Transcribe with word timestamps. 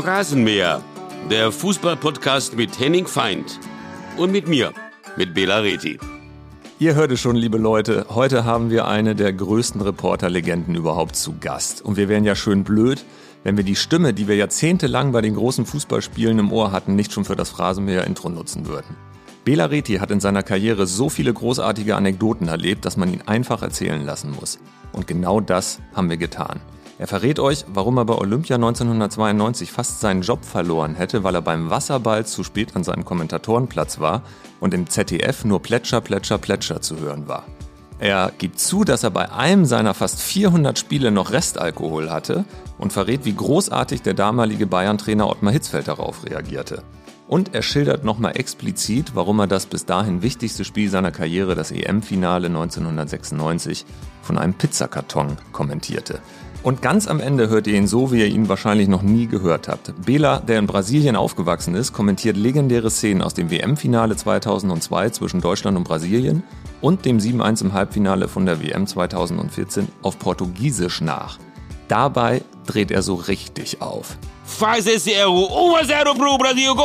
Phrasenmäher, 0.00 0.80
der 1.28 1.50
Fußballpodcast 1.50 2.56
mit 2.56 2.78
Henning 2.78 3.08
Feind 3.08 3.58
und 4.16 4.30
mit 4.30 4.46
mir, 4.46 4.72
mit 5.16 5.34
Bela 5.34 5.58
Reti. 5.58 5.98
Ihr 6.78 6.94
hört 6.94 7.10
es 7.10 7.20
schon, 7.20 7.34
liebe 7.34 7.58
Leute, 7.58 8.06
heute 8.10 8.44
haben 8.44 8.70
wir 8.70 8.86
eine 8.86 9.16
der 9.16 9.32
größten 9.32 9.80
Reporterlegenden 9.80 10.76
überhaupt 10.76 11.16
zu 11.16 11.34
Gast. 11.40 11.84
Und 11.84 11.96
wir 11.96 12.08
wären 12.08 12.22
ja 12.22 12.36
schön 12.36 12.62
blöd, 12.62 13.04
wenn 13.42 13.56
wir 13.56 13.64
die 13.64 13.74
Stimme, 13.74 14.14
die 14.14 14.28
wir 14.28 14.36
jahrzehntelang 14.36 15.10
bei 15.10 15.20
den 15.20 15.34
großen 15.34 15.66
Fußballspielen 15.66 16.38
im 16.38 16.52
Ohr 16.52 16.70
hatten, 16.70 16.94
nicht 16.94 17.12
schon 17.12 17.24
für 17.24 17.34
das 17.34 17.50
Phrasenmäher-Intro 17.50 18.28
nutzen 18.28 18.66
würden. 18.68 18.94
Bela 19.44 19.64
Reti 19.64 19.96
hat 19.96 20.12
in 20.12 20.20
seiner 20.20 20.44
Karriere 20.44 20.86
so 20.86 21.08
viele 21.08 21.34
großartige 21.34 21.96
Anekdoten 21.96 22.46
erlebt, 22.46 22.84
dass 22.84 22.96
man 22.96 23.12
ihn 23.12 23.22
einfach 23.26 23.62
erzählen 23.62 24.06
lassen 24.06 24.30
muss. 24.30 24.60
Und 24.92 25.08
genau 25.08 25.40
das 25.40 25.80
haben 25.92 26.08
wir 26.08 26.18
getan. 26.18 26.60
Er 26.98 27.06
verrät 27.06 27.38
euch, 27.38 27.64
warum 27.72 27.96
er 27.96 28.04
bei 28.04 28.14
Olympia 28.14 28.56
1992 28.56 29.70
fast 29.70 30.00
seinen 30.00 30.22
Job 30.22 30.44
verloren 30.44 30.96
hätte, 30.96 31.22
weil 31.22 31.36
er 31.36 31.42
beim 31.42 31.70
Wasserball 31.70 32.26
zu 32.26 32.42
spät 32.42 32.74
an 32.74 32.82
seinem 32.82 33.04
Kommentatorenplatz 33.04 34.00
war 34.00 34.22
und 34.58 34.74
im 34.74 34.90
ZDF 34.90 35.44
nur 35.44 35.62
Plätscher, 35.62 36.00
Plätscher, 36.00 36.38
Plätscher 36.38 36.80
zu 36.80 36.98
hören 36.98 37.28
war. 37.28 37.44
Er 38.00 38.32
gibt 38.36 38.58
zu, 38.58 38.82
dass 38.82 39.04
er 39.04 39.10
bei 39.10 39.30
einem 39.30 39.64
seiner 39.64 39.94
fast 39.94 40.20
400 40.20 40.76
Spiele 40.76 41.12
noch 41.12 41.30
Restalkohol 41.30 42.10
hatte 42.10 42.44
und 42.78 42.92
verrät, 42.92 43.24
wie 43.24 43.34
großartig 43.34 44.02
der 44.02 44.14
damalige 44.14 44.66
Bayern-Trainer 44.66 45.28
Ottmar 45.28 45.52
Hitzfeld 45.52 45.86
darauf 45.86 46.24
reagierte. 46.24 46.82
Und 47.28 47.54
er 47.54 47.62
schildert 47.62 48.04
nochmal 48.04 48.38
explizit, 48.38 49.14
warum 49.14 49.38
er 49.40 49.46
das 49.46 49.66
bis 49.66 49.84
dahin 49.84 50.22
wichtigste 50.22 50.64
Spiel 50.64 50.88
seiner 50.88 51.10
Karriere, 51.10 51.54
das 51.54 51.70
EM-Finale 51.70 52.46
1996, 52.46 53.84
von 54.22 54.38
einem 54.38 54.54
Pizzakarton 54.54 55.36
kommentierte. 55.52 56.20
Und 56.62 56.82
ganz 56.82 57.06
am 57.06 57.20
Ende 57.20 57.48
hört 57.48 57.66
ihr 57.68 57.74
ihn 57.74 57.86
so, 57.86 58.10
wie 58.10 58.18
ihr 58.20 58.26
ihn 58.26 58.48
wahrscheinlich 58.48 58.88
noch 58.88 59.02
nie 59.02 59.26
gehört 59.26 59.68
habt. 59.68 59.94
Bela, 60.04 60.40
der 60.40 60.58
in 60.58 60.66
Brasilien 60.66 61.14
aufgewachsen 61.14 61.74
ist, 61.74 61.92
kommentiert 61.92 62.36
legendäre 62.36 62.90
Szenen 62.90 63.22
aus 63.22 63.34
dem 63.34 63.50
WM-Finale 63.50 64.16
2002 64.16 65.10
zwischen 65.10 65.40
Deutschland 65.40 65.76
und 65.76 65.84
Brasilien 65.84 66.42
und 66.80 67.04
dem 67.04 67.18
7-1 67.18 67.62
im 67.62 67.72
Halbfinale 67.74 68.26
von 68.28 68.44
der 68.44 68.60
WM 68.60 68.86
2014 68.86 69.88
auf 70.02 70.18
Portugiesisch 70.18 71.00
nach. 71.00 71.38
Dabei 71.86 72.42
dreht 72.66 72.90
er 72.90 73.02
so 73.02 73.14
richtig 73.14 73.80
auf. 73.80 74.18
Faz 74.44 74.86
esse 74.86 75.14
erro 75.14 75.76
1 75.76 75.90
a 75.90 76.04
0 76.04 76.14
pro 76.14 76.38
Brasil. 76.38 76.74
Gol! 76.74 76.84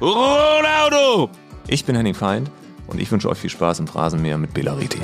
Ronaldo! 0.00 1.30
Ich 1.68 1.84
bin 1.84 1.96
Henning 1.96 2.14
Feind 2.14 2.50
und 2.86 3.00
ich 3.00 3.10
wünsche 3.10 3.28
euch 3.28 3.38
viel 3.38 3.50
Spaß 3.50 3.80
im 3.80 3.86
Phrasenmäher 3.86 4.38
mit 4.38 4.54
Bela 4.54 4.74
Reti. 4.74 5.00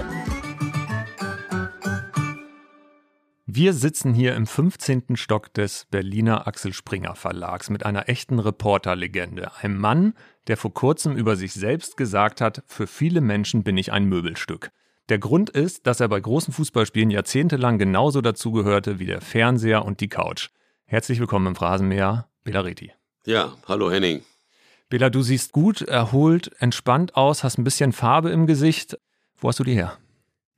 Wir 3.55 3.75
sitzen 3.75 4.14
hier 4.14 4.34
im 4.34 4.47
15. 4.47 5.16
Stock 5.16 5.52
des 5.52 5.86
Berliner 5.91 6.47
Axel 6.47 6.72
Springer 6.72 7.14
Verlags 7.14 7.69
mit 7.69 7.84
einer 7.84 8.08
echten 8.08 8.38
Reporterlegende. 8.38 9.55
Einem 9.56 9.77
Mann, 9.77 10.14
der 10.47 10.56
vor 10.56 10.72
kurzem 10.72 11.16
über 11.16 11.36
sich 11.36 11.53
selbst 11.53 11.98
gesagt 11.98 12.41
hat, 12.41 12.62
für 12.66 12.86
viele 12.86 13.20
Menschen 13.20 13.62
bin 13.62 13.77
ich 13.77 13.92
ein 13.92 14.06
Möbelstück. 14.06 14.70
Der 15.10 15.19
Grund 15.19 15.50
ist, 15.50 15.86
dass 15.86 16.00
er 16.00 16.08
bei 16.08 16.19
großen 16.19 16.55
Fußballspielen 16.55 17.10
jahrzehntelang 17.10 17.77
genauso 17.77 18.22
dazugehörte 18.22 18.98
wie 18.98 19.06
der 19.06 19.20
Fernseher 19.20 19.84
und 19.84 20.00
die 20.00 20.08
Couch. 20.08 20.48
Herzlich 20.86 21.20
willkommen 21.20 21.48
im 21.48 21.55
Phrasenmäher, 21.55 22.28
Bela 22.44 22.60
Reti. 22.60 22.92
Ja, 23.27 23.53
hallo 23.69 23.91
Henning. 23.91 24.22
Bela, 24.93 25.09
du 25.09 25.23
siehst 25.23 25.53
gut, 25.53 25.81
erholt, 25.81 26.51
entspannt 26.59 27.17
aus, 27.17 27.45
hast 27.45 27.57
ein 27.57 27.65
bisschen 27.65 27.95
Farbe 27.95 28.29
im 28.29 28.47
Gesicht. 28.47 28.99
Wo 29.39 29.49
hast 29.49 29.59
du 29.59 29.65
die 29.65 29.73
her? 29.73 29.97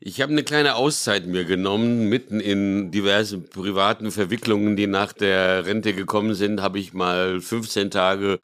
Ich 0.00 0.20
habe 0.20 0.32
eine 0.32 0.42
kleine 0.42 0.74
Auszeit 0.74 1.24
mir 1.28 1.44
genommen, 1.44 2.08
mitten 2.08 2.40
in 2.40 2.90
diversen 2.90 3.48
privaten 3.48 4.10
Verwicklungen, 4.10 4.74
die 4.74 4.88
nach 4.88 5.12
der 5.12 5.66
Rente 5.66 5.94
gekommen 5.94 6.34
sind, 6.34 6.60
habe 6.60 6.80
ich 6.80 6.92
mal 6.92 7.40
15 7.40 7.92
Tage 7.92 8.40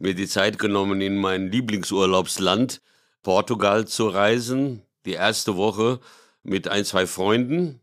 mir 0.00 0.16
die 0.16 0.26
Zeit 0.26 0.58
genommen, 0.58 1.00
in 1.00 1.16
mein 1.16 1.52
Lieblingsurlaubsland 1.52 2.80
Portugal 3.22 3.86
zu 3.86 4.08
reisen. 4.08 4.82
Die 5.06 5.12
erste 5.12 5.56
Woche 5.56 6.00
mit 6.42 6.66
ein, 6.66 6.84
zwei 6.84 7.06
Freunden 7.06 7.80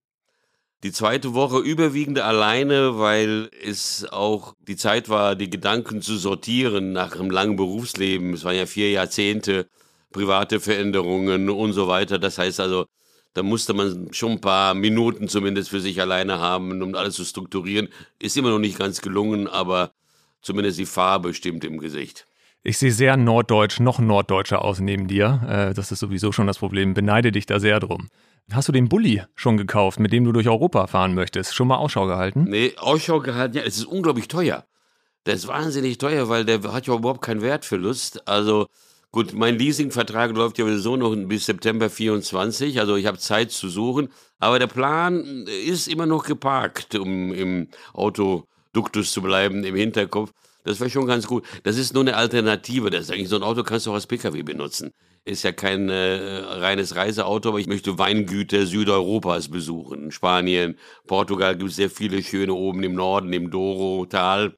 die 0.86 0.92
zweite 0.92 1.34
Woche 1.34 1.58
überwiegend 1.58 2.20
alleine, 2.20 3.00
weil 3.00 3.50
es 3.66 4.06
auch 4.12 4.54
die 4.68 4.76
Zeit 4.76 5.10
war, 5.10 5.36
die 5.36 5.50
Gedanken 5.50 6.04
zu 6.04 6.16
sortieren 6.16 6.92
nach 6.94 7.16
einem 7.16 7.32
langen 7.32 7.56
Berufsleben. 7.56 8.34
Es 8.34 8.44
waren 8.44 8.56
ja 8.56 8.68
vier 8.68 8.92
Jahrzehnte, 8.92 9.68
private 10.12 10.60
Veränderungen 10.60 11.50
und 11.50 11.74
so 11.74 11.88
weiter. 11.88 12.20
Das 12.20 12.38
heißt 12.38 12.60
also, 12.60 12.86
da 13.34 13.42
musste 13.42 13.74
man 13.74 14.10
schon 14.14 14.34
ein 14.34 14.42
paar 14.42 14.76
Minuten 14.76 15.28
zumindest 15.28 15.72
für 15.72 15.80
sich 15.80 16.00
alleine 16.00 16.38
haben, 16.38 16.80
um 16.84 16.94
alles 16.94 17.16
zu 17.16 17.26
strukturieren. 17.26 17.90
Ist 18.20 18.38
immer 18.38 18.52
noch 18.52 18.60
nicht 18.60 18.78
ganz 18.78 19.02
gelungen, 19.02 19.48
aber 19.48 19.92
zumindest 20.44 20.78
die 20.78 20.86
Farbe 20.86 21.34
stimmt 21.34 21.64
im 21.64 21.80
Gesicht. 21.80 22.28
Ich 22.62 22.78
sehe 22.78 22.92
sehr 22.92 23.18
norddeutsch, 23.18 23.80
noch 23.80 23.98
norddeutscher 23.98 24.64
aus 24.64 24.80
neben 24.80 25.08
dir. 25.08 25.42
Äh, 25.50 25.74
das 25.74 25.92
ist 25.92 26.00
sowieso 26.00 26.32
schon 26.32 26.46
das 26.46 26.60
Problem. 26.60 26.94
Beneide 26.94 27.32
dich 27.32 27.48
da 27.48 27.60
sehr 27.60 27.80
drum. 27.80 28.10
Hast 28.52 28.68
du 28.68 28.72
den 28.72 28.90
Bulli 28.90 29.24
schon 29.34 29.58
gekauft, 29.58 30.00
mit 30.00 30.14
dem 30.14 30.24
du 30.24 30.32
durch 30.32 30.48
Europa 30.48 30.86
fahren 30.86 31.16
möchtest? 31.16 31.56
Schon 31.56 31.68
mal 31.68 31.78
Ausschau 31.78 32.06
gehalten? 32.06 32.44
Nee, 32.44 32.74
Ausschau 32.78 33.20
gehalten, 33.20 33.58
ja, 33.58 33.64
es 33.64 33.78
ist 33.78 33.86
unglaublich 33.86 34.28
teuer. 34.28 34.66
Der 35.26 35.34
ist 35.34 35.48
wahnsinnig 35.48 35.98
teuer, 35.98 36.30
weil 36.30 36.46
der 36.46 36.62
hat 36.72 36.86
ja 36.86 36.94
überhaupt 36.94 37.24
keinen 37.24 37.42
Wertverlust. 37.42 38.28
Also 38.28 38.68
gut, 39.12 39.34
mein 39.34 39.58
Leasingvertrag 39.58 40.36
läuft 40.36 40.60
ja 40.60 40.66
sowieso 40.66 40.96
noch 40.96 41.16
bis 41.28 41.48
September 41.48 41.90
24, 41.90 42.80
also 42.80 42.96
ich 42.96 43.08
habe 43.08 43.18
Zeit 43.18 43.52
zu 43.52 43.68
suchen. 43.68 44.10
Aber 44.38 44.60
der 44.60 44.68
Plan 44.68 45.48
ist 45.48 45.88
immer 45.88 46.06
noch 46.06 46.26
geparkt, 46.26 46.94
um 46.94 47.34
im 47.34 47.70
Autoduktus 47.94 49.12
zu 49.12 49.24
bleiben, 49.24 49.64
im 49.64 49.76
Hinterkopf. 49.76 50.32
Das 50.66 50.80
wäre 50.80 50.90
schon 50.90 51.06
ganz 51.06 51.28
gut. 51.28 51.46
Das 51.64 51.78
ist 51.78 51.94
nur 51.94 52.02
eine 52.02 52.18
Alternative. 52.18 52.90
Das 52.90 53.02
ist 53.02 53.12
eigentlich 53.12 53.30
so 53.30 53.36
ein 53.36 53.44
Auto 53.44 53.64
kannst 53.64 53.86
du 53.86 53.92
auch 53.92 53.96
als 53.96 54.08
Pkw 54.08 54.42
benutzen. 54.42 54.92
Ist 55.24 55.44
ja 55.44 55.52
kein 55.52 55.90
äh, 55.90 56.40
reines 56.44 56.96
Reiseauto, 56.96 57.50
aber 57.50 57.60
ich 57.60 57.68
möchte 57.68 57.98
Weingüter 57.98 58.66
Südeuropas 58.66 59.50
besuchen. 59.50 60.12
Spanien, 60.12 60.78
Portugal 61.08 61.56
gibt 61.56 61.70
es 61.70 61.76
sehr 61.78 61.90
viele 61.90 62.22
schöne 62.24 62.54
oben 62.54 62.84
im 62.84 62.96
Norden, 62.96 63.32
im 63.32 63.52
Douro-Tal. 63.52 64.56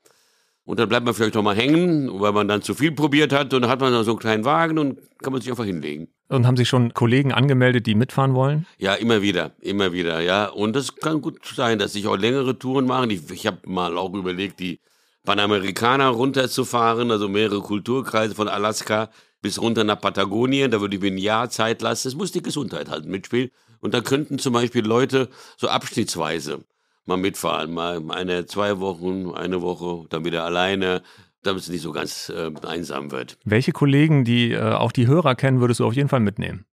Und 0.63 0.79
dann 0.79 0.89
bleibt 0.89 1.05
man 1.05 1.13
vielleicht 1.13 1.35
noch 1.35 1.43
mal 1.43 1.55
hängen, 1.55 2.09
weil 2.19 2.33
man 2.33 2.47
dann 2.47 2.61
zu 2.61 2.73
viel 2.73 2.91
probiert 2.91 3.31
hat 3.31 3.53
und 3.53 3.61
dann 3.61 3.69
hat 3.69 3.79
man 3.79 3.93
dann 3.93 4.03
so 4.03 4.11
einen 4.11 4.19
kleinen 4.19 4.45
Wagen 4.45 4.77
und 4.77 4.99
kann 5.19 5.31
man 5.31 5.41
sich 5.41 5.49
einfach 5.49 5.63
hinlegen. 5.63 6.07
Und 6.29 6.45
haben 6.45 6.57
sich 6.57 6.67
schon 6.67 6.93
Kollegen 6.93 7.31
angemeldet, 7.31 7.85
die 7.85 7.95
mitfahren 7.95 8.33
wollen? 8.33 8.65
Ja, 8.77 8.93
immer 8.95 9.21
wieder, 9.21 9.51
immer 9.61 9.93
wieder, 9.93 10.19
ja. 10.19 10.47
Und 10.47 10.75
das 10.75 10.95
kann 10.95 11.21
gut 11.21 11.45
sein, 11.45 11.79
dass 11.79 11.95
ich 11.95 12.07
auch 12.07 12.17
längere 12.17 12.59
Touren 12.59 12.85
mache. 12.85 13.07
Ich, 13.11 13.31
ich 13.31 13.47
habe 13.47 13.59
mal 13.65 13.97
auch 13.97 14.13
überlegt, 14.13 14.59
die 14.59 14.79
Panamerikaner 15.27 16.07
runterzufahren, 16.07 17.11
also 17.11 17.27
mehrere 17.27 17.59
Kulturkreise 17.59 18.33
von 18.33 18.47
Alaska 18.47 19.09
bis 19.41 19.61
runter 19.61 19.83
nach 19.83 19.99
Patagonien. 19.99 20.71
Da 20.71 20.79
würde 20.79 20.95
ich 20.95 21.01
mir 21.01 21.11
ein 21.11 21.17
Jahr 21.17 21.49
Zeit 21.49 21.81
lassen. 21.81 22.07
Es 22.07 22.15
muss 22.15 22.31
die 22.31 22.41
Gesundheit 22.41 22.89
halt 22.89 23.05
mitspielen. 23.05 23.49
Und 23.81 23.93
da 23.93 23.99
könnten 23.99 24.39
zum 24.39 24.53
Beispiel 24.53 24.85
Leute 24.85 25.27
so 25.57 25.67
abschnittsweise 25.67 26.63
mal 27.05 27.17
mitfahren. 27.17 27.73
Mal 27.73 28.01
eine, 28.09 28.45
zwei 28.45 28.79
Wochen, 28.79 29.31
eine 29.31 29.61
Woche, 29.61 30.07
dann 30.07 30.23
wieder 30.23 30.45
alleine, 30.45 31.01
damit 31.43 31.63
es 31.63 31.67
nicht 31.67 31.81
so 31.81 31.91
ganz 31.91 32.29
äh, 32.29 32.49
einsam 32.65 33.11
wird. 33.11 33.37
Welche 33.43 33.73
Kollegen, 33.73 34.23
die 34.23 34.53
äh, 34.53 34.61
auch 34.61 34.93
die 34.93 35.07
Hörer 35.07 35.35
kennen, 35.35 35.59
würdest 35.59 35.81
du 35.81 35.85
auf 35.85 35.93
jeden 35.93 36.07
Fall 36.07 36.21
mitnehmen? 36.21 36.66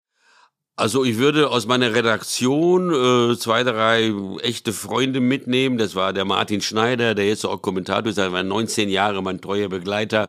Also 0.77 1.05
ich 1.05 1.19
würde 1.19 1.51
aus 1.51 1.67
meiner 1.67 1.95
Redaktion 1.95 2.91
äh, 3.33 3.37
zwei, 3.37 3.63
drei 3.63 4.13
echte 4.41 4.73
Freunde 4.73 5.21
mitnehmen. 5.21 5.77
Das 5.77 5.95
war 5.95 6.13
der 6.13 6.25
Martin 6.25 6.63
Schneider, 6.63 7.15
der 7.15 7.27
jetzt 7.27 7.45
auch 7.45 7.61
Kommentator 7.61 8.11
ist, 8.11 8.19
er 8.19 8.33
war 8.33 8.43
19 8.43 8.89
Jahre 8.89 9.23
mein 9.23 9.41
treuer 9.41 9.69
Begleiter. 9.69 10.29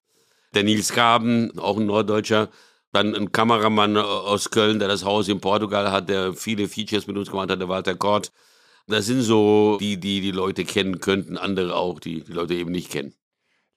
Der 0.53 0.63
Nils 0.63 0.91
Graben, 0.91 1.57
auch 1.59 1.77
ein 1.77 1.85
Norddeutscher. 1.85 2.49
Dann 2.91 3.15
ein 3.15 3.31
Kameramann 3.31 3.97
aus 3.97 4.51
Köln, 4.51 4.79
der 4.79 4.87
das 4.87 5.03
Haus 5.05 5.27
in 5.27 5.39
Portugal 5.39 5.91
hat, 5.91 6.09
der 6.09 6.33
viele 6.33 6.67
Features 6.67 7.07
mit 7.07 7.17
uns 7.17 7.31
gemacht 7.31 7.49
hat, 7.49 7.59
der 7.59 7.69
Walter 7.69 7.95
Kort. 7.95 8.31
Das 8.87 9.05
sind 9.05 9.21
so 9.21 9.77
die, 9.79 9.97
die 9.99 10.21
die 10.21 10.31
Leute 10.31 10.65
kennen 10.65 10.99
könnten, 10.99 11.37
andere 11.37 11.75
auch, 11.75 11.99
die 11.99 12.23
die 12.23 12.33
Leute 12.33 12.53
eben 12.55 12.71
nicht 12.71 12.91
kennen. 12.91 13.15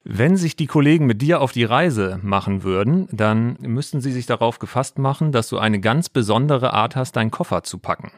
Wenn 0.09 0.37
sich 0.37 0.55
die 0.55 0.69
Kollegen 0.69 1.07
mit 1.07 1.21
dir 1.21 1.41
auf 1.41 1.51
die 1.51 1.65
Reise 1.65 2.21
machen 2.23 2.63
würden, 2.63 3.09
dann 3.11 3.57
müssten 3.61 4.01
sie 4.01 4.13
sich 4.13 4.25
darauf 4.25 4.61
gefasst 4.61 4.99
machen, 4.99 5.33
dass 5.33 5.49
du 5.49 5.59
eine 5.59 5.81
ganz 5.81 6.09
besondere 6.09 6.73
Art 6.73 6.95
hast, 6.95 7.17
deinen 7.17 7.33
Koffer 7.33 7.65
zu 7.65 7.79
packen. 7.79 8.13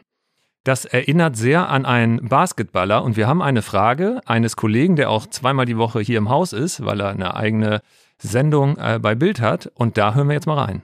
Das 0.63 0.85
erinnert 0.85 1.35
sehr 1.35 1.67
an 1.69 1.87
einen 1.87 2.29
Basketballer 2.29 3.03
und 3.03 3.17
wir 3.17 3.27
haben 3.27 3.41
eine 3.41 3.63
Frage 3.63 4.21
eines 4.27 4.55
Kollegen, 4.55 4.97
der 4.97 5.09
auch 5.09 5.25
zweimal 5.25 5.65
die 5.65 5.77
Woche 5.77 5.99
hier 5.99 6.19
im 6.19 6.29
Haus 6.29 6.53
ist, 6.53 6.85
weil 6.85 7.01
er 7.01 7.09
eine 7.09 7.35
eigene 7.35 7.81
Sendung 8.19 8.77
äh, 8.77 8.99
bei 9.01 9.15
Bild 9.15 9.41
hat 9.41 9.71
und 9.73 9.97
da 9.97 10.13
hören 10.13 10.27
wir 10.27 10.35
jetzt 10.35 10.45
mal 10.45 10.59
rein. 10.59 10.83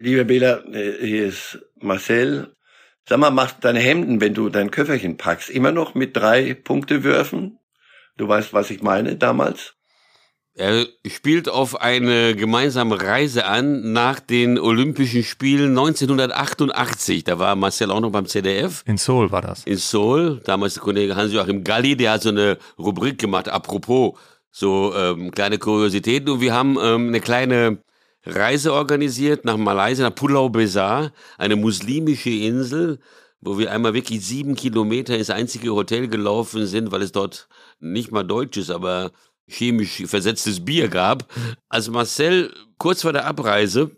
Lieber 0.00 0.24
Bela, 0.24 0.64
äh, 0.72 0.94
hier 1.00 1.26
ist 1.26 1.60
Marcel. 1.80 2.52
Sag 3.08 3.20
mal, 3.20 3.30
machst 3.30 3.58
deine 3.60 3.78
Hemden, 3.78 4.20
wenn 4.20 4.34
du 4.34 4.48
dein 4.48 4.72
Köfferchen 4.72 5.16
packst, 5.16 5.48
immer 5.48 5.70
noch 5.70 5.94
mit 5.94 6.16
drei 6.16 6.54
Punktewürfen? 6.54 7.60
Du 8.16 8.26
weißt, 8.26 8.52
was 8.52 8.70
ich 8.70 8.82
meine 8.82 9.14
damals? 9.14 9.76
Er 10.56 10.86
spielt 11.04 11.48
auf 11.48 11.80
eine 11.80 12.36
gemeinsame 12.36 13.00
Reise 13.02 13.44
an 13.44 13.92
nach 13.92 14.20
den 14.20 14.56
Olympischen 14.56 15.24
Spielen 15.24 15.70
1988. 15.70 17.24
Da 17.24 17.40
war 17.40 17.56
Marcel 17.56 17.90
auch 17.90 17.98
noch 17.98 18.12
beim 18.12 18.26
ZDF. 18.26 18.84
In 18.86 18.96
Seoul 18.96 19.32
war 19.32 19.42
das. 19.42 19.64
In 19.64 19.78
Seoul. 19.78 20.40
Damals 20.44 20.74
der 20.74 20.84
Kollege 20.84 21.16
Hans-Joachim 21.16 21.64
Galli, 21.64 21.96
der 21.96 22.12
hat 22.12 22.22
so 22.22 22.28
eine 22.28 22.58
Rubrik 22.78 23.18
gemacht, 23.18 23.48
apropos, 23.48 24.14
so 24.52 24.94
ähm, 24.94 25.32
kleine 25.32 25.58
Kuriositäten. 25.58 26.30
Und 26.30 26.40
wir 26.40 26.54
haben 26.54 26.78
ähm, 26.80 27.08
eine 27.08 27.20
kleine 27.20 27.78
Reise 28.24 28.72
organisiert 28.72 29.44
nach 29.44 29.56
Malaysia, 29.56 30.08
nach 30.08 30.14
Pulau 30.14 30.50
Besar, 30.50 31.10
eine 31.36 31.56
muslimische 31.56 32.30
Insel, 32.30 33.00
wo 33.40 33.58
wir 33.58 33.72
einmal 33.72 33.92
wirklich 33.92 34.24
sieben 34.24 34.54
Kilometer 34.54 35.18
ins 35.18 35.30
einzige 35.30 35.74
Hotel 35.74 36.06
gelaufen 36.06 36.64
sind, 36.66 36.92
weil 36.92 37.02
es 37.02 37.10
dort 37.10 37.48
nicht 37.80 38.12
mal 38.12 38.22
deutsch 38.22 38.56
ist, 38.56 38.70
aber 38.70 39.10
chemisch 39.48 40.02
versetztes 40.06 40.64
Bier 40.64 40.88
gab. 40.88 41.32
Als 41.68 41.88
Marcel 41.88 42.54
kurz 42.78 43.02
vor 43.02 43.12
der 43.12 43.26
Abreise 43.26 43.96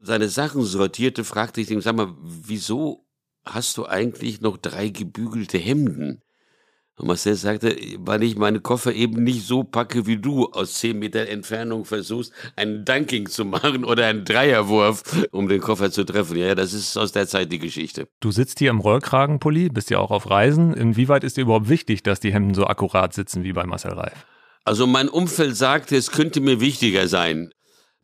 seine 0.00 0.28
Sachen 0.28 0.62
sortierte, 0.62 1.24
fragte 1.24 1.60
ich 1.60 1.70
ihn, 1.70 1.80
sag 1.80 1.96
mal, 1.96 2.14
wieso 2.22 3.06
hast 3.44 3.76
du 3.76 3.86
eigentlich 3.86 4.40
noch 4.40 4.56
drei 4.56 4.88
gebügelte 4.88 5.58
Hemden? 5.58 6.22
Und 6.96 7.06
Marcel 7.06 7.34
sagte, 7.34 7.76
weil 7.98 8.22
ich 8.22 8.36
meine 8.36 8.60
Koffer 8.60 8.92
eben 8.92 9.24
nicht 9.24 9.46
so 9.46 9.64
packe 9.64 10.06
wie 10.06 10.18
du, 10.18 10.46
aus 10.50 10.74
zehn 10.74 10.98
Meter 10.98 11.28
Entfernung 11.28 11.86
versuchst, 11.86 12.30
einen 12.56 12.84
Dunking 12.84 13.26
zu 13.26 13.46
machen 13.46 13.86
oder 13.86 14.06
einen 14.06 14.26
Dreierwurf, 14.26 15.26
um 15.30 15.48
den 15.48 15.62
Koffer 15.62 15.90
zu 15.90 16.04
treffen. 16.04 16.36
Ja, 16.36 16.54
das 16.54 16.74
ist 16.74 16.98
aus 16.98 17.12
der 17.12 17.26
Zeit 17.26 17.50
die 17.52 17.58
Geschichte. 17.58 18.06
Du 18.20 18.30
sitzt 18.30 18.58
hier 18.58 18.68
im 18.68 18.80
Rollkragenpulli, 18.80 19.70
bist 19.70 19.88
ja 19.88 19.98
auch 19.98 20.10
auf 20.10 20.28
Reisen. 20.28 20.74
Inwieweit 20.74 21.24
ist 21.24 21.38
dir 21.38 21.42
überhaupt 21.42 21.70
wichtig, 21.70 22.02
dass 22.02 22.20
die 22.20 22.34
Hemden 22.34 22.52
so 22.52 22.66
akkurat 22.66 23.14
sitzen 23.14 23.44
wie 23.44 23.54
bei 23.54 23.64
Marcel 23.64 23.92
Reif? 23.92 24.26
Also 24.64 24.86
mein 24.86 25.08
Umfeld 25.08 25.56
sagte, 25.56 25.96
es 25.96 26.10
könnte 26.10 26.40
mir 26.40 26.60
wichtiger 26.60 27.08
sein. 27.08 27.52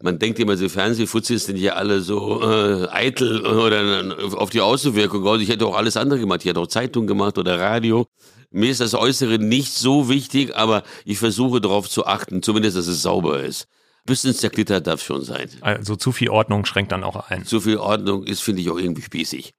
Man 0.03 0.19
denkt 0.19 0.39
immer, 0.39 0.57
so 0.57 0.69
Fernsehfuzis 0.69 1.47
sind 1.47 1.57
ja 1.57 1.73
alle 1.73 2.01
so 2.01 2.43
äh, 2.43 2.89
eitel 2.89 3.47
oder 3.47 4.15
auf 4.37 4.51
die 4.51 4.61
Außenwirkung. 4.61 5.27
Also 5.27 5.41
ich 5.41 5.49
hätte 5.49 5.67
auch 5.67 5.77
alles 5.77 5.97
andere 5.97 6.21
gemacht. 6.21 6.41
Ich 6.43 6.51
hätte 6.51 6.61
auch 6.61 6.67
Zeitung 6.67 7.07
gemacht 7.07 7.39
oder 7.39 7.59
Radio. 7.59 8.07
Mir 8.51 8.71
ist 8.71 8.81
das 8.81 8.95
Äußere 8.95 9.39
nicht 9.39 9.73
so 9.73 10.09
wichtig, 10.09 10.55
aber 10.55 10.83
ich 11.05 11.19
versuche 11.19 11.61
darauf 11.61 11.89
zu 11.89 12.07
achten, 12.07 12.43
zumindest, 12.43 12.77
dass 12.77 12.87
es 12.87 13.03
sauber 13.03 13.41
ist. 13.41 13.69
Bisschen 14.05 14.35
zerklittert 14.35 14.87
darf 14.87 15.03
schon 15.03 15.23
sein. 15.23 15.49
Also 15.63 15.97
zu 15.97 16.13
viel 16.13 16.29
Ordnung 16.29 16.65
schränkt 16.65 16.93
dann 16.93 17.03
auch 17.03 17.29
ein. 17.29 17.45
Zu 17.45 17.61
viel 17.61 17.79
Ordnung 17.79 18.25
ist, 18.25 18.41
finde 18.41 18.63
ich, 18.63 18.71
auch 18.71 18.79
irgendwie 18.79 19.03
spießig. 19.03 19.53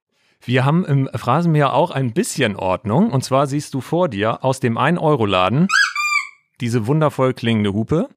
Wir 0.44 0.64
haben 0.64 0.86
im 0.86 1.10
Phrasenmeer 1.14 1.74
auch 1.74 1.90
ein 1.90 2.14
bisschen 2.14 2.56
Ordnung. 2.56 3.10
Und 3.10 3.24
zwar 3.24 3.46
siehst 3.46 3.74
du 3.74 3.80
vor 3.80 4.08
dir 4.08 4.44
aus 4.44 4.60
dem 4.60 4.78
1-Euro-Laden 4.78 5.68
diese 6.60 6.86
wundervoll 6.86 7.34
klingende 7.34 7.72
Hupe. 7.72 8.08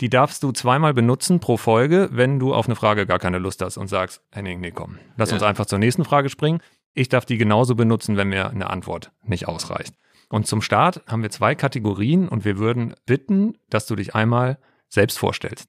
Die 0.00 0.08
darfst 0.08 0.42
du 0.42 0.52
zweimal 0.52 0.94
benutzen 0.94 1.40
pro 1.40 1.56
Folge, 1.56 2.08
wenn 2.12 2.38
du 2.38 2.54
auf 2.54 2.66
eine 2.66 2.76
Frage 2.76 3.06
gar 3.06 3.18
keine 3.18 3.38
Lust 3.38 3.60
hast 3.60 3.76
und 3.76 3.88
sagst, 3.88 4.22
Henning, 4.32 4.60
nee, 4.60 4.70
komm, 4.70 4.98
lass 5.16 5.30
ja. 5.30 5.36
uns 5.36 5.42
einfach 5.42 5.66
zur 5.66 5.78
nächsten 5.78 6.04
Frage 6.04 6.30
springen. 6.30 6.60
Ich 6.94 7.08
darf 7.08 7.24
die 7.24 7.36
genauso 7.36 7.74
benutzen, 7.74 8.16
wenn 8.16 8.28
mir 8.28 8.50
eine 8.50 8.70
Antwort 8.70 9.12
nicht 9.22 9.46
ausreicht. 9.46 9.94
Und 10.28 10.46
zum 10.46 10.62
Start 10.62 11.02
haben 11.06 11.22
wir 11.22 11.30
zwei 11.30 11.54
Kategorien 11.54 12.28
und 12.28 12.44
wir 12.44 12.58
würden 12.58 12.94
bitten, 13.04 13.58
dass 13.68 13.86
du 13.86 13.96
dich 13.96 14.14
einmal 14.14 14.58
selbst 14.88 15.18
vorstellst. 15.18 15.68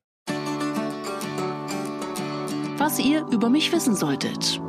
Was 2.77 2.99
ihr 2.99 3.25
über 3.31 3.49
mich 3.49 3.71
wissen 3.71 3.95
solltet. 3.95 4.61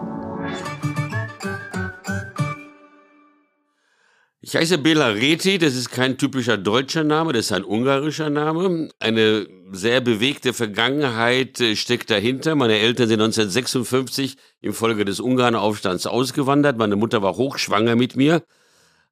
Ich 4.45 4.57
heiße 4.57 4.79
Bela 4.79 5.07
Reti, 5.07 5.57
das 5.59 5.77
ist 5.77 5.91
kein 5.91 6.19
typischer 6.19 6.59
deutscher 6.59 7.05
Name, 7.05 7.33
das 7.33 7.47
ist 7.47 7.53
ein 7.53 7.63
ungarischer 7.63 8.29
Name. 8.29 8.89
Eine 8.99 9.47
sehr 9.71 10.01
bewegte 10.01 10.53
Vergangenheit 10.53 11.61
äh, 11.61 11.77
steckt 11.77 12.11
dahinter. 12.11 12.57
Meine 12.57 12.77
Eltern 12.77 13.07
sind 13.07 13.21
1956 13.21 14.37
infolge 14.61 15.05
des 15.05 15.21
Ungarnaufstands 15.21 16.09
ausgewandert. 16.09 16.77
Meine 16.77 16.97
Mutter 16.97 17.23
war 17.23 17.37
hochschwanger 17.37 17.95
mit 17.95 18.17
mir. 18.17 18.43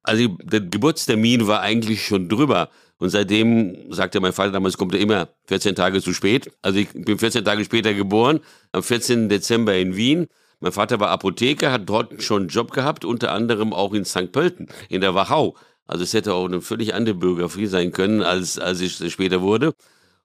Also 0.03 0.27
der 0.43 0.59
Geburtstermin 0.59 1.47
war 1.47 1.61
eigentlich 1.61 2.05
schon 2.05 2.27
drüber. 2.27 2.69
Und 2.97 3.09
seitdem 3.09 3.93
sagte 3.93 4.19
mein 4.19 4.33
Vater 4.33 4.51
damals, 4.51 4.77
kommt 4.77 4.93
er 4.93 4.99
immer 4.99 5.29
14 5.47 5.75
Tage 5.75 6.01
zu 6.01 6.13
spät. 6.13 6.51
Also 6.61 6.77
ich 6.79 6.89
bin 6.91 7.17
14 7.17 7.45
Tage 7.45 7.63
später 7.63 7.93
geboren, 7.93 8.41
am 8.73 8.83
14. 8.83 9.29
Dezember 9.29 9.77
in 9.77 9.95
Wien. 9.95 10.27
Mein 10.61 10.71
Vater 10.71 10.99
war 10.99 11.09
Apotheker, 11.09 11.71
hat 11.71 11.89
dort 11.89 12.21
schon 12.21 12.43
einen 12.43 12.49
Job 12.49 12.71
gehabt, 12.71 13.03
unter 13.03 13.31
anderem 13.31 13.73
auch 13.73 13.93
in 13.93 14.05
St. 14.05 14.31
Pölten, 14.31 14.67
in 14.89 15.01
der 15.01 15.15
Wachau. 15.15 15.55
Also 15.87 16.03
es 16.03 16.13
hätte 16.13 16.35
auch 16.35 16.45
eine 16.45 16.61
völlig 16.61 16.93
andere 16.93 17.15
Biografie 17.15 17.65
sein 17.65 17.91
können, 17.91 18.21
als, 18.21 18.59
als 18.59 18.79
ich 18.79 18.93
später 19.11 19.41
wurde. 19.41 19.73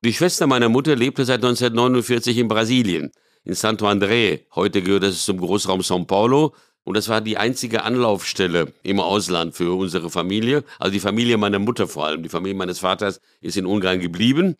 Die 0.04 0.12
Schwester 0.12 0.46
meiner 0.46 0.68
Mutter 0.68 0.94
lebte 0.94 1.24
seit 1.24 1.42
1949 1.42 2.36
in 2.36 2.48
Brasilien, 2.48 3.12
in 3.44 3.54
Santo 3.54 3.88
André. 3.88 4.40
Heute 4.54 4.82
gehört 4.82 5.04
es 5.04 5.24
zum 5.24 5.38
Großraum 5.38 5.80
São 5.80 6.06
Paulo. 6.06 6.54
Und 6.84 6.98
das 6.98 7.08
war 7.08 7.22
die 7.22 7.38
einzige 7.38 7.82
Anlaufstelle 7.82 8.72
im 8.82 9.00
Ausland 9.00 9.56
für 9.56 9.72
unsere 9.76 10.10
Familie. 10.10 10.64
Also 10.78 10.92
die 10.92 11.00
Familie 11.00 11.38
meiner 11.38 11.58
Mutter 11.58 11.88
vor 11.88 12.06
allem. 12.06 12.22
Die 12.22 12.28
Familie 12.28 12.56
meines 12.56 12.78
Vaters 12.80 13.20
ist 13.40 13.56
in 13.56 13.64
Ungarn 13.64 14.00
geblieben. 14.00 14.56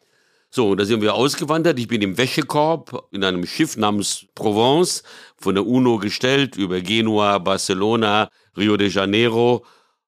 So, 0.57 0.75
da 0.75 0.87
sind 0.87 1.03
wir 1.03 1.13
ausgewandert. 1.13 1.79
Ich 1.79 1.87
bin 1.87 2.01
im 2.01 2.17
Wäschekorb 2.17 3.09
in 3.13 3.23
einem 3.25 3.45
Schiff 3.45 3.77
namens 3.77 4.25
Provence 4.35 5.03
von 5.37 5.55
der 5.55 5.67
UNO 5.67 5.99
gestellt 5.99 6.57
über 6.57 6.81
Genua, 6.81 7.37
Barcelona, 7.37 8.31
Rio 8.57 8.79
de 8.79 8.89
Janeiro. 8.89 9.67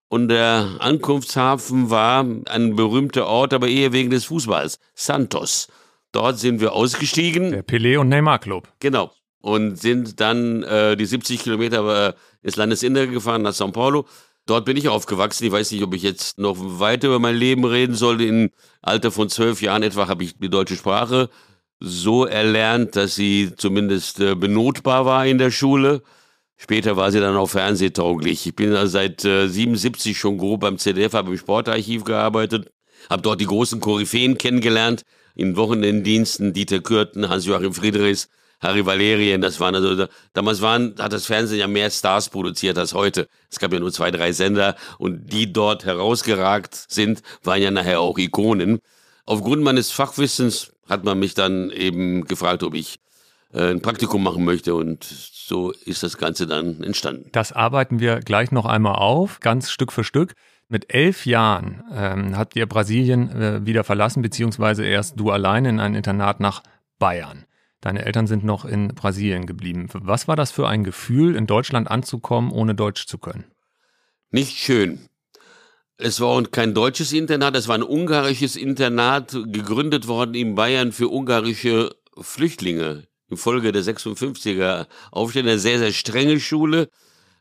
Und 0.08 0.28
der 0.28 0.76
Ankunftshafen 0.78 1.90
war 1.90 2.24
ein 2.46 2.76
berühmter 2.76 3.26
Ort, 3.26 3.52
aber 3.52 3.68
eher 3.68 3.92
wegen 3.92 4.08
des 4.08 4.24
Fußballs. 4.24 4.78
Santos. 4.94 5.68
Dort 6.12 6.38
sind 6.38 6.62
wir 6.62 6.72
ausgestiegen. 6.72 7.50
Der 7.50 7.62
Pelé 7.62 7.98
und 7.98 8.08
Neymar 8.08 8.38
Club. 8.38 8.68
Genau. 8.80 9.12
Und 9.42 9.76
sind 9.76 10.18
dann 10.18 10.62
äh, 10.62 10.96
die 10.96 11.04
70 11.04 11.42
Kilometer 11.42 12.08
äh, 12.08 12.12
ins 12.40 12.56
Landesinnere 12.56 13.08
gefahren 13.08 13.42
nach 13.42 13.52
São 13.52 13.70
Paulo. 13.70 14.06
Dort 14.48 14.64
bin 14.64 14.78
ich 14.78 14.88
aufgewachsen. 14.88 15.44
Ich 15.44 15.52
weiß 15.52 15.72
nicht, 15.72 15.82
ob 15.82 15.92
ich 15.92 16.02
jetzt 16.02 16.38
noch 16.38 16.56
weiter 16.58 17.08
über 17.08 17.18
mein 17.18 17.36
Leben 17.36 17.66
reden 17.66 17.94
sollte. 17.94 18.24
Im 18.24 18.50
Alter 18.80 19.10
von 19.10 19.28
zwölf 19.28 19.60
Jahren 19.60 19.82
etwa 19.82 20.08
habe 20.08 20.24
ich 20.24 20.38
die 20.38 20.48
deutsche 20.48 20.74
Sprache 20.74 21.28
so 21.80 22.24
erlernt, 22.24 22.96
dass 22.96 23.14
sie 23.14 23.52
zumindest 23.54 24.20
äh, 24.20 24.34
benotbar 24.34 25.04
war 25.04 25.26
in 25.26 25.36
der 25.36 25.50
Schule. 25.50 26.02
Später 26.56 26.96
war 26.96 27.12
sie 27.12 27.20
dann 27.20 27.36
auch 27.36 27.50
fernsehtauglich. 27.50 28.46
Ich 28.46 28.56
bin 28.56 28.74
also 28.74 28.90
seit 28.90 29.22
äh, 29.26 29.48
77 29.48 30.18
schon 30.18 30.38
grob 30.38 30.60
beim 30.60 30.78
ZDF, 30.78 31.12
habe 31.12 31.32
im 31.32 31.36
Sportarchiv 31.36 32.04
gearbeitet, 32.04 32.72
habe 33.10 33.20
dort 33.20 33.42
die 33.42 33.46
großen 33.46 33.80
Koryphäen 33.80 34.38
kennengelernt, 34.38 35.02
in 35.34 35.56
Wochenenddiensten 35.56 36.54
Dieter 36.54 36.80
Kürten, 36.80 37.28
Hans-Joachim 37.28 37.74
Friedrichs, 37.74 38.30
Harry 38.60 38.84
Valerien, 38.84 39.40
das 39.40 39.60
waren 39.60 39.74
also, 39.74 40.06
damals 40.32 40.60
waren, 40.60 40.94
hat 40.98 41.12
das 41.12 41.26
Fernsehen 41.26 41.60
ja 41.60 41.68
mehr 41.68 41.90
Stars 41.90 42.28
produziert 42.28 42.76
als 42.76 42.92
heute. 42.92 43.28
Es 43.50 43.58
gab 43.58 43.72
ja 43.72 43.78
nur 43.78 43.92
zwei, 43.92 44.10
drei 44.10 44.32
Sender 44.32 44.74
und 44.98 45.32
die 45.32 45.52
dort 45.52 45.84
herausgeragt 45.84 46.74
sind, 46.88 47.22
waren 47.42 47.62
ja 47.62 47.70
nachher 47.70 48.00
auch 48.00 48.18
Ikonen. 48.18 48.80
Aufgrund 49.24 49.62
meines 49.62 49.90
Fachwissens 49.90 50.72
hat 50.88 51.04
man 51.04 51.18
mich 51.18 51.34
dann 51.34 51.70
eben 51.70 52.24
gefragt, 52.24 52.62
ob 52.62 52.74
ich 52.74 52.98
äh, 53.52 53.70
ein 53.70 53.80
Praktikum 53.80 54.22
machen 54.22 54.44
möchte 54.44 54.74
und 54.74 55.04
so 55.04 55.70
ist 55.70 56.02
das 56.02 56.18
Ganze 56.18 56.46
dann 56.46 56.82
entstanden. 56.82 57.28
Das 57.32 57.52
arbeiten 57.52 58.00
wir 58.00 58.20
gleich 58.20 58.50
noch 58.52 58.66
einmal 58.66 58.96
auf, 58.96 59.40
ganz 59.40 59.70
Stück 59.70 59.92
für 59.92 60.04
Stück. 60.04 60.34
Mit 60.68 60.92
elf 60.92 61.24
Jahren 61.24 61.82
ähm, 61.94 62.36
habt 62.36 62.54
ihr 62.56 62.66
Brasilien 62.66 63.30
äh, 63.30 63.64
wieder 63.64 63.84
verlassen, 63.84 64.20
beziehungsweise 64.20 64.84
erst 64.84 65.18
du 65.18 65.30
alleine 65.30 65.70
in 65.70 65.80
ein 65.80 65.94
Internat 65.94 66.40
nach 66.40 66.62
Bayern. 66.98 67.44
Deine 67.80 68.04
Eltern 68.04 68.26
sind 68.26 68.44
noch 68.44 68.64
in 68.64 68.88
Brasilien 68.88 69.46
geblieben. 69.46 69.88
Was 69.92 70.26
war 70.26 70.36
das 70.36 70.50
für 70.50 70.66
ein 70.66 70.82
Gefühl, 70.82 71.36
in 71.36 71.46
Deutschland 71.46 71.90
anzukommen, 71.90 72.50
ohne 72.50 72.74
Deutsch 72.74 73.06
zu 73.06 73.18
können? 73.18 73.44
Nicht 74.30 74.58
schön. 74.58 75.08
Es 75.96 76.20
war 76.20 76.42
kein 76.44 76.74
deutsches 76.74 77.12
Internat, 77.12 77.56
es 77.56 77.66
war 77.66 77.76
ein 77.76 77.82
ungarisches 77.82 78.56
Internat, 78.56 79.32
gegründet 79.32 80.06
worden 80.06 80.34
in 80.34 80.54
Bayern 80.54 80.92
für 80.92 81.08
ungarische 81.08 81.94
Flüchtlinge. 82.16 83.08
Infolge 83.30 83.72
der 83.72 83.82
56er 83.82 84.86
Aufstände, 85.10 85.52
eine 85.52 85.60
sehr, 85.60 85.78
sehr 85.78 85.92
strenge 85.92 86.40
Schule. 86.40 86.88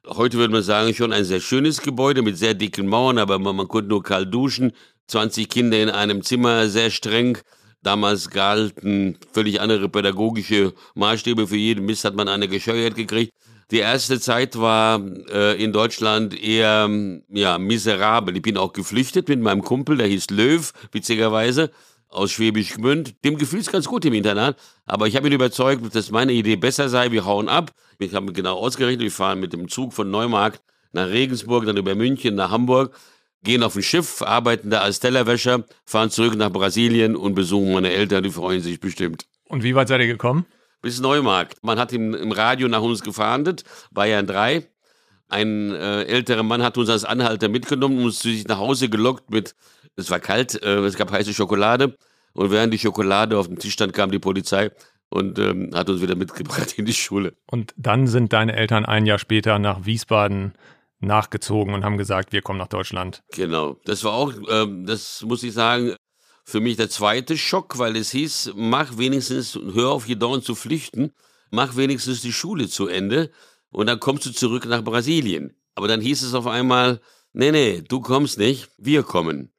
Heute 0.05 0.37
würde 0.37 0.53
man 0.53 0.63
sagen, 0.63 0.93
schon 0.93 1.13
ein 1.13 1.23
sehr 1.23 1.39
schönes 1.39 1.81
Gebäude 1.81 2.21
mit 2.21 2.37
sehr 2.37 2.53
dicken 2.53 2.87
Mauern, 2.87 3.17
aber 3.17 3.39
man, 3.39 3.55
man 3.55 3.67
konnte 3.67 3.89
nur 3.89 4.03
kalt 4.03 4.33
duschen. 4.33 4.73
20 5.07 5.49
Kinder 5.49 5.81
in 5.81 5.89
einem 5.89 6.23
Zimmer, 6.23 6.67
sehr 6.67 6.89
streng. 6.89 7.37
Damals 7.87 8.29
galten 8.29 9.17
völlig 9.31 9.61
andere 9.61 9.87
pädagogische 9.87 10.73
Maßstäbe. 10.95 11.47
Für 11.47 11.55
jeden 11.55 11.85
Mist 11.85 12.03
hat 12.03 12.15
man 12.15 12.27
eine 12.27 12.49
gescheuert 12.49 12.95
gekriegt. 12.95 13.31
Die 13.71 13.77
erste 13.77 14.19
Zeit 14.19 14.59
war 14.59 15.01
äh, 15.31 15.63
in 15.63 15.71
Deutschland 15.71 16.37
eher 16.37 16.89
ja, 17.29 17.57
miserabel. 17.57 18.35
Ich 18.35 18.41
bin 18.41 18.57
auch 18.57 18.73
geflüchtet 18.73 19.29
mit 19.29 19.39
meinem 19.39 19.61
Kumpel, 19.61 19.95
der 19.95 20.07
hieß 20.07 20.31
Löw, 20.31 20.69
witzigerweise, 20.91 21.71
aus 22.09 22.31
Schwäbisch 22.31 22.73
Gmünd. 22.73 23.23
Dem 23.23 23.37
gefühlt 23.37 23.61
es 23.61 23.71
ganz 23.71 23.87
gut 23.87 24.03
im 24.03 24.13
Internat, 24.13 24.57
aber 24.85 25.07
ich 25.07 25.15
habe 25.15 25.27
ihn 25.27 25.33
überzeugt, 25.33 25.95
dass 25.95 26.11
meine 26.11 26.33
Idee 26.33 26.57
besser 26.57 26.89
sei. 26.89 27.13
Wir 27.13 27.23
hauen 27.23 27.47
ab. 27.47 27.71
Ich 27.99 28.13
habe 28.13 28.33
genau 28.33 28.57
ausgerechnet, 28.57 28.99
wir 28.99 29.11
fahren 29.11 29.39
mit 29.39 29.53
dem 29.53 29.69
Zug 29.69 29.93
von 29.93 30.11
Neumarkt 30.11 30.61
nach 30.91 31.07
Regensburg, 31.07 31.65
dann 31.65 31.77
über 31.77 31.95
München 31.95 32.35
nach 32.35 32.51
Hamburg 32.51 32.93
gehen 33.47 33.63
auf 33.63 33.75
ein 33.75 33.81
Schiff, 33.81 34.21
arbeiten 34.21 34.69
da 34.69 34.81
als 34.81 34.99
Tellerwäscher, 34.99 35.63
fahren 35.85 36.11
zurück 36.11 36.35
nach 36.35 36.51
Brasilien 36.51 37.15
und 37.15 37.33
besuchen 37.33 37.73
meine 37.73 37.91
Eltern, 37.91 38.23
die 38.23 38.29
freuen 38.29 38.61
sich 38.61 38.79
bestimmt. 38.79 39.25
Und 39.45 39.63
wie 39.63 39.73
weit 39.73 39.87
seid 39.87 40.01
ihr 40.01 40.07
gekommen? 40.07 40.45
Bis 40.81 40.99
Neumarkt. 40.99 41.63
Man 41.63 41.79
hat 41.79 41.93
im, 41.93 42.13
im 42.13 42.31
Radio 42.31 42.67
nach 42.67 42.81
uns 42.81 43.01
gefahndet, 43.01 43.63
Bayern 43.91 44.27
3. 44.27 44.67
Ein 45.29 45.71
äh, 45.71 46.03
älterer 46.03 46.43
Mann 46.43 46.61
hat 46.61 46.77
uns 46.77 46.89
als 46.89 47.05
Anhalter 47.05 47.49
mitgenommen 47.49 47.97
und 47.97 48.05
uns 48.05 48.19
zu 48.19 48.27
sich 48.27 48.47
nach 48.47 48.59
Hause 48.59 48.89
gelockt 48.89 49.31
mit, 49.31 49.55
es 49.95 50.11
war 50.11 50.19
kalt, 50.19 50.61
äh, 50.61 50.79
es 50.79 50.95
gab 50.95 51.11
heiße 51.11 51.33
Schokolade. 51.33 51.97
Und 52.33 52.51
während 52.51 52.73
die 52.73 52.77
Schokolade 52.77 53.37
auf 53.37 53.47
dem 53.47 53.57
Tisch 53.57 53.73
stand, 53.73 53.93
kam 53.93 54.11
die 54.11 54.19
Polizei 54.19 54.71
und 55.09 55.39
ähm, 55.39 55.71
hat 55.73 55.89
uns 55.89 56.01
wieder 56.01 56.15
mitgebracht 56.15 56.73
in 56.77 56.85
die 56.85 56.93
Schule. 56.93 57.33
Und 57.49 57.73
dann 57.77 58.07
sind 58.07 58.33
deine 58.33 58.55
Eltern 58.55 58.85
ein 58.85 59.05
Jahr 59.05 59.19
später 59.19 59.57
nach 59.57 59.85
Wiesbaden 59.85 60.53
nachgezogen 60.99 61.73
und 61.73 61.83
haben 61.83 61.97
gesagt, 61.97 62.33
wir 62.33 62.41
kommen 62.41 62.59
nach 62.59 62.67
Deutschland. 62.67 63.23
Genau. 63.33 63.77
Das 63.85 64.03
war 64.03 64.13
auch, 64.13 64.33
ähm, 64.49 64.85
das 64.85 65.21
muss 65.21 65.43
ich 65.43 65.53
sagen, 65.53 65.95
für 66.43 66.59
mich 66.59 66.77
der 66.77 66.89
zweite 66.89 67.37
Schock, 67.37 67.77
weil 67.77 67.95
es 67.97 68.11
hieß, 68.11 68.53
mach 68.55 68.97
wenigstens, 68.97 69.59
hör 69.73 69.89
auf, 69.91 70.05
hier 70.05 70.15
dauernd 70.15 70.45
zu 70.45 70.55
flüchten, 70.55 71.11
mach 71.51 71.75
wenigstens 71.75 72.21
die 72.21 72.33
Schule 72.33 72.67
zu 72.69 72.87
Ende 72.87 73.31
und 73.69 73.87
dann 73.87 73.99
kommst 73.99 74.25
du 74.25 74.31
zurück 74.31 74.65
nach 74.65 74.83
Brasilien. 74.83 75.55
Aber 75.75 75.87
dann 75.87 76.01
hieß 76.01 76.23
es 76.23 76.33
auf 76.33 76.47
einmal, 76.47 77.01
nee, 77.33 77.51
nee, 77.51 77.83
du 77.87 77.99
kommst 77.99 78.37
nicht, 78.37 78.69
wir 78.77 79.03
kommen. 79.03 79.51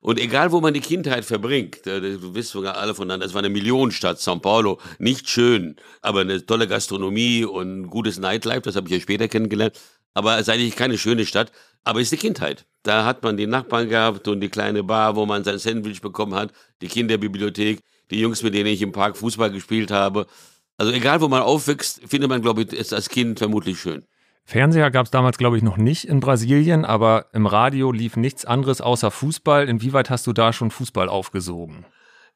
Und 0.00 0.20
egal, 0.20 0.52
wo 0.52 0.60
man 0.60 0.72
die 0.72 0.80
Kindheit 0.80 1.24
verbringt, 1.24 1.84
äh, 1.86 2.00
du 2.00 2.34
wisst 2.34 2.50
sogar 2.50 2.76
alle 2.76 2.94
voneinander, 2.94 3.26
es 3.26 3.34
war 3.34 3.40
eine 3.40 3.48
Millionenstadt, 3.48 4.18
São 4.18 4.38
Paulo, 4.38 4.78
nicht 5.00 5.28
schön, 5.28 5.74
aber 6.00 6.20
eine 6.20 6.46
tolle 6.46 6.68
Gastronomie 6.68 7.44
und 7.44 7.88
gutes 7.88 8.18
Nightlife, 8.18 8.60
das 8.60 8.76
habe 8.76 8.86
ich 8.86 8.94
ja 8.94 9.00
später 9.00 9.26
kennengelernt. 9.26 9.80
Aber 10.16 10.36
es 10.36 10.48
ist 10.48 10.48
eigentlich 10.48 10.76
keine 10.76 10.96
schöne 10.96 11.26
Stadt, 11.26 11.52
aber 11.84 12.00
es 12.00 12.04
ist 12.04 12.12
die 12.12 12.26
Kindheit. 12.26 12.64
Da 12.82 13.04
hat 13.04 13.22
man 13.22 13.36
die 13.36 13.46
Nachbarn 13.46 13.90
gehabt 13.90 14.26
und 14.28 14.40
die 14.40 14.48
kleine 14.48 14.82
Bar, 14.82 15.14
wo 15.14 15.26
man 15.26 15.44
sein 15.44 15.58
Sandwich 15.58 16.00
bekommen 16.00 16.34
hat, 16.34 16.54
die 16.80 16.88
Kinderbibliothek, 16.88 17.80
die 18.10 18.20
Jungs, 18.20 18.42
mit 18.42 18.54
denen 18.54 18.70
ich 18.70 18.80
im 18.80 18.92
Park 18.92 19.18
Fußball 19.18 19.50
gespielt 19.50 19.90
habe. 19.90 20.26
Also 20.78 20.90
egal, 20.90 21.20
wo 21.20 21.28
man 21.28 21.42
aufwächst, 21.42 22.00
findet 22.08 22.30
man, 22.30 22.40
glaube 22.40 22.62
ich, 22.62 22.72
es 22.72 22.94
als 22.94 23.10
Kind 23.10 23.38
vermutlich 23.38 23.78
schön. 23.78 24.06
Fernseher 24.44 24.90
gab 24.90 25.04
es 25.04 25.10
damals, 25.10 25.36
glaube 25.36 25.58
ich, 25.58 25.62
noch 25.62 25.76
nicht 25.76 26.04
in 26.04 26.20
Brasilien, 26.20 26.86
aber 26.86 27.26
im 27.34 27.44
Radio 27.44 27.92
lief 27.92 28.16
nichts 28.16 28.46
anderes 28.46 28.80
außer 28.80 29.10
Fußball. 29.10 29.68
Inwieweit 29.68 30.08
hast 30.08 30.26
du 30.26 30.32
da 30.32 30.54
schon 30.54 30.70
Fußball 30.70 31.10
aufgesogen? 31.10 31.84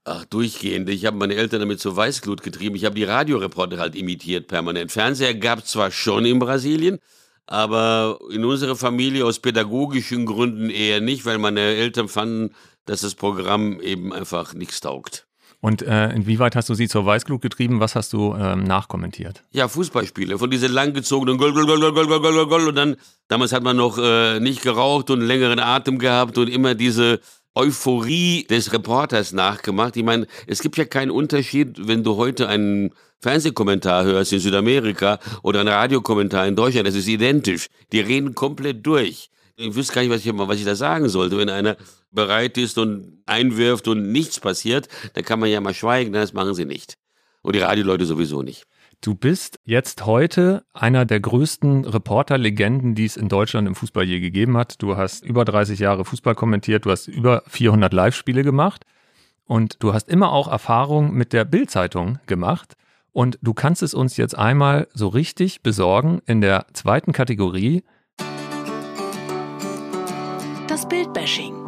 Ach, 0.04 0.26
durchgehend. 0.26 0.90
Ich 0.90 1.06
habe 1.06 1.16
meine 1.16 1.34
Eltern 1.34 1.60
damit 1.60 1.80
zur 1.80 1.96
Weißglut 1.96 2.42
getrieben. 2.42 2.76
Ich 2.76 2.84
habe 2.84 2.94
die 2.94 3.04
Radioreporter 3.04 3.78
halt 3.78 3.94
imitiert 3.94 4.48
permanent. 4.48 4.92
Fernseher 4.92 5.34
gab 5.34 5.60
es 5.60 5.66
zwar 5.66 5.90
schon 5.90 6.26
in 6.26 6.38
Brasilien, 6.38 6.98
aber 7.50 8.20
in 8.30 8.44
unserer 8.44 8.76
Familie 8.76 9.26
aus 9.26 9.40
pädagogischen 9.40 10.24
Gründen 10.24 10.70
eher 10.70 11.00
nicht, 11.00 11.26
weil 11.26 11.38
meine 11.38 11.60
Eltern 11.60 12.08
fanden, 12.08 12.54
dass 12.86 13.00
das 13.00 13.16
Programm 13.16 13.80
eben 13.80 14.12
einfach 14.12 14.54
nichts 14.54 14.80
taugt. 14.80 15.26
Und 15.60 15.82
äh, 15.82 16.10
inwieweit 16.12 16.56
hast 16.56 16.68
du 16.70 16.74
sie 16.74 16.88
zur 16.88 17.04
Weißglut 17.04 17.42
getrieben? 17.42 17.80
Was 17.80 17.94
hast 17.96 18.12
du 18.12 18.34
ähm, 18.34 18.62
nachkommentiert? 18.64 19.42
Ja, 19.50 19.68
Fußballspiele. 19.68 20.38
Von 20.38 20.50
diesen 20.50 20.72
langgezogenen 20.72 21.36
Goal, 21.36 21.52
Goal, 21.52 21.66
Goal, 21.66 21.80
Goal, 21.80 21.92
Goal, 21.92 22.06
Goal, 22.06 22.20
Goal, 22.20 22.46
Goal. 22.46 22.68
Und 22.68 22.76
dann, 22.76 22.96
damals 23.28 23.52
hat 23.52 23.62
man 23.62 23.76
noch 23.76 23.98
äh, 23.98 24.40
nicht 24.40 24.62
geraucht 24.62 25.10
und 25.10 25.20
längeren 25.20 25.58
Atem 25.58 25.98
gehabt 25.98 26.38
und 26.38 26.48
immer 26.48 26.74
diese 26.74 27.20
Euphorie 27.60 28.46
des 28.48 28.72
Reporters 28.72 29.32
nachgemacht. 29.32 29.94
Ich 29.94 30.02
meine, 30.02 30.26
es 30.46 30.62
gibt 30.62 30.78
ja 30.78 30.86
keinen 30.86 31.10
Unterschied, 31.10 31.86
wenn 31.86 32.02
du 32.02 32.16
heute 32.16 32.48
einen 32.48 32.94
Fernsehkommentar 33.18 34.04
hörst 34.04 34.32
in 34.32 34.40
Südamerika 34.40 35.18
oder 35.42 35.60
einen 35.60 35.68
Radiokommentar 35.68 36.46
in 36.46 36.56
Deutschland. 36.56 36.88
Das 36.88 36.94
ist 36.94 37.06
identisch. 37.06 37.66
Die 37.92 38.00
reden 38.00 38.34
komplett 38.34 38.86
durch. 38.86 39.28
Ich 39.56 39.74
wüsste 39.74 39.92
gar 39.92 40.00
nicht, 40.00 40.10
was 40.10 40.24
ich, 40.24 40.32
was 40.34 40.58
ich 40.58 40.64
da 40.64 40.74
sagen 40.74 41.10
sollte. 41.10 41.36
Wenn 41.36 41.50
einer 41.50 41.76
bereit 42.10 42.56
ist 42.56 42.78
und 42.78 43.18
einwirft 43.26 43.88
und 43.88 44.10
nichts 44.10 44.40
passiert, 44.40 44.88
dann 45.12 45.22
kann 45.22 45.38
man 45.38 45.50
ja 45.50 45.60
mal 45.60 45.74
schweigen, 45.74 46.14
das 46.14 46.32
machen 46.32 46.54
sie 46.54 46.64
nicht. 46.64 46.96
Und 47.42 47.56
die 47.56 47.60
Radioleute 47.60 48.06
sowieso 48.06 48.40
nicht. 48.40 48.64
Du 49.02 49.14
bist 49.14 49.58
jetzt 49.64 50.04
heute 50.04 50.62
einer 50.74 51.06
der 51.06 51.20
größten 51.20 51.86
Reporterlegenden, 51.86 52.94
die 52.94 53.06
es 53.06 53.16
in 53.16 53.30
Deutschland 53.30 53.66
im 53.66 53.74
Fußball 53.74 54.04
je 54.04 54.20
gegeben 54.20 54.58
hat. 54.58 54.82
Du 54.82 54.98
hast 54.98 55.24
über 55.24 55.46
30 55.46 55.78
Jahre 55.78 56.04
Fußball 56.04 56.34
kommentiert, 56.34 56.84
du 56.84 56.90
hast 56.90 57.08
über 57.08 57.42
400 57.46 57.94
Live-Spiele 57.94 58.42
gemacht 58.42 58.84
und 59.46 59.82
du 59.82 59.94
hast 59.94 60.10
immer 60.10 60.32
auch 60.32 60.48
Erfahrung 60.48 61.14
mit 61.14 61.32
der 61.32 61.46
Bild-Zeitung 61.46 62.18
gemacht. 62.26 62.74
Und 63.10 63.38
du 63.40 63.54
kannst 63.54 63.82
es 63.82 63.94
uns 63.94 64.18
jetzt 64.18 64.36
einmal 64.36 64.86
so 64.92 65.08
richtig 65.08 65.62
besorgen 65.62 66.20
in 66.26 66.42
der 66.42 66.66
zweiten 66.74 67.12
Kategorie. 67.12 67.82
Das 70.68 70.86
Bildbashing. 70.86 71.59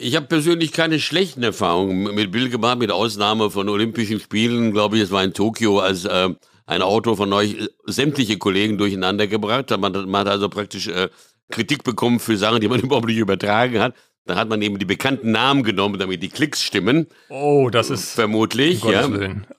Ich 0.00 0.14
habe 0.14 0.26
persönlich 0.26 0.70
keine 0.72 1.00
schlechten 1.00 1.42
Erfahrungen 1.42 2.14
mit 2.14 2.30
Bild 2.30 2.52
gemacht, 2.52 2.78
mit 2.78 2.92
Ausnahme 2.92 3.50
von 3.50 3.68
Olympischen 3.68 4.20
Spielen, 4.20 4.72
glaube 4.72 4.96
ich, 4.96 5.02
es 5.02 5.10
war 5.10 5.24
in 5.24 5.32
Tokio, 5.34 5.80
als 5.80 6.04
äh, 6.04 6.28
ein 6.66 6.82
Autor 6.82 7.16
von 7.16 7.32
euch 7.32 7.54
äh, 7.54 7.68
sämtliche 7.86 8.38
Kollegen 8.38 8.78
durcheinander 8.78 9.26
gebracht 9.26 9.72
hat. 9.72 9.80
Man, 9.80 9.92
man 10.08 10.20
hat 10.20 10.28
also 10.28 10.48
praktisch 10.48 10.86
äh, 10.86 11.08
Kritik 11.50 11.82
bekommen 11.82 12.20
für 12.20 12.36
Sachen, 12.36 12.60
die 12.60 12.68
man 12.68 12.78
überhaupt 12.82 13.08
nicht 13.08 13.16
übertragen 13.16 13.80
hat. 13.80 13.94
Da 14.24 14.36
hat 14.36 14.48
man 14.48 14.62
eben 14.62 14.78
die 14.78 14.84
bekannten 14.84 15.32
Namen 15.32 15.64
genommen, 15.64 15.98
damit 15.98 16.22
die 16.22 16.28
Klicks 16.28 16.62
stimmen. 16.62 17.08
Oh, 17.28 17.68
das 17.72 17.90
ist 17.90 18.12
vermutlich. 18.12 18.84
Um 18.84 18.92
ja. 18.92 19.08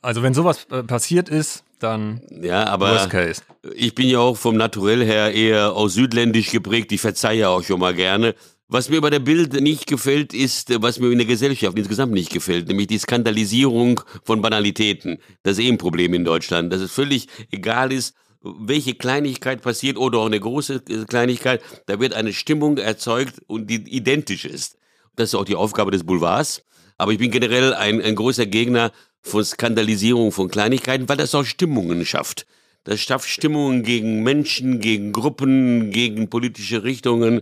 Also 0.02 0.24
wenn 0.24 0.34
sowas 0.34 0.68
äh, 0.72 0.84
passiert 0.84 1.28
ist, 1.28 1.66
dann 1.80 2.22
ja, 2.30 2.66
aber 2.68 2.92
worst 2.92 3.10
case. 3.10 3.42
ich 3.74 3.94
bin 3.94 4.08
ja 4.08 4.20
auch 4.20 4.38
vom 4.38 4.56
Naturell 4.56 5.04
her 5.04 5.34
eher 5.34 5.74
aus 5.74 5.96
südländisch 5.96 6.52
geprägt. 6.52 6.92
Ich 6.94 7.02
verzeihe 7.02 7.50
auch 7.50 7.64
schon 7.64 7.80
mal 7.80 7.94
gerne. 7.94 8.36
Was 8.72 8.88
mir 8.88 9.02
bei 9.02 9.10
der 9.10 9.18
Bild 9.18 9.54
nicht 9.54 9.88
gefällt, 9.88 10.32
ist, 10.32 10.80
was 10.84 11.00
mir 11.00 11.10
in 11.10 11.18
der 11.18 11.26
Gesellschaft 11.26 11.76
insgesamt 11.76 12.14
nicht 12.14 12.32
gefällt, 12.32 12.68
nämlich 12.68 12.86
die 12.86 13.00
Skandalisierung 13.00 14.02
von 14.24 14.44
Banalitäten. 14.44 15.18
Das 15.42 15.58
ist 15.58 15.66
eh 15.66 15.70
ein 15.70 15.80
Problem 15.80 16.14
in 16.14 16.24
Deutschland, 16.24 16.72
dass 16.72 16.80
es 16.80 16.92
völlig 16.92 17.26
egal 17.50 17.92
ist, 17.92 18.14
welche 18.44 18.94
Kleinigkeit 18.94 19.64
passiert 19.64 19.98
oder 19.98 20.20
auch 20.20 20.28
eine 20.28 20.40
große 20.40 20.82
Kleinigkeit, 21.08 21.64
da 21.88 22.00
wird 22.00 22.14
eine 22.14 22.32
Stimmung 22.32 22.78
erzeugt 22.78 23.42
und 23.48 23.72
die 23.72 23.78
identisch 23.90 24.46
ist. 24.46 24.78
Das 25.16 25.30
ist 25.30 25.36
auch 25.36 25.46
die 25.46 25.56
Aufgabe 25.56 25.90
des 25.90 26.04
Boulevards. 26.04 26.64
Aber 27.00 27.12
ich 27.12 27.18
bin 27.18 27.32
generell 27.32 27.74
ein, 27.74 28.00
ein 28.04 28.14
großer 28.14 28.46
Gegner 28.46 28.92
von 29.24 29.44
Skandalisierung 29.44 30.32
von 30.32 30.48
Kleinigkeiten, 30.48 31.10
weil 31.10 31.18
das 31.18 31.34
auch 31.34 31.44
Stimmungen 31.44 32.06
schafft. 32.06 32.46
Das 32.84 33.00
schafft 33.00 33.30
Stimmungen 33.30 33.82
gegen 33.82 34.22
Menschen, 34.22 34.80
gegen 34.80 35.12
Gruppen, 35.12 35.90
gegen 35.90 36.30
politische 36.30 36.84
Richtungen. 36.84 37.42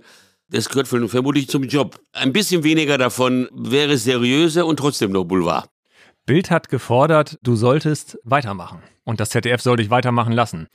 Das 0.50 0.70
gehört 0.70 0.88
vermutlich 0.88 1.50
zum 1.50 1.64
Job. 1.64 2.00
Ein 2.14 2.32
bisschen 2.32 2.64
weniger 2.64 2.98
davon 2.98 3.50
wäre 3.54 3.98
seriöser 3.98 4.66
und 4.66 4.78
trotzdem 4.78 5.12
noch 5.12 5.26
Boulevard. 5.26 5.70
Bild 6.26 6.52
hat 6.52 6.70
gefordert, 6.70 7.38
du 7.44 7.56
solltest 7.56 8.18
weitermachen. 8.24 8.82
Und 9.04 9.20
das 9.20 9.30
ZDF 9.30 9.62
soll 9.62 9.78
dich 9.78 9.90
weitermachen 9.90 10.32
lassen. 10.32 10.68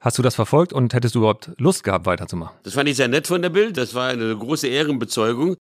Hast 0.00 0.18
du 0.18 0.22
das 0.22 0.34
verfolgt 0.34 0.72
und 0.72 0.94
hättest 0.94 1.14
du 1.14 1.20
überhaupt 1.20 1.52
Lust 1.58 1.84
gehabt, 1.84 2.06
weiterzumachen? 2.06 2.56
Das 2.64 2.74
fand 2.74 2.88
ich 2.88 2.96
sehr 2.96 3.06
nett 3.06 3.26
von 3.26 3.42
der 3.42 3.50
Bild. 3.50 3.76
Das 3.76 3.94
war 3.94 4.08
eine 4.08 4.36
große 4.36 4.66
Ehrenbezeugung. 4.66 5.56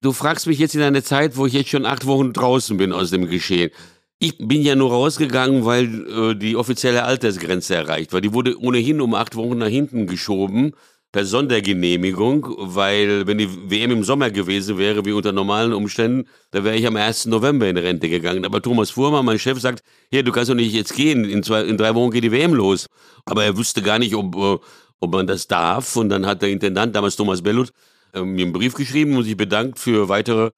Du 0.00 0.12
fragst 0.12 0.46
mich 0.46 0.58
jetzt 0.58 0.74
in 0.74 0.82
einer 0.82 1.04
Zeit, 1.04 1.36
wo 1.36 1.46
ich 1.46 1.52
jetzt 1.52 1.70
schon 1.70 1.86
acht 1.86 2.06
Wochen 2.06 2.32
draußen 2.32 2.76
bin 2.76 2.92
aus 2.92 3.10
dem 3.10 3.28
Geschehen. 3.28 3.70
Ich 4.18 4.38
bin 4.38 4.62
ja 4.62 4.74
nur 4.74 4.90
rausgegangen, 4.90 5.64
weil 5.64 6.08
äh, 6.08 6.34
die 6.34 6.56
offizielle 6.56 7.04
Altersgrenze 7.04 7.74
erreicht 7.74 8.12
war. 8.12 8.20
Die 8.20 8.32
wurde 8.32 8.58
ohnehin 8.58 9.00
um 9.00 9.14
acht 9.14 9.36
Wochen 9.36 9.58
nach 9.58 9.68
hinten 9.68 10.06
geschoben 10.06 10.72
per 11.16 11.24
Sondergenehmigung, 11.24 12.46
weil 12.58 13.26
wenn 13.26 13.38
die 13.38 13.48
WM 13.70 13.90
im 13.90 14.04
Sommer 14.04 14.30
gewesen 14.30 14.76
wäre, 14.76 15.06
wie 15.06 15.12
unter 15.12 15.32
normalen 15.32 15.72
Umständen, 15.72 16.28
da 16.50 16.62
wäre 16.62 16.76
ich 16.76 16.86
am 16.86 16.94
1. 16.94 17.24
November 17.24 17.66
in 17.66 17.78
Rente 17.78 18.10
gegangen. 18.10 18.44
Aber 18.44 18.60
Thomas 18.60 18.90
Fuhrmann, 18.90 19.24
mein 19.24 19.38
Chef, 19.38 19.58
sagt, 19.58 19.82
hier, 20.10 20.22
du 20.24 20.30
kannst 20.30 20.50
doch 20.50 20.54
nicht 20.54 20.74
jetzt 20.74 20.94
gehen, 20.94 21.24
in, 21.24 21.42
zwei, 21.42 21.62
in 21.62 21.78
drei 21.78 21.94
Wochen 21.94 22.10
geht 22.10 22.22
die 22.22 22.32
WM 22.32 22.52
los. 22.52 22.88
Aber 23.24 23.44
er 23.44 23.56
wüsste 23.56 23.80
gar 23.80 23.98
nicht, 23.98 24.14
ob, 24.14 24.36
äh, 24.36 24.58
ob 25.00 25.10
man 25.10 25.26
das 25.26 25.46
darf. 25.46 25.96
Und 25.96 26.10
dann 26.10 26.26
hat 26.26 26.42
der 26.42 26.50
Intendant, 26.50 26.94
damals 26.94 27.16
Thomas 27.16 27.40
Bellut, 27.40 27.70
äh, 28.12 28.20
mir 28.20 28.44
einen 28.44 28.52
Brief 28.52 28.74
geschrieben 28.74 29.16
und 29.16 29.24
sich 29.24 29.38
bedankt 29.38 29.78
für 29.78 30.10
weitere 30.10 30.50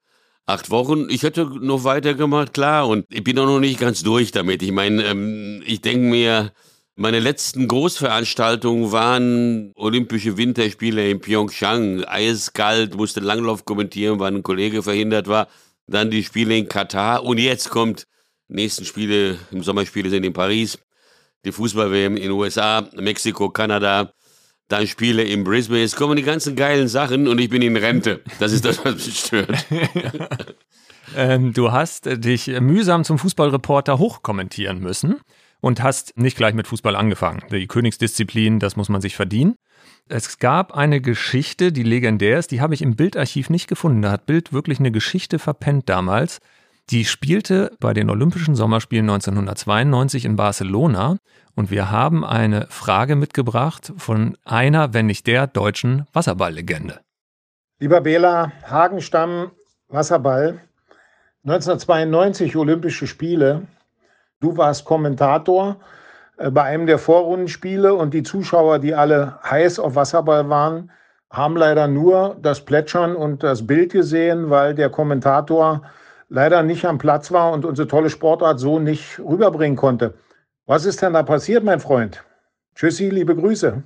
acht 0.45 0.71
Wochen. 0.71 1.07
Ich 1.09 1.23
hätte 1.23 1.45
noch 1.45 1.85
weitergemacht, 1.85 2.53
klar. 2.53 2.89
Und 2.89 3.07
ich 3.11 3.23
bin 3.23 3.39
auch 3.39 3.47
noch 3.47 3.61
nicht 3.61 3.79
ganz 3.79 4.03
durch 4.03 4.33
damit. 4.33 4.65
Ich 4.65 4.73
meine, 4.73 5.05
ähm, 5.05 5.63
ich 5.65 5.83
denke 5.83 6.05
mir, 6.05 6.51
meine 7.01 7.21
letzten 7.21 7.69
Großveranstaltungen 7.69 8.91
waren 8.91 9.71
Olympische 9.77 10.37
Winterspiele 10.37 11.09
in 11.09 11.21
Pyeongchang. 11.21 12.03
Eiskalt, 12.03 12.97
musste 12.97 13.21
Langlauf 13.21 13.65
kommentieren, 13.65 14.19
weil 14.19 14.35
ein 14.35 14.43
Kollege 14.43 14.83
verhindert 14.83 15.29
war. 15.29 15.47
Dann 15.87 16.11
die 16.11 16.25
Spiele 16.25 16.59
in 16.59 16.69
Katar. 16.69 17.23
Und 17.23 17.39
jetzt 17.39 17.71
kommt, 17.71 18.09
nächsten 18.49 18.85
Spiele, 18.85 19.39
im 19.53 19.63
Sommerspiele 19.63 20.11
sind 20.11 20.25
in 20.25 20.33
Paris. 20.33 20.81
Die 21.45 21.53
Fußball-WM 21.53 22.17
in 22.17 22.33
USA, 22.33 22.89
Mexiko, 22.97 23.49
Kanada. 23.49 24.13
Dann 24.67 24.89
Spiele 24.89 25.23
in 25.23 25.45
Brisbane. 25.45 25.85
Es 25.85 25.95
kommen 25.95 26.17
die 26.17 26.25
ganzen 26.25 26.57
geilen 26.57 26.89
Sachen 26.89 27.29
und 27.29 27.39
ich 27.39 27.49
bin 27.49 27.63
in 27.63 27.77
Rente. 27.77 28.23
Das 28.41 28.51
ist 28.51 28.65
das, 28.65 28.85
was 28.85 29.07
mich 29.07 29.21
stört. 29.21 29.67
ähm, 31.17 31.53
du 31.53 31.71
hast 31.71 32.07
dich 32.07 32.49
mühsam 32.61 33.05
zum 33.05 33.21
Fußballreporter 33.21 33.99
hochkommentieren 33.99 34.81
müssen. 34.81 35.21
Und 35.61 35.83
hast 35.83 36.17
nicht 36.19 36.37
gleich 36.37 36.55
mit 36.55 36.67
Fußball 36.67 36.97
angefangen. 36.97 37.43
Die 37.51 37.67
Königsdisziplin, 37.67 38.59
das 38.59 38.77
muss 38.77 38.89
man 38.89 39.01
sich 39.01 39.17
verdienen. 39.17 39.57
Es 40.09 40.39
gab 40.39 40.73
eine 40.75 41.01
Geschichte, 41.01 41.73
die 41.73 41.83
legendär 41.83 42.39
ist, 42.39 42.51
die 42.51 42.61
habe 42.61 42.75
ich 42.75 42.83
im 42.83 42.97
Bildarchiv 42.97 43.51
nicht 43.51 43.69
gefunden. 43.69 44.03
Da 44.03 44.11
hat 44.11 44.27
Bild 44.27 44.53
wirklich 44.53 44.79
eine 44.79 44.91
Geschichte 44.91 45.39
verpennt 45.39 45.89
damals. 45.89 46.39
Die 46.91 47.05
spielte 47.05 47.77
bei 47.81 47.93
den 47.93 48.09
Olympischen 48.09 48.55
Sommerspielen 48.55 49.11
1992 49.11 50.25
in 50.25 50.37
Barcelona 50.37 51.19
und 51.55 51.71
wir 51.71 51.91
haben 51.91 52.25
eine 52.25 52.67
Frage 52.71 53.15
mitgebracht 53.15 53.93
von 53.99 54.39
einer, 54.45 54.95
wenn 54.95 55.07
nicht 55.07 55.27
der 55.27 55.47
deutschen 55.47 56.07
Wasserballlegende. 56.15 57.01
Lieber 57.79 58.01
Bela, 58.01 58.53
Hagenstamm, 58.65 59.51
Wasserball, 59.89 60.61
1992 61.45 62.57
Olympische 62.57 63.07
Spiele. 63.07 63.67
Du 64.41 64.57
warst 64.57 64.85
Kommentator 64.85 65.81
äh, 66.37 66.51
bei 66.51 66.63
einem 66.63 66.87
der 66.87 66.99
Vorrundenspiele 66.99 67.95
und 67.95 68.15
die 68.15 68.23
Zuschauer, 68.23 68.79
die 68.79 68.95
alle 68.95 69.39
heiß 69.43 69.81
auf 69.81 69.97
Wasserball 69.97 70.49
waren, 70.49 70.91
haben 71.31 71.57
leider 71.57 71.89
nur 71.89 72.37
das 72.41 72.65
Plätschern 72.65 73.17
und 73.17 73.43
das 73.43 73.67
Bild 73.67 73.93
gesehen, 73.93 74.49
weil 74.49 74.75
der 74.75 74.91
Kommentator 74.91 75.83
leider 76.29 76.63
nicht 76.63 76.85
am 76.85 76.99
Platz 76.99 77.33
war 77.33 77.53
und 77.53 77.65
unsere 77.65 77.89
tolle 77.89 78.11
Sportart 78.11 78.61
so 78.61 78.79
nicht 78.79 79.19
rüberbringen 79.19 79.77
konnte. 79.77 80.15
Was 80.67 80.85
ist 80.85 81.03
denn 81.03 81.15
da 81.15 81.23
passiert, 81.23 81.65
mein 81.65 81.81
Freund? 81.81 82.23
Tschüssi, 82.75 83.11
liebe 83.11 83.35
Grüße. 83.35 83.83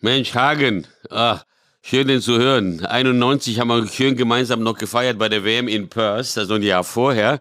Mensch, 0.00 0.34
Hagen, 0.34 0.86
ach, 1.10 1.44
schön 1.82 2.08
den 2.08 2.20
zu 2.20 2.38
hören. 2.38 2.84
91 2.86 3.60
haben 3.60 3.68
wir 3.68 3.86
schön 3.86 4.16
gemeinsam 4.16 4.62
noch 4.62 4.78
gefeiert 4.78 5.18
bei 5.18 5.28
der 5.28 5.44
WM 5.44 5.68
in 5.68 5.88
Perth, 5.88 6.38
also 6.38 6.54
ein 6.54 6.62
Jahr 6.62 6.84
vorher. 6.84 7.40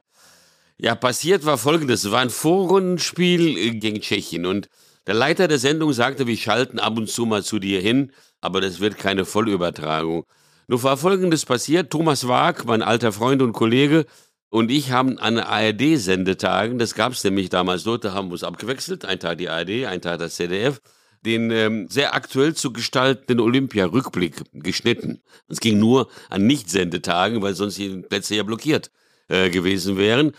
Ja, 0.78 0.96
passiert 0.96 1.46
war 1.46 1.58
folgendes. 1.58 2.04
Es 2.04 2.12
war 2.12 2.22
ein 2.22 2.30
Vorrundenspiel 2.30 3.80
gegen 3.80 4.02
Tschechien 4.02 4.46
und 4.46 4.70
der 5.06 5.14
Leiter 5.14 5.48
der 5.48 5.60
Sendung 5.60 5.94
sagte, 5.94 6.28
wir 6.28 6.38
schalten 6.38 6.80
ab 6.80 6.98
und 6.98 7.10
zu 7.10 7.26
mal 7.26 7.44
zu 7.44 7.60
dir 7.60 7.82
hin, 7.82 8.12
aber 8.42 8.62
das 8.62 8.80
wird 8.80 8.98
keine 8.98 9.26
Vollübertragung. 9.26 10.26
Nun 10.68 10.84
war 10.84 10.98
folgendes 10.98 11.46
passiert. 11.46 11.92
Thomas 11.92 12.28
Waag, 12.28 12.66
mein 12.66 12.82
alter 12.82 13.12
Freund 13.12 13.42
und 13.42 13.54
Kollege, 13.54 14.06
und 14.50 14.70
ich 14.70 14.92
haben 14.92 15.18
an 15.18 15.40
ARD-Sendetagen, 15.40 16.78
das 16.78 16.94
gab 16.94 17.14
es 17.14 17.24
nämlich 17.24 17.50
damals 17.50 17.84
dort, 17.84 18.06
da 18.06 18.14
haben 18.14 18.28
wir 18.28 18.34
uns 18.34 18.44
abgewechselt, 18.44 19.04
ein 19.04 19.20
Tag 19.20 19.40
die 19.40 19.50
ARD, 19.50 19.86
ein 19.88 20.00
Tag 20.00 20.20
das 20.20 20.36
ZDF, 20.36 20.80
den 21.26 21.50
ähm, 21.50 21.88
sehr 21.90 22.14
aktuell 22.14 22.54
zu 22.54 22.72
gestaltenden 22.72 23.40
Olympia-Rückblick 23.40 24.44
geschnitten. 24.54 25.22
Es 25.48 25.60
ging 25.60 25.80
nur 25.80 26.08
an 26.30 26.46
Nicht-Sendetagen, 26.46 27.42
weil 27.42 27.56
sonst 27.56 27.78
die 27.78 28.04
Plätze 28.04 28.36
ja 28.36 28.44
blockiert 28.44 28.92
äh, 29.28 29.50
gewesen 29.50 29.98
wären. 29.98 30.34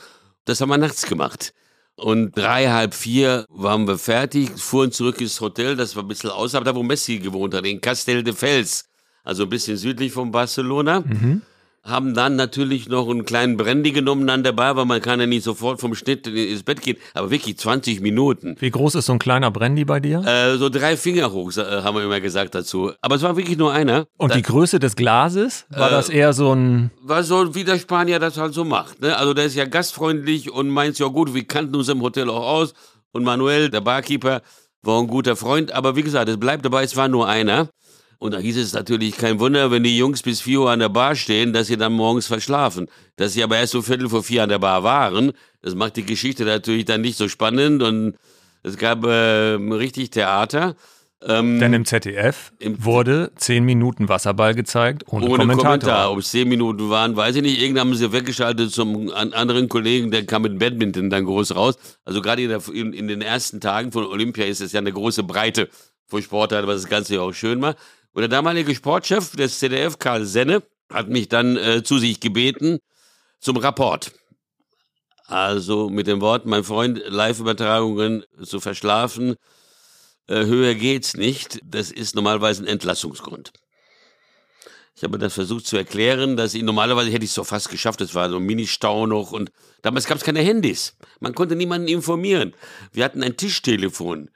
Das 0.45 0.61
haben 0.61 0.69
wir 0.69 0.79
nachts 0.79 1.07
gemacht. 1.07 1.55
Und 1.97 2.37
drei, 2.37 2.71
halb 2.71 2.93
vier 2.95 3.47
waren 3.49 3.87
wir 3.87 3.99
fertig, 3.99 4.51
fuhren 4.59 4.91
zurück 4.91 5.21
ins 5.21 5.41
Hotel, 5.41 5.77
das 5.77 5.95
war 5.95 6.03
ein 6.03 6.09
bisschen 6.09 6.31
außerhalb, 6.31 6.65
da 6.65 6.75
wo 6.75 6.83
Messi 6.83 7.19
gewohnt 7.19 7.55
hat, 7.55 7.65
in 7.65 7.81
Castel 7.81 8.25
de 8.25 8.35
Fels 8.35 8.89
also 9.25 9.45
ein 9.45 9.49
bisschen 9.49 9.77
südlich 9.77 10.13
von 10.13 10.31
Barcelona. 10.31 11.01
Mhm. 11.01 11.43
Haben 11.85 12.15
dann 12.15 12.35
natürlich 12.37 12.89
noch 12.89 13.11
einen 13.11 13.27
kleinen 13.27 13.59
Brandy 13.59 13.93
genommen 13.93 14.31
an 14.31 14.43
der 14.43 14.53
Bar, 14.53 14.75
weil 14.75 14.87
man 14.87 15.03
kann 15.03 15.21
ja 15.21 15.27
nicht 15.27 15.45
sofort 15.45 15.83
vom 15.83 15.95
Schnitt 15.95 16.27
ins 16.27 16.63
Bett 16.63 16.81
gehen, 16.81 16.97
aber 17.13 17.31
wirklich 17.31 17.59
20 17.59 18.01
Minuten. 18.01 18.57
Wie 18.59 18.71
groß 18.71 18.95
ist 18.95 19.05
so 19.05 19.13
ein 19.13 19.19
kleiner 19.19 19.51
Brandy 19.51 19.85
bei 19.85 20.01
dir? 20.01 20.25
Äh, 20.25 20.57
so 20.57 20.71
drei 20.71 20.97
Finger 20.97 21.31
hoch, 21.31 21.55
äh, 21.59 21.83
haben 21.83 21.95
wir 21.95 22.05
immer 22.05 22.21
gesagt 22.21 22.55
dazu. 22.55 22.93
Aber 23.03 23.17
es 23.17 23.23
war 23.23 23.37
wirklich 23.37 23.59
nur 23.59 23.71
einer. 23.71 24.07
Und 24.17 24.31
da, 24.31 24.37
die 24.37 24.43
Größe 24.43 24.79
des 24.79 24.97
Glases? 24.97 25.67
War 25.69 25.89
äh, 25.89 25.91
das 25.91 26.09
eher 26.09 26.33
so 26.33 26.55
ein... 26.55 26.91
War 27.03 27.23
so, 27.23 27.55
wie 27.55 27.65
der 27.65 27.79
Spanier 27.79 28.19
das 28.19 28.39
halt 28.39 28.55
so 28.55 28.65
macht. 28.65 29.03
Ne? 29.03 29.15
Also 29.15 29.35
der 29.35 29.45
ist 29.45 29.55
ja 29.55 29.67
gastfreundlich 29.67 30.51
und 30.51 30.71
meint, 30.71 30.99
ja 30.99 31.09
gut, 31.09 31.35
wir 31.35 31.45
kannten 31.45 31.77
uns 31.77 31.91
im 31.91 32.01
Hotel 32.01 32.31
auch 32.31 32.47
aus. 32.47 32.73
Und 33.13 33.25
Manuel, 33.25 33.69
der 33.69 33.83
Barkeeper, 33.83 34.41
war 34.83 35.01
ein 35.01 35.07
guter 35.07 35.37
Freund. 35.37 35.73
Aber 35.73 35.97
wie 35.97 36.03
gesagt, 36.03 36.31
es 36.31 36.39
bleibt 36.39 36.65
dabei, 36.65 36.85
es 36.85 36.97
war 36.97 37.09
nur 37.09 37.29
einer. 37.29 37.69
Und 38.25 38.33
da 38.33 38.39
hieß 38.39 38.57
es 38.57 38.73
natürlich 38.73 39.19
kein 39.19 39.39
Wunder, 39.39 39.71
wenn 39.71 39.83
die 39.83 39.99
Jungs 39.99 40.23
bis 40.23 40.41
vier 40.41 40.63
Uhr 40.63 40.71
an 40.71 40.79
der 40.79 40.89
Bar 40.89 41.15
stehen, 41.15 41.53
dass 41.53 41.67
sie 41.67 41.77
dann 41.77 41.93
morgens 41.93 42.27
verschlafen. 42.27 42.89
Dass 43.17 43.35
sie 43.35 43.43
aber 43.43 43.59
erst 43.59 43.73
so 43.73 43.83
Viertel 43.83 44.09
vor 44.09 44.23
vier 44.23 44.45
an 44.45 44.49
der 44.49 44.59
Bar 44.59 44.83
waren, 44.83 45.33
das 45.61 45.75
macht 45.75 45.97
die 45.97 46.07
Geschichte 46.07 46.47
natürlich 46.47 46.87
dann 46.87 47.03
nicht 47.03 47.19
so 47.19 47.29
spannend 47.29 47.83
und 47.83 48.17
es 48.63 48.79
gab 48.79 49.05
äh, 49.05 49.57
richtig 49.57 50.09
Theater. 50.09 50.75
Ähm, 51.21 51.61
Denn 51.61 51.75
im 51.75 51.85
ZDF 51.85 52.55
im 52.61 52.83
wurde 52.83 53.31
zehn 53.37 53.63
Minuten 53.63 54.09
Wasserball 54.09 54.55
gezeigt, 54.55 55.05
ohne, 55.09 55.27
ohne 55.27 55.37
Kommentator. 55.37 55.73
Kommentar. 55.73 56.11
Ob 56.11 56.21
es 56.21 56.31
zehn 56.31 56.49
Minuten 56.49 56.89
waren, 56.89 57.17
weiß 57.17 57.37
ich 57.37 57.43
nicht. 57.43 57.61
Irgendwann 57.61 57.89
haben 57.89 57.95
sie 57.95 58.11
weggeschaltet 58.11 58.73
zum 58.73 59.11
anderen 59.13 59.69
Kollegen, 59.69 60.11
der 60.11 60.25
kam 60.25 60.41
mit 60.41 60.59
Badminton 60.59 61.11
dann 61.11 61.27
groß 61.27 61.57
raus. 61.57 61.77
Also 62.07 62.23
gerade 62.23 62.43
in, 62.43 62.51
in, 62.73 62.93
in, 62.95 63.07
den 63.07 63.21
ersten 63.21 63.61
Tagen 63.61 63.93
von 63.93 64.07
Olympia 64.07 64.47
ist 64.47 64.63
es 64.63 64.73
ja 64.73 64.81
eine 64.81 64.93
große 64.93 65.25
Breite 65.25 65.69
von 66.07 66.23
Sportarten, 66.23 66.67
was 66.67 66.81
das 66.81 66.91
Ganze 66.91 67.17
ja 67.17 67.21
auch 67.21 67.33
schön 67.33 67.61
macht. 67.61 67.77
Und 68.15 68.21
der 68.21 68.29
damalige 68.29 68.75
Sportchef 68.75 69.35
des 69.35 69.59
ZDF, 69.59 69.99
Karl 69.99 70.25
Senne, 70.25 70.63
hat 70.91 71.09
mich 71.09 71.29
dann 71.29 71.57
äh, 71.57 71.83
zu 71.83 71.99
sich 71.99 72.21
gebeten 72.21 72.79
zum 73.41 73.57
Rapport. 73.57 74.13
Also 75.27 75.91
mit 75.91 76.07
dem 76.07 76.21
Wort, 76.21 76.47
mein 76.47 76.63
Freund, 76.63 77.03
Live-Übertragungen 77.07 78.25
zu 78.41 78.61
verschlafen, 78.61 79.35
äh, 80.29 80.45
höher 80.45 80.77
geht's 80.77 81.17
nicht. 81.17 81.59
Das 81.65 81.91
ist 81.91 82.15
normalerweise 82.15 82.63
ein 82.63 82.69
Entlassungsgrund. 82.69 83.53
Ich 84.97 85.03
habe 85.03 85.19
das 85.19 85.35
versucht 85.35 85.67
zu 85.67 85.77
erklären, 85.77 86.37
dass 86.37 86.55
ich 86.55 86.63
normalerweise 86.63 87.11
hätte 87.11 87.25
ich 87.25 87.31
es 87.31 87.35
so 87.35 87.43
fast 87.43 87.69
geschafft. 87.69 88.01
Es 88.01 88.15
war 88.15 88.31
so 88.31 88.37
ein 88.37 88.45
Mini-Stau 88.45 89.09
noch 89.09 89.33
und 89.33 89.51
damals 89.83 90.07
gab 90.07 90.19
es 90.19 90.25
keine 90.25 90.41
Handys. 90.41 90.97
Man 91.19 91.35
konnte 91.35 91.57
niemanden 91.57 91.89
informieren. 91.89 92.55
Wir 92.93 93.05
hatten 93.05 93.25
ein 93.25 93.37
Tischtelefon. 93.37 94.31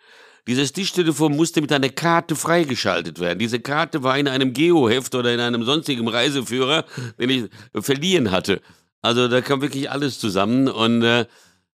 Dieses 0.49 0.73
Tischtelefon 0.73 1.37
musste 1.37 1.61
mit 1.61 1.71
einer 1.75 1.91
Karte 1.91 2.35
freigeschaltet 2.35 3.21
werden. 3.21 3.39
Diese 3.39 3.61
Karte 3.61 4.03
war 4.03 4.19
in 4.19 4.27
einem 4.29 4.55
Geoheft 4.55 5.15
oder 5.15 5.35
in 5.35 5.41
einem 5.41 5.63
sonstigen 5.63 6.09
Reiseführer, 6.09 6.87
den 7.21 7.29
ich 7.29 7.51
verliehen 7.85 8.31
hatte. 8.31 8.63
Also 9.03 9.29
da 9.29 9.43
kam 9.43 9.61
wirklich 9.61 9.91
alles 9.91 10.19
zusammen 10.19 10.69
und 10.69 11.03
äh, 11.03 11.27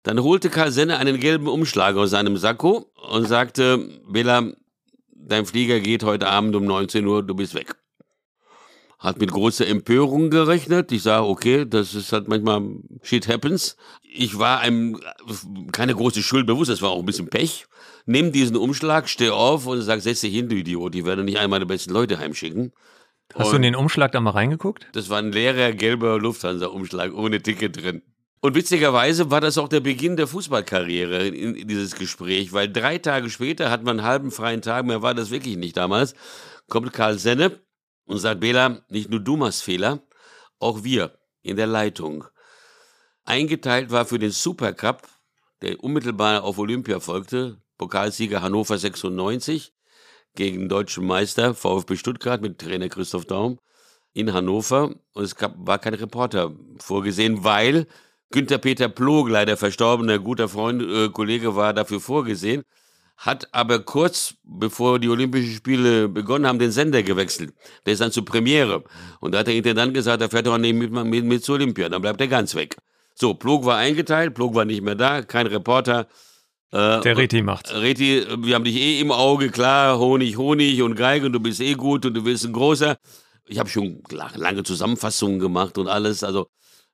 dann 0.03 0.23
holte 0.23 0.49
Karl 0.49 0.71
Senne 0.71 0.99
einen 0.99 1.19
gelben 1.19 1.49
Umschlag 1.49 1.97
aus 1.97 2.11
seinem 2.11 2.37
Sakko 2.37 2.89
und 3.11 3.27
sagte, 3.27 3.89
Bela, 4.09 4.53
dein 5.13 5.45
Flieger 5.45 5.81
geht 5.81 6.03
heute 6.03 6.29
Abend 6.29 6.55
um 6.55 6.63
19 6.63 7.05
Uhr, 7.05 7.23
du 7.23 7.35
bist 7.35 7.53
weg. 7.53 7.75
Hat 8.99 9.19
mit 9.19 9.31
großer 9.31 9.67
Empörung 9.67 10.29
gerechnet. 10.29 10.93
Ich 10.93 11.03
sage, 11.03 11.25
okay, 11.25 11.65
das 11.67 11.93
ist 11.93 12.13
halt 12.13 12.29
manchmal 12.29 12.61
shit 13.01 13.27
happens. 13.27 13.75
Ich 14.01 14.39
war 14.39 14.61
einem 14.61 14.97
keine 15.73 15.93
große 15.93 16.23
Schuld 16.23 16.47
bewusst, 16.47 16.69
das 16.69 16.81
war 16.81 16.91
auch 16.91 16.99
ein 16.99 17.05
bisschen 17.05 17.29
Pech 17.29 17.65
nimm 18.05 18.31
diesen 18.31 18.55
Umschlag, 18.55 19.09
steh 19.09 19.29
auf 19.29 19.65
und 19.67 19.81
sag, 19.81 20.01
setz 20.01 20.21
dich 20.21 20.33
hin, 20.33 20.49
du 20.49 20.55
Idiot, 20.55 20.93
die 20.93 21.05
werden 21.05 21.25
nicht 21.25 21.39
einmal 21.39 21.59
die 21.59 21.65
besten 21.65 21.91
Leute 21.91 22.19
heimschicken. 22.19 22.73
Hast 23.33 23.47
und 23.47 23.51
du 23.51 23.55
in 23.57 23.61
den 23.61 23.75
Umschlag 23.75 24.11
da 24.11 24.19
mal 24.19 24.31
reingeguckt? 24.31 24.87
Das 24.93 25.09
war 25.09 25.19
ein 25.19 25.31
leerer 25.31 25.71
gelber 25.71 26.19
Lufthansa-Umschlag 26.19 27.13
ohne 27.13 27.41
Ticket 27.41 27.81
drin. 27.81 28.01
Und 28.41 28.55
witzigerweise 28.55 29.29
war 29.29 29.39
das 29.39 29.59
auch 29.59 29.69
der 29.69 29.81
Beginn 29.81 30.17
der 30.17 30.27
Fußballkarriere 30.27 31.27
in, 31.27 31.55
in 31.55 31.67
dieses 31.67 31.95
Gespräch, 31.95 32.51
weil 32.53 32.71
drei 32.71 32.97
Tage 32.97 33.29
später 33.29 33.69
hat 33.69 33.83
man 33.83 33.99
einen 33.99 34.07
halben 34.07 34.31
freien 34.31 34.63
Tag, 34.63 34.85
mehr 34.85 35.03
war 35.03 35.13
das 35.13 35.29
wirklich 35.29 35.57
nicht 35.57 35.77
damals, 35.77 36.15
kommt 36.67 36.91
Karl 36.91 37.19
Senne 37.19 37.59
und 38.05 38.17
sagt, 38.17 38.39
Bela, 38.39 38.81
nicht 38.89 39.11
nur 39.11 39.19
du 39.19 39.37
machst 39.37 39.61
Fehler, 39.61 39.99
auch 40.59 40.83
wir 40.83 41.19
in 41.43 41.55
der 41.55 41.67
Leitung. 41.67 42.25
Eingeteilt 43.25 43.91
war 43.91 44.05
für 44.05 44.17
den 44.17 44.31
Supercup, 44.31 45.07
der 45.61 45.83
unmittelbar 45.83 46.43
auf 46.43 46.57
Olympia 46.57 46.99
folgte, 46.99 47.61
Pokalsieger 47.81 48.43
Hannover 48.43 48.77
96 48.77 49.73
gegen 50.35 50.69
deutschen 50.69 51.03
Meister 51.03 51.55
VfB 51.55 51.95
Stuttgart 51.95 52.39
mit 52.39 52.59
Trainer 52.59 52.89
Christoph 52.89 53.25
Daum 53.25 53.57
in 54.13 54.33
Hannover. 54.33 54.93
Und 55.13 55.23
es 55.23 55.35
gab, 55.35 55.55
war 55.57 55.79
kein 55.79 55.95
Reporter 55.95 56.51
vorgesehen, 56.77 57.43
weil 57.43 57.87
Günther 58.29 58.59
Peter 58.59 58.87
Plog, 58.87 59.29
leider 59.29 59.57
verstorbener 59.57 60.19
guter 60.19 60.47
Freund, 60.47 60.83
äh, 60.83 61.09
Kollege, 61.09 61.55
war 61.55 61.73
dafür 61.73 61.99
vorgesehen, 61.99 62.65
hat 63.17 63.51
aber 63.51 63.79
kurz 63.79 64.35
bevor 64.43 64.99
die 64.99 65.09
Olympischen 65.09 65.55
Spiele 65.55 66.07
begonnen 66.07 66.45
haben, 66.45 66.59
den 66.59 66.71
Sender 66.71 67.01
gewechselt. 67.01 67.51
Der 67.87 67.93
ist 67.93 68.01
dann 68.01 68.11
zur 68.11 68.25
Premiere. 68.25 68.83
Und 69.21 69.31
da 69.31 69.39
hat 69.39 69.47
der 69.47 69.55
Intendant 69.55 69.95
gesagt, 69.95 70.21
er 70.21 70.29
fährt 70.29 70.45
doch 70.45 70.59
nicht 70.59 70.75
mit, 70.75 70.91
mit, 70.91 71.25
mit 71.25 71.43
zur 71.43 71.55
Olympia, 71.55 71.89
dann 71.89 72.03
bleibt 72.03 72.21
er 72.21 72.27
ganz 72.27 72.53
weg. 72.53 72.77
So, 73.15 73.33
Plog 73.33 73.65
war 73.65 73.77
eingeteilt, 73.77 74.35
Plog 74.35 74.53
war 74.53 74.65
nicht 74.65 74.83
mehr 74.83 74.95
da, 74.95 75.23
kein 75.23 75.47
Reporter. 75.47 76.07
Äh, 76.71 77.01
der 77.01 77.17
Reti 77.17 77.41
macht. 77.41 77.73
Reti, 77.73 78.25
wir 78.37 78.55
haben 78.55 78.63
dich 78.63 78.77
eh 78.77 78.99
im 79.01 79.11
Auge, 79.11 79.49
klar, 79.49 79.99
Honig, 79.99 80.37
Honig 80.37 80.81
und 80.81 80.95
Geige 80.95 81.25
und 81.25 81.33
du 81.33 81.39
bist 81.39 81.59
eh 81.59 81.73
gut 81.73 82.05
und 82.05 82.13
du 82.13 82.23
bist 82.23 82.45
ein 82.45 82.53
großer. 82.53 82.97
Ich 83.45 83.59
habe 83.59 83.69
schon 83.69 84.01
lange 84.09 84.63
Zusammenfassungen 84.63 85.39
gemacht 85.39 85.77
und 85.77 85.87
alles, 85.89 86.23
also 86.23 86.47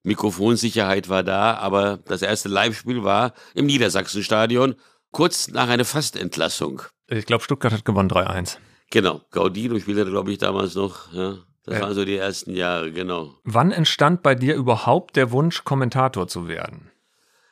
Mikrofonsicherheit 0.04 1.10
war 1.10 1.22
da, 1.24 1.56
aber 1.58 1.98
das 2.06 2.22
erste 2.22 2.50
Live-Spiel 2.50 3.04
war 3.04 3.34
im 3.54 3.68
Niedersachsenstadion, 3.68 4.76
kurz 5.12 5.50
nach 5.50 5.70
einer 5.70 5.86
Fastentlassung. 5.86 6.82
Ich 7.08 7.26
glaube, 7.26 7.44
Stuttgart 7.44 7.74
hat 7.74 7.86
gewonnen 7.86 8.10
3-1. 8.10 8.58
Genau, 8.90 9.22
Gaudino 9.32 9.78
spielte, 9.80 10.06
glaube 10.06 10.32
ich, 10.32 10.38
damals 10.38 10.76
noch. 10.76 11.14
Ja. 11.14 11.38
Das 11.66 11.78
äh. 11.78 11.82
waren 11.82 11.94
so 11.94 12.06
die 12.06 12.16
ersten 12.16 12.56
Jahre, 12.56 12.92
genau. 12.92 13.36
Wann 13.44 13.72
entstand 13.72 14.24
bei 14.24 14.34
dir 14.34 14.56
überhaupt 14.56 15.18
der 15.18 15.32
Wunsch, 15.32 15.64
Kommentator 15.66 16.28
zu 16.28 16.48
werden? 16.48 16.90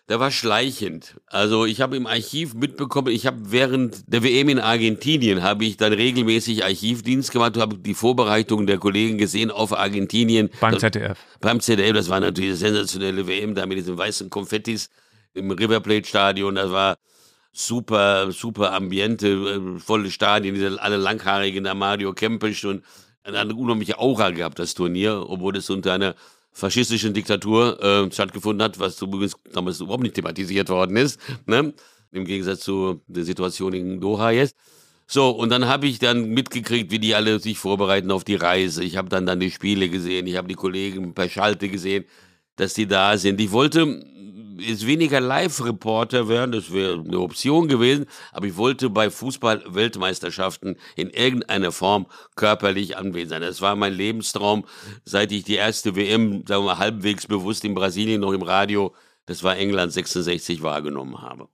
Der 0.07 0.19
war 0.19 0.29
schleichend. 0.29 1.15
Also 1.25 1.65
ich 1.65 1.81
habe 1.81 1.95
im 1.97 2.05
Archiv 2.05 2.53
mitbekommen, 2.53 3.07
ich 3.07 3.25
habe 3.25 3.37
während 3.51 4.03
der 4.05 4.23
WM 4.23 4.49
in 4.49 4.59
Argentinien 4.59 5.41
habe 5.41 5.65
ich 5.65 5.77
dann 5.77 5.93
regelmäßig 5.93 6.63
Archivdienst 6.63 7.31
gemacht, 7.31 7.57
habe 7.57 7.79
die 7.79 7.95
Vorbereitungen 7.95 8.67
der 8.67 8.77
Kollegen 8.77 9.17
gesehen 9.17 9.49
auf 9.49 9.75
Argentinien. 9.75 10.51
Beim 10.59 10.77
ZDF. 10.77 11.17
Beim 11.41 11.59
ZDF, 11.59 11.93
das 11.93 12.09
war 12.09 12.19
natürlich 12.19 12.51
eine 12.51 12.57
sensationelle 12.57 13.25
WM 13.25 13.55
da 13.55 13.65
mit 13.65 13.79
diesen 13.79 13.97
weißen 13.97 14.29
Konfettis 14.29 14.91
im 15.33 15.49
River 15.49 15.79
Plate 15.79 16.07
Stadion. 16.07 16.53
Das 16.53 16.69
war 16.69 16.97
super, 17.51 18.31
super 18.31 18.73
Ambiente, 18.73 19.27
äh, 19.27 19.79
volle 19.79 20.11
Stadien, 20.11 20.53
diese 20.53 20.79
alle 20.81 20.97
langhaarigen 20.97 21.63
da 21.63 21.73
Mario 21.73 22.13
Kempisch 22.13 22.63
und 22.65 22.83
eine 23.23 23.55
unheimliche 23.55 23.97
Aura 23.97 24.29
gehabt, 24.29 24.59
das 24.59 24.75
Turnier, 24.75 25.25
obwohl 25.27 25.57
es 25.57 25.69
unter 25.71 25.93
einer 25.93 26.13
faschistischen 26.55 27.13
Diktatur 27.13 27.83
äh, 27.83 28.11
stattgefunden 28.11 28.63
hat, 28.63 28.79
was 28.79 29.01
übrigens 29.01 29.35
damals 29.51 29.81
überhaupt 29.81 30.03
nicht 30.03 30.15
thematisiert 30.15 30.69
worden 30.69 30.95
ist, 30.95 31.19
ne? 31.45 31.73
im 32.11 32.23
Gegensatz 32.23 32.61
zu 32.61 33.01
der 33.07 33.25
Situation 33.25 33.73
in 33.73 33.99
Doha 33.99 34.31
jetzt. 34.31 34.55
So, 35.05 35.29
und 35.31 35.49
dann 35.49 35.67
habe 35.67 35.85
ich 35.85 35.99
dann 35.99 36.29
mitgekriegt, 36.29 36.91
wie 36.91 36.97
die 36.97 37.13
alle 37.13 37.39
sich 37.39 37.59
vorbereiten 37.59 38.09
auf 38.09 38.23
die 38.23 38.35
Reise. 38.35 38.83
Ich 38.83 38.95
habe 38.95 39.09
dann 39.09 39.25
dann 39.25 39.39
die 39.39 39.51
Spiele 39.51 39.89
gesehen, 39.89 40.25
ich 40.27 40.37
habe 40.37 40.47
die 40.47 40.55
Kollegen 40.55 41.13
per 41.13 41.29
Schalte 41.29 41.67
gesehen, 41.67 42.05
dass 42.55 42.73
die 42.73 42.87
da 42.87 43.17
sind. 43.17 43.39
Ich 43.41 43.51
wollte 43.51 44.03
jetzt 44.59 44.85
weniger 44.85 45.19
Live-Reporter 45.19 46.27
werden, 46.27 46.51
das 46.51 46.71
wäre 46.71 46.99
eine 46.99 47.19
Option 47.19 47.67
gewesen, 47.67 48.05
aber 48.31 48.47
ich 48.47 48.57
wollte 48.57 48.89
bei 48.89 49.09
Fußball-Weltmeisterschaften 49.09 50.77
in 50.95 51.09
irgendeiner 51.09 51.71
Form 51.71 52.07
körperlich 52.35 52.97
anwesend 52.97 53.29
sein. 53.29 53.41
Das 53.41 53.61
war 53.61 53.75
mein 53.75 53.93
Lebenstraum, 53.93 54.65
seit 55.03 55.31
ich 55.31 55.43
die 55.43 55.55
erste 55.55 55.95
WM, 55.95 56.43
sagen 56.47 56.63
wir 56.63 56.73
mal, 56.73 56.77
halbwegs 56.77 57.27
bewusst 57.27 57.65
in 57.65 57.73
Brasilien 57.73 58.21
noch 58.21 58.33
im 58.33 58.41
Radio, 58.41 58.93
das 59.25 59.43
war 59.43 59.57
England 59.57 59.91
66, 59.91 60.61
wahrgenommen 60.61 61.21
habe. 61.21 61.47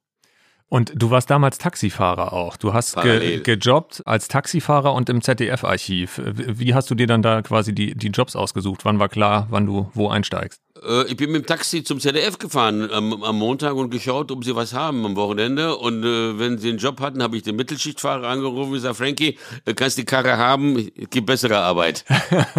Und 0.72 0.94
du 0.96 1.10
warst 1.10 1.30
damals 1.30 1.58
Taxifahrer 1.58 2.32
auch. 2.32 2.56
Du 2.56 2.74
hast 2.74 2.96
ge 3.02 3.42
gejobbt 3.42 4.04
als 4.06 4.30
Taxifahrer 4.30 4.94
und 4.94 5.10
im 5.10 5.22
ZDF-Archiv. 5.22 6.22
Wie 6.24 6.74
hast 6.74 6.90
du 6.90 6.96
dir 6.96 7.08
dann 7.08 7.22
da 7.22 7.42
quasi 7.42 7.76
die, 7.76 7.94
die 7.94 8.08
Jobs 8.08 8.38
ausgesucht? 8.38 8.86
Wann 8.86 8.98
war 8.98 9.10
klar, 9.10 9.48
wann 9.50 9.66
du 9.66 9.92
wo 9.94 10.08
einsteigst? 10.08 10.62
Äh, 10.84 11.06
ich 11.08 11.18
bin 11.18 11.32
mit 11.32 11.44
dem 11.44 11.46
Taxi 11.46 11.84
zum 11.84 12.00
ZDF 12.00 12.38
gefahren 12.38 12.90
am, 12.92 13.24
am, 13.24 13.38
Montag 13.38 13.76
und 13.76 13.90
geschaut, 13.90 14.32
ob 14.32 14.44
sie 14.44 14.56
was 14.56 14.74
haben 14.74 15.06
am 15.06 15.16
Wochenende. 15.16 15.76
Und 15.76 16.04
äh, 16.04 16.40
wenn 16.40 16.58
sie 16.58 16.70
einen 16.70 16.78
Job 16.78 17.00
hatten, 17.00 17.22
habe 17.22 17.38
ich 17.38 17.44
den 17.44 17.56
Mittelschichtfahrer 17.56 18.28
angerufen 18.28 18.70
und 18.70 18.74
gesagt, 18.74 18.98
Frankie, 18.98 19.38
du 19.66 19.74
kannst 19.74 19.98
die 19.98 20.06
Karre 20.06 20.38
haben, 20.38 20.90
gibt 21.10 21.26
bessere 21.26 21.58
Arbeit. 21.58 22.06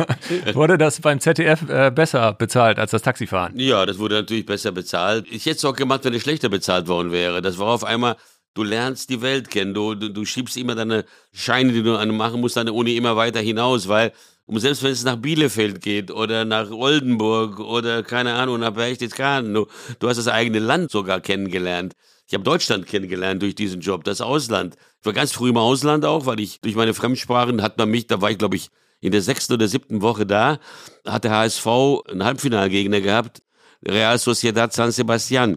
wurde 0.55 0.79
das 0.79 1.01
beim 1.01 1.21
ZDF 1.21 1.69
äh, 1.69 1.91
besser 1.91 2.33
bezahlt 2.35 2.79
als 2.79 2.93
das 2.93 3.03
Taxifahren? 3.03 3.59
Ja, 3.59 3.87
das 3.87 3.99
wurde 3.99 4.17
natürlich 4.17 4.47
besser 4.47 4.73
bezahlt. 4.73 5.27
Ich 5.31 5.47
hätte 5.47 5.57
es 5.57 5.65
auch 5.65 5.77
gemacht, 5.77 6.05
wenn 6.05 6.15
es 6.15 6.23
schlechter 6.23 6.49
bezahlt 6.49 6.89
worden 6.89 7.13
wäre. 7.13 7.43
Das 7.43 7.59
war 7.59 7.69
auf 7.69 7.85
einmal 7.85 8.17
Du 8.55 8.65
lernst 8.65 9.09
die 9.09 9.23
Welt 9.23 9.49
kennen. 9.49 9.73
Du, 9.73 9.95
du, 9.95 10.11
du 10.11 10.27
schiebst 10.27 10.59
immer 10.59 10.75
deine 10.75 11.07
Scheine, 11.33 11.73
die 11.73 11.83
du 11.83 11.97
machen 12.13 12.39
musst, 12.39 12.59
deine 12.59 12.75
Uni 12.75 12.97
immer 12.97 13.17
weiter 13.17 13.41
hinaus, 13.41 13.89
weil 13.89 14.13
und 14.47 14.61
selbst 14.61 14.83
wenn 14.83 14.93
es 14.93 15.05
nach 15.05 15.17
Bielefeld 15.17 15.81
geht 15.81 16.11
oder 16.11 16.45
nach 16.45 16.71
Oldenburg 16.71 17.61
oder 17.61 18.03
keine 18.03 18.35
Ahnung, 18.35 18.61
nach 18.61 18.73
Berchtesgaden, 18.73 19.55
du, 19.55 19.67
du 19.99 20.09
hast 20.09 20.17
das 20.17 20.29
eigene 20.29 20.59
Land 20.59 20.91
sogar 20.91 21.21
kennengelernt. 21.21 21.95
Ich 22.27 22.35
habe 22.35 22.45
Deutschland 22.45 22.87
kennengelernt 22.87 23.43
durch 23.43 23.55
diesen 23.55 23.81
Job, 23.81 24.05
das 24.05 24.21
Ausland. 24.21 24.77
Ich 25.01 25.07
war 25.07 25.13
ganz 25.13 25.33
früh 25.33 25.51
im 25.51 25.57
Ausland 25.57 26.05
auch, 26.05 26.27
weil 26.27 26.41
ich 26.41 26.61
durch 26.61 26.75
meine 26.75 26.95
Fremdsprachen 26.95 27.63
hat 27.63 27.79
man 27.79 27.91
mich, 27.91 28.07
da 28.07 28.21
war 28.21 28.31
ich 28.31 28.39
glaube 28.39 28.57
ich 28.57 28.69
in 29.01 29.13
der 29.13 29.23
sechsten 29.23 29.53
oder 29.53 29.69
siebten 29.69 30.01
Woche 30.01 30.27
da, 30.27 30.59
hat 31.07 31.25
der 31.25 31.33
HSV 31.33 31.67
einen 32.09 32.25
Halbfinalgegner 32.25 33.01
gehabt, 33.01 33.43
Real 33.87 34.19
Sociedad 34.19 34.73
San 34.73 34.93
Sebastian. 34.93 35.57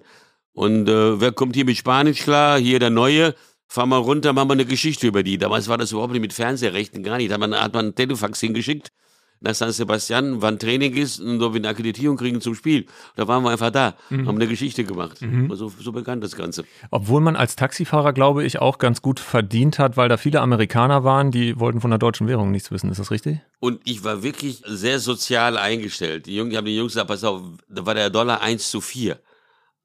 Und 0.54 0.90
äh, 0.90 1.20
wer 1.20 1.32
kommt 1.32 1.56
hier 1.56 1.66
mit 1.66 1.78
Spanisch 1.78 2.22
klar? 2.24 2.58
Hier 2.58 2.80
der 2.80 2.90
Neue 2.90 3.36
fahr 3.68 3.86
mal 3.86 3.98
runter, 3.98 4.34
machen 4.34 4.50
wir 4.50 4.54
eine 4.54 4.66
Geschichte 4.66 5.08
über 5.08 5.24
die. 5.24 5.38
Damals 5.38 5.68
war 5.68 5.78
das 5.78 5.92
überhaupt 5.92 6.14
nicht 6.14 6.22
mit 6.22 6.34
Fernsehrechten, 6.34 7.04
gar 7.04 7.18
nicht. 7.18 7.30
Da 7.30 7.36
hat 7.36 7.42
man, 7.42 7.56
hat 7.56 7.74
man 7.74 7.88
ein 7.88 7.96
Telefax 7.96 8.40
hingeschickt 8.40 8.92
nach 9.42 9.54
San 9.54 9.72
Sebastian, 9.72 10.42
wann 10.42 10.60
Training 10.60 10.94
ist 10.94 11.20
und 11.20 11.42
ob 11.42 11.54
wir 11.54 11.60
eine 11.60 11.70
Akkreditierung 11.70 12.18
kriegen 12.18 12.42
zum 12.42 12.56
Spiel. 12.56 12.86
Da 13.16 13.28
waren 13.28 13.44
wir 13.44 13.52
einfach 13.52 13.70
da, 13.70 13.96
mhm. 14.10 14.28
haben 14.28 14.36
eine 14.36 14.48
Geschichte 14.48 14.84
gemacht. 14.84 15.22
Mhm. 15.22 15.54
So, 15.56 15.70
so 15.70 15.92
bekannt 15.92 16.24
das 16.24 16.36
Ganze. 16.36 16.66
Obwohl 16.90 17.22
man 17.22 17.36
als 17.36 17.56
Taxifahrer, 17.56 18.14
glaube 18.14 18.44
ich, 18.44 18.60
auch 18.60 18.78
ganz 18.78 19.02
gut 19.02 19.20
verdient 19.20 19.80
hat, 19.80 19.98
weil 19.98 20.10
da 20.10 20.18
viele 20.18 20.42
Amerikaner 20.42 21.04
waren, 21.04 21.32
die 21.32 21.60
wollten 21.60 21.82
von 21.82 21.92
der 21.92 22.00
deutschen 22.00 22.28
Währung 22.28 22.52
nichts 22.52 22.72
wissen. 22.72 22.90
Ist 22.90 23.00
das 23.00 23.12
richtig? 23.12 23.40
Und 23.60 23.82
ich 23.86 24.04
war 24.04 24.24
wirklich 24.24 24.62
sehr 24.66 25.00
sozial 25.00 25.58
eingestellt. 25.58 26.26
Die 26.26 26.36
Jungs, 26.36 26.52
die 26.52 26.58
haben 26.58 26.66
die 26.66 26.76
Jungs 26.76 26.94
gesagt, 26.94 27.08
pass 27.08 27.24
auf, 27.24 27.42
da 27.70 27.86
war 27.86 27.94
der 27.94 28.10
Dollar 28.10 28.42
1 28.42 28.70
zu 28.72 28.82
4. 28.82 29.20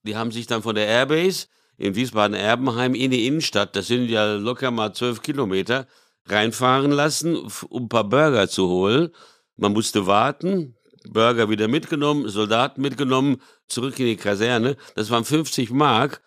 Die 0.04 0.16
haben 0.16 0.32
sich 0.32 0.46
dann 0.46 0.62
von 0.62 0.74
der 0.74 0.86
Airbase 0.86 1.48
in 1.80 1.94
Wiesbaden-Erbenheim 1.94 2.94
in 2.94 3.10
die 3.10 3.26
Innenstadt, 3.26 3.74
das 3.74 3.86
sind 3.86 4.10
ja 4.10 4.34
locker 4.34 4.70
mal 4.70 4.92
zwölf 4.92 5.22
Kilometer, 5.22 5.86
reinfahren 6.26 6.90
lassen, 6.90 7.36
um 7.68 7.84
ein 7.84 7.88
paar 7.88 8.04
Burger 8.04 8.48
zu 8.48 8.68
holen. 8.68 9.08
Man 9.56 9.72
musste 9.72 10.06
warten, 10.06 10.76
Burger 11.08 11.48
wieder 11.48 11.68
mitgenommen, 11.68 12.28
Soldaten 12.28 12.82
mitgenommen, 12.82 13.40
zurück 13.66 13.98
in 13.98 14.06
die 14.06 14.16
Kaserne. 14.16 14.76
Das 14.94 15.10
waren 15.10 15.24
50 15.24 15.70
Mark 15.70 16.20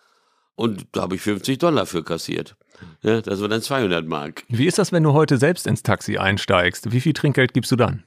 und 0.56 0.86
da 0.90 1.02
habe 1.02 1.14
ich 1.14 1.20
50 1.20 1.58
Dollar 1.58 1.86
für 1.86 2.02
kassiert. 2.02 2.56
Ja, 3.02 3.20
das 3.20 3.40
waren 3.40 3.50
dann 3.50 3.62
200 3.62 4.04
Mark. 4.04 4.42
Wie 4.48 4.66
ist 4.66 4.78
das, 4.78 4.90
wenn 4.90 5.04
du 5.04 5.12
heute 5.12 5.38
selbst 5.38 5.68
ins 5.68 5.84
Taxi 5.84 6.18
einsteigst? 6.18 6.90
Wie 6.90 7.00
viel 7.00 7.12
Trinkgeld 7.12 7.54
gibst 7.54 7.70
du 7.70 7.76
dann? 7.76 8.02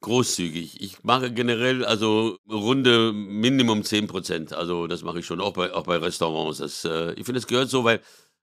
Großzügig. 0.00 0.80
Ich 0.80 1.02
mache 1.04 1.32
generell 1.32 1.84
also 1.84 2.38
Runde 2.50 3.12
Minimum 3.12 3.84
10 3.84 4.06
Prozent. 4.06 4.52
Also 4.52 4.86
das 4.86 5.02
mache 5.02 5.20
ich 5.20 5.26
schon, 5.26 5.40
auch 5.40 5.52
bei, 5.52 5.72
auch 5.72 5.84
bei 5.84 5.96
Restaurants. 5.96 6.58
Das, 6.58 6.84
äh, 6.84 7.12
ich 7.14 7.24
finde, 7.24 7.38
es 7.38 7.46
gehört 7.46 7.70
so, 7.70 7.84
weil 7.84 8.00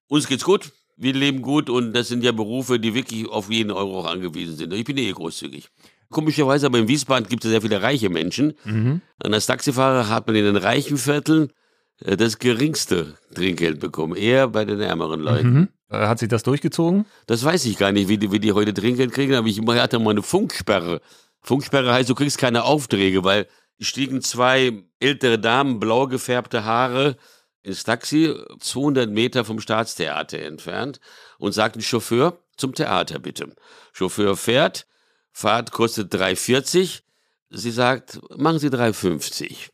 uns 0.08 0.28
geht's 0.28 0.44
gut, 0.44 0.72
wir 0.98 1.14
leben 1.14 1.42
gut 1.42 1.70
und 1.70 1.94
das 1.94 2.08
sind 2.08 2.24
ja 2.24 2.32
Berufe, 2.32 2.80
die 2.80 2.94
wirklich 2.94 3.28
auf 3.28 3.50
jeden 3.50 3.72
Euro 3.72 4.00
auch 4.00 4.06
angewiesen 4.06 4.56
sind. 4.56 4.74
Ich 4.74 4.86
bin 4.86 4.98
eh 4.98 5.12
großzügig. 5.12 5.70
Komischerweise 6.10 6.68
aber 6.68 6.78
in 6.78 6.88
Wiesbaden 6.88 7.28
gibt 7.28 7.44
es 7.44 7.52
sehr 7.52 7.62
viele 7.62 7.82
reiche 7.82 8.10
Menschen. 8.10 8.54
Mhm. 8.64 9.02
Und 9.24 9.34
als 9.34 9.48
Taxifahrer 9.48 10.08
hat 10.10 10.28
man 10.28 10.36
in 10.36 10.46
den 10.46 10.56
reichen 10.56 10.98
Vierteln 10.98 11.52
äh, 12.00 12.16
das 12.16 12.40
geringste 12.40 13.16
Trinkgeld 13.34 13.80
bekommen, 13.80 14.16
eher 14.16 14.48
bei 14.48 14.66
den 14.66 14.80
ärmeren 14.80 15.20
Leuten. 15.20 15.54
Mhm. 15.54 15.68
Hat 15.90 16.20
sich 16.20 16.30
das 16.30 16.44
durchgezogen? 16.44 17.06
Das 17.28 17.44
weiß 17.44 17.66
ich 17.66 17.78
gar 17.78 17.92
nicht, 17.92 18.08
wie 18.08 18.18
die, 18.18 18.32
wie 18.32 18.40
die 18.40 18.54
heute 18.54 18.74
Trinkgeld 18.74 19.12
kriegen, 19.12 19.36
aber 19.36 19.48
ich 19.48 19.60
hatte 19.62 20.00
mal 20.00 20.12
eine 20.12 20.24
Funksperre. 20.24 21.00
Funksperre 21.46 21.94
heißt, 21.94 22.10
du 22.10 22.16
kriegst 22.16 22.40
keine 22.40 22.64
Aufträge, 22.64 23.24
weil 23.24 23.48
stiegen 23.80 24.22
zwei 24.22 24.84
ältere 25.00 25.38
Damen, 25.38 25.80
blau 25.80 26.08
gefärbte 26.08 26.66
Haare, 26.66 27.18
ins 27.62 27.84
Taxi, 27.84 28.34
200 28.60 29.10
Meter 29.10 29.46
vom 29.46 29.60
Staatstheater 29.60 30.40
entfernt 30.40 31.00
und 31.38 31.52
sagten, 31.52 31.82
Chauffeur, 31.82 32.40
zum 32.58 32.74
Theater 32.74 33.20
bitte. 33.20 33.56
Chauffeur 33.94 34.36
fährt, 34.36 34.88
Fahrt 35.32 35.72
kostet 35.72 36.14
3,40. 36.14 37.02
Sie 37.50 37.72
sagt, 37.72 38.20
machen 38.38 38.60
Sie 38.60 38.70
3,50. 38.70 39.70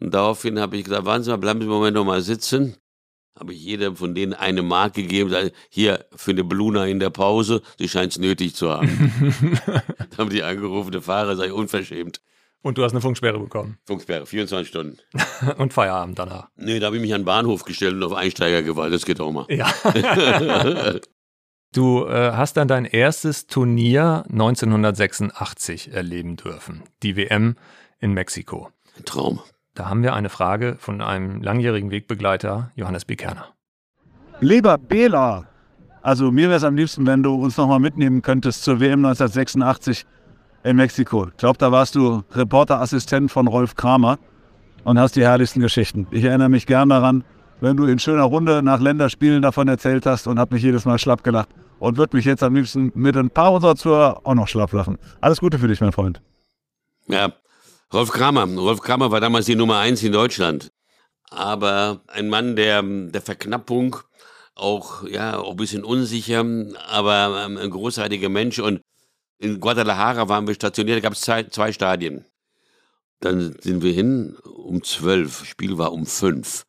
Und 0.00 0.12
daraufhin 0.12 0.58
habe 0.58 0.76
ich 0.76 0.84
gesagt, 0.84 1.06
warten 1.06 1.24
Sie 1.24 1.30
mal, 1.30 1.36
bleiben 1.36 1.60
Sie 1.60 1.64
einen 1.64 1.72
Moment 1.72 1.94
noch 1.94 2.04
mal 2.04 2.20
sitzen 2.20 2.76
habe 3.38 3.52
ich 3.52 3.62
jedem 3.62 3.96
von 3.96 4.14
denen 4.14 4.34
eine 4.34 4.62
Mark 4.62 4.94
gegeben, 4.94 5.34
hier 5.68 6.06
für 6.14 6.32
eine 6.32 6.44
Bluna 6.44 6.86
in 6.86 7.00
der 7.00 7.10
Pause, 7.10 7.62
sie 7.78 7.88
scheint 7.88 8.12
es 8.12 8.18
nötig 8.18 8.54
zu 8.54 8.70
haben. 8.70 9.52
da 10.10 10.18
haben 10.18 10.30
die 10.30 10.42
angerufene 10.42 11.00
Fahrer, 11.00 11.36
sei 11.36 11.52
unverschämt. 11.52 12.20
Und 12.60 12.76
du 12.76 12.82
hast 12.82 12.92
eine 12.92 13.00
Funksperre 13.00 13.38
bekommen? 13.38 13.78
Funksperre, 13.84 14.26
24 14.26 14.68
Stunden. 14.68 14.98
und 15.58 15.72
Feierabend 15.72 16.18
danach? 16.18 16.48
Nee, 16.56 16.80
da 16.80 16.86
habe 16.86 16.96
ich 16.96 17.02
mich 17.02 17.14
an 17.14 17.20
den 17.20 17.26
Bahnhof 17.26 17.64
gestellt 17.64 17.94
und 17.94 18.02
auf 18.02 18.14
Einsteiger 18.14 18.62
gewalt, 18.62 18.92
das 18.92 19.04
geht 19.06 19.20
auch 19.20 19.30
mal. 19.30 19.46
Ja. 19.48 19.72
du 21.72 22.04
äh, 22.06 22.32
hast 22.32 22.56
dann 22.56 22.66
dein 22.66 22.84
erstes 22.84 23.46
Turnier 23.46 24.24
1986 24.30 25.92
erleben 25.92 26.36
dürfen, 26.36 26.82
die 27.02 27.16
WM 27.16 27.56
in 28.00 28.12
Mexiko. 28.12 28.70
Ein 28.96 29.04
Traum. 29.04 29.40
Da 29.78 29.88
haben 29.88 30.02
wir 30.02 30.12
eine 30.12 30.28
Frage 30.28 30.74
von 30.80 31.00
einem 31.00 31.40
langjährigen 31.40 31.92
Wegbegleiter, 31.92 32.72
Johannes 32.74 33.04
B. 33.04 33.14
Kerner. 33.14 33.54
Lieber 34.40 34.76
Bela, 34.76 35.44
also 36.02 36.32
mir 36.32 36.48
wäre 36.48 36.56
es 36.56 36.64
am 36.64 36.74
liebsten, 36.74 37.06
wenn 37.06 37.22
du 37.22 37.32
uns 37.32 37.56
nochmal 37.56 37.78
mitnehmen 37.78 38.20
könntest 38.20 38.64
zur 38.64 38.80
WM 38.80 39.04
1986 39.04 40.04
in 40.64 40.74
Mexiko. 40.74 41.28
Ich 41.28 41.36
glaube, 41.36 41.58
da 41.58 41.70
warst 41.70 41.94
du 41.94 42.24
Reporterassistent 42.32 43.30
von 43.30 43.46
Rolf 43.46 43.76
Kramer 43.76 44.18
und 44.82 44.98
hast 44.98 45.14
die 45.14 45.22
herrlichsten 45.22 45.60
Geschichten. 45.60 46.08
Ich 46.10 46.24
erinnere 46.24 46.48
mich 46.48 46.66
gern 46.66 46.88
daran, 46.88 47.22
wenn 47.60 47.76
du 47.76 47.84
in 47.84 48.00
schöner 48.00 48.24
Runde 48.24 48.64
nach 48.64 48.80
Länderspielen 48.80 49.42
davon 49.42 49.68
erzählt 49.68 50.06
hast 50.06 50.26
und 50.26 50.40
habe 50.40 50.56
mich 50.56 50.64
jedes 50.64 50.86
Mal 50.86 50.98
schlapp 50.98 51.22
gelacht 51.22 51.50
und 51.78 51.98
würde 51.98 52.16
mich 52.16 52.24
jetzt 52.24 52.42
am 52.42 52.56
liebsten 52.56 52.90
mit 52.96 53.16
ein 53.16 53.30
paar 53.30 53.52
unserer 53.52 53.76
Zuhörer 53.76 54.22
auch 54.24 54.34
noch 54.34 54.48
schlapp 54.48 54.72
lachen. 54.72 54.98
Alles 55.20 55.38
Gute 55.38 55.56
für 55.60 55.68
dich, 55.68 55.80
mein 55.80 55.92
Freund. 55.92 56.20
Ja, 57.06 57.32
Rolf 57.92 58.10
Kramer. 58.12 58.44
Rolf 58.44 58.82
Kramer 58.82 59.10
war 59.10 59.20
damals 59.20 59.46
die 59.46 59.56
Nummer 59.56 59.78
eins 59.78 60.02
in 60.02 60.12
Deutschland. 60.12 60.70
Aber 61.30 62.02
ein 62.08 62.28
Mann 62.28 62.56
der, 62.56 62.82
der 62.82 63.22
Verknappung, 63.22 63.96
auch, 64.54 65.06
ja, 65.06 65.38
auch 65.38 65.52
ein 65.52 65.56
bisschen 65.56 65.84
unsicher, 65.84 66.44
aber 66.88 67.44
ähm, 67.44 67.56
ein 67.56 67.70
großartiger 67.70 68.28
Mensch. 68.28 68.58
Und 68.58 68.80
in 69.38 69.60
Guadalajara 69.60 70.28
waren 70.28 70.46
wir 70.46 70.54
stationiert, 70.54 70.98
da 70.98 71.00
gab 71.00 71.12
es 71.14 71.20
zwei, 71.22 71.44
zwei 71.44 71.72
Stadien. 71.72 72.24
Dann 73.20 73.56
sind 73.60 73.82
wir 73.82 73.92
hin 73.92 74.36
um 74.44 74.82
zwölf. 74.82 75.44
Spiel 75.44 75.78
war 75.78 75.92
um 75.92 76.06
fünf. 76.06 76.66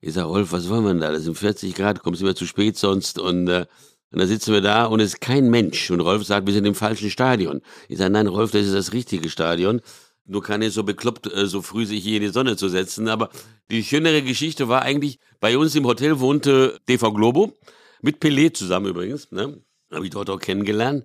Ich 0.00 0.14
sage, 0.14 0.28
Rolf, 0.28 0.52
was 0.52 0.68
wollen 0.68 0.84
wir 0.84 0.90
denn 0.90 1.00
da? 1.00 1.12
Das 1.12 1.24
sind 1.24 1.36
40 1.36 1.74
Grad, 1.74 2.00
kommst 2.00 2.20
du 2.20 2.26
immer 2.26 2.34
zu 2.34 2.46
spät 2.46 2.76
sonst. 2.78 3.18
Und, 3.18 3.48
äh, 3.48 3.66
und 4.12 4.18
dann 4.18 4.28
sitzen 4.28 4.52
wir 4.52 4.60
da 4.60 4.86
und 4.86 5.00
es 5.00 5.14
ist 5.14 5.20
kein 5.20 5.50
Mensch. 5.50 5.90
Und 5.90 6.00
Rolf 6.00 6.24
sagt, 6.24 6.46
wir 6.46 6.54
sind 6.54 6.64
im 6.64 6.74
falschen 6.74 7.10
Stadion. 7.10 7.60
Ich 7.88 7.98
sage, 7.98 8.10
nein, 8.10 8.26
Rolf, 8.28 8.52
das 8.52 8.66
ist 8.66 8.74
das 8.74 8.92
richtige 8.92 9.28
Stadion. 9.28 9.80
Nur 10.26 10.42
kann 10.42 10.62
ich 10.62 10.72
so 10.72 10.84
bekloppt, 10.84 11.32
äh, 11.32 11.46
so 11.46 11.62
früh 11.62 11.86
sich 11.86 12.02
hier 12.02 12.16
in 12.16 12.22
die 12.22 12.28
Sonne 12.28 12.56
zu 12.56 12.68
setzen. 12.68 13.08
Aber 13.08 13.30
die 13.70 13.82
schönere 13.82 14.22
Geschichte 14.22 14.68
war 14.68 14.82
eigentlich, 14.82 15.18
bei 15.40 15.56
uns 15.56 15.74
im 15.74 15.86
Hotel 15.86 16.20
wohnte 16.20 16.78
TV 16.86 17.12
Globo, 17.12 17.58
mit 18.02 18.22
Pelé 18.22 18.52
zusammen 18.52 18.86
übrigens, 18.86 19.30
ne? 19.32 19.60
Habe 19.92 20.04
ich 20.04 20.10
dort 20.10 20.30
auch 20.30 20.38
kennengelernt. 20.38 21.04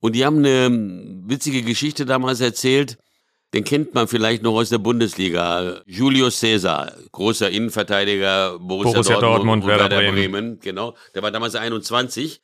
Und 0.00 0.14
die 0.14 0.24
haben 0.24 0.38
eine 0.38 0.70
witzige 1.26 1.62
Geschichte 1.62 2.06
damals 2.06 2.40
erzählt. 2.40 2.98
Den 3.54 3.64
kennt 3.64 3.94
man 3.94 4.08
vielleicht 4.08 4.42
noch 4.42 4.54
aus 4.54 4.68
der 4.68 4.78
Bundesliga. 4.78 5.80
Julio 5.86 6.28
Cesar, 6.28 6.92
großer 7.12 7.50
Innenverteidiger, 7.50 8.58
Borussia, 8.58 8.92
Borussia 8.92 9.20
Dortmund, 9.20 9.62
und 9.62 9.68
Werder 9.68 9.90
Werder 9.90 9.96
Bremen. 9.96 10.32
Bremen. 10.32 10.60
Genau, 10.60 10.96
der 11.14 11.22
war 11.22 11.30
damals 11.30 11.54
21. 11.54 12.40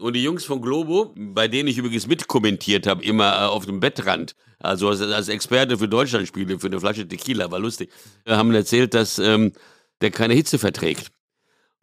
Und 0.00 0.14
die 0.14 0.22
Jungs 0.22 0.44
von 0.44 0.62
Globo, 0.62 1.12
bei 1.14 1.46
denen 1.46 1.68
ich 1.68 1.76
übrigens 1.76 2.06
mitkommentiert 2.06 2.86
habe, 2.86 3.04
immer 3.04 3.32
äh, 3.34 3.46
auf 3.46 3.66
dem 3.66 3.80
Bettrand, 3.80 4.34
also 4.58 4.88
als, 4.88 5.28
Experte 5.28 5.76
für 5.76 5.88
Deutschlandspiele, 5.88 6.58
für 6.58 6.68
eine 6.68 6.80
Flasche 6.80 7.06
Tequila, 7.06 7.50
war 7.50 7.58
lustig, 7.58 7.90
äh, 8.24 8.32
haben 8.32 8.52
erzählt, 8.54 8.94
dass 8.94 9.18
ähm, 9.18 9.52
der 10.00 10.10
keine 10.10 10.32
Hitze 10.32 10.58
verträgt. 10.58 11.12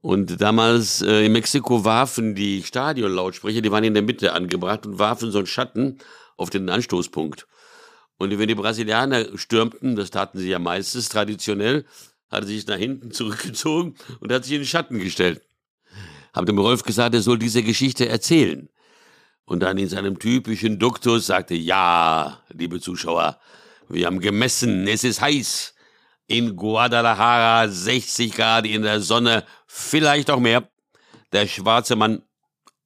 Und 0.01 0.41
damals 0.41 1.03
äh, 1.03 1.25
in 1.25 1.31
Mexiko 1.31 1.85
warfen 1.85 2.33
die 2.33 2.63
Stadionlautsprecher, 2.63 3.61
die 3.61 3.71
waren 3.71 3.83
in 3.83 3.93
der 3.93 4.03
Mitte 4.03 4.33
angebracht 4.33 4.87
und 4.87 4.97
warfen 4.97 5.31
so 5.31 5.37
einen 5.37 5.47
Schatten 5.47 5.99
auf 6.37 6.49
den 6.49 6.69
Anstoßpunkt. 6.69 7.45
Und 8.17 8.37
wenn 8.39 8.47
die 8.47 8.55
Brasilianer 8.55 9.37
stürmten, 9.37 9.95
das 9.95 10.09
taten 10.09 10.39
sie 10.39 10.49
ja 10.49 10.57
meistens 10.57 11.09
traditionell, 11.09 11.85
hat 12.29 12.41
er 12.41 12.47
sich 12.47 12.65
nach 12.65 12.77
hinten 12.77 13.11
zurückgezogen 13.11 13.93
und 14.19 14.31
hat 14.31 14.43
sich 14.43 14.53
in 14.53 14.61
den 14.61 14.67
Schatten 14.67 14.99
gestellt. 14.99 15.41
Hab 16.33 16.45
dem 16.45 16.59
Rolf 16.59 16.83
gesagt, 16.83 17.15
er 17.15 17.21
soll 17.21 17.39
diese 17.39 17.63
Geschichte 17.63 18.07
erzählen. 18.07 18.69
Und 19.45 19.61
dann 19.61 19.77
in 19.77 19.87
seinem 19.87 20.19
typischen 20.19 20.77
Duktus 20.77 21.27
sagte, 21.27 21.55
ja, 21.55 22.43
liebe 22.49 22.81
Zuschauer, 22.81 23.39
wir 23.87 24.05
haben 24.05 24.19
gemessen, 24.19 24.87
es 24.87 25.03
ist 25.03 25.21
heiß. 25.21 25.73
In 26.27 26.57
Guadalajara 26.57 27.69
60 27.69 28.33
Grad 28.33 28.65
in 28.65 28.81
der 28.81 28.99
Sonne, 28.99 29.45
vielleicht 29.65 30.29
auch 30.29 30.41
mehr. 30.41 30.69
Der 31.31 31.47
schwarze 31.47 31.95
Mann 31.95 32.23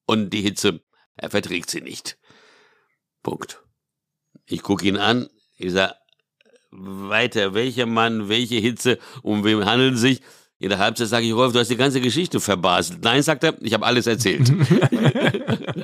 und 0.05 0.29
die 0.29 0.41
Hitze, 0.41 0.81
er 1.15 1.31
verträgt 1.31 1.71
sie 1.71 1.81
nicht. 1.81 2.19
Punkt. 3.23 3.63
Ich 4.45 4.61
gucke 4.61 4.87
ihn 4.87 4.97
an, 4.97 5.29
ich 5.57 5.71
sage, 5.71 5.95
weiter, 6.71 7.53
welcher 7.53 7.85
Mann, 7.85 8.29
welche 8.29 8.55
Hitze, 8.55 8.99
um 9.21 9.43
wem 9.43 9.65
handeln 9.65 9.97
sich? 9.97 10.21
In 10.61 10.69
der 10.69 10.77
Halbzeit 10.77 11.07
sage 11.07 11.25
ich, 11.25 11.33
Rolf, 11.33 11.53
du 11.53 11.59
hast 11.59 11.71
die 11.71 11.75
ganze 11.75 11.99
Geschichte 12.01 12.39
verbaselt. 12.39 13.03
Nein, 13.03 13.23
sagt 13.23 13.43
er, 13.43 13.55
ich 13.61 13.73
habe 13.73 13.83
alles 13.83 14.05
erzählt. 14.05 14.47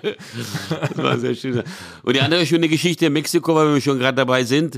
das 0.04 0.98
war 0.98 1.18
sehr 1.18 1.34
schön. 1.34 1.64
Und 2.04 2.16
die 2.16 2.22
andere 2.22 2.46
schöne 2.46 2.70
Geschichte 2.70 3.08
in 3.08 3.14
Mexiko, 3.14 3.56
weil 3.56 3.74
wir 3.74 3.82
schon 3.82 3.98
gerade 3.98 4.18
dabei 4.18 4.44
sind, 4.44 4.78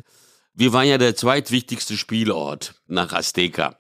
wir 0.54 0.72
waren 0.72 0.88
ja 0.88 0.98
der 0.98 1.18
zweitwichtigste 1.18 1.98
Spielort 1.98 2.76
nach 2.88 3.12
Azteca. 3.12 3.76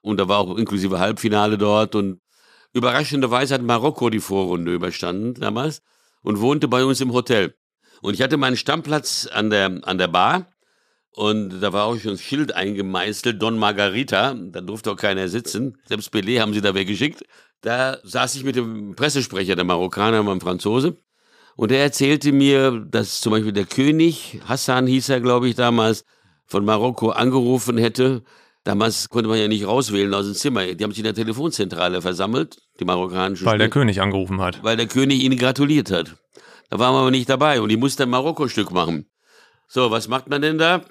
Und 0.00 0.18
da 0.18 0.26
war 0.26 0.38
auch 0.38 0.56
inklusive 0.56 1.00
Halbfinale 1.00 1.58
dort. 1.58 1.94
Und 1.94 2.22
überraschenderweise 2.72 3.52
hat 3.52 3.60
Marokko 3.60 4.08
die 4.08 4.20
Vorrunde 4.20 4.72
überstanden 4.72 5.34
damals 5.34 5.82
und 6.22 6.40
wohnte 6.40 6.66
bei 6.66 6.82
uns 6.82 7.02
im 7.02 7.12
Hotel. 7.12 7.54
Und 8.00 8.14
ich 8.14 8.22
hatte 8.22 8.38
meinen 8.38 8.56
Stammplatz 8.56 9.28
an 9.30 9.50
der, 9.50 9.80
an 9.82 9.98
der 9.98 10.08
Bar. 10.08 10.46
Und 11.18 11.58
da 11.60 11.72
war 11.72 11.86
auch 11.86 11.98
schon 11.98 12.12
ein 12.12 12.18
Schild 12.18 12.54
eingemeißelt, 12.54 13.42
Don 13.42 13.58
Margarita. 13.58 14.34
Da 14.34 14.60
durfte 14.60 14.92
auch 14.92 14.96
keiner 14.96 15.26
sitzen. 15.26 15.76
Selbst 15.84 16.14
Pelé 16.14 16.38
haben 16.38 16.54
sie 16.54 16.60
da 16.60 16.76
weggeschickt. 16.76 17.24
Da 17.60 17.98
saß 18.04 18.36
ich 18.36 18.44
mit 18.44 18.54
dem 18.54 18.94
Pressesprecher, 18.94 19.56
der 19.56 19.64
Marokkaner, 19.64 20.22
meinem 20.22 20.40
Franzose. 20.40 20.96
Und 21.56 21.72
er 21.72 21.80
erzählte 21.80 22.30
mir, 22.30 22.86
dass 22.88 23.20
zum 23.20 23.32
Beispiel 23.32 23.50
der 23.50 23.64
König, 23.64 24.38
Hassan 24.46 24.86
hieß 24.86 25.08
er, 25.08 25.20
glaube 25.20 25.48
ich, 25.48 25.56
damals, 25.56 26.04
von 26.46 26.64
Marokko 26.64 27.10
angerufen 27.10 27.78
hätte. 27.78 28.22
Damals 28.62 29.08
konnte 29.08 29.28
man 29.28 29.40
ja 29.40 29.48
nicht 29.48 29.66
rauswählen 29.66 30.14
aus 30.14 30.26
dem 30.26 30.34
Zimmer. 30.36 30.66
Die 30.66 30.84
haben 30.84 30.92
sich 30.92 31.00
in 31.00 31.04
der 31.04 31.14
Telefonzentrale 31.14 32.00
versammelt, 32.00 32.58
die 32.78 32.84
marokkanischen. 32.84 33.44
Weil 33.44 33.58
der 33.58 33.64
Spieler, 33.64 33.72
König 33.72 34.00
angerufen 34.00 34.40
hat. 34.40 34.62
weil 34.62 34.76
der 34.76 34.86
König 34.86 35.20
ihnen 35.24 35.36
gratuliert 35.36 35.90
hat. 35.90 36.14
Da 36.70 36.78
waren 36.78 36.94
wir 36.94 37.00
aber 37.00 37.10
nicht 37.10 37.28
dabei 37.28 37.60
und 37.60 37.70
die 37.70 37.76
musste 37.76 38.04
ein 38.04 38.10
Marokko-Stück 38.10 38.70
machen. 38.70 39.06
So, 39.66 39.90
was 39.90 40.06
macht 40.06 40.28
man 40.28 40.42
denn 40.42 40.58
da? 40.58 40.84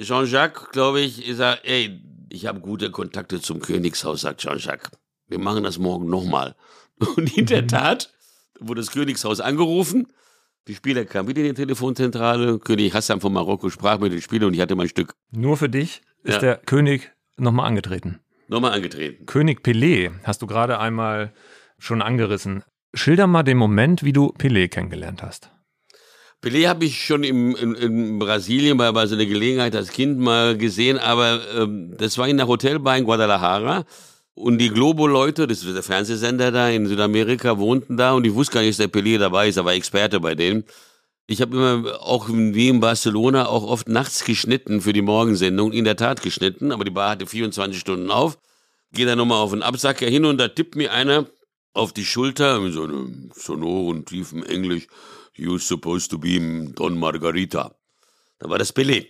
Jean-Jacques, 0.00 0.70
glaube 0.72 1.00
ich, 1.00 1.28
ich 1.28 1.36
sag, 1.36 1.60
ey, 1.64 2.00
ich 2.30 2.46
habe 2.46 2.60
gute 2.60 2.90
Kontakte 2.90 3.40
zum 3.40 3.60
Königshaus, 3.60 4.22
sagt 4.22 4.40
Jean-Jacques. 4.40 4.90
Wir 5.28 5.38
machen 5.38 5.64
das 5.64 5.78
morgen 5.78 6.08
nochmal. 6.08 6.54
Und 7.16 7.36
in 7.36 7.46
der 7.46 7.66
Tat 7.66 8.12
wurde 8.60 8.80
das 8.80 8.90
Königshaus 8.90 9.40
angerufen. 9.40 10.08
Die 10.66 10.74
Spieler 10.74 11.04
kamen 11.04 11.28
wieder 11.28 11.40
in 11.42 11.48
die 11.48 11.54
Telefonzentrale. 11.54 12.58
König 12.58 12.92
Hassan 12.92 13.20
von 13.20 13.32
Marokko 13.32 13.70
sprach 13.70 13.98
mit 13.98 14.12
den 14.12 14.20
Spielern 14.20 14.48
und 14.48 14.54
ich 14.54 14.60
hatte 14.60 14.74
mein 14.76 14.88
Stück 14.88 15.14
Nur 15.30 15.56
für 15.56 15.68
dich 15.68 16.02
ist 16.24 16.34
Ja. 16.34 16.40
der 16.40 16.56
König 16.58 17.10
nochmal 17.36 17.66
angetreten. 17.66 18.20
nochmal 18.48 18.72
angetreten. 18.72 19.24
König 19.26 19.60
Pelé 19.64 20.10
hast 20.24 20.42
du 20.42 20.46
gerade 20.46 20.78
einmal 20.78 21.32
schon 21.78 22.02
angerissen. 22.02 22.64
Schilder 22.94 23.26
mal 23.26 23.42
den 23.44 23.56
Moment, 23.56 24.02
wie 24.02 24.12
du 24.12 24.32
Pelé 24.38 24.68
kennengelernt 24.68 25.22
hast. 25.22 25.50
Pelé 26.40 26.68
habe 26.68 26.84
ich 26.84 27.04
schon 27.04 27.24
im, 27.24 27.56
in, 27.56 27.74
in 27.74 28.18
Brasilien 28.18 28.76
bei, 28.76 29.06
so 29.06 29.16
einer 29.16 29.26
Gelegenheit 29.26 29.74
als 29.74 29.90
Kind 29.90 30.18
mal 30.18 30.56
gesehen, 30.56 30.98
aber 30.98 31.40
ähm, 31.56 31.96
das 31.98 32.16
war 32.16 32.28
in 32.28 32.36
der 32.36 32.46
Hotelbar 32.46 32.96
in 32.96 33.04
Guadalajara. 33.04 33.84
Und 34.34 34.58
die 34.58 34.70
Globo-Leute, 34.70 35.48
das 35.48 35.64
ist 35.64 35.74
der 35.74 35.82
Fernsehsender 35.82 36.52
da 36.52 36.68
in 36.68 36.86
Südamerika, 36.86 37.58
wohnten 37.58 37.96
da 37.96 38.12
und 38.12 38.24
ich 38.24 38.34
wusste 38.34 38.54
gar 38.54 38.60
nicht, 38.60 38.78
dass 38.78 38.88
der 38.88 39.00
Pelé 39.00 39.18
dabei 39.18 39.48
ist, 39.48 39.56
er 39.56 39.64
war 39.64 39.72
Experte 39.72 40.20
bei 40.20 40.36
denen. 40.36 40.64
Ich 41.26 41.42
habe 41.42 41.56
immer 41.56 42.00
auch 42.00 42.28
wie 42.30 42.68
in 42.68 42.78
Barcelona 42.78 43.48
auch 43.48 43.64
oft 43.64 43.88
nachts 43.88 44.24
geschnitten 44.24 44.80
für 44.80 44.92
die 44.92 45.02
Morgensendung, 45.02 45.72
in 45.72 45.84
der 45.84 45.96
Tat 45.96 46.22
geschnitten, 46.22 46.70
aber 46.70 46.84
die 46.84 46.92
Bar 46.92 47.10
hatte 47.10 47.26
24 47.26 47.80
Stunden 47.80 48.12
auf. 48.12 48.38
Gehe 48.92 49.06
da 49.06 49.16
nochmal 49.16 49.42
auf 49.42 49.50
den 49.50 49.62
Absacker 49.62 50.06
hin 50.06 50.24
und 50.24 50.38
da 50.38 50.46
tippt 50.46 50.76
mir 50.76 50.92
einer 50.92 51.26
auf 51.74 51.92
die 51.92 52.04
Schulter 52.04 52.60
mit 52.60 52.72
so 52.72 52.84
einem 52.84 53.30
sonoren, 53.34 54.04
tiefen 54.04 54.46
Englisch. 54.46 54.86
You're 55.38 55.60
supposed 55.60 56.10
to 56.10 56.18
be 56.18 56.38
Don 56.74 56.98
Margarita. 56.98 57.74
Da 58.38 58.48
war 58.48 58.58
das 58.58 58.74
Pelé. 58.74 59.06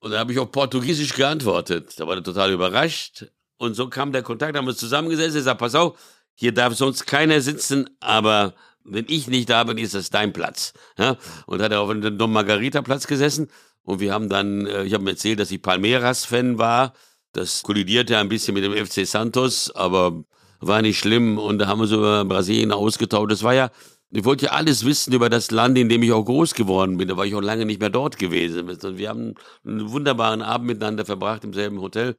Und 0.00 0.12
da 0.12 0.18
habe 0.18 0.32
ich 0.32 0.38
auf 0.38 0.50
Portugiesisch 0.50 1.14
geantwortet. 1.14 1.98
Da 1.98 2.06
war 2.06 2.16
er 2.16 2.22
total 2.22 2.52
überrascht. 2.52 3.26
Und 3.58 3.74
so 3.74 3.88
kam 3.88 4.12
der 4.12 4.22
Kontakt, 4.22 4.56
haben 4.56 4.66
wir 4.66 4.70
uns 4.70 4.78
zusammengesetzt. 4.78 5.36
Er 5.36 5.42
sagt, 5.42 5.60
pass 5.60 5.74
auf, 5.74 5.98
hier 6.34 6.52
darf 6.52 6.74
sonst 6.74 7.06
keiner 7.06 7.40
sitzen, 7.40 7.88
aber 8.00 8.54
wenn 8.84 9.06
ich 9.08 9.26
nicht 9.26 9.48
da 9.50 9.64
bin, 9.64 9.78
ist 9.78 9.94
das 9.94 10.10
dein 10.10 10.32
Platz. 10.32 10.72
Ja? 10.98 11.16
Und 11.46 11.62
hat 11.62 11.72
er 11.72 11.80
auf 11.80 11.90
dem 11.90 12.18
Don 12.18 12.32
Margarita 12.32 12.82
Platz 12.82 13.06
gesessen. 13.06 13.48
Und 13.82 14.00
wir 14.00 14.12
haben 14.12 14.28
dann, 14.28 14.66
äh, 14.66 14.84
ich 14.84 14.94
habe 14.94 15.04
ihm 15.04 15.08
erzählt, 15.08 15.40
dass 15.40 15.50
ich 15.50 15.62
Palmeiras-Fan 15.62 16.58
war. 16.58 16.92
Das 17.32 17.62
kollidierte 17.62 18.16
ein 18.18 18.28
bisschen 18.28 18.54
mit 18.54 18.64
dem 18.64 18.72
FC 18.72 19.06
Santos, 19.06 19.70
aber 19.74 20.24
war 20.60 20.82
nicht 20.82 20.98
schlimm. 20.98 21.38
Und 21.38 21.58
da 21.58 21.66
haben 21.66 21.80
wir 21.80 21.86
so 21.86 21.96
über 21.98 22.24
Brasilien 22.24 22.72
ausgetauscht. 22.72 23.30
Das 23.30 23.42
war 23.42 23.54
ja, 23.54 23.70
ich 24.16 24.24
wollte 24.24 24.46
ja 24.46 24.52
alles 24.52 24.84
wissen 24.84 25.12
über 25.12 25.28
das 25.28 25.50
Land, 25.50 25.76
in 25.76 25.88
dem 25.88 26.02
ich 26.02 26.12
auch 26.12 26.24
groß 26.24 26.54
geworden 26.54 26.96
bin. 26.96 27.08
Da 27.08 27.16
war 27.16 27.26
ich 27.26 27.34
auch 27.34 27.42
lange 27.42 27.66
nicht 27.66 27.80
mehr 27.80 27.90
dort 27.90 28.18
gewesen. 28.18 28.68
Und 28.68 28.98
wir 28.98 29.08
haben 29.10 29.34
einen 29.64 29.90
wunderbaren 29.90 30.40
Abend 30.40 30.68
miteinander 30.68 31.04
verbracht 31.04 31.44
im 31.44 31.52
selben 31.52 31.80
Hotel. 31.80 32.16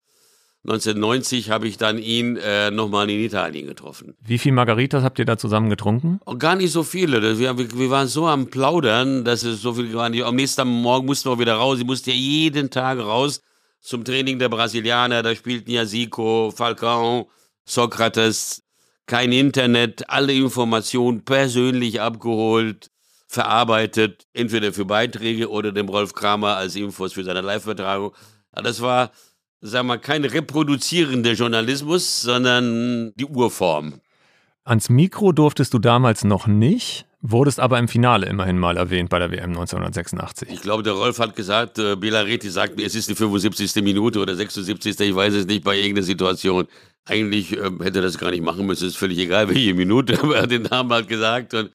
1990 0.66 1.50
habe 1.50 1.68
ich 1.68 1.78
dann 1.78 1.98
ihn 1.98 2.36
äh, 2.38 2.70
nochmal 2.72 3.10
in 3.10 3.20
Italien 3.22 3.68
getroffen. 3.68 4.16
Wie 4.24 4.38
viel 4.38 4.52
Margaritas 4.52 5.04
habt 5.04 5.18
ihr 5.18 5.26
da 5.26 5.38
zusammen 5.38 5.70
getrunken? 5.70 6.20
Auch 6.26 6.38
gar 6.38 6.56
nicht 6.56 6.72
so 6.72 6.84
viele. 6.84 7.40
Wir, 7.40 7.58
wir 7.58 7.90
waren 7.90 8.08
so 8.08 8.28
am 8.28 8.48
Plaudern, 8.48 9.24
dass 9.24 9.44
es 9.44 9.62
so 9.62 9.74
viel 9.74 9.94
waren. 9.94 10.22
Am 10.22 10.36
nächsten 10.36 10.68
Morgen 10.68 11.06
mussten 11.08 11.30
wir 11.30 11.40
wieder 11.40 11.56
raus. 11.56 11.80
Ich 11.80 11.86
musste 11.86 12.12
ja 12.12 12.18
jeden 12.18 12.70
Tag 12.70 13.00
raus 13.00 13.42
zum 13.80 14.04
Training 14.04 14.40
der 14.40 14.50
Brasilianer. 14.50 15.24
Da 15.24 15.34
spielten 15.34 15.72
ja 15.72 15.86
Zico, 15.86 16.52
Falcao, 16.56 17.30
Sokrates. 17.66 18.67
Kein 19.08 19.32
Internet, 19.32 20.10
alle 20.10 20.34
Informationen 20.34 21.24
persönlich 21.24 22.02
abgeholt, 22.02 22.92
verarbeitet, 23.28 24.28
entweder 24.34 24.74
für 24.74 24.84
Beiträge 24.84 25.50
oder 25.50 25.72
dem 25.72 25.88
Rolf 25.88 26.14
Kramer 26.14 26.58
als 26.58 26.76
Infos 26.76 27.14
für 27.14 27.24
seine 27.24 27.40
Live-Übertragung. 27.40 28.14
Aber 28.52 28.64
Das 28.64 28.82
war, 28.82 29.12
sagen 29.62 29.88
wir 29.88 29.96
mal, 29.96 30.00
kein 30.00 30.26
reproduzierender 30.26 31.34
Journalismus, 31.34 32.22
sondern 32.22 33.14
die 33.16 33.26
Urform. 33.26 34.02
Ans 34.66 34.90
Mikro 34.90 35.32
durftest 35.32 35.74
du 35.74 35.80
damals 35.80 36.26
noch 36.26 36.46
nicht, 36.46 37.06
wurdest 37.22 37.62
aber 37.62 37.80
im 37.80 37.88
Finale 37.88 38.26
immerhin 38.26 38.60
mal 38.60 38.76
erwähnt 38.76 39.10
bei 39.10 39.20
der 39.20 39.32
WM 39.32 39.52
1986. 39.52 40.50
Ich 40.52 40.62
glaube, 40.62 40.84
der 40.84 40.94
Rolf 40.94 41.20
hat 41.20 41.34
gesagt, 41.34 41.80
äh, 41.80 41.96
Bela 41.96 42.22
Reti 42.22 42.50
sagt 42.50 42.76
mir, 42.76 42.86
es 42.86 42.94
ist 42.94 43.10
die 43.10 43.16
75. 43.16 43.82
Minute 43.82 44.20
oder 44.20 44.36
76. 44.36 45.00
Ich 45.00 45.16
weiß 45.16 45.34
es 45.34 45.46
nicht, 45.46 45.64
bei 45.64 45.78
irgendeiner 45.78 46.06
Situation. 46.06 46.68
Eigentlich 47.08 47.58
ähm, 47.58 47.82
hätte 47.82 48.00
er 48.00 48.04
das 48.04 48.18
gar 48.18 48.32
nicht 48.32 48.44
machen 48.44 48.66
müssen, 48.66 48.88
ist 48.88 48.98
völlig 48.98 49.18
egal, 49.18 49.50
welche 49.54 49.74
Minute, 49.74 50.20
aber 50.22 50.38
er 50.38 50.42
hat 50.44 50.52
den 50.52 50.64
Namen 50.64 50.92
halt 50.92 51.08
gesagt. 51.08 51.54
Und, 51.54 51.72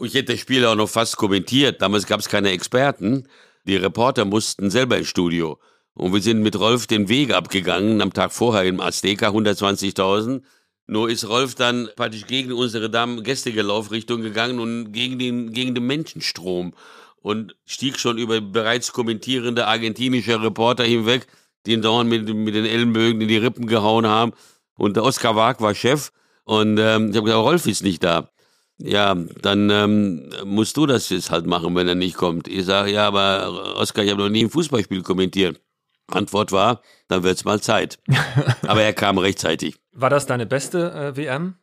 ich 0.00 0.14
hätte 0.14 0.32
das 0.32 0.40
Spiel 0.40 0.66
auch 0.66 0.74
noch 0.74 0.88
fast 0.88 1.16
kommentiert. 1.16 1.80
Damals 1.80 2.06
gab 2.06 2.18
es 2.18 2.28
keine 2.28 2.50
Experten. 2.50 3.28
Die 3.64 3.76
Reporter 3.76 4.24
mussten 4.24 4.70
selber 4.70 4.98
ins 4.98 5.08
Studio. 5.08 5.58
Und 5.94 6.12
wir 6.12 6.20
sind 6.20 6.42
mit 6.42 6.58
Rolf 6.58 6.88
den 6.88 7.08
Weg 7.08 7.32
abgegangen, 7.32 8.02
am 8.02 8.12
Tag 8.12 8.32
vorher 8.32 8.64
im 8.64 8.80
Azteca, 8.80 9.28
120.000. 9.28 10.42
Nur 10.86 11.08
ist 11.08 11.28
Rolf 11.28 11.54
dann 11.54 11.88
praktisch 11.96 12.26
gegen 12.26 12.52
unsere 12.52 12.90
Damen 12.90 13.22
Gästegelaufrichtung 13.22 14.20
gegangen 14.20 14.58
und 14.58 14.92
gegen 14.92 15.18
den, 15.18 15.52
gegen 15.52 15.74
den 15.74 15.86
Menschenstrom 15.86 16.74
und 17.22 17.56
stieg 17.64 17.98
schon 17.98 18.18
über 18.18 18.40
bereits 18.42 18.92
kommentierende 18.92 19.66
argentinische 19.66 20.42
Reporter 20.42 20.84
hinweg, 20.84 21.26
die 21.64 21.72
ihn 21.72 21.80
dauernd 21.80 22.10
mit, 22.10 22.28
mit 22.28 22.54
den 22.54 22.66
Ellenbögen 22.66 23.22
in 23.22 23.28
die 23.28 23.38
Rippen 23.38 23.66
gehauen 23.66 24.06
haben. 24.06 24.32
Und 24.76 24.96
der 24.96 25.04
Oskar 25.04 25.36
Wag 25.36 25.60
war 25.60 25.74
Chef. 25.74 26.10
Und 26.44 26.78
ähm, 26.78 27.10
ich 27.10 27.16
habe 27.16 27.26
gesagt, 27.26 27.44
Rolf 27.44 27.66
ist 27.66 27.82
nicht 27.82 28.04
da. 28.04 28.30
Ja, 28.78 29.14
dann 29.14 29.70
ähm, 29.70 30.30
musst 30.44 30.76
du 30.76 30.86
das 30.86 31.08
jetzt 31.08 31.30
halt 31.30 31.46
machen, 31.46 31.74
wenn 31.76 31.86
er 31.86 31.94
nicht 31.94 32.16
kommt. 32.16 32.48
Ich 32.48 32.64
sage, 32.64 32.90
ja, 32.90 33.06
aber 33.06 33.76
Oskar, 33.76 34.04
ich 34.04 34.10
habe 34.10 34.22
noch 34.22 34.28
nie 34.30 34.44
ein 34.44 34.50
Fußballspiel 34.50 35.02
kommentiert. 35.02 35.60
Antwort 36.08 36.52
war, 36.52 36.82
dann 37.08 37.22
wird's 37.22 37.44
mal 37.44 37.60
Zeit. 37.60 37.98
aber 38.62 38.82
er 38.82 38.92
kam 38.92 39.18
rechtzeitig. 39.18 39.76
War 39.92 40.10
das 40.10 40.26
deine 40.26 40.46
beste 40.46 40.92
äh, 40.92 41.16
WM? 41.16 41.56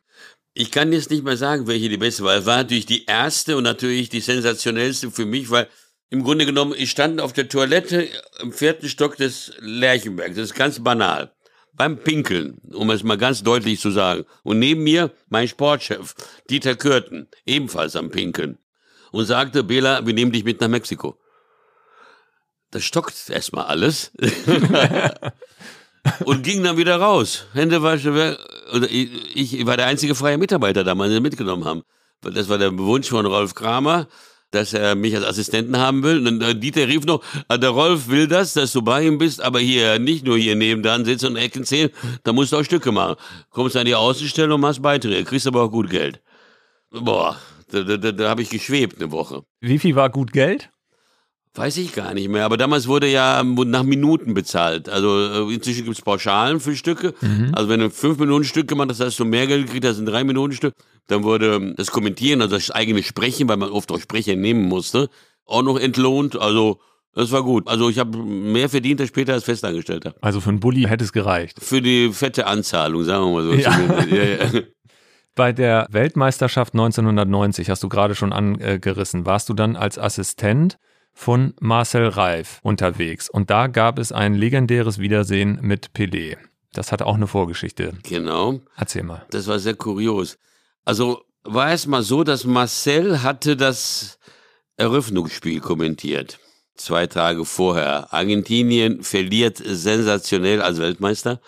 Ich 0.54 0.70
kann 0.70 0.92
jetzt 0.92 1.10
nicht 1.10 1.24
mehr 1.24 1.36
sagen, 1.36 1.66
welche 1.66 1.88
die 1.88 1.96
beste 1.96 2.24
war. 2.24 2.36
Es 2.36 2.46
war 2.46 2.56
natürlich 2.58 2.86
die 2.86 3.06
erste 3.06 3.56
und 3.56 3.64
natürlich 3.64 4.08
die 4.08 4.20
sensationellste 4.20 5.10
für 5.10 5.24
mich, 5.24 5.50
weil 5.50 5.68
im 6.10 6.24
Grunde 6.24 6.44
genommen, 6.44 6.74
ich 6.76 6.90
stand 6.90 7.20
auf 7.22 7.32
der 7.32 7.48
Toilette 7.48 8.06
im 8.40 8.52
vierten 8.52 8.88
Stock 8.88 9.16
des 9.16 9.52
Lerchenbergs. 9.60 10.36
Das 10.36 10.44
ist 10.44 10.54
ganz 10.54 10.82
banal. 10.82 11.32
Beim 11.82 11.98
Pinkeln, 11.98 12.60
um 12.72 12.90
es 12.90 13.02
mal 13.02 13.18
ganz 13.18 13.42
deutlich 13.42 13.80
zu 13.80 13.90
sagen. 13.90 14.24
Und 14.44 14.60
neben 14.60 14.84
mir 14.84 15.10
mein 15.28 15.48
Sportchef, 15.48 16.14
Dieter 16.48 16.76
Kürten, 16.76 17.26
ebenfalls 17.44 17.96
am 17.96 18.08
Pinkeln. 18.08 18.58
Und 19.10 19.26
sagte, 19.26 19.64
Bela, 19.64 20.06
wir 20.06 20.14
nehmen 20.14 20.30
dich 20.30 20.44
mit 20.44 20.60
nach 20.60 20.68
Mexiko. 20.68 21.18
Das 22.70 22.84
stockt 22.84 23.30
erstmal 23.30 23.64
alles. 23.64 24.12
und 26.24 26.44
ging 26.44 26.62
dann 26.62 26.76
wieder 26.76 26.98
raus. 26.98 27.46
Hände 27.52 27.82
waschen. 27.82 28.36
Ich, 28.88 29.58
ich 29.58 29.66
war 29.66 29.76
der 29.76 29.86
einzige 29.86 30.14
freie 30.14 30.38
Mitarbeiter 30.38 30.84
damals, 30.84 31.08
den 31.08 31.14
wir 31.14 31.30
mitgenommen 31.30 31.64
haben. 31.64 31.82
Das 32.20 32.48
war 32.48 32.58
der 32.58 32.78
Wunsch 32.78 33.08
von 33.08 33.26
Rolf 33.26 33.56
Kramer, 33.56 34.06
dass 34.52 34.72
er 34.72 34.94
mich 34.94 35.16
als 35.16 35.24
Assistenten 35.24 35.76
haben 35.78 36.02
will. 36.02 36.26
Und 36.26 36.40
dann 36.40 36.60
Dieter 36.60 36.86
rief 36.86 37.04
noch, 37.04 37.22
ah, 37.48 37.56
der 37.56 37.70
Rolf 37.70 38.08
will 38.08 38.28
das, 38.28 38.52
dass 38.52 38.72
du 38.72 38.82
bei 38.82 39.04
ihm 39.04 39.18
bist, 39.18 39.42
aber 39.42 39.58
hier 39.58 39.98
nicht 39.98 40.24
nur 40.24 40.38
hier 40.38 40.54
neben 40.54 40.82
dran 40.82 41.04
sitzen 41.04 41.26
und 41.26 41.36
Ecken 41.36 41.64
zählen, 41.64 41.90
da 42.22 42.32
musst 42.32 42.52
du 42.52 42.58
auch 42.58 42.64
Stücke 42.64 42.92
machen. 42.92 43.16
Kommst 43.50 43.76
an 43.76 43.86
die 43.86 43.94
Außenstellung, 43.94 44.60
machst 44.60 44.82
Beiträge, 44.82 45.24
kriegst 45.24 45.46
aber 45.46 45.62
auch 45.62 45.70
gut 45.70 45.90
Geld. 45.90 46.22
Boah, 46.90 47.36
da, 47.70 47.82
da, 47.82 47.96
da, 47.96 48.12
da 48.12 48.28
habe 48.28 48.42
ich 48.42 48.50
geschwebt 48.50 49.00
eine 49.00 49.10
Woche. 49.10 49.42
Wie 49.60 49.78
viel 49.78 49.96
war 49.96 50.10
gut 50.10 50.32
Geld? 50.32 50.70
Weiß 51.54 51.76
ich 51.76 51.92
gar 51.92 52.14
nicht 52.14 52.30
mehr, 52.30 52.46
aber 52.46 52.56
damals 52.56 52.88
wurde 52.88 53.06
ja 53.08 53.42
nach 53.42 53.82
Minuten 53.82 54.32
bezahlt. 54.32 54.88
Also 54.88 55.50
äh, 55.50 55.54
inzwischen 55.54 55.84
gibt 55.84 55.98
es 55.98 56.02
Pauschalen 56.02 56.60
für 56.60 56.74
Stücke. 56.74 57.12
Mhm. 57.20 57.50
Also 57.52 57.68
wenn 57.68 57.80
du 57.80 57.90
fünf 57.90 58.18
Minuten 58.18 58.44
Stück 58.44 58.68
gemacht 58.68 58.88
hast, 58.88 59.00
hast 59.00 59.18
du 59.18 59.26
mehr 59.26 59.46
Geld 59.46 59.66
gekriegt 59.66 59.84
als 59.84 59.98
ein 59.98 60.06
drei 60.06 60.24
Minuten 60.24 60.54
Stück. 60.54 60.74
Dann 61.08 61.24
wurde 61.24 61.74
das 61.76 61.90
Kommentieren, 61.90 62.40
also 62.40 62.56
das 62.56 62.70
eigene 62.70 63.02
Sprechen, 63.02 63.48
weil 63.48 63.58
man 63.58 63.68
oft 63.68 63.92
auch 63.92 64.00
Sprecher 64.00 64.34
nehmen 64.34 64.62
musste, 64.62 65.10
auch 65.44 65.62
noch 65.62 65.78
entlohnt. 65.78 66.40
Also 66.40 66.80
das 67.14 67.30
war 67.32 67.42
gut. 67.42 67.68
Also 67.68 67.90
ich 67.90 67.98
habe 67.98 68.16
mehr 68.16 68.70
verdient 68.70 69.02
als 69.02 69.10
später 69.10 69.34
als 69.34 69.44
Festangestellter. 69.44 70.14
Also 70.22 70.40
für 70.40 70.48
einen 70.48 70.60
Bulli 70.60 70.84
hätte 70.84 71.04
es 71.04 71.12
gereicht. 71.12 71.58
Für 71.60 71.82
die 71.82 72.10
fette 72.14 72.46
Anzahlung, 72.46 73.04
sagen 73.04 73.26
wir 73.26 73.32
mal 73.32 73.44
so. 73.44 73.52
Ja. 73.52 73.78
ja, 74.06 74.24
ja. 74.24 74.60
Bei 75.34 75.52
der 75.52 75.86
Weltmeisterschaft 75.90 76.72
1990, 76.74 77.68
hast 77.68 77.82
du 77.82 77.88
gerade 77.90 78.14
schon 78.14 78.32
angerissen, 78.32 79.26
warst 79.26 79.48
du 79.48 79.54
dann 79.54 79.76
als 79.76 79.98
Assistent 79.98 80.78
von 81.12 81.54
Marcel 81.60 82.08
Reif 82.08 82.58
unterwegs. 82.62 83.28
Und 83.28 83.50
da 83.50 83.66
gab 83.66 83.98
es 83.98 84.12
ein 84.12 84.34
legendäres 84.34 84.98
Wiedersehen 84.98 85.58
mit 85.62 85.90
Pelé. 85.94 86.36
Das 86.72 86.90
hatte 86.90 87.06
auch 87.06 87.16
eine 87.16 87.26
Vorgeschichte. 87.26 87.92
Genau. 88.02 88.60
Erzähl 88.76 89.02
mal. 89.02 89.26
Das 89.30 89.46
war 89.46 89.58
sehr 89.58 89.74
kurios. 89.74 90.38
Also 90.84 91.22
war 91.44 91.72
es 91.72 91.86
mal 91.86 92.02
so, 92.02 92.24
dass 92.24 92.44
Marcel 92.44 93.22
hatte 93.22 93.56
das 93.56 94.18
Eröffnungsspiel 94.76 95.60
kommentiert. 95.60 96.38
Zwei 96.76 97.06
Tage 97.06 97.44
vorher. 97.44 98.12
Argentinien 98.12 99.02
verliert 99.02 99.58
sensationell 99.64 100.62
als 100.62 100.78
Weltmeister 100.78 101.40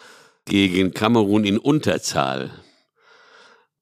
gegen 0.45 0.93
Kamerun 0.93 1.45
in 1.45 1.59
Unterzahl. 1.59 2.51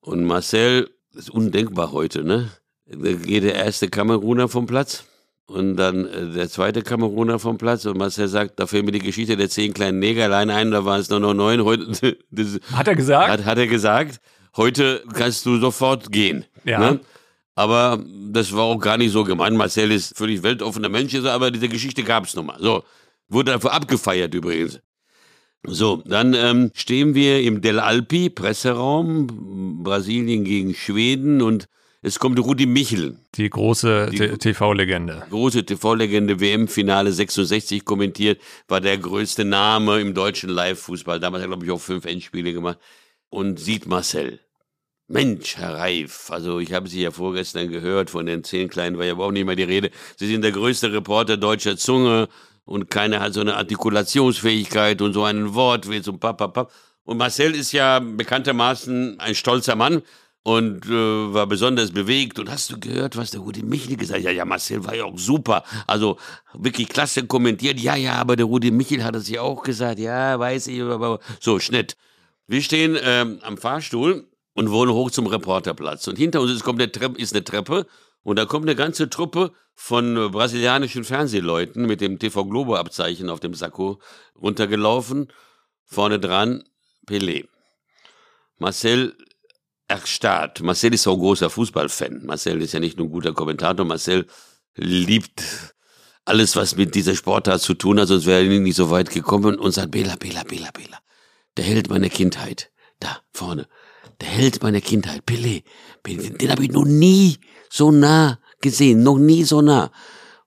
Und 0.00 0.24
Marcel, 0.24 0.88
ist 1.14 1.30
undenkbar 1.30 1.92
heute, 1.92 2.24
ne? 2.24 2.50
Da 2.86 3.12
geht 3.12 3.44
der 3.44 3.54
erste 3.54 3.88
Kameruner 3.88 4.48
vom 4.48 4.66
Platz 4.66 5.04
und 5.52 5.76
dann 5.76 6.06
äh, 6.06 6.32
der 6.32 6.48
zweite 6.48 6.82
Kameruner 6.82 7.38
vom 7.38 7.58
Platz 7.58 7.84
und 7.84 7.98
Marcel 7.98 8.28
sagt, 8.28 8.58
da 8.58 8.66
fällt 8.66 8.84
mir 8.84 8.92
die 8.92 8.98
Geschichte 8.98 9.36
der 9.36 9.48
zehn 9.48 9.74
kleinen 9.74 9.98
Negerlein 9.98 10.50
ein, 10.50 10.70
da 10.70 10.84
waren 10.84 11.00
es 11.00 11.10
nur 11.10 11.20
noch 11.20 11.34
neun. 11.34 11.64
Heute, 11.64 12.16
das, 12.30 12.58
hat 12.72 12.88
er 12.88 12.96
gesagt? 12.96 13.30
Hat, 13.30 13.44
hat 13.44 13.58
er 13.58 13.66
gesagt. 13.66 14.20
Heute 14.56 15.02
kannst 15.14 15.46
du 15.46 15.58
sofort 15.58 16.10
gehen. 16.10 16.44
Ja. 16.64 16.78
Ne? 16.78 17.00
Aber 17.54 18.02
das 18.30 18.54
war 18.54 18.64
auch 18.64 18.78
gar 18.78 18.96
nicht 18.96 19.12
so 19.12 19.24
gemeint. 19.24 19.56
Marcel 19.56 19.92
ist 19.92 20.16
völlig 20.16 20.42
weltoffener 20.42 20.88
Mensch, 20.88 21.14
aber 21.14 21.50
diese 21.50 21.68
Geschichte 21.68 22.02
gab 22.02 22.24
es 22.24 22.34
nochmal. 22.34 22.56
So, 22.58 22.82
wurde 23.28 23.52
dafür 23.52 23.72
abgefeiert 23.72 24.34
übrigens. 24.34 24.80
So, 25.64 26.02
dann 26.06 26.34
ähm, 26.34 26.70
stehen 26.74 27.14
wir 27.14 27.42
im 27.42 27.60
Del 27.60 27.78
Alpi, 27.78 28.30
Presseraum, 28.30 29.82
Brasilien 29.84 30.44
gegen 30.44 30.74
Schweden 30.74 31.40
und 31.40 31.68
es 32.04 32.18
kommt 32.18 32.38
Rudi 32.40 32.66
Michel. 32.66 33.16
Die 33.36 33.48
große 33.48 34.10
TV-Legende. 34.40 35.24
Große 35.30 35.64
TV-Legende, 35.64 36.40
WM-Finale 36.40 37.12
66 37.12 37.84
kommentiert, 37.84 38.40
war 38.66 38.80
der 38.80 38.98
größte 38.98 39.44
Name 39.44 40.00
im 40.00 40.12
deutschen 40.12 40.50
Live-Fußball. 40.50 41.20
Damals 41.20 41.42
hat 41.42 41.46
er, 41.46 41.52
glaube 41.52 41.64
ich, 41.64 41.70
auch 41.70 41.80
fünf 41.80 42.04
Endspiele 42.04 42.52
gemacht. 42.52 42.78
Und 43.30 43.60
sieht 43.60 43.86
Marcel. 43.86 44.40
Mensch, 45.06 45.56
Herr 45.56 45.76
Reif, 45.76 46.30
also 46.30 46.58
ich 46.58 46.72
habe 46.72 46.88
Sie 46.88 47.02
ja 47.02 47.10
vorgestern 47.10 47.70
gehört, 47.70 48.10
von 48.10 48.26
den 48.26 48.44
zehn 48.44 48.68
Kleinen 48.68 48.98
war 48.98 49.04
ja 49.04 49.12
überhaupt 49.12 49.34
nicht 49.34 49.44
mehr 49.44 49.56
die 49.56 49.62
Rede. 49.62 49.90
Sie 50.16 50.26
sind 50.26 50.42
der 50.42 50.52
größte 50.52 50.92
Reporter 50.92 51.36
deutscher 51.36 51.76
Zunge 51.76 52.28
und 52.64 52.90
keiner 52.90 53.20
hat 53.20 53.34
so 53.34 53.40
eine 53.40 53.56
Artikulationsfähigkeit 53.56 55.02
und 55.02 55.12
so 55.12 55.24
einen 55.24 55.54
Wortwitz 55.54 56.08
und 56.08 56.18
papapap. 56.18 56.72
Und 57.04 57.18
Marcel 57.18 57.54
ist 57.54 57.72
ja 57.72 57.98
bekanntermaßen 57.98 59.20
ein 59.20 59.34
stolzer 59.34 59.76
Mann 59.76 60.02
und 60.42 60.86
äh, 60.86 60.90
war 61.34 61.46
besonders 61.46 61.92
bewegt. 61.92 62.38
Und 62.38 62.50
hast 62.50 62.70
du 62.70 62.80
gehört, 62.80 63.16
was 63.16 63.30
der 63.30 63.40
Rudi 63.40 63.62
Michel 63.62 63.96
gesagt 63.96 64.18
hat? 64.18 64.24
Ja, 64.24 64.30
ja, 64.30 64.44
Marcel 64.44 64.84
war 64.84 64.94
ja 64.94 65.04
auch 65.04 65.18
super. 65.18 65.64
Also 65.86 66.18
wirklich 66.52 66.88
klasse 66.88 67.26
kommentiert. 67.26 67.78
Ja, 67.78 67.94
ja, 67.94 68.14
aber 68.14 68.36
der 68.36 68.46
Rudi 68.46 68.70
Michel 68.70 69.04
hat 69.04 69.14
es 69.14 69.28
ja 69.28 69.40
auch 69.42 69.62
gesagt. 69.62 69.98
Ja, 69.98 70.38
weiß 70.38 70.66
ich, 70.68 70.82
aber 70.82 71.20
so, 71.40 71.58
Schnitt. 71.58 71.96
Wir 72.46 72.62
stehen 72.62 72.98
ähm, 73.00 73.38
am 73.42 73.56
Fahrstuhl 73.56 74.28
und 74.54 74.70
wollen 74.70 74.90
hoch 74.90 75.10
zum 75.10 75.26
Reporterplatz. 75.26 76.08
Und 76.08 76.18
hinter 76.18 76.40
uns 76.40 76.50
ist, 76.50 76.64
kommt 76.64 76.80
eine 76.80 76.90
Treppe, 76.90 77.20
ist 77.20 77.34
eine 77.34 77.44
Treppe 77.44 77.86
und 78.22 78.38
da 78.38 78.44
kommt 78.44 78.66
eine 78.66 78.76
ganze 78.76 79.08
Truppe 79.08 79.52
von 79.74 80.16
äh, 80.16 80.28
brasilianischen 80.28 81.04
Fernsehleuten 81.04 81.86
mit 81.86 82.00
dem 82.00 82.18
TV 82.18 82.44
Globo 82.44 82.76
Abzeichen 82.76 83.30
auf 83.30 83.40
dem 83.40 83.54
Sakko 83.54 84.00
runtergelaufen. 84.40 85.32
Vorne 85.84 86.18
dran 86.18 86.64
Pelé. 87.06 87.46
Marcel 88.58 89.16
erstarrt. 89.92 90.62
Marcel 90.62 90.94
ist 90.94 91.06
auch 91.06 91.14
ein 91.14 91.20
großer 91.20 91.50
Fußballfan. 91.50 92.24
Marcel 92.24 92.62
ist 92.62 92.72
ja 92.72 92.80
nicht 92.80 92.96
nur 92.98 93.06
ein 93.08 93.12
guter 93.12 93.32
Kommentator, 93.32 93.84
Marcel 93.84 94.26
liebt 94.74 95.42
alles, 96.24 96.56
was 96.56 96.76
mit 96.76 96.94
dieser 96.94 97.14
Sportart 97.14 97.60
zu 97.60 97.74
tun 97.74 98.00
hat, 98.00 98.08
sonst 98.08 98.26
wäre 98.26 98.44
er 98.44 98.60
nicht 98.60 98.76
so 98.76 98.90
weit 98.90 99.10
gekommen. 99.10 99.58
Und 99.58 99.72
sagt, 99.72 99.90
Bela, 99.90 100.16
Bela, 100.16 100.44
Bela, 100.44 100.70
Bela, 100.72 100.98
der 101.56 101.64
Held 101.64 101.90
meiner 101.90 102.08
Kindheit, 102.08 102.70
da 103.00 103.18
vorne, 103.32 103.68
der 104.20 104.28
Held 104.28 104.62
meiner 104.62 104.80
Kindheit, 104.80 105.24
Pelé, 105.26 105.64
den 106.06 106.50
habe 106.50 106.64
ich 106.64 106.70
noch 106.70 106.84
nie 106.84 107.38
so 107.68 107.90
nah 107.90 108.38
gesehen, 108.60 109.02
noch 109.02 109.18
nie 109.18 109.44
so 109.44 109.60
nah. 109.60 109.90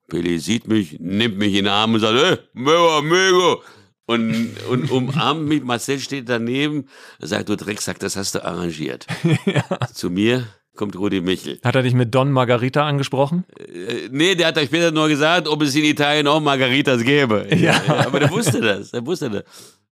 Pelé 0.09 0.39
sieht 0.39 0.67
mich, 0.67 0.97
nimmt 0.99 1.37
mich 1.37 1.53
in 1.53 1.65
den 1.65 1.67
Arm 1.67 1.93
und 1.93 1.99
sagt, 1.99 2.17
hey, 2.17 2.37
meu 2.53 2.89
amigo, 2.97 3.61
und, 4.05 4.51
und 4.69 4.91
umarmt 4.91 5.47
mich. 5.47 5.63
Marcel 5.63 5.99
steht 5.99 6.29
daneben, 6.29 6.87
sagt, 7.19 7.49
du 7.49 7.55
Drecksack, 7.55 7.99
das 7.99 8.15
hast 8.15 8.35
du 8.35 8.43
arrangiert. 8.43 9.07
ja. 9.45 9.63
Zu 9.93 10.09
mir 10.09 10.47
kommt 10.75 10.95
Rudi 10.97 11.21
Michel. 11.21 11.59
Hat 11.63 11.75
er 11.75 11.83
dich 11.83 11.93
mit 11.93 12.13
Don 12.13 12.31
Margarita 12.31 12.85
angesprochen? 12.85 13.45
Äh, 13.57 14.09
nee, 14.11 14.35
der 14.35 14.47
hat 14.47 14.57
euch 14.57 14.67
später 14.67 14.91
nur 14.91 15.07
gesagt, 15.07 15.47
ob 15.47 15.61
es 15.61 15.75
in 15.75 15.85
Italien 15.85 16.27
auch 16.27 16.41
Margaritas 16.41 17.03
gäbe. 17.03 17.47
Ja. 17.55 17.81
ja. 17.87 18.05
Aber 18.05 18.19
der 18.19 18.31
wusste 18.31 18.59
das, 18.61 18.91
der 18.91 19.05
wusste 19.05 19.29
das. 19.29 19.43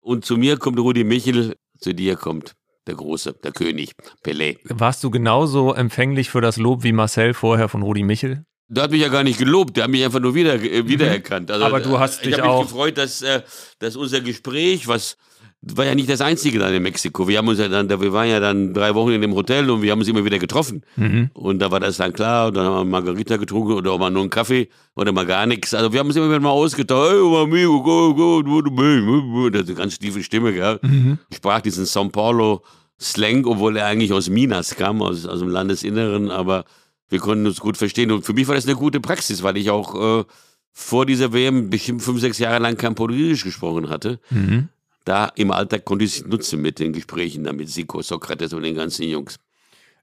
Und 0.00 0.24
zu 0.24 0.36
mir 0.36 0.56
kommt 0.56 0.78
Rudi 0.78 1.04
Michel, 1.04 1.56
zu 1.78 1.94
dir 1.94 2.16
kommt 2.16 2.54
der 2.86 2.94
Große, 2.94 3.34
der 3.44 3.52
König, 3.52 3.92
Pelé. 4.24 4.56
Warst 4.64 5.04
du 5.04 5.10
genauso 5.10 5.74
empfänglich 5.74 6.30
für 6.30 6.40
das 6.40 6.56
Lob 6.56 6.82
wie 6.82 6.92
Marcel 6.92 7.34
vorher 7.34 7.68
von 7.68 7.82
Rudi 7.82 8.02
Michel? 8.02 8.44
Der 8.72 8.84
hat 8.84 8.92
mich 8.92 9.00
ja 9.00 9.08
gar 9.08 9.24
nicht 9.24 9.38
gelobt, 9.38 9.76
der 9.76 9.84
hat 9.84 9.90
mich 9.90 10.04
einfach 10.04 10.20
nur 10.20 10.34
wieder, 10.34 10.54
äh, 10.54 10.86
wiedererkannt. 10.86 11.50
Also, 11.50 11.64
Aber 11.66 11.80
du 11.80 11.98
hast 11.98 12.24
dich 12.24 12.34
ich 12.34 12.42
auch. 12.42 12.60
Ich 12.60 12.66
mich 12.66 12.72
gefreut, 12.72 12.98
dass, 12.98 13.20
äh, 13.20 13.42
dass 13.80 13.96
unser 13.96 14.20
Gespräch, 14.20 14.86
was 14.86 15.16
war 15.62 15.84
ja 15.84 15.94
nicht 15.94 16.08
das 16.08 16.20
Einzige 16.20 16.58
dann 16.58 16.72
in 16.72 16.82
Mexiko. 16.82 17.28
Wir 17.28 17.38
haben 17.38 17.48
uns 17.48 17.58
ja 17.58 17.68
dann, 17.68 17.88
wir 17.88 18.12
waren 18.12 18.28
ja 18.28 18.40
dann 18.40 18.72
drei 18.72 18.94
Wochen 18.94 19.10
in 19.10 19.20
dem 19.20 19.34
Hotel 19.34 19.68
und 19.68 19.82
wir 19.82 19.90
haben 19.92 19.98
uns 19.98 20.08
immer 20.08 20.24
wieder 20.24 20.38
getroffen. 20.38 20.82
Mhm. 20.96 21.30
Und 21.34 21.58
da 21.58 21.70
war 21.70 21.80
das 21.80 21.98
dann 21.98 22.12
klar 22.12 22.48
und 22.48 22.56
dann 22.56 22.64
haben 22.64 22.88
wir 22.88 23.00
Margarita 23.00 23.36
getrunken 23.36 23.72
oder 23.72 23.92
auch 23.92 23.98
mal 23.98 24.10
nur 24.10 24.22
einen 24.22 24.30
Kaffee 24.30 24.68
oder 24.94 25.12
mal 25.12 25.26
gar 25.26 25.44
nichts. 25.46 25.74
Also 25.74 25.92
wir 25.92 26.00
haben 26.00 26.06
uns 26.06 26.16
immer 26.16 26.28
wieder 26.28 26.40
mal 26.40 26.50
ausgetauscht. 26.50 27.12
Hey, 27.12 27.42
amigo, 27.42 27.82
go, 27.82 28.14
go, 28.14 28.42
go, 28.42 28.62
go. 28.62 29.50
Das 29.50 29.62
ist 29.62 29.68
eine 29.68 29.76
ganz 29.78 29.98
tiefe 29.98 30.22
Stimme, 30.22 30.52
gell? 30.52 30.78
Mhm. 30.80 31.18
Sprach 31.34 31.60
diesen 31.60 31.84
São 31.84 32.10
Paulo 32.10 32.62
Slang, 32.98 33.44
obwohl 33.46 33.76
er 33.76 33.86
eigentlich 33.86 34.12
aus 34.12 34.30
Minas 34.30 34.76
kam, 34.76 35.02
aus, 35.02 35.26
aus 35.26 35.40
dem 35.40 35.48
Landesinneren, 35.48 36.30
aber 36.30 36.64
wir 37.10 37.18
konnten 37.18 37.46
uns 37.46 37.60
gut 37.60 37.76
verstehen. 37.76 38.10
Und 38.10 38.24
für 38.24 38.32
mich 38.32 38.48
war 38.48 38.54
das 38.54 38.66
eine 38.66 38.76
gute 38.76 39.00
Praxis, 39.00 39.42
weil 39.42 39.58
ich 39.58 39.68
auch 39.70 40.20
äh, 40.20 40.24
vor 40.72 41.04
dieser 41.04 41.32
WM 41.34 41.68
bestimmt 41.68 42.02
fünf, 42.02 42.20
sechs 42.20 42.38
Jahre 42.38 42.58
lang 42.58 42.76
kein 42.76 42.94
Portugiesisch 42.94 43.44
gesprochen 43.44 43.90
hatte. 43.90 44.18
Mhm 44.30 44.70
da 45.04 45.26
im 45.34 45.50
Alltag 45.50 45.84
konnte 45.84 46.04
ich 46.04 46.18
es 46.18 46.26
nutzen 46.26 46.60
mit 46.60 46.78
den 46.78 46.92
Gesprächen 46.92 47.44
da 47.44 47.52
mit 47.52 47.68
Siko, 47.68 48.02
Sokrates 48.02 48.52
und 48.52 48.62
den 48.62 48.74
ganzen 48.74 49.08
Jungs. 49.08 49.36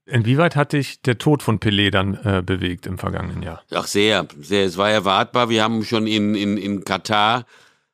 Inwieweit 0.06 0.56
hat 0.56 0.72
dich 0.72 1.02
der 1.02 1.18
Tod 1.18 1.42
von 1.42 1.60
Pelé 1.60 1.90
dann 1.90 2.14
äh, 2.24 2.42
bewegt 2.44 2.86
im 2.86 2.98
vergangenen 2.98 3.42
Jahr? 3.42 3.62
Ach, 3.70 3.86
sehr, 3.86 4.26
sehr. 4.40 4.64
Es 4.64 4.78
war 4.78 4.90
erwartbar. 4.90 5.50
Wir 5.50 5.62
haben 5.62 5.84
schon 5.84 6.06
in, 6.06 6.34
in, 6.34 6.56
in 6.56 6.84
Katar 6.84 7.44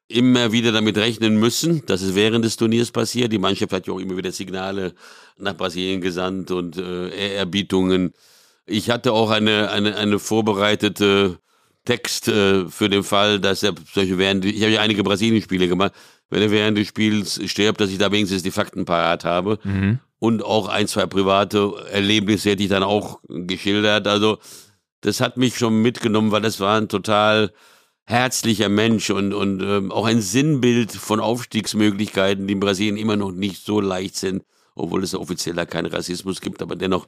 immer 0.06 0.52
wieder 0.52 0.70
damit 0.70 0.96
rechnen 0.96 1.40
müssen, 1.40 1.84
dass 1.86 2.02
es 2.02 2.14
während 2.14 2.44
des 2.44 2.56
Turniers 2.56 2.92
passiert. 2.92 3.32
Die 3.32 3.38
Mannschaft 3.38 3.72
hat 3.72 3.86
ja 3.88 3.92
auch 3.92 3.98
immer 3.98 4.16
wieder 4.16 4.30
Signale 4.30 4.94
nach 5.38 5.56
Brasilien 5.56 6.00
gesandt 6.00 6.52
und 6.52 6.76
äh, 6.76 7.08
Ehrerbietungen. 7.08 8.12
Ich 8.66 8.90
hatte 8.90 9.12
auch 9.12 9.30
eine, 9.30 9.70
eine, 9.70 9.96
eine 9.96 10.18
vorbereitete 10.18 11.38
Text 11.84 12.28
äh, 12.28 12.66
für 12.68 12.88
den 12.88 13.02
Fall, 13.02 13.40
dass 13.40 13.62
er 13.62 13.74
solche 13.92 14.18
während, 14.18 14.44
ich 14.44 14.62
habe 14.62 14.72
ja 14.72 14.80
einige 14.80 15.04
Brasilien-Spiele 15.04 15.68
gemacht, 15.68 15.92
wenn 16.30 16.42
er 16.42 16.50
während 16.50 16.78
des 16.78 16.88
Spiels 16.88 17.40
stirbt, 17.46 17.80
dass 17.80 17.90
ich 17.90 17.98
da 17.98 18.10
wenigstens 18.10 18.42
die 18.42 18.50
Fakten 18.50 18.84
parat 18.84 19.24
habe. 19.24 19.58
Mhm. 19.64 19.98
Und 20.18 20.42
auch 20.42 20.68
ein, 20.68 20.88
zwei 20.88 21.06
private 21.06 21.74
Erlebnisse 21.90 22.50
hätte 22.50 22.62
ich 22.62 22.70
dann 22.70 22.82
auch 22.82 23.20
geschildert. 23.28 24.06
Also 24.06 24.38
das 25.02 25.20
hat 25.20 25.36
mich 25.36 25.58
schon 25.58 25.82
mitgenommen, 25.82 26.32
weil 26.32 26.40
das 26.40 26.60
war 26.60 26.78
ein 26.80 26.88
total 26.88 27.52
herzlicher 28.06 28.70
Mensch 28.70 29.10
und, 29.10 29.34
und 29.34 29.62
ähm, 29.62 29.92
auch 29.92 30.06
ein 30.06 30.22
Sinnbild 30.22 30.92
von 30.92 31.20
Aufstiegsmöglichkeiten, 31.20 32.46
die 32.46 32.54
in 32.54 32.60
Brasilien 32.60 32.96
immer 32.96 33.16
noch 33.16 33.32
nicht 33.32 33.64
so 33.64 33.80
leicht 33.80 34.16
sind, 34.16 34.44
obwohl 34.74 35.04
es 35.04 35.14
offiziell 35.14 35.54
da 35.54 35.66
keinen 35.66 35.92
Rassismus 35.92 36.40
gibt, 36.40 36.62
aber 36.62 36.76
dennoch 36.76 37.06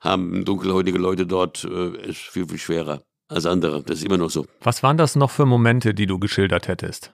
haben 0.00 0.44
dunkelhäutige 0.44 0.98
Leute 0.98 1.26
dort 1.26 1.64
äh, 1.64 2.08
es 2.08 2.16
viel, 2.16 2.48
viel 2.48 2.58
schwerer 2.58 3.02
als 3.28 3.46
andere. 3.46 3.82
Das 3.82 3.98
ist 3.98 4.04
immer 4.04 4.18
noch 4.18 4.30
so. 4.30 4.46
Was 4.60 4.82
waren 4.82 4.96
das 4.96 5.16
noch 5.16 5.30
für 5.30 5.46
Momente, 5.46 5.94
die 5.94 6.06
du 6.06 6.18
geschildert 6.18 6.68
hättest? 6.68 7.12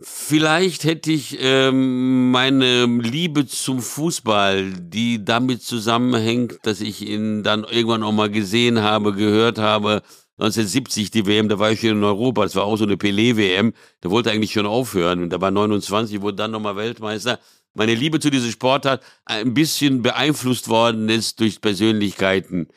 Vielleicht 0.00 0.82
hätte 0.84 1.12
ich 1.12 1.38
ähm, 1.40 2.32
meine 2.32 2.86
Liebe 2.86 3.46
zum 3.46 3.80
Fußball, 3.80 4.72
die 4.72 5.24
damit 5.24 5.62
zusammenhängt, 5.62 6.58
dass 6.64 6.80
ich 6.80 7.06
ihn 7.08 7.44
dann 7.44 7.62
irgendwann 7.62 8.02
auch 8.02 8.12
mal 8.12 8.28
gesehen 8.28 8.82
habe, 8.82 9.12
gehört 9.12 9.58
habe. 9.58 10.02
1970 10.38 11.12
die 11.12 11.26
WM, 11.26 11.48
da 11.48 11.60
war 11.60 11.70
ich 11.70 11.80
schon 11.80 11.90
in 11.90 12.02
Europa, 12.02 12.42
das 12.42 12.56
war 12.56 12.64
auch 12.64 12.76
so 12.76 12.84
eine 12.84 12.96
Pelé-WM, 12.96 13.72
da 14.00 14.10
wollte 14.10 14.32
eigentlich 14.32 14.52
schon 14.52 14.66
aufhören 14.66 15.22
und 15.22 15.30
da 15.30 15.40
war 15.40 15.52
29, 15.52 16.20
wurde 16.22 16.38
dann 16.38 16.50
nochmal 16.50 16.74
Weltmeister. 16.74 17.38
Meine 17.74 17.94
Liebe 17.94 18.20
zu 18.20 18.30
diesem 18.30 18.50
Sport 18.50 18.86
hat 18.86 19.02
ein 19.24 19.52
bisschen 19.52 20.02
beeinflusst 20.02 20.68
worden 20.68 21.08
ist 21.08 21.40
durch 21.40 21.60
Persönlichkeiten, 21.60 22.68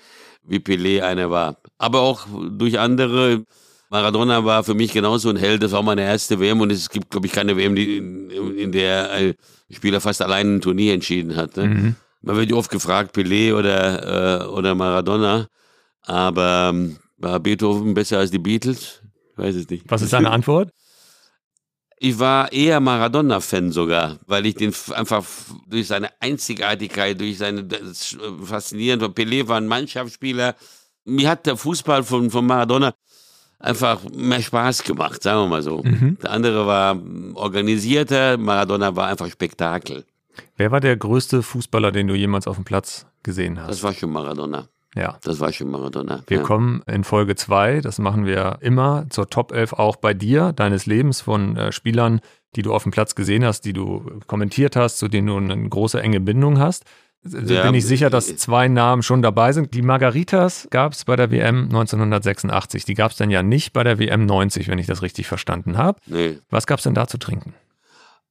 wie 0.44 0.58
Pelé 0.58 1.02
einer 1.02 1.30
war. 1.30 1.58
Aber 1.78 2.02
auch 2.02 2.26
durch 2.52 2.80
andere, 2.80 3.46
Maradona 3.92 4.44
war 4.44 4.64
für 4.64 4.74
mich 4.74 4.94
genauso 4.94 5.30
ein 5.30 5.38
Held. 5.38 5.62
Das 5.62 5.72
war 5.72 5.84
meine 5.84 6.02
erste 6.02 6.40
WM 6.40 6.62
und 6.62 6.72
es 6.72 6.90
gibt, 6.90 7.12
glaube 7.12 7.28
ich, 7.28 7.34
keine 7.34 7.56
WM, 7.56 7.76
die, 7.76 7.98
in, 7.98 8.30
in, 8.58 8.72
der 8.72 9.12
ein 9.12 9.36
Spieler 9.70 10.02
fast 10.02 10.22
allein 10.24 10.56
ein 10.56 10.62
Turnier 10.62 10.94
entschieden 10.94 11.36
hat. 11.36 11.58
Ne? 11.58 11.66
Mhm. 11.66 11.96
Man 12.22 12.36
wird 12.36 12.52
oft 12.54 12.72
gefragt, 12.72 13.16
Pelé 13.16 13.54
oder, 13.54 14.42
äh, 14.42 14.48
oder 14.48 14.74
Maradona. 14.74 15.48
Aber 16.02 16.72
ähm, 16.74 16.98
war 17.18 17.40
Beethoven 17.40 17.94
besser 17.94 18.18
als 18.18 18.32
die 18.32 18.40
Beatles? 18.40 19.04
Ich 19.34 19.38
weiß 19.38 19.56
es 19.56 19.70
nicht. 19.70 19.84
Was 19.90 20.02
ist 20.02 20.14
deine 20.14 20.32
Antwort? 20.32 20.72
Ich 22.00 22.20
war 22.20 22.52
eher 22.52 22.80
Maradona-Fan 22.80 23.72
sogar, 23.72 24.20
weil 24.28 24.46
ich 24.46 24.56
den 24.56 24.74
einfach 24.94 25.26
durch 25.68 25.88
seine 25.88 26.10
Einzigartigkeit, 26.20 27.20
durch 27.20 27.40
seine 27.40 27.64
das 27.64 28.16
faszinierend 28.44 29.04
Pelé 29.18 29.48
war 29.48 29.58
ein 29.58 29.68
Mannschaftsspieler. 29.68 30.56
Mir 31.06 31.30
hat 31.30 31.48
der 31.48 31.58
Fußball 31.58 32.04
von, 32.04 32.30
von 32.30 32.46
Maradona 32.46 32.94
einfach 33.60 34.04
mehr 34.12 34.42
Spaß 34.42 34.84
gemacht, 34.84 35.24
sagen 35.24 35.42
wir 35.42 35.48
mal 35.48 35.64
so. 35.64 35.82
Mhm. 35.84 36.18
Der 36.22 36.32
andere 36.32 36.68
war 36.68 37.02
organisierter, 37.34 38.38
Maradona 38.38 38.96
war 38.96 39.08
einfach 39.08 39.30
Spektakel. 39.32 40.06
Wer 40.56 40.72
war 40.72 40.80
der 40.80 40.98
größte 40.98 41.42
Fußballer, 41.42 41.92
den 41.92 42.08
du 42.08 42.14
jemals 42.14 42.48
auf 42.48 42.58
dem 42.58 42.66
Platz 42.66 43.08
gesehen 43.24 43.60
hast? 43.60 43.72
Das 43.72 43.84
war 43.84 43.94
schon 43.94 44.12
Maradona. 44.12 44.68
Ja. 44.98 45.18
Das 45.24 45.40
war 45.40 45.52
schon 45.52 45.70
Maradona. 45.70 46.24
Wir 46.28 46.38
ja. 46.38 46.44
kommen 46.44 46.82
in 46.88 47.04
Folge 47.04 47.36
2, 47.36 47.82
das 47.82 48.00
machen 48.00 48.26
wir 48.26 48.58
immer, 48.62 49.06
zur 49.10 49.30
Top 49.30 49.52
11 49.52 49.74
auch 49.74 49.96
bei 49.98 50.14
dir, 50.14 50.54
deines 50.54 50.86
Lebens 50.86 51.22
von 51.22 51.56
äh, 51.56 51.72
Spielern, 51.72 52.22
die 52.56 52.62
du 52.62 52.74
auf 52.74 52.84
dem 52.84 52.92
Platz 52.92 53.16
gesehen 53.16 53.46
hast, 53.46 53.62
die 53.62 53.74
du 53.74 54.20
kommentiert 54.28 54.76
hast, 54.76 54.98
zu 54.98 55.08
denen 55.08 55.28
du 55.28 55.38
eine 55.38 55.70
große 55.70 56.02
enge 56.02 56.20
Bindung 56.20 56.60
hast 56.60 56.86
ja, 57.24 57.64
bin 57.64 57.74
ich 57.74 57.86
sicher, 57.86 58.10
dass 58.10 58.36
zwei 58.38 58.68
Namen 58.68 59.04
schon 59.04 59.22
dabei 59.22 59.52
sind. 59.52 59.74
Die 59.74 59.82
Margaritas 59.82 60.68
gab 60.70 60.94
es 60.94 61.06
bei 61.06 61.16
der 61.16 61.32
WM 61.32 61.66
1986. 61.66 62.86
Die 62.86 62.94
gab 62.94 63.12
es 63.12 63.18
dann 63.18 63.30
ja 63.30 63.44
nicht 63.44 63.74
bei 63.74 63.84
der 63.84 64.00
WM 64.00 64.26
90, 64.26 64.68
wenn 64.68 64.80
ich 64.80 64.88
das 64.88 65.02
richtig 65.02 65.28
verstanden 65.28 65.78
habe. 65.78 66.00
Nee. 66.06 66.40
Was 66.50 66.68
gab 66.68 66.80
es 66.80 66.84
denn 66.84 66.94
da 66.94 67.08
zu 67.08 67.18
trinken? 67.18 67.54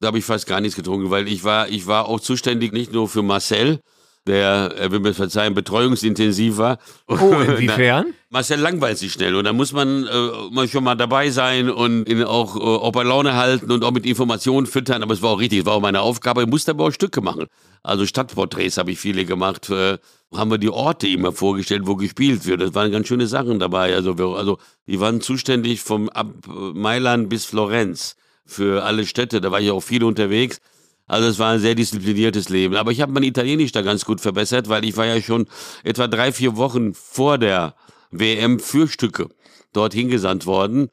Da 0.00 0.08
habe 0.08 0.18
ich 0.18 0.24
fast 0.24 0.46
gar 0.46 0.60
nichts 0.60 0.76
getrunken, 0.76 1.10
weil 1.10 1.26
ich 1.26 1.42
war, 1.44 1.68
ich 1.68 1.86
war 1.86 2.06
auch 2.06 2.20
zuständig 2.20 2.72
nicht 2.72 2.92
nur 2.92 3.08
für 3.08 3.22
Marcel, 3.22 3.80
der, 4.26 4.74
er 4.76 4.90
will 4.90 5.00
mir 5.00 5.14
verzeihen, 5.14 5.54
betreuungsintensiv 5.54 6.58
war. 6.58 6.78
Oh, 7.06 7.14
inwiefern? 7.46 8.06
Marcel 8.28 8.58
langweilt 8.58 8.98
sich 8.98 9.12
schnell 9.12 9.34
und 9.36 9.44
da 9.44 9.52
muss 9.52 9.72
man 9.72 10.06
äh, 10.06 10.68
schon 10.68 10.84
mal 10.84 10.96
dabei 10.96 11.30
sein 11.30 11.70
und 11.70 12.08
ihn 12.08 12.24
auch, 12.24 12.56
äh, 12.56 12.60
auch 12.60 12.92
bei 12.92 13.04
Laune 13.04 13.34
halten 13.34 13.70
und 13.70 13.84
auch 13.84 13.92
mit 13.92 14.04
Informationen 14.04 14.66
füttern. 14.66 15.02
Aber 15.02 15.14
es 15.14 15.22
war 15.22 15.30
auch 15.30 15.38
richtig, 15.40 15.60
es 15.60 15.66
war 15.66 15.74
auch 15.74 15.80
meine 15.80 16.00
Aufgabe. 16.00 16.42
Ich 16.42 16.48
musste 16.48 16.72
aber 16.72 16.86
auch 16.86 16.90
Stücke 16.90 17.20
machen. 17.20 17.46
Also 17.82 18.04
Stadtporträts 18.04 18.78
habe 18.78 18.90
ich 18.90 18.98
viele 18.98 19.24
gemacht. 19.24 19.70
Äh, 19.70 19.98
haben 20.34 20.50
wir 20.50 20.58
die 20.58 20.70
Orte 20.70 21.06
immer 21.06 21.32
vorgestellt, 21.32 21.82
wo 21.86 21.94
gespielt 21.94 22.46
wird. 22.46 22.60
Das 22.60 22.74
waren 22.74 22.90
ganz 22.90 23.06
schöne 23.06 23.28
Sachen 23.28 23.60
dabei. 23.60 23.94
Also, 23.94 24.18
wir, 24.18 24.26
also 24.36 24.58
die 24.86 24.98
waren 24.98 25.20
zuständig 25.20 25.80
vom 25.80 26.08
ab 26.08 26.28
Mailand 26.46 27.28
bis 27.28 27.44
Florenz 27.44 28.16
für 28.44 28.84
alle 28.84 29.06
Städte. 29.06 29.40
Da 29.40 29.52
war 29.52 29.60
ich 29.60 29.70
auch 29.70 29.82
viel 29.82 30.02
unterwegs. 30.02 30.60
Also 31.06 31.28
es 31.28 31.38
war 31.38 31.52
ein 31.52 31.60
sehr 31.60 31.74
diszipliniertes 31.74 32.48
Leben. 32.48 32.76
Aber 32.76 32.90
ich 32.90 33.00
habe 33.00 33.12
mein 33.12 33.22
Italienisch 33.22 33.72
da 33.72 33.82
ganz 33.82 34.04
gut 34.04 34.20
verbessert, 34.20 34.68
weil 34.68 34.84
ich 34.84 34.96
war 34.96 35.06
ja 35.06 35.20
schon 35.22 35.46
etwa 35.84 36.08
drei, 36.08 36.32
vier 36.32 36.56
Wochen 36.56 36.94
vor 36.94 37.38
der 37.38 37.74
WM 38.10 38.58
für 38.58 38.88
Stücke 38.88 39.28
dorthin 39.72 40.08
gesandt 40.08 40.46
worden 40.46 40.88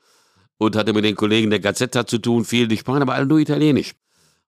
und 0.57 0.75
hatte 0.75 0.93
mit 0.93 1.03
den 1.03 1.15
Kollegen 1.15 1.49
der 1.49 1.59
Gazzetta 1.59 2.05
zu 2.05 2.19
tun, 2.19 2.45
viel. 2.45 2.67
Die 2.67 2.77
sprachen 2.77 3.01
aber 3.01 3.15
alle 3.15 3.25
nur 3.25 3.39
Italienisch. 3.39 3.93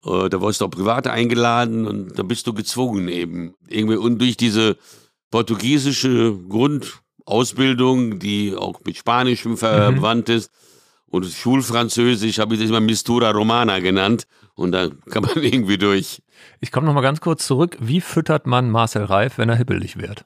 Äh, 0.04 0.28
da 0.28 0.40
warst 0.40 0.60
du 0.60 0.64
auch 0.64 0.70
privat 0.70 1.06
eingeladen 1.06 1.86
und 1.86 2.18
da 2.18 2.22
bist 2.22 2.46
du 2.46 2.54
gezwungen 2.54 3.08
eben. 3.08 3.54
Irgendwie 3.68 3.96
und 3.96 4.18
durch 4.20 4.36
diese 4.36 4.76
portugiesische 5.30 6.36
Grundausbildung, 6.48 8.18
die 8.18 8.56
auch 8.56 8.80
mit 8.84 8.96
Spanischem 8.96 9.56
verwandt 9.56 10.28
mhm. 10.28 10.34
ist, 10.34 10.50
und 11.06 11.26
Schulfranzösisch 11.26 12.38
habe 12.38 12.54
ich 12.54 12.60
das 12.60 12.70
immer 12.70 12.80
Mistura 12.80 13.32
Romana 13.32 13.80
genannt. 13.80 14.26
Und 14.54 14.72
da 14.72 14.88
kann 15.10 15.22
man 15.22 15.42
irgendwie 15.42 15.78
durch. 15.78 16.22
Ich 16.60 16.72
komme 16.72 16.86
nochmal 16.86 17.02
ganz 17.02 17.20
kurz 17.20 17.46
zurück. 17.46 17.76
Wie 17.80 18.00
füttert 18.00 18.46
man 18.46 18.70
Marcel 18.70 19.04
Reif, 19.04 19.38
wenn 19.38 19.48
er 19.48 19.56
hippelig 19.56 19.98
wird? 19.98 20.24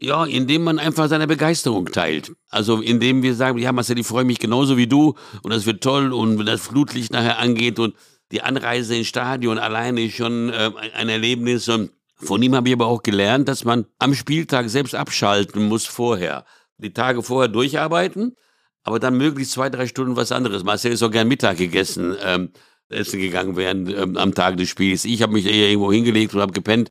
Ja, 0.00 0.24
indem 0.24 0.62
man 0.62 0.78
einfach 0.78 1.08
seine 1.08 1.26
Begeisterung 1.26 1.86
teilt. 1.86 2.32
Also 2.50 2.80
indem 2.80 3.22
wir 3.22 3.34
sagen, 3.34 3.58
ja 3.58 3.72
Marcel, 3.72 3.98
ich 3.98 4.06
freue 4.06 4.24
mich 4.24 4.38
genauso 4.38 4.76
wie 4.76 4.86
du 4.86 5.14
und 5.42 5.52
das 5.52 5.66
wird 5.66 5.82
toll 5.82 6.12
und 6.12 6.38
wenn 6.38 6.46
das 6.46 6.60
Flutlicht 6.60 7.12
nachher 7.12 7.38
angeht 7.38 7.80
und 7.80 7.94
die 8.30 8.42
Anreise 8.42 8.94
ins 8.94 9.08
Stadion 9.08 9.58
alleine 9.58 10.02
ist 10.04 10.16
schon 10.16 10.50
äh, 10.50 10.70
ein 10.94 11.08
Erlebnis. 11.08 11.68
Und 11.68 11.90
von 12.16 12.42
ihm 12.42 12.54
habe 12.54 12.68
ich 12.68 12.74
aber 12.74 12.86
auch 12.86 13.02
gelernt, 13.02 13.48
dass 13.48 13.64
man 13.64 13.86
am 13.98 14.14
Spieltag 14.14 14.68
selbst 14.68 14.94
abschalten 14.94 15.66
muss 15.66 15.86
vorher. 15.86 16.44
Die 16.76 16.92
Tage 16.92 17.22
vorher 17.22 17.48
durcharbeiten, 17.48 18.36
aber 18.84 19.00
dann 19.00 19.16
möglichst 19.16 19.52
zwei, 19.52 19.70
drei 19.70 19.86
Stunden 19.86 20.14
was 20.14 20.30
anderes. 20.30 20.62
Marcel 20.62 20.92
ist 20.92 21.02
auch 21.02 21.10
gern 21.10 21.26
Mittag 21.26 21.56
gegessen. 21.56 22.16
Ähm, 22.22 22.50
essen 22.90 23.20
gegangen 23.20 23.56
wären 23.56 23.88
ähm, 23.88 24.16
am 24.16 24.34
Tag 24.34 24.56
des 24.56 24.68
Spiels. 24.68 25.04
Ich 25.04 25.22
habe 25.22 25.32
mich 25.32 25.46
eher 25.46 25.68
irgendwo 25.68 25.92
hingelegt 25.92 26.34
und 26.34 26.40
habe 26.40 26.52
gepennt. 26.52 26.90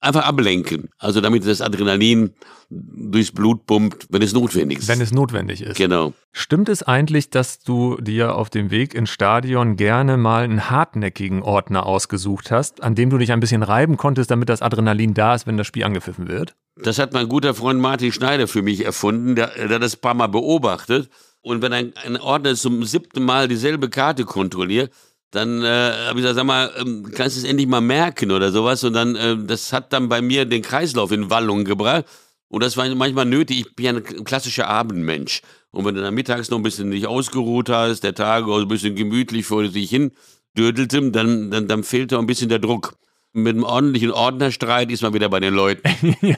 Einfach 0.00 0.24
ablenken. 0.26 0.90
Also 0.98 1.20
damit 1.20 1.44
das 1.44 1.60
Adrenalin 1.60 2.32
durchs 2.70 3.32
Blut 3.32 3.66
pumpt, 3.66 4.06
wenn 4.10 4.22
es 4.22 4.32
notwendig 4.32 4.78
ist. 4.78 4.88
Wenn 4.88 5.00
es 5.00 5.10
notwendig 5.10 5.60
ist. 5.60 5.76
Genau. 5.76 6.12
Stimmt 6.30 6.68
es 6.68 6.84
eigentlich, 6.84 7.30
dass 7.30 7.58
du 7.60 7.96
dir 8.00 8.36
auf 8.36 8.48
dem 8.48 8.70
Weg 8.70 8.94
ins 8.94 9.10
Stadion 9.10 9.74
gerne 9.76 10.16
mal 10.16 10.44
einen 10.44 10.70
hartnäckigen 10.70 11.42
Ordner 11.42 11.86
ausgesucht 11.86 12.52
hast, 12.52 12.82
an 12.82 12.94
dem 12.94 13.10
du 13.10 13.18
dich 13.18 13.32
ein 13.32 13.40
bisschen 13.40 13.64
reiben 13.64 13.96
konntest, 13.96 14.30
damit 14.30 14.48
das 14.48 14.62
Adrenalin 14.62 15.14
da 15.14 15.34
ist, 15.34 15.48
wenn 15.48 15.56
das 15.56 15.66
Spiel 15.66 15.82
angepfiffen 15.82 16.28
wird? 16.28 16.54
Das 16.76 17.00
hat 17.00 17.12
mein 17.12 17.28
guter 17.28 17.54
Freund 17.54 17.80
Martin 17.80 18.12
Schneider 18.12 18.46
für 18.46 18.62
mich 18.62 18.84
erfunden, 18.84 19.34
der, 19.34 19.48
der 19.68 19.80
das 19.80 19.96
ein 19.96 20.00
paar 20.00 20.14
Mal 20.14 20.28
beobachtet. 20.28 21.08
Und 21.40 21.62
wenn 21.62 21.72
ein, 21.72 21.92
ein 22.04 22.16
Ordner 22.18 22.54
zum 22.54 22.84
siebten 22.84 23.24
Mal 23.24 23.48
dieselbe 23.48 23.88
Karte 23.88 24.24
kontrolliert, 24.24 24.92
dann 25.30 25.62
äh, 25.62 25.66
habe 25.66 26.18
ich 26.18 26.22
gesagt, 26.22 26.36
sag 26.36 26.44
mal, 26.44 26.72
ähm, 26.78 27.10
kannst 27.14 27.36
du 27.36 27.40
es 27.40 27.44
endlich 27.44 27.68
mal 27.68 27.80
merken 27.80 28.30
oder 28.30 28.50
sowas? 28.50 28.82
Und 28.84 28.94
dann, 28.94 29.14
äh, 29.14 29.36
das 29.36 29.72
hat 29.72 29.92
dann 29.92 30.08
bei 30.08 30.22
mir 30.22 30.46
den 30.46 30.62
Kreislauf 30.62 31.12
in 31.12 31.28
Wallung 31.30 31.64
gebracht. 31.64 32.06
Und 32.48 32.62
das 32.62 32.78
war 32.78 32.88
manchmal 32.94 33.26
nötig. 33.26 33.60
Ich 33.60 33.76
bin 33.76 33.84
ja 33.84 33.92
ein 33.92 34.24
klassischer 34.24 34.68
Abendmensch. 34.68 35.42
Und 35.70 35.84
wenn 35.84 35.94
du 35.94 36.00
dann 36.00 36.14
mittags 36.14 36.50
noch 36.50 36.58
ein 36.58 36.62
bisschen 36.62 36.90
dich 36.90 37.06
ausgeruht 37.06 37.68
hast, 37.68 38.00
der 38.00 38.14
Tag 38.14 38.44
auch 38.44 38.58
ein 38.58 38.68
bisschen 38.68 38.96
gemütlich 38.96 39.44
vor 39.44 39.68
sich 39.68 39.90
hin 39.90 40.12
dürdelte, 40.56 41.10
dann, 41.10 41.50
dann, 41.50 41.68
dann 41.68 41.82
fehlte 41.84 42.16
auch 42.16 42.22
ein 42.22 42.26
bisschen 42.26 42.48
der 42.48 42.58
Druck. 42.58 42.96
Mit 43.34 43.54
einem 43.54 43.64
ordentlichen 43.64 44.10
Ordnerstreit 44.10 44.90
ist 44.90 45.02
man 45.02 45.12
wieder 45.12 45.28
bei 45.28 45.40
den 45.40 45.52
Leuten. 45.52 46.16
ja. 46.26 46.36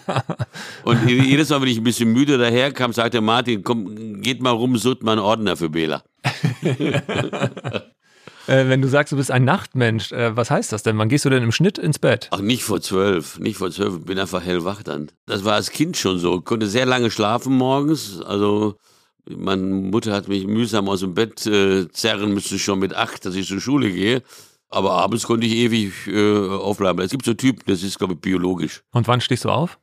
Und 0.83 1.09
jedes 1.09 1.49
Mal, 1.51 1.63
wenn 1.63 1.69
ich 1.69 1.79
ein 1.79 1.85
bisschen 1.85 2.13
müde 2.13 2.37
daherkam, 2.37 2.93
sagte 2.93 3.21
Martin, 3.21 3.63
komm, 3.63 4.21
geht 4.21 4.43
mal 4.43 4.51
rum, 4.51 4.77
sucht 4.77 5.05
mal 5.05 5.13
einen 5.13 5.21
Ordner 5.21 5.57
für 5.57 5.71
Bela. 5.71 6.03
Äh, 8.51 8.69
wenn 8.69 8.83
du 8.83 8.89
sagst, 8.89 9.13
du 9.13 9.17
bist 9.17 9.31
ein 9.31 9.45
Nachtmensch, 9.45 10.11
äh, 10.11 10.37
was 10.37 10.51
heißt 10.51 10.73
das 10.73 10.83
denn? 10.83 10.99
Wann 10.99 11.09
gehst 11.09 11.25
du 11.25 11.31
denn 11.31 11.45
im 11.45 11.53
Schnitt 11.53 11.79
ins 11.79 12.01
Bett? 12.01 12.27
Ach, 12.33 12.41
nicht 12.41 12.65
vor 12.65 12.81
zwölf, 12.81 13.39
nicht 13.39 13.59
vor 13.59 13.71
zwölf, 13.71 14.05
bin 14.05 14.19
einfach 14.19 14.43
hellwach 14.43 14.83
dann. 14.83 15.13
Das 15.27 15.45
war 15.45 15.55
als 15.55 15.71
Kind 15.71 15.97
schon 15.97 16.19
so, 16.19 16.41
konnte 16.41 16.67
sehr 16.67 16.85
lange 16.85 17.13
schlafen 17.13 17.57
morgens, 17.57 18.21
also 18.21 18.75
meine 19.25 19.63
Mutter 19.63 20.13
hat 20.13 20.27
mich 20.27 20.49
mühsam 20.49 20.89
aus 20.89 20.99
dem 20.99 21.15
Bett 21.15 21.47
äh, 21.47 21.89
zerren 21.93 22.35
müssen, 22.35 22.59
schon 22.59 22.81
mit 22.81 22.93
acht, 22.93 23.25
dass 23.25 23.37
ich 23.37 23.47
zur 23.47 23.61
Schule 23.61 23.93
gehe. 23.93 24.23
Aber 24.69 24.93
abends 24.93 25.27
konnte 25.27 25.47
ich 25.47 25.55
ewig 25.55 25.93
äh, 26.09 26.49
aufbleiben. 26.49 27.05
Es 27.05 27.13
gibt 27.13 27.25
so 27.25 27.35
Typen, 27.35 27.63
das 27.67 27.85
ist, 27.85 27.99
glaube 27.99 28.15
ich, 28.15 28.21
biologisch. 28.21 28.83
Und 28.91 29.07
wann 29.07 29.21
stehst 29.21 29.45
du 29.45 29.51
auf? 29.51 29.79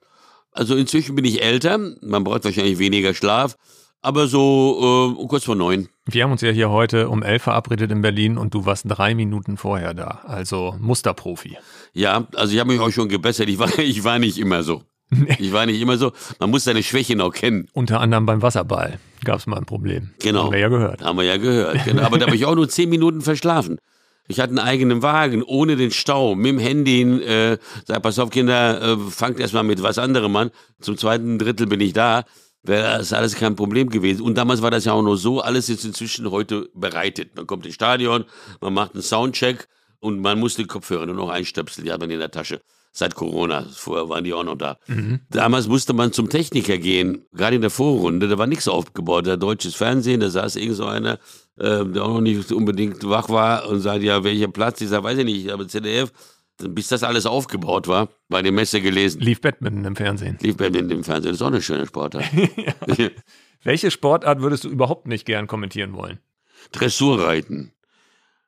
Also 0.51 0.76
inzwischen 0.76 1.15
bin 1.15 1.24
ich 1.24 1.41
älter, 1.41 1.78
man 2.01 2.24
braucht 2.26 2.43
wahrscheinlich 2.43 2.80
weniger 2.80 3.13
Schlaf, 3.13 3.55
aber 4.01 4.28
so 4.28 5.15
äh, 5.18 5.28
kurz 5.28 5.45
vor 5.45 5.55
neun. 5.55 5.88
Wir 6.10 6.24
haben 6.24 6.32
uns 6.32 6.41
ja 6.41 6.51
hier 6.51 6.70
heute 6.70 7.10
um 7.10 7.22
elf 7.22 7.43
verabredet 7.43 7.91
in 7.91 8.01
Berlin 8.01 8.38
und 8.38 8.53
du 8.53 8.66
warst 8.66 8.86
drei 8.88 9.14
Minuten 9.14 9.58
vorher 9.58 9.93
da. 9.93 10.22
Also 10.26 10.76
Musterprofi. 10.80 11.58
Ja, 11.93 12.28
also 12.34 12.53
ich 12.53 12.60
habe 12.60 12.72
mich 12.72 12.80
auch 12.80 12.91
schon 12.91 13.10
gebessert. 13.10 13.49
Ich 13.49 13.60
war, 13.60 13.68
ich 13.80 14.03
war 14.05 14.18
nicht 14.18 14.38
immer 14.38 14.64
so. 14.64 14.84
Ich 15.39 15.51
war 15.51 15.66
nicht 15.66 15.82
immer 15.82 15.97
so. 15.97 16.14
Man 16.39 16.49
muss 16.49 16.64
seine 16.64 16.84
Schwächen 16.84 17.20
auch 17.20 17.34
kennen. 17.34 17.68
Unter 17.74 17.99
anderem 17.99 18.26
beim 18.26 18.41
Wasserball 18.41 18.99
gab 19.24 19.39
es 19.39 19.47
mal 19.47 19.58
ein 19.58 19.66
Problem. 19.66 20.12
Genau. 20.20 20.45
Haben 20.45 20.51
wir 20.53 20.60
ja 20.60 20.68
gehört. 20.70 21.01
Haben 21.01 21.18
wir 21.18 21.26
ja 21.26 21.38
gehört. 21.38 21.84
Genau. 21.86 22.03
Aber 22.03 22.18
da 22.18 22.26
habe 22.26 22.36
ich 22.36 22.45
auch 22.45 22.55
nur 22.55 22.70
zehn 22.70 22.89
Minuten 22.89 23.22
verschlafen. 23.22 23.80
Ich 24.30 24.39
hatte 24.39 24.49
einen 24.49 24.60
eigenen 24.60 25.01
Wagen, 25.01 25.43
ohne 25.43 25.78
den 25.78 25.91
Stau, 25.91 26.36
mit 26.36 26.47
dem 26.47 26.60
Handy. 26.60 27.01
Äh, 27.01 27.58
sag, 27.86 28.01
pass 28.01 28.20
auf, 28.20 28.30
Kinder, 28.30 28.82
äh, 28.82 28.97
fangt 29.10 29.39
erst 29.39 29.53
mal 29.53 29.64
mit 29.64 29.82
was 29.82 29.97
anderem 29.97 30.36
an. 30.36 30.51
Zum 30.82 30.97
zweiten 30.97 31.38
Drittel 31.39 31.68
bin 31.68 31.80
ich 31.80 31.93
da. 31.93 32.24
Wäre 32.64 32.97
das 32.97 33.14
alles 33.14 33.36
kein 33.36 33.55
Problem 33.55 33.89
gewesen. 33.89 34.22
Und 34.22 34.36
damals 34.36 34.62
war 34.62 34.72
das 34.72 34.86
ja 34.86 34.93
auch 34.93 35.01
nur 35.01 35.18
so, 35.18 35.41
alles 35.41 35.70
ist 35.70 35.86
inzwischen 35.86 36.30
heute 36.32 36.70
bereitet. 36.74 37.36
Man 37.36 37.47
kommt 37.47 37.66
ins 37.66 37.76
Stadion, 37.76 38.26
man 38.60 38.74
macht 38.74 38.93
einen 38.93 39.03
Soundcheck 39.03 39.68
und 39.99 40.20
man 40.20 40.39
muss 40.39 40.55
den 40.55 40.68
Kopfhörer 40.68 41.05
nur 41.05 41.16
noch 41.16 41.30
einstöpseln, 41.30 41.86
die 41.86 41.91
hat 41.91 41.99
man 41.99 42.10
in 42.10 42.20
der 42.20 42.32
Tasche. 42.32 42.62
Seit 42.91 43.14
Corona, 43.14 43.64
vorher 43.72 44.10
waren 44.10 44.24
die 44.24 44.34
auch 44.34 44.43
noch 44.43 44.55
da. 44.55 44.80
Mhm. 44.88 45.20
Damals 45.30 45.68
musste 45.68 45.93
man 45.93 46.14
zum 46.14 46.30
Techniker 46.30 46.80
gehen, 46.80 47.26
gerade 47.32 47.55
in 47.55 47.62
der 47.62 47.70
Vorrunde, 47.70 48.28
da 48.28 48.39
war 48.39 48.47
nichts 48.47 48.68
aufgebaut. 48.68 49.28
Da 49.28 49.38
deutsches 49.38 49.76
Fernsehen, 49.76 50.20
da 50.20 50.30
saß 50.30 50.55
irgend 50.55 50.78
so 50.78 50.86
einer, 50.88 51.20
äh, 51.58 51.86
der 51.86 52.03
auch 52.03 52.16
noch 52.16 52.22
nicht 52.22 52.51
unbedingt 52.51 53.08
wach 53.08 53.30
war 53.30 53.70
und 53.70 53.82
sagte, 53.82 54.05
ja, 54.05 54.24
welcher 54.24 54.47
Platz? 54.47 54.82
Ich 54.82 54.89
sag, 54.89 55.03
weiß 55.03 55.20
ich 55.20 55.26
nicht, 55.26 55.51
aber 55.51 55.68
ZDF. 55.68 56.12
Bis 56.60 56.88
das 56.88 57.03
alles 57.03 57.26
aufgebaut 57.26 57.88
war, 57.88 58.10
bei 58.30 58.41
der 58.41 58.51
Messe 58.51 58.82
gelesen. 58.82 59.22
Lief 59.22 59.41
Badminton 59.41 59.86
im 59.86 59.95
Fernsehen. 59.95 60.38
Lief 60.41 60.58
Badminton 60.58 60.97
im 60.97 61.03
Fernsehen, 61.03 61.32
das 61.32 61.38
ist 61.38 61.41
auch 61.43 61.47
eine 61.47 61.62
schöne 61.62 61.86
Sportart. 61.86 62.26
ja. 62.97 63.10
Welche 63.64 63.91
Sportart 63.91 64.41
würdest 64.41 64.64
du 64.64 64.70
überhaupt 64.70 65.08
nicht 65.08 65.26
gern 65.26 65.47
kommentieren 65.47 65.93
wollen? 65.93 66.20
Dressurreiten. 66.72 67.74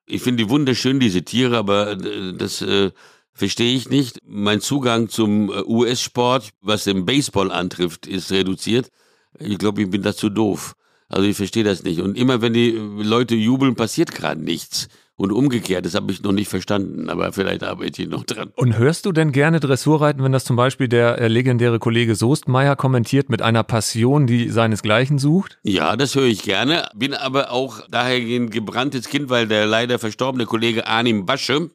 Ich 0.05 0.24
finde 0.24 0.43
die 0.43 0.49
wunderschön, 0.49 0.99
diese 0.99 1.24
Tiere, 1.24 1.57
aber 1.57 1.91
äh, 1.91 2.34
das 2.36 2.62
äh, 2.62 2.91
verstehe 3.34 3.76
ich 3.76 3.89
nicht. 3.89 4.22
Mein 4.26 4.60
Zugang 4.60 5.10
zum 5.10 5.51
äh, 5.51 5.62
US-Sport, 5.64 6.49
was 6.62 6.86
den 6.86 7.05
Baseball 7.05 7.51
antrifft, 7.51 8.07
ist 8.07 8.32
reduziert. 8.32 8.89
Ich 9.38 9.57
glaube, 9.60 9.84
ich 9.84 9.89
bin 9.89 10.01
dazu 10.01 10.30
doof. 10.30 10.76
Also 11.10 11.28
ich 11.28 11.38
verstehe 11.38 11.64
das 11.64 11.84
nicht. 11.84 12.01
Und 12.01 12.18
immer 12.18 12.41
wenn 12.41 12.53
die 12.53 12.72
Leute 12.72 13.36
jubeln, 13.36 13.76
passiert 13.76 14.14
gerade 14.14 14.41
nichts. 14.41 14.88
Und 15.20 15.34
umgekehrt, 15.34 15.86
das 15.86 15.95
habe 15.95 16.13
ich 16.13 16.24
noch 16.24 16.32
nicht 16.32 16.47
verstanden, 16.47 17.09
aber 17.09 17.34
vielleicht 17.34 17.61
arbeite 17.61 18.03
ich 18.03 18.07
noch 18.07 18.24
dran. 18.24 18.53
Und 18.55 18.78
hörst 18.78 19.05
du 19.05 19.11
denn 19.11 19.34
gerne 19.34 19.59
Dressurreiten, 19.59 20.24
wenn 20.24 20.32
das 20.32 20.45
zum 20.45 20.55
Beispiel 20.55 20.88
der 20.88 21.17
äh, 21.17 21.28
legendäre 21.28 21.78
Kollege 21.78 22.15
Soestmeier 22.15 22.78
kommentiert 22.78 23.28
mit 23.28 23.41
einer 23.41 23.63
Passion, 23.63 24.28
die 24.28 24.47
seinesgleichen 24.47 25.20
sucht? 25.20 25.59
Ja, 25.61 25.97
das 25.97 26.15
höre 26.15 26.28
ich 26.28 26.43
gerne. 26.43 26.88
Bin 26.95 27.13
aber 27.13 27.51
auch 27.51 27.82
dahergehend 27.89 28.51
gebranntes 28.51 29.09
Kind, 29.09 29.30
weil 29.30 29.45
der 29.45 29.65
leider 29.65 29.99
verstorbene 29.99 30.45
Kollege 30.45 30.88
Arnim 30.88 31.26
Basche, 31.26 31.70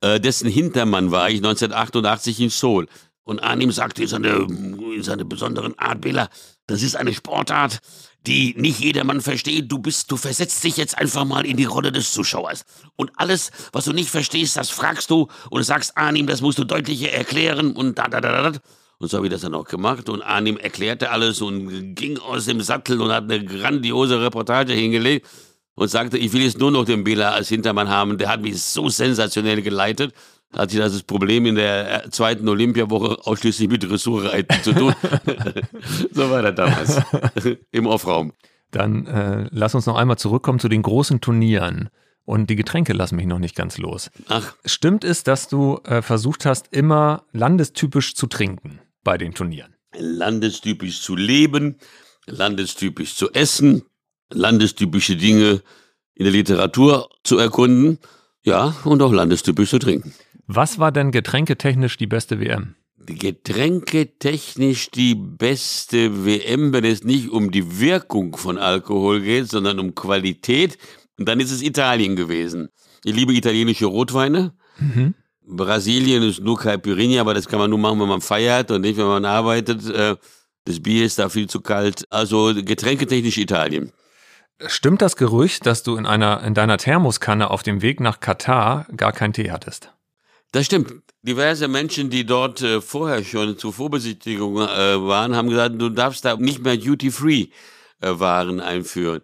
äh, 0.00 0.20
dessen 0.20 0.48
Hintermann 0.48 1.10
war 1.10 1.28
ich 1.30 1.38
1988 1.38 2.38
in 2.42 2.50
Seoul. 2.50 2.86
Und 3.24 3.42
Arnim 3.42 3.72
sagte 3.72 4.02
in 4.02 4.08
seiner, 4.08 4.36
in 4.36 5.02
seiner 5.02 5.24
besonderen 5.24 5.76
Art, 5.80 6.00
Bela, 6.00 6.28
das 6.68 6.84
ist 6.84 6.94
eine 6.94 7.12
Sportart, 7.12 7.80
die 8.26 8.54
nicht 8.56 8.80
jedermann 8.80 9.20
versteht. 9.20 9.70
Du 9.70 9.78
bist, 9.78 10.10
du 10.10 10.16
versetzt 10.16 10.64
dich 10.64 10.76
jetzt 10.76 10.96
einfach 10.96 11.24
mal 11.24 11.44
in 11.44 11.56
die 11.56 11.64
Rolle 11.64 11.92
des 11.92 12.12
Zuschauers. 12.12 12.64
Und 12.96 13.12
alles, 13.16 13.50
was 13.72 13.84
du 13.84 13.92
nicht 13.92 14.10
verstehst, 14.10 14.56
das 14.56 14.70
fragst 14.70 15.10
du 15.10 15.28
und 15.50 15.62
sagst 15.62 15.96
Arnim, 15.96 16.26
das 16.26 16.40
musst 16.40 16.58
du 16.58 16.64
deutlicher 16.64 17.12
erklären 17.12 17.72
und 17.72 17.98
da, 17.98 18.08
da, 18.08 18.20
da, 18.20 18.50
da. 18.50 18.58
Und 18.98 19.10
so 19.10 19.16
habe 19.18 19.26
ich 19.26 19.32
das 19.32 19.42
dann 19.42 19.54
auch 19.54 19.66
gemacht. 19.66 20.08
Und 20.08 20.22
Arnim 20.22 20.56
erklärte 20.56 21.10
alles 21.10 21.42
und 21.42 21.94
ging 21.94 22.18
aus 22.18 22.46
dem 22.46 22.60
Sattel 22.60 23.00
und 23.00 23.12
hat 23.12 23.24
eine 23.24 23.44
grandiose 23.44 24.20
Reportage 24.22 24.72
hingelegt 24.72 25.26
und 25.74 25.88
sagte, 25.88 26.16
ich 26.16 26.32
will 26.32 26.42
jetzt 26.42 26.58
nur 26.58 26.70
noch 26.70 26.84
den 26.84 27.04
Bela 27.04 27.30
als 27.30 27.48
Hintermann 27.48 27.88
haben. 27.88 28.16
Der 28.16 28.28
hat 28.28 28.40
mich 28.40 28.62
so 28.62 28.88
sensationell 28.88 29.60
geleitet 29.60 30.14
hat 30.56 30.70
sich 30.70 30.80
das 30.80 31.02
Problem 31.02 31.46
in 31.46 31.56
der 31.56 32.10
zweiten 32.10 32.48
Olympiawoche 32.48 33.26
ausschließlich 33.26 33.68
mit 33.68 33.82
Dressurreiten 33.82 34.62
zu 34.62 34.72
tun. 34.72 34.94
so 36.12 36.30
war 36.30 36.42
das 36.42 36.54
damals 36.54 37.00
im 37.72 37.86
Offraum. 37.86 38.32
Dann 38.70 39.06
äh, 39.06 39.48
lass 39.50 39.74
uns 39.74 39.86
noch 39.86 39.96
einmal 39.96 40.18
zurückkommen 40.18 40.58
zu 40.58 40.68
den 40.68 40.82
großen 40.82 41.20
Turnieren. 41.20 41.90
Und 42.24 42.48
die 42.48 42.56
Getränke 42.56 42.94
lassen 42.94 43.16
mich 43.16 43.26
noch 43.26 43.38
nicht 43.38 43.54
ganz 43.54 43.76
los. 43.76 44.10
Ach. 44.28 44.54
Stimmt 44.64 45.04
es, 45.04 45.24
dass 45.24 45.48
du 45.48 45.80
äh, 45.84 46.00
versucht 46.00 46.46
hast, 46.46 46.68
immer 46.72 47.24
landestypisch 47.32 48.14
zu 48.14 48.26
trinken 48.26 48.80
bei 49.02 49.18
den 49.18 49.34
Turnieren? 49.34 49.74
Landestypisch 49.96 51.02
zu 51.02 51.16
leben, 51.16 51.76
landestypisch 52.26 53.14
zu 53.14 53.30
essen, 53.32 53.82
landestypische 54.30 55.16
Dinge 55.16 55.62
in 56.14 56.24
der 56.24 56.32
Literatur 56.32 57.10
zu 57.24 57.38
erkunden, 57.38 57.98
ja, 58.42 58.74
und 58.84 59.02
auch 59.02 59.12
landestypisch 59.12 59.70
zu 59.70 59.78
trinken. 59.78 60.14
Was 60.46 60.78
war 60.78 60.92
denn 60.92 61.10
getränketechnisch 61.10 61.96
die 61.96 62.06
beste 62.06 62.40
WM? 62.40 62.74
Getränketechnisch 63.06 64.90
die 64.90 65.14
beste 65.14 66.24
WM, 66.24 66.72
wenn 66.72 66.84
es 66.84 67.04
nicht 67.04 67.30
um 67.30 67.50
die 67.50 67.80
Wirkung 67.80 68.36
von 68.36 68.58
Alkohol 68.58 69.20
geht, 69.20 69.48
sondern 69.48 69.78
um 69.78 69.94
Qualität. 69.94 70.78
Und 71.18 71.28
dann 71.28 71.40
ist 71.40 71.50
es 71.50 71.62
Italien 71.62 72.16
gewesen. 72.16 72.68
Ich 73.04 73.14
liebe 73.14 73.32
italienische 73.32 73.86
Rotweine. 73.86 74.54
Mhm. 74.78 75.14
Brasilien 75.46 76.22
ist 76.22 76.40
nur 76.40 76.58
Caipirinha, 76.58 77.20
aber 77.20 77.34
das 77.34 77.48
kann 77.48 77.58
man 77.58 77.70
nur 77.70 77.78
machen, 77.78 78.00
wenn 78.00 78.08
man 78.08 78.22
feiert 78.22 78.70
und 78.70 78.80
nicht, 78.80 78.96
wenn 78.96 79.06
man 79.06 79.24
arbeitet. 79.24 79.88
Äh, 79.88 80.16
das 80.64 80.80
Bier 80.80 81.04
ist 81.04 81.18
da 81.18 81.28
viel 81.28 81.48
zu 81.48 81.60
kalt. 81.60 82.06
Also 82.10 82.54
getränketechnisch 82.54 83.36
Italien. 83.36 83.92
Stimmt 84.66 85.02
das 85.02 85.16
Gerücht, 85.16 85.66
dass 85.66 85.82
du 85.82 85.96
in 85.96 86.06
einer 86.06 86.42
in 86.42 86.54
deiner 86.54 86.78
Thermoskanne 86.78 87.50
auf 87.50 87.62
dem 87.62 87.82
Weg 87.82 88.00
nach 88.00 88.20
Katar 88.20 88.86
gar 88.96 89.12
keinen 89.12 89.32
Tee 89.32 89.50
hattest? 89.50 89.90
Das 90.54 90.66
stimmt. 90.66 90.94
Diverse 91.22 91.66
Menschen, 91.66 92.10
die 92.10 92.24
dort 92.24 92.62
äh, 92.62 92.80
vorher 92.80 93.24
schon 93.24 93.58
zur 93.58 93.72
Vorbesichtigung 93.72 94.58
äh, 94.58 95.04
waren, 95.04 95.34
haben 95.34 95.48
gesagt, 95.48 95.74
du 95.80 95.88
darfst 95.88 96.24
da 96.24 96.36
nicht 96.36 96.62
mehr 96.62 96.76
Duty-Free-Waren 96.76 98.60
einführen. 98.60 99.22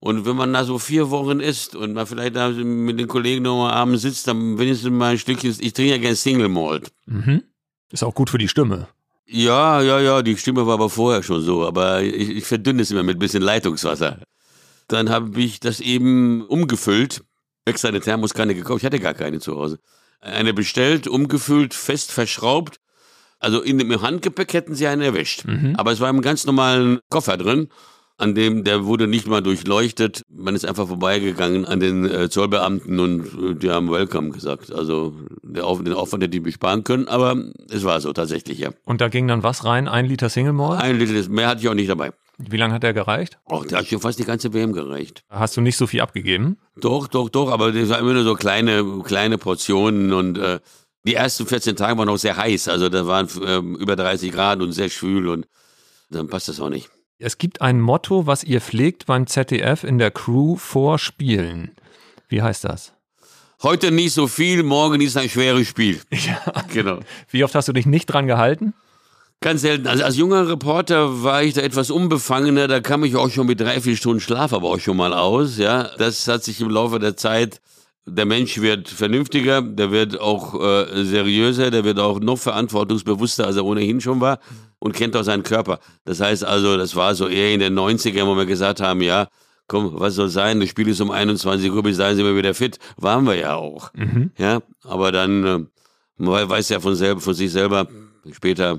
Und 0.00 0.26
wenn 0.26 0.34
man 0.34 0.52
da 0.52 0.64
so 0.64 0.80
vier 0.80 1.10
Wochen 1.10 1.38
isst 1.38 1.76
und 1.76 1.92
man 1.92 2.04
vielleicht 2.04 2.34
da 2.34 2.48
mit 2.48 2.98
den 2.98 3.06
Kollegen 3.06 3.44
noch 3.44 3.58
mal 3.58 3.72
abends 3.72 4.02
sitzt, 4.02 4.26
dann 4.26 4.58
wenigstens 4.58 4.90
mal 4.90 5.12
ein 5.12 5.18
Stückchen, 5.18 5.50
ich 5.50 5.72
trinke 5.72 5.92
ja 5.92 5.98
gerne 5.98 6.16
Single 6.16 6.48
Malt. 6.48 6.90
Mhm. 7.06 7.44
Ist 7.92 8.02
auch 8.02 8.14
gut 8.16 8.30
für 8.30 8.38
die 8.38 8.48
Stimme. 8.48 8.88
Ja, 9.24 9.80
ja, 9.82 10.00
ja, 10.00 10.20
die 10.20 10.36
Stimme 10.36 10.66
war 10.66 10.74
aber 10.74 10.90
vorher 10.90 11.22
schon 11.22 11.42
so, 11.42 11.64
aber 11.64 12.02
ich, 12.02 12.28
ich 12.28 12.44
verdünne 12.44 12.82
es 12.82 12.90
immer 12.90 13.04
mit 13.04 13.18
ein 13.18 13.20
bisschen 13.20 13.44
Leitungswasser. 13.44 14.18
Dann 14.88 15.10
habe 15.10 15.40
ich 15.40 15.60
das 15.60 15.78
eben 15.78 16.42
umgefüllt, 16.42 17.22
extra 17.66 17.86
eine 17.86 18.00
Thermoskanne 18.00 18.56
gekauft, 18.56 18.80
ich 18.80 18.86
hatte 18.86 18.98
gar 18.98 19.14
keine 19.14 19.38
zu 19.38 19.54
Hause 19.54 19.78
eine 20.22 20.54
bestellt, 20.54 21.06
umgefüllt, 21.08 21.74
fest 21.74 22.12
verschraubt. 22.12 22.78
Also 23.38 23.60
in 23.60 23.78
dem 23.78 24.00
Handgepäck 24.00 24.54
hätten 24.54 24.74
sie 24.74 24.86
einen 24.86 25.02
erwischt. 25.02 25.44
Mhm. 25.44 25.74
Aber 25.76 25.92
es 25.92 26.00
war 26.00 26.08
im 26.08 26.22
ganz 26.22 26.46
normalen 26.46 27.00
Koffer 27.10 27.36
drin, 27.36 27.68
an 28.16 28.36
dem, 28.36 28.62
der 28.62 28.84
wurde 28.84 29.08
nicht 29.08 29.26
mal 29.26 29.42
durchleuchtet. 29.42 30.22
Man 30.28 30.54
ist 30.54 30.64
einfach 30.64 30.86
vorbeigegangen 30.86 31.64
an 31.64 31.80
den 31.80 32.08
äh, 32.08 32.30
Zollbeamten 32.30 33.00
und 33.00 33.26
äh, 33.26 33.54
die 33.56 33.70
haben 33.70 33.90
Welcome 33.90 34.30
gesagt. 34.30 34.72
Also 34.72 35.14
der 35.42 35.66
Auf, 35.66 35.82
den 35.82 35.92
Aufwand 35.92 36.22
hätte 36.22 36.36
ich 36.36 36.42
mich 36.42 36.54
sparen 36.54 36.84
können, 36.84 37.08
aber 37.08 37.36
es 37.68 37.82
war 37.82 38.00
so 38.00 38.12
tatsächlich, 38.12 38.60
ja. 38.60 38.70
Und 38.84 39.00
da 39.00 39.08
ging 39.08 39.26
dann 39.26 39.42
was 39.42 39.64
rein? 39.64 39.88
Ein 39.88 40.06
Liter 40.06 40.28
Single 40.28 40.52
Malt? 40.52 40.80
Ein 40.80 40.98
Liter, 41.00 41.28
mehr 41.28 41.48
hatte 41.48 41.62
ich 41.62 41.68
auch 41.68 41.74
nicht 41.74 41.90
dabei. 41.90 42.12
Wie 42.50 42.56
lange 42.56 42.74
hat 42.74 42.84
er 42.84 42.92
gereicht? 42.92 43.38
Oh, 43.46 43.62
der 43.62 43.78
hat 43.78 43.86
schon 43.88 44.00
fast 44.00 44.18
die 44.18 44.24
ganze 44.24 44.52
WM 44.52 44.72
gereicht. 44.72 45.24
Hast 45.28 45.56
du 45.56 45.60
nicht 45.60 45.76
so 45.76 45.86
viel 45.86 46.00
abgegeben? 46.00 46.58
Doch, 46.76 47.06
doch, 47.08 47.28
doch, 47.28 47.50
aber 47.50 47.72
das 47.72 47.88
war 47.88 47.98
immer 47.98 48.14
nur 48.14 48.24
so 48.24 48.34
kleine, 48.34 49.00
kleine 49.04 49.38
Portionen 49.38 50.12
und 50.12 50.38
äh, 50.38 50.60
die 51.04 51.14
ersten 51.14 51.46
14 51.46 51.76
Tage 51.76 51.98
waren 51.98 52.08
auch 52.08 52.18
sehr 52.18 52.36
heiß. 52.36 52.68
Also 52.68 52.88
da 52.88 53.06
waren 53.06 53.28
äh, 53.42 53.58
über 53.80 53.96
30 53.96 54.32
Grad 54.32 54.60
und 54.60 54.72
sehr 54.72 54.88
schwül 54.88 55.28
und 55.28 55.46
dann 56.10 56.28
passt 56.28 56.48
das 56.48 56.60
auch 56.60 56.68
nicht. 56.68 56.90
Es 57.18 57.38
gibt 57.38 57.60
ein 57.60 57.80
Motto, 57.80 58.26
was 58.26 58.42
ihr 58.44 58.60
pflegt 58.60 59.06
beim 59.06 59.26
ZDF 59.26 59.84
in 59.84 59.98
der 59.98 60.10
Crew 60.10 60.56
vor 60.56 60.98
Spielen. 60.98 61.72
Wie 62.28 62.42
heißt 62.42 62.64
das? 62.64 62.94
Heute 63.62 63.92
nicht 63.92 64.12
so 64.12 64.26
viel, 64.26 64.64
morgen 64.64 65.00
ist 65.00 65.16
ein 65.16 65.28
schweres 65.28 65.68
Spiel. 65.68 66.00
Ja. 66.10 66.40
Genau. 66.72 66.98
Wie 67.28 67.44
oft 67.44 67.54
hast 67.54 67.68
du 67.68 67.72
dich 67.72 67.86
nicht 67.86 68.06
dran 68.06 68.26
gehalten? 68.26 68.74
Ganz 69.42 69.62
selten. 69.62 69.88
Also 69.88 70.04
als 70.04 70.16
junger 70.16 70.48
Reporter 70.48 71.24
war 71.24 71.42
ich 71.42 71.54
da 71.54 71.62
etwas 71.62 71.90
unbefangener. 71.90 72.68
Da 72.68 72.80
kam 72.80 73.02
ich 73.02 73.16
auch 73.16 73.28
schon 73.28 73.48
mit 73.48 73.60
drei, 73.60 73.80
vier 73.80 73.96
Stunden 73.96 74.20
Schlaf 74.20 74.52
aber 74.52 74.68
auch 74.68 74.78
schon 74.78 74.96
mal 74.96 75.12
aus. 75.12 75.58
Ja, 75.58 75.90
das 75.98 76.28
hat 76.28 76.44
sich 76.44 76.60
im 76.60 76.70
Laufe 76.70 77.00
der 77.00 77.16
Zeit. 77.16 77.60
Der 78.06 78.24
Mensch 78.24 78.60
wird 78.60 78.88
vernünftiger, 78.88 79.60
der 79.60 79.90
wird 79.90 80.20
auch 80.20 80.60
äh, 80.60 81.04
seriöser, 81.04 81.72
der 81.72 81.84
wird 81.84 81.98
auch 81.98 82.20
noch 82.20 82.38
verantwortungsbewusster, 82.38 83.46
als 83.46 83.56
er 83.56 83.64
ohnehin 83.64 84.00
schon 84.00 84.20
war 84.20 84.38
und 84.78 84.92
kennt 84.94 85.16
auch 85.16 85.24
seinen 85.24 85.42
Körper. 85.42 85.80
Das 86.04 86.20
heißt 86.20 86.44
also, 86.44 86.76
das 86.76 86.94
war 86.94 87.14
so 87.16 87.26
eher 87.26 87.52
in 87.52 87.60
den 87.60 87.76
90ern, 87.76 88.26
wo 88.26 88.36
wir 88.36 88.46
gesagt 88.46 88.80
haben, 88.80 89.02
ja, 89.02 89.26
komm, 89.66 89.98
was 89.98 90.14
soll 90.14 90.28
sein, 90.28 90.60
das 90.60 90.68
Spiel 90.68 90.88
ist 90.88 91.00
um 91.00 91.10
21 91.10 91.70
Uhr, 91.70 91.82
bis 91.82 91.96
dahin 91.96 92.16
sind 92.16 92.26
wir 92.26 92.36
wieder 92.36 92.54
fit. 92.54 92.78
Waren 92.96 93.24
wir 93.24 93.34
ja 93.34 93.54
auch. 93.54 93.92
Mhm. 93.94 94.30
Ja, 94.36 94.62
aber 94.82 95.10
dann, 95.12 95.44
äh, 95.44 95.58
man 96.16 96.48
weiß 96.48 96.68
ja 96.70 96.80
von, 96.80 96.94
selber, 96.94 97.20
von 97.20 97.34
sich 97.34 97.52
selber, 97.52 97.88
später 98.32 98.78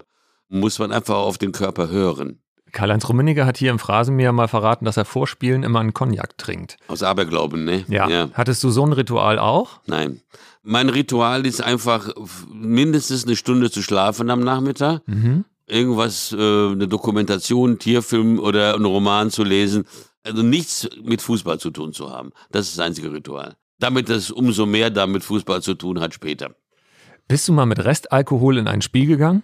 muss 0.50 0.80
man 0.80 0.92
einfach 0.92 1.16
auf 1.16 1.38
den 1.38 1.52
Körper 1.52 1.90
hören. 1.90 2.40
Karl-Heinz 2.74 3.08
Rummenigge 3.08 3.46
hat 3.46 3.58
hier 3.58 3.70
im 3.70 3.78
Phrasenmäher 3.78 4.32
mal 4.32 4.48
verraten, 4.48 4.86
dass 4.86 4.98
er 4.98 5.06
vor 5.06 5.28
Spielen 5.28 5.64
immer 5.64 5.80
einen 5.80 5.94
Cognac 5.94 6.38
trinkt. 6.38 6.78
Aus 6.88 7.04
Aberglauben, 7.04 7.64
ne? 7.64 7.86
Ja. 7.88 8.30
Hattest 8.34 8.64
du 8.64 8.72
so 8.72 8.86
ein 8.86 8.94
Ritual 8.94 9.38
auch? 9.38 9.80
Nein. 9.86 10.22
Mein 10.64 10.90
Ritual 10.90 11.46
ist 11.46 11.62
einfach 11.62 12.10
mindestens 12.52 13.26
eine 13.26 13.36
Stunde 13.36 13.70
zu 13.70 13.84
schlafen 13.84 14.30
am 14.30 14.40
Nachmittag. 14.40 15.02
Mhm. 15.06 15.46
Irgendwas, 15.68 16.34
äh, 16.34 16.36
eine 16.36 16.88
Dokumentation, 16.88 17.80
Tierfilm 17.80 18.40
oder 18.40 18.76
einen 18.76 18.86
Roman 18.86 19.30
zu 19.30 19.44
lesen. 19.44 19.86
Also 20.24 20.42
nichts 20.42 20.90
mit 21.04 21.22
Fußball 21.22 21.60
zu 21.60 21.70
tun 21.70 21.94
zu 21.94 22.10
haben. 22.12 22.32
Das 22.52 22.68
ist 22.68 22.78
das 22.78 22.86
einzige 22.86 23.12
Ritual. 23.14 23.56
Damit 23.80 24.10
das 24.10 24.32
umso 24.32 24.66
mehr 24.66 24.90
damit 24.90 25.24
Fußball 25.24 25.62
zu 25.62 25.76
tun 25.76 26.00
hat 26.00 26.14
später. 26.14 26.56
Bist 27.28 27.48
du 27.48 27.54
mal 27.54 27.66
mit 27.66 27.84
Restalkohol 27.84 28.58
in 28.58 28.68
ein 28.68 28.82
Spiel 28.82 29.06
gegangen? 29.06 29.44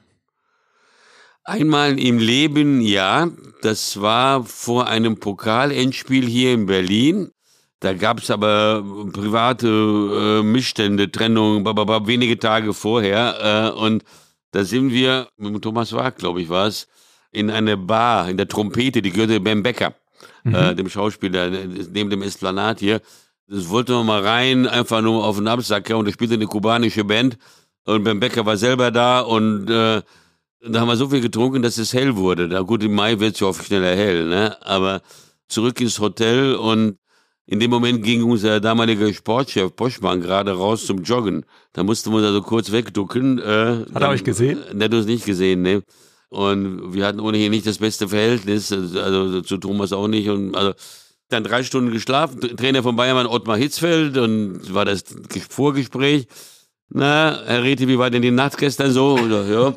Einmal 1.44 1.98
im 2.00 2.20
Leben, 2.20 2.82
ja. 2.82 3.30
Das 3.62 4.00
war 4.02 4.44
vor 4.44 4.88
einem 4.88 5.18
Pokalendspiel 5.20 6.26
hier 6.28 6.54
in 6.54 6.66
Berlin. 6.66 7.32
Da 7.80 7.94
gab 7.94 8.20
es 8.20 8.30
aber 8.30 8.84
private 9.14 9.68
äh, 10.42 10.44
Missstände, 10.44 11.12
Trennung, 11.12 11.64
bababa, 11.64 12.06
wenige 12.08 12.38
Tage 12.38 12.74
vorher. 12.74 13.74
Äh, 13.76 13.80
und 13.80 14.04
da 14.52 14.64
sind 14.64 14.92
wir, 14.92 15.28
mit 15.38 15.62
Thomas 15.62 15.94
Wag, 15.94 16.18
glaube 16.18 16.42
ich, 16.42 16.50
war 16.50 16.68
es, 16.68 16.88
in 17.32 17.50
eine 17.50 17.78
Bar, 17.78 18.30
in 18.30 18.38
der 18.38 18.48
Trompete, 18.48 19.02
die 19.02 19.12
gehörte 19.12 19.40
Ben 19.40 19.64
Becker, 19.64 19.94
Mhm. 20.44 20.56
äh, 20.56 20.76
dem 20.76 20.90
Schauspieler, 20.90 21.50
neben 21.50 22.10
dem 22.10 22.22
Esplanat 22.22 22.80
hier. 22.80 23.02
Das 23.48 23.70
wollte 23.70 23.94
man 23.94 24.06
mal 24.06 24.22
rein, 24.26 24.68
einfach 24.68 25.02
nur 25.02 25.24
auf 25.26 25.38
den 25.38 25.48
Absacker 25.48 25.98
und 25.98 26.06
da 26.08 26.12
spielte 26.12 26.34
eine 26.36 26.46
kubanische 26.48 27.04
Band. 27.04 27.38
Und 27.86 28.04
Ben 28.04 28.20
Becker 28.20 28.46
war 28.46 28.58
selber 28.58 28.92
da 28.92 29.22
und 29.22 29.70
äh, 29.70 30.02
da 30.62 30.82
haben 30.82 30.88
wir 30.88 30.98
so 30.98 31.10
viel 31.10 31.22
getrunken, 31.22 31.62
dass 31.62 31.78
es 31.78 31.94
hell 31.94 32.16
wurde. 32.16 32.48
Na 32.48 32.62
gut, 32.62 32.84
im 32.84 32.94
Mai 32.94 33.20
wird 33.20 33.36
es 33.36 33.40
ja 33.40 33.48
oft 33.48 33.66
schneller 33.66 33.96
hell, 33.96 34.26
ne? 34.28 34.58
Aber 34.66 35.02
zurück 35.48 35.80
ins 35.82 36.00
Hotel 36.00 36.56
und 36.56 36.98
in 37.46 37.60
dem 37.60 37.72
Moment 37.72 38.04
ging 38.04 38.24
unser 38.24 38.60
damaliger 38.60 39.12
Sportchef 39.12 39.74
Boschmann 39.74 40.22
gerade 40.22 40.52
raus 40.52 40.86
zum 40.86 41.04
Joggen. 41.04 41.46
Da 41.74 41.84
mussten 41.84 42.12
wir 42.12 42.18
uns 42.18 42.28
also 42.28 42.42
kurz 42.42 42.72
wegducken. 42.72 43.40
Äh, 43.40 43.86
Hat 43.94 44.04
er 44.04 44.10
euch 44.10 44.24
gesehen? 44.24 44.60
Der 44.74 44.86
hat 44.86 44.94
uns 44.94 45.08
nicht 45.08 45.26
gesehen, 45.26 45.64
ne? 45.64 45.82
Und 46.30 46.94
wir 46.94 47.08
hatten 47.08 47.20
ohnehin 47.20 47.50
nicht 47.50 47.66
das 47.66 47.80
beste 47.80 48.08
Verhältnis, 48.08 48.72
also 48.72 49.42
zu 49.42 49.58
Thomas 49.58 49.94
auch 49.94 50.08
nicht. 50.08 50.30
Und 50.30 50.56
also 50.56 50.74
dann 51.30 51.44
drei 51.44 51.64
Stunden 51.64 51.92
geschlafen. 51.92 52.40
Trainer 52.56 52.84
von 52.84 52.96
Bayern 52.96 53.16
war 53.16 53.32
Ottmar 53.32 53.58
Hitzfeld 53.58 54.18
und 54.18 54.74
war 54.74 54.86
das 54.86 55.04
Vorgespräch. 55.50 56.28
Na, 56.90 57.42
Herr 57.46 57.64
Rete, 57.64 57.88
wie 57.88 57.98
war 57.98 58.12
denn 58.12 58.22
die 58.22 58.32
Nacht 58.32 58.58
gestern 58.58 58.92
so? 58.92 59.14
Oder, 59.14 59.46
ja. 59.46 59.74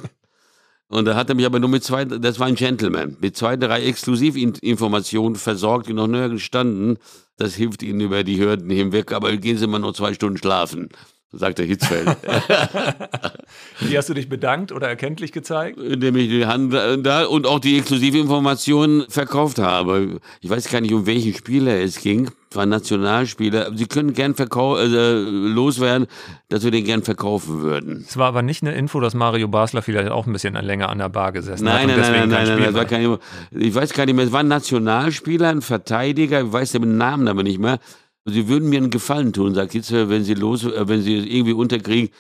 Und 0.93 1.07
da 1.07 1.15
hat 1.15 1.31
er 1.31 1.35
mich 1.35 1.47
aber 1.47 1.59
nur 1.59 1.71
mit 1.71 1.83
zwei, 1.83 2.05
das 2.05 2.39
war 2.39 2.49
ein 2.49 2.55
Gentleman, 2.55 3.17
mit 3.19 3.35
zwei, 3.35 3.57
drei 3.57 3.83
Exklusivinformationen 3.85 5.37
versorgt, 5.37 5.89
die 5.89 5.95
noch 5.95 6.07
nirgends 6.07 6.43
standen. 6.43 6.99
Das 7.39 7.55
hilft 7.55 7.83
Ihnen 7.83 8.01
über 8.01 8.25
die 8.25 8.39
Hürden 8.39 8.69
hinweg, 8.69 9.11
aber 9.11 9.35
gehen 9.39 9.57
Sie 9.57 9.67
mal 9.67 9.79
nur 9.79 9.95
zwei 9.95 10.13
Stunden 10.13 10.37
schlafen, 10.37 10.91
sagt 11.33 11.59
der 11.59 11.67
Hitzfeld. 11.67 12.09
Wie 13.81 13.97
hast 13.97 14.09
du 14.09 14.15
dich 14.15 14.29
bedankt 14.29 14.71
oder 14.73 14.89
erkenntlich 14.89 15.33
gezeigt? 15.33 15.79
Indem 15.79 16.17
ich 16.17 16.29
die 16.29 16.47
Hand 16.47 16.75
da 16.75 17.25
und 17.25 17.47
auch 17.47 17.59
die 17.59 17.79
Exklusivinformationen 17.79 19.05
verkauft 19.09 19.59
habe. 19.59 20.21
Ich 20.41 20.51
weiß 20.51 20.69
gar 20.69 20.81
nicht, 20.81 20.93
um 20.93 21.07
welchen 21.07 21.35
Spieler 21.35 21.81
es 21.81 22.01
ging. 22.01 22.31
Es 22.51 22.57
war 22.57 22.65
ein 22.65 22.69
Nationalspieler. 22.69 23.75
Sie 23.75 23.87
können 23.87 24.13
gern 24.13 24.35
verkau 24.35 24.77
äh, 24.77 24.87
loswerden, 24.87 26.07
dass 26.51 26.65
wir 26.65 26.71
den 26.71 26.85
gern 26.85 27.03
verkaufen 27.03 27.63
würden. 27.63 28.05
Es 28.07 28.19
war 28.19 28.27
aber 28.27 28.43
nicht 28.43 28.63
eine 28.63 28.75
Info, 28.75 29.01
dass 29.01 29.15
Mario 29.15 29.49
Basler 29.49 29.81
vielleicht 29.81 30.11
auch 30.11 30.27
ein 30.27 30.35
bisschen 30.35 30.53
länger 30.55 30.91
an 30.91 30.99
der 30.99 31.09
Bar 31.09 31.33
gesessen 31.33 31.65
Nein, 31.65 31.89
hat. 31.91 31.97
nein, 31.97 31.97
und 31.97 32.01
nein, 32.03 32.13
deswegen 32.13 32.29
nein, 32.31 32.45
nein, 32.47 32.57
Spiel 32.59 32.67
das 32.67 32.75
war 32.75 32.81
war. 32.83 33.19
kein, 33.53 33.63
ich 33.63 33.75
weiß 33.75 33.95
gar 33.95 34.05
nicht 34.05 34.15
mehr, 34.15 34.27
es 34.27 34.33
war 34.33 34.41
ein 34.41 34.49
Nationalspieler, 34.49 35.49
ein 35.49 35.63
Verteidiger, 35.63 36.43
ich 36.43 36.53
weiß 36.53 36.73
den 36.73 36.99
Namen 36.99 37.27
aber 37.27 37.43
nicht 37.43 37.59
mehr. 37.59 37.79
Sie 38.25 38.49
würden 38.49 38.69
mir 38.69 38.79
einen 38.79 38.91
Gefallen 38.91 39.33
tun, 39.33 39.55
sagt 39.55 39.73
Hitze, 39.73 40.09
wenn 40.09 40.25
Sie 40.25 40.35
los, 40.35 40.65
äh, 40.65 40.89
wenn 40.89 41.03
Sie 41.03 41.17
irgendwie 41.17 41.53
unterkriegen, 41.53 42.11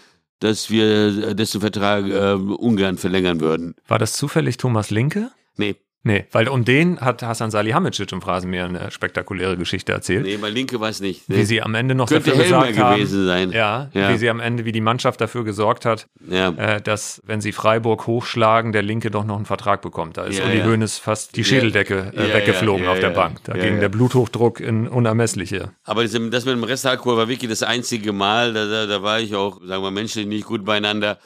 dass 0.40 0.70
wir 0.70 1.34
dessen 1.34 1.60
Vertrag 1.60 2.06
äh, 2.06 2.32
ungern 2.32 2.98
verlängern 2.98 3.40
würden. 3.40 3.76
War 3.86 3.98
das 4.00 4.14
zufällig 4.14 4.56
Thomas 4.56 4.90
Linke? 4.90 5.30
Nee, 5.56 5.76
Nee, 6.04 6.24
weil 6.32 6.48
um 6.48 6.64
den 6.64 7.00
hat 7.00 7.22
Hassan 7.22 7.52
Salihamidzic 7.52 8.10
im 8.10 8.20
Phrasenmäher 8.20 8.64
eine 8.64 8.90
spektakuläre 8.90 9.56
Geschichte 9.56 9.92
erzählt. 9.92 10.24
nee, 10.24 10.36
mein 10.36 10.52
Linke 10.52 10.80
weiß 10.80 11.00
nicht. 11.00 11.28
Nee. 11.28 11.36
Wie 11.36 11.44
sie 11.44 11.62
am 11.62 11.74
Ende 11.76 11.94
noch 11.94 12.08
Könnte 12.08 12.30
dafür 12.30 12.44
Helmer 12.44 12.66
gesagt 12.66 12.78
haben, 12.84 12.96
gewesen 12.96 13.26
sein. 13.26 13.50
Ja, 13.52 13.88
Ja. 13.94 14.12
wie 14.12 14.18
sie 14.18 14.28
am 14.28 14.40
Ende, 14.40 14.64
wie 14.64 14.72
die 14.72 14.80
Mannschaft 14.80 15.20
dafür 15.20 15.44
gesorgt 15.44 15.84
hat, 15.84 16.08
Ja. 16.28 16.48
äh, 16.50 16.80
dass, 16.80 17.22
wenn 17.24 17.40
sie 17.40 17.52
Freiburg 17.52 18.08
hochschlagen, 18.08 18.72
der 18.72 18.82
Linke 18.82 19.12
doch 19.12 19.24
noch 19.24 19.36
einen 19.36 19.46
Vertrag 19.46 19.80
bekommt. 19.82 20.16
Da 20.16 20.24
ist 20.24 20.38
Ja, 20.40 20.46
Uli 20.46 20.58
ja. 20.58 20.64
Hoeneß 20.66 20.98
fast 20.98 21.36
die 21.36 21.44
Schädeldecke 21.44 22.12
äh, 22.16 22.34
weggeflogen 22.34 22.86
auf 22.88 22.98
der. 22.98 23.10
Bank. 23.10 23.40
Da 23.44 23.52
ging 23.52 23.78
der 23.78 23.88
Bluthochdruck 23.90 24.58
in 24.58 24.88
unermessliche. 24.88 25.70
Aber 25.84 26.02
das, 26.02 26.12
das 26.12 26.44
mit 26.46 26.54
dem 26.54 26.64
Restalkohol 26.64 27.16
war 27.16 27.28
wirklich 27.28 27.50
das 27.50 27.62
einzige 27.62 28.12
Mal, 28.12 28.52
da, 28.54 28.66
da, 28.66 28.86
da 28.86 29.02
war 29.02 29.20
ich 29.20 29.34
auch, 29.34 29.60
sagen 29.64 29.82
wir, 29.82 29.90
menschlich 29.90 30.26
nicht 30.26 30.46
gut 30.46 30.64
beieinander. 30.64 31.18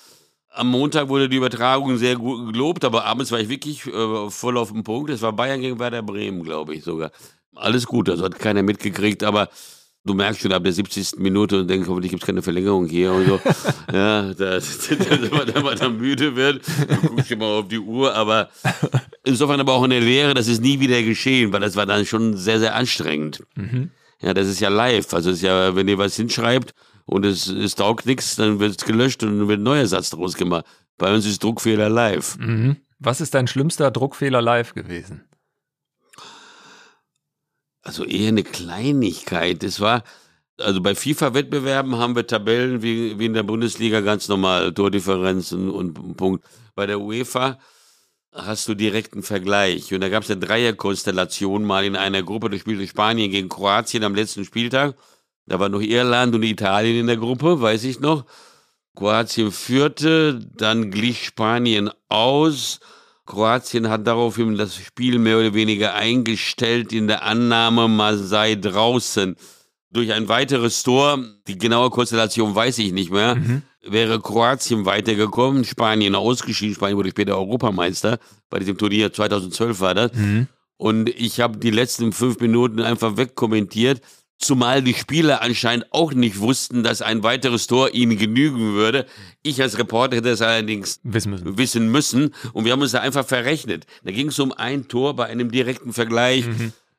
Am 0.56 0.68
Montag 0.68 1.10
wurde 1.10 1.28
die 1.28 1.36
Übertragung 1.36 1.98
sehr 1.98 2.16
gut 2.16 2.54
gelobt, 2.54 2.82
aber 2.84 3.04
abends 3.04 3.30
war 3.30 3.38
ich 3.38 3.50
wirklich 3.50 3.86
äh, 3.86 4.30
voll 4.30 4.56
auf 4.56 4.72
dem 4.72 4.84
Punkt. 4.84 5.10
Es 5.10 5.20
war 5.20 5.34
Bayern 5.34 5.60
gegen 5.60 5.78
Werder 5.78 6.02
Bremen, 6.02 6.42
glaube 6.42 6.74
ich 6.74 6.82
sogar. 6.82 7.10
Alles 7.54 7.86
gut, 7.86 8.08
also 8.08 8.24
hat 8.24 8.38
keiner 8.38 8.62
mitgekriegt, 8.62 9.22
aber 9.22 9.50
du 10.06 10.14
merkst 10.14 10.40
schon 10.40 10.54
ab 10.54 10.64
der 10.64 10.72
70. 10.72 11.18
Minute 11.18 11.60
und 11.60 11.68
denkst, 11.68 11.86
hoffentlich 11.86 12.10
gibt 12.10 12.22
es 12.22 12.26
keine 12.26 12.40
Verlängerung 12.40 12.86
hier 12.86 13.12
und 13.12 13.26
so. 13.26 13.40
ja, 13.92 14.32
da, 14.32 14.58
da, 15.52 15.60
man 15.60 15.76
dann 15.76 15.98
müde 15.98 16.34
wird, 16.34 16.62
du 16.66 17.08
guckst 17.08 17.30
immer 17.30 17.46
auf 17.46 17.68
die 17.68 17.78
Uhr, 17.78 18.14
aber 18.14 18.48
insofern 19.24 19.60
aber 19.60 19.74
auch 19.74 19.82
eine 19.82 20.00
Lehre, 20.00 20.32
das 20.32 20.48
ist 20.48 20.62
nie 20.62 20.80
wieder 20.80 21.02
geschehen, 21.02 21.52
weil 21.52 21.60
das 21.60 21.76
war 21.76 21.84
dann 21.84 22.06
schon 22.06 22.34
sehr, 22.34 22.60
sehr 22.60 22.74
anstrengend. 22.74 23.42
Ja, 24.22 24.32
das 24.32 24.48
ist 24.48 24.60
ja 24.60 24.70
live. 24.70 25.12
Also 25.12 25.30
es 25.30 25.36
ist 25.36 25.42
ja, 25.42 25.76
wenn 25.76 25.86
ihr 25.86 25.98
was 25.98 26.16
hinschreibt 26.16 26.72
und 27.06 27.24
es, 27.24 27.48
es 27.48 27.74
taugt 27.76 28.04
nichts, 28.06 28.36
dann 28.36 28.60
wird 28.60 28.78
es 28.78 28.84
gelöscht 28.84 29.22
und 29.22 29.38
dann 29.38 29.48
wird 29.48 29.60
ein 29.60 29.64
neuer 29.64 29.86
Satz 29.86 30.10
draus 30.10 30.34
gemacht. 30.34 30.66
Bei 30.98 31.14
uns 31.14 31.24
ist 31.24 31.42
Druckfehler 31.42 31.88
live. 31.88 32.36
Mhm. 32.38 32.76
Was 32.98 33.20
ist 33.20 33.34
dein 33.34 33.46
schlimmster 33.46 33.90
Druckfehler 33.90 34.42
live 34.42 34.74
gewesen? 34.74 35.24
Also 37.82 38.04
eher 38.04 38.28
eine 38.28 38.42
Kleinigkeit. 38.42 39.62
Das 39.62 39.80
war, 39.80 40.02
also 40.58 40.80
bei 40.80 40.94
FIFA-Wettbewerben 40.94 41.96
haben 41.96 42.16
wir 42.16 42.26
Tabellen 42.26 42.82
wie, 42.82 43.18
wie 43.18 43.26
in 43.26 43.34
der 43.34 43.44
Bundesliga 43.44 44.00
ganz 44.00 44.26
normal, 44.28 44.72
Tordifferenzen 44.74 45.70
und 45.70 46.16
Punkt. 46.16 46.44
Bei 46.74 46.86
der 46.86 47.00
UEFA 47.00 47.58
hast 48.32 48.66
du 48.68 48.74
direkten 48.74 49.22
Vergleich. 49.22 49.92
Und 49.94 50.00
da 50.00 50.08
gab 50.08 50.24
es 50.24 50.30
eine 50.30 50.40
Dreierkonstellation 50.40 51.64
mal 51.64 51.84
in 51.84 51.96
einer 51.96 52.22
Gruppe, 52.22 52.50
da 52.50 52.58
spielte 52.58 52.86
Spanien 52.86 53.30
gegen 53.30 53.48
Kroatien 53.48 54.02
am 54.02 54.14
letzten 54.14 54.44
Spieltag. 54.44 54.96
Da 55.46 55.60
war 55.60 55.68
noch 55.68 55.80
Irland 55.80 56.34
und 56.34 56.42
Italien 56.42 57.00
in 57.00 57.06
der 57.06 57.16
Gruppe, 57.16 57.60
weiß 57.60 57.84
ich 57.84 58.00
noch. 58.00 58.24
Kroatien 58.96 59.52
führte, 59.52 60.40
dann 60.54 60.90
glich 60.90 61.24
Spanien 61.24 61.90
aus. 62.08 62.80
Kroatien 63.26 63.88
hat 63.88 64.06
daraufhin 64.06 64.56
das 64.56 64.76
Spiel 64.76 65.18
mehr 65.18 65.38
oder 65.38 65.52
weniger 65.54 65.94
eingestellt 65.94 66.92
in 66.92 67.06
der 67.06 67.22
Annahme, 67.22 67.88
man 67.88 68.18
sei 68.18 68.54
draußen. 68.54 69.36
Durch 69.90 70.12
ein 70.12 70.28
weiteres 70.28 70.82
Tor, 70.82 71.18
die 71.46 71.58
genaue 71.58 71.90
Konstellation 71.90 72.54
weiß 72.54 72.78
ich 72.78 72.92
nicht 72.92 73.10
mehr, 73.10 73.36
wäre 73.82 74.20
Kroatien 74.20 74.84
weitergekommen, 74.84 75.64
Spanien 75.64 76.14
ausgeschieden, 76.14 76.74
Spanien 76.74 76.96
wurde 76.96 77.10
später 77.10 77.36
Europameister, 77.36 78.18
bei 78.50 78.58
diesem 78.58 78.78
Turnier 78.78 79.12
2012 79.12 79.80
war 79.80 79.94
das. 79.94 80.10
Und 80.76 81.08
ich 81.08 81.40
habe 81.40 81.58
die 81.58 81.70
letzten 81.70 82.12
fünf 82.12 82.40
Minuten 82.40 82.80
einfach 82.80 83.16
wegkommentiert. 83.16 84.00
Zumal 84.38 84.82
die 84.82 84.92
Spieler 84.92 85.40
anscheinend 85.40 85.86
auch 85.92 86.12
nicht 86.12 86.40
wussten, 86.40 86.82
dass 86.82 87.00
ein 87.00 87.22
weiteres 87.22 87.66
Tor 87.66 87.94
ihnen 87.94 88.18
genügen 88.18 88.74
würde. 88.74 89.06
Ich 89.42 89.62
als 89.62 89.78
Reporter 89.78 90.16
hätte 90.16 90.28
es 90.28 90.42
allerdings 90.42 91.00
Wissen 91.02 91.30
müssen. 91.30 91.58
wissen 91.58 91.90
müssen. 91.90 92.34
Und 92.52 92.66
wir 92.66 92.72
haben 92.72 92.82
uns 92.82 92.92
da 92.92 93.00
einfach 93.00 93.26
verrechnet. 93.26 93.86
Da 94.04 94.12
ging 94.12 94.28
es 94.28 94.38
um 94.38 94.52
ein 94.52 94.88
Tor 94.88 95.16
bei 95.16 95.24
einem 95.26 95.50
direkten 95.50 95.94
Vergleich, 95.94 96.44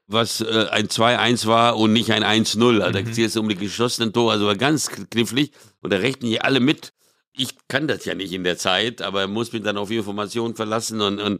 was 0.08 0.42
äh, 0.42 0.68
ein 0.72 0.88
2-1 0.88 1.46
war 1.46 1.78
und 1.78 1.94
nicht 1.94 2.12
ein 2.12 2.24
1-0. 2.24 2.80
Also 2.80 2.92
Da 2.92 3.02
geht 3.02 3.18
es 3.18 3.38
um 3.38 3.48
die 3.48 3.56
geschossenen 3.56 4.14
Tore. 4.14 4.32
Also 4.34 4.48
war 4.48 4.56
ganz 4.56 4.90
knifflig. 4.90 5.52
Und 5.82 5.94
da 5.94 5.98
rechnen 5.98 6.30
hier 6.30 6.44
alle 6.44 6.60
mit. 6.60 6.92
Ich 7.34 7.50
kann 7.68 7.88
das 7.88 8.04
ja 8.06 8.16
nicht 8.16 8.34
in 8.34 8.44
der 8.44 8.58
Zeit, 8.58 9.04
aber 9.04 9.28
muss 9.28 9.54
mich 9.54 9.62
dann 9.62 9.78
auf 9.78 9.92
Informationen 9.92 10.56
verlassen 10.56 11.02
und, 11.02 11.20
und 11.20 11.40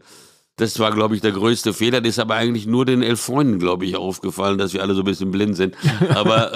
das 0.58 0.78
war, 0.78 0.90
glaube 0.92 1.14
ich, 1.14 1.20
der 1.22 1.32
größte 1.32 1.72
Fehler. 1.72 2.00
Das 2.00 2.10
ist 2.10 2.18
aber 2.18 2.34
eigentlich 2.34 2.66
nur 2.66 2.84
den 2.84 3.02
elf 3.02 3.20
Freunden, 3.20 3.58
glaube 3.58 3.86
ich, 3.86 3.96
aufgefallen, 3.96 4.58
dass 4.58 4.74
wir 4.74 4.82
alle 4.82 4.94
so 4.94 5.00
ein 5.02 5.04
bisschen 5.06 5.30
blind 5.30 5.56
sind. 5.56 5.74
Aber 6.14 6.52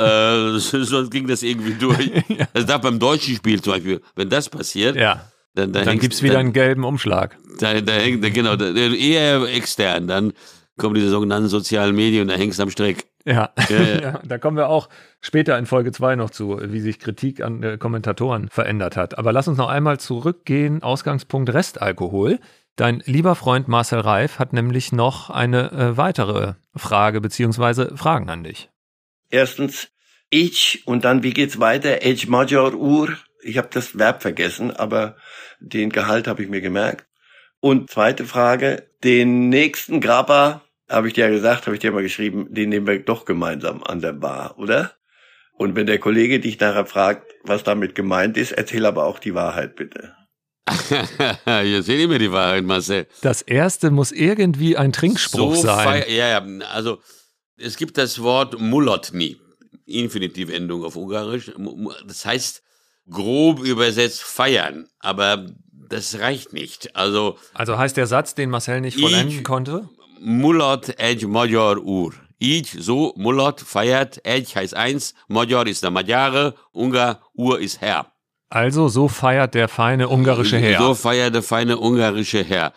äh, 0.54 0.58
sonst 0.84 1.10
ging 1.10 1.26
das 1.26 1.42
irgendwie 1.42 1.74
durch. 1.74 2.10
Das 2.52 2.66
darf 2.66 2.82
beim 2.82 2.98
deutschen 2.98 3.34
Spiel 3.36 3.60
zum 3.62 3.74
Beispiel, 3.74 4.00
wenn 4.16 4.28
das 4.28 4.48
passiert, 4.48 4.96
Ja. 4.96 5.24
dann, 5.54 5.72
dann, 5.72 5.84
Dann 5.86 5.98
gibt 5.98 6.14
es 6.14 6.22
wieder 6.22 6.34
dann, 6.34 6.46
einen 6.46 6.52
gelben 6.52 6.84
Umschlag. 6.84 7.38
da, 7.58 7.80
da 7.80 7.92
hängt, 7.92 8.22
da, 8.22 8.28
genau, 8.28 8.56
da, 8.56 8.66
eher 8.72 9.42
extern. 9.44 10.06
Dann 10.08 10.32
kommen 10.76 10.94
diese 10.94 11.10
sogenannten 11.10 11.48
sozialen 11.48 11.94
Medien 11.94 12.22
und 12.22 12.28
da 12.28 12.34
hängst 12.34 12.58
du 12.58 12.64
am 12.64 12.70
Strick. 12.70 13.06
Ja. 13.24 13.50
Ja, 13.68 13.76
ja. 13.80 14.00
ja, 14.02 14.20
da 14.26 14.38
kommen 14.38 14.56
wir 14.56 14.68
auch 14.68 14.88
später 15.20 15.56
in 15.58 15.66
Folge 15.66 15.92
2 15.92 16.16
noch 16.16 16.30
zu, 16.30 16.58
wie 16.60 16.80
sich 16.80 16.98
Kritik 16.98 17.40
an 17.42 17.62
äh, 17.62 17.78
Kommentatoren 17.78 18.48
verändert 18.50 18.96
hat. 18.96 19.16
Aber 19.18 19.32
lass 19.32 19.46
uns 19.46 19.58
noch 19.58 19.68
einmal 19.68 20.00
zurückgehen. 20.00 20.82
Ausgangspunkt 20.82 21.52
Restalkohol. 21.52 22.40
Dein 22.76 23.02
lieber 23.04 23.34
Freund 23.34 23.68
Marcel 23.68 24.00
Reif 24.00 24.38
hat 24.38 24.52
nämlich 24.52 24.92
noch 24.92 25.28
eine 25.28 25.70
äh, 25.72 25.96
weitere 25.96 26.54
Frage 26.74 27.20
beziehungsweise 27.20 27.96
Fragen 27.96 28.30
an 28.30 28.44
dich. 28.44 28.70
Erstens 29.30 29.88
ich 30.30 30.86
und 30.86 31.04
dann 31.04 31.22
wie 31.22 31.34
geht's 31.34 31.60
weiter? 31.60 31.98
Age 32.02 32.26
Major 32.28 32.74
Ur. 32.74 33.16
Ich 33.42 33.58
habe 33.58 33.68
das 33.70 33.98
Verb 33.98 34.22
vergessen, 34.22 34.70
aber 34.70 35.16
den 35.60 35.90
Gehalt 35.90 36.26
habe 36.26 36.42
ich 36.42 36.48
mir 36.48 36.62
gemerkt. 36.62 37.06
Und 37.60 37.90
zweite 37.90 38.24
Frage, 38.24 38.88
den 39.04 39.50
nächsten 39.50 40.00
Grappa, 40.00 40.62
habe 40.88 41.08
ich 41.08 41.14
dir 41.14 41.26
ja 41.26 41.30
gesagt, 41.30 41.66
habe 41.66 41.76
ich 41.76 41.80
dir 41.80 41.92
mal 41.92 42.02
geschrieben, 42.02 42.52
den 42.52 42.70
nehmen 42.70 42.86
wir 42.86 42.98
doch 42.98 43.24
gemeinsam 43.24 43.82
an 43.82 44.00
der 44.00 44.12
Bar, 44.12 44.58
oder? 44.58 44.92
Und 45.52 45.76
wenn 45.76 45.86
der 45.86 45.98
Kollege 45.98 46.40
dich 46.40 46.58
nachher 46.58 46.86
fragt, 46.86 47.34
was 47.44 47.62
damit 47.62 47.94
gemeint 47.94 48.36
ist, 48.36 48.52
erzähl 48.52 48.86
aber 48.86 49.04
auch 49.04 49.18
die 49.18 49.34
Wahrheit 49.34 49.76
bitte. 49.76 50.14
Hier 51.44 51.82
seht 51.82 52.00
ihr 52.00 52.08
mir 52.08 52.18
die 52.18 52.30
Wahrheit, 52.32 52.64
Marcel. 52.64 53.06
Das 53.20 53.42
erste 53.42 53.90
muss 53.90 54.12
irgendwie 54.12 54.76
ein 54.76 54.92
Trinkspruch 54.92 55.56
sein. 55.56 55.86
fei- 56.02 56.06
Ja, 56.10 56.28
ja, 56.40 56.66
also 56.72 56.98
es 57.56 57.76
gibt 57.76 57.98
das 57.98 58.22
Wort 58.22 58.58
Mulotni, 58.60 59.36
Infinitivendung 59.86 60.84
auf 60.84 60.96
Ungarisch. 60.96 61.52
Das 62.06 62.24
heißt 62.24 62.62
grob 63.10 63.60
übersetzt 63.60 64.22
feiern, 64.22 64.86
aber 65.00 65.46
das 65.88 66.18
reicht 66.20 66.52
nicht. 66.52 66.94
Also 66.96 67.36
Also 67.54 67.76
heißt 67.76 67.96
der 67.96 68.06
Satz, 68.06 68.34
den 68.34 68.50
Marcel 68.50 68.80
nicht 68.80 68.96
Ich- 68.96 69.02
vollenden 69.02 69.42
konnte? 69.42 69.88
Mulat 70.20 70.94
egy 71.00 71.26
Magyar 71.26 71.78
Ur. 71.78 72.14
Ich, 72.38 72.76
so, 72.78 73.12
Mulat 73.16 73.60
feiert, 73.60 74.24
egy 74.24 74.54
heißt 74.54 74.74
eins, 74.74 75.14
Magyar 75.28 75.66
ist 75.66 75.82
der 75.82 75.90
Magyare, 75.90 76.54
Ungar, 76.72 77.20
Ur 77.34 77.58
ist 77.60 77.80
Herr. 77.80 78.11
Also 78.52 78.88
so 78.88 79.08
feiert 79.08 79.54
der 79.54 79.66
feine 79.66 80.10
ungarische 80.10 80.58
Herr. 80.58 80.78
So 80.78 80.94
feiert 80.94 81.34
der 81.34 81.42
feine 81.42 81.78
ungarische 81.78 82.44
Herr. 82.44 82.74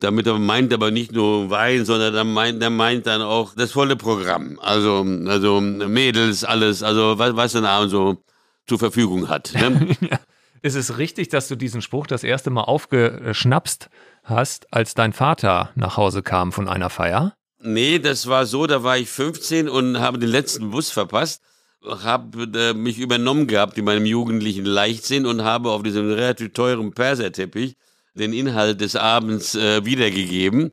Damit 0.00 0.26
er 0.26 0.40
meint 0.40 0.72
aber 0.72 0.90
nicht 0.90 1.12
nur 1.12 1.50
Wein, 1.50 1.84
sondern 1.84 2.16
er 2.16 2.24
meint, 2.24 2.60
er 2.60 2.70
meint 2.70 3.06
dann 3.06 3.22
auch 3.22 3.54
das 3.54 3.70
volle 3.70 3.94
Programm. 3.94 4.58
Also, 4.60 5.06
also 5.26 5.60
Mädels, 5.60 6.42
alles, 6.42 6.82
also 6.82 7.16
was, 7.16 7.36
was 7.36 7.54
er 7.54 7.60
da 7.60 7.86
so 7.86 8.24
zur 8.66 8.80
Verfügung 8.80 9.28
hat. 9.28 9.52
Ne? 9.54 9.96
Ist 10.62 10.74
es 10.74 10.98
richtig, 10.98 11.28
dass 11.28 11.46
du 11.46 11.54
diesen 11.54 11.80
Spruch 11.80 12.08
das 12.08 12.24
erste 12.24 12.50
Mal 12.50 12.62
aufgeschnapst 12.62 13.90
hast, 14.24 14.66
als 14.72 14.94
dein 14.94 15.12
Vater 15.12 15.70
nach 15.76 15.96
Hause 15.96 16.24
kam 16.24 16.50
von 16.50 16.68
einer 16.68 16.90
Feier? 16.90 17.34
nee, 17.64 17.98
das 17.98 18.26
war 18.26 18.46
so, 18.46 18.66
da 18.66 18.82
war 18.82 18.98
ich 18.98 19.08
15 19.08 19.68
und 19.68 20.00
habe 20.00 20.18
den 20.18 20.28
letzten 20.28 20.70
Bus 20.70 20.90
verpasst, 20.90 21.42
habe 21.86 22.44
äh, 22.58 22.74
mich 22.74 22.98
übernommen 22.98 23.46
gehabt 23.46 23.78
in 23.78 23.84
meinem 23.84 24.06
jugendlichen 24.06 24.64
Leichtsinn 24.64 25.26
und 25.26 25.44
habe 25.44 25.70
auf 25.70 25.82
diesem 25.82 26.10
relativ 26.10 26.52
teuren 26.52 26.92
Perserteppich 26.92 27.76
den 28.14 28.32
Inhalt 28.32 28.80
des 28.80 28.96
Abends 28.96 29.54
äh, 29.54 29.84
wiedergegeben. 29.84 30.70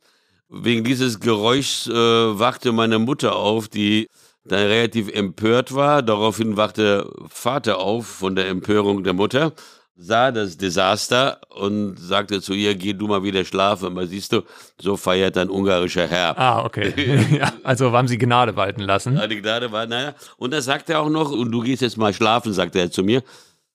Wegen 0.50 0.84
dieses 0.84 1.20
Geräuschs 1.20 1.88
äh, 1.88 1.94
wachte 1.94 2.72
meine 2.72 3.00
Mutter 3.00 3.36
auf, 3.36 3.68
die 3.68 4.08
dann 4.44 4.66
relativ 4.68 5.10
empört 5.10 5.74
war. 5.74 6.02
Daraufhin 6.02 6.58
wachte 6.58 7.10
Vater 7.30 7.80
auf 7.80 8.08
von 8.08 8.36
der 8.36 8.48
Empörung 8.48 9.04
der 9.04 9.14
Mutter, 9.14 9.54
sah 10.02 10.32
das 10.32 10.58
Desaster 10.58 11.40
und 11.50 11.98
sagte 11.98 12.42
zu 12.42 12.54
ihr, 12.54 12.76
geh 12.76 12.94
du 12.94 13.08
mal 13.08 13.24
wieder 13.24 13.46
schlafen. 13.46 13.86
Aber 13.88 14.08
siehst 14.08 14.34
du, 14.34 14.42
so 14.80 14.98
feiert 14.98 15.38
ein 15.38 15.50
ungarischer 15.50 16.08
Herr. 16.08 16.38
Ah, 16.38 16.66
okay. 16.66 16.94
ja, 17.38 17.54
also 17.64 17.92
haben 17.92 18.08
sie 18.08 18.18
Gnade 18.18 18.56
walten 18.56 18.82
lassen. 18.82 19.16
Ja, 19.16 19.28
Die 19.28 19.42
Gnade 19.42 19.72
war, 19.72 19.86
naja. 19.86 20.16
Und 20.38 20.54
da 20.54 20.62
sagt 20.62 20.90
er 20.90 21.02
auch 21.02 21.10
noch, 21.10 21.32
und 21.32 21.52
du 21.52 21.62
gehst 21.62 21.82
jetzt 21.82 21.98
mal 21.98 22.14
schlafen, 22.14 22.52
sagt 22.52 22.76
er 22.76 22.92
zu 22.92 23.04
mir. 23.04 23.22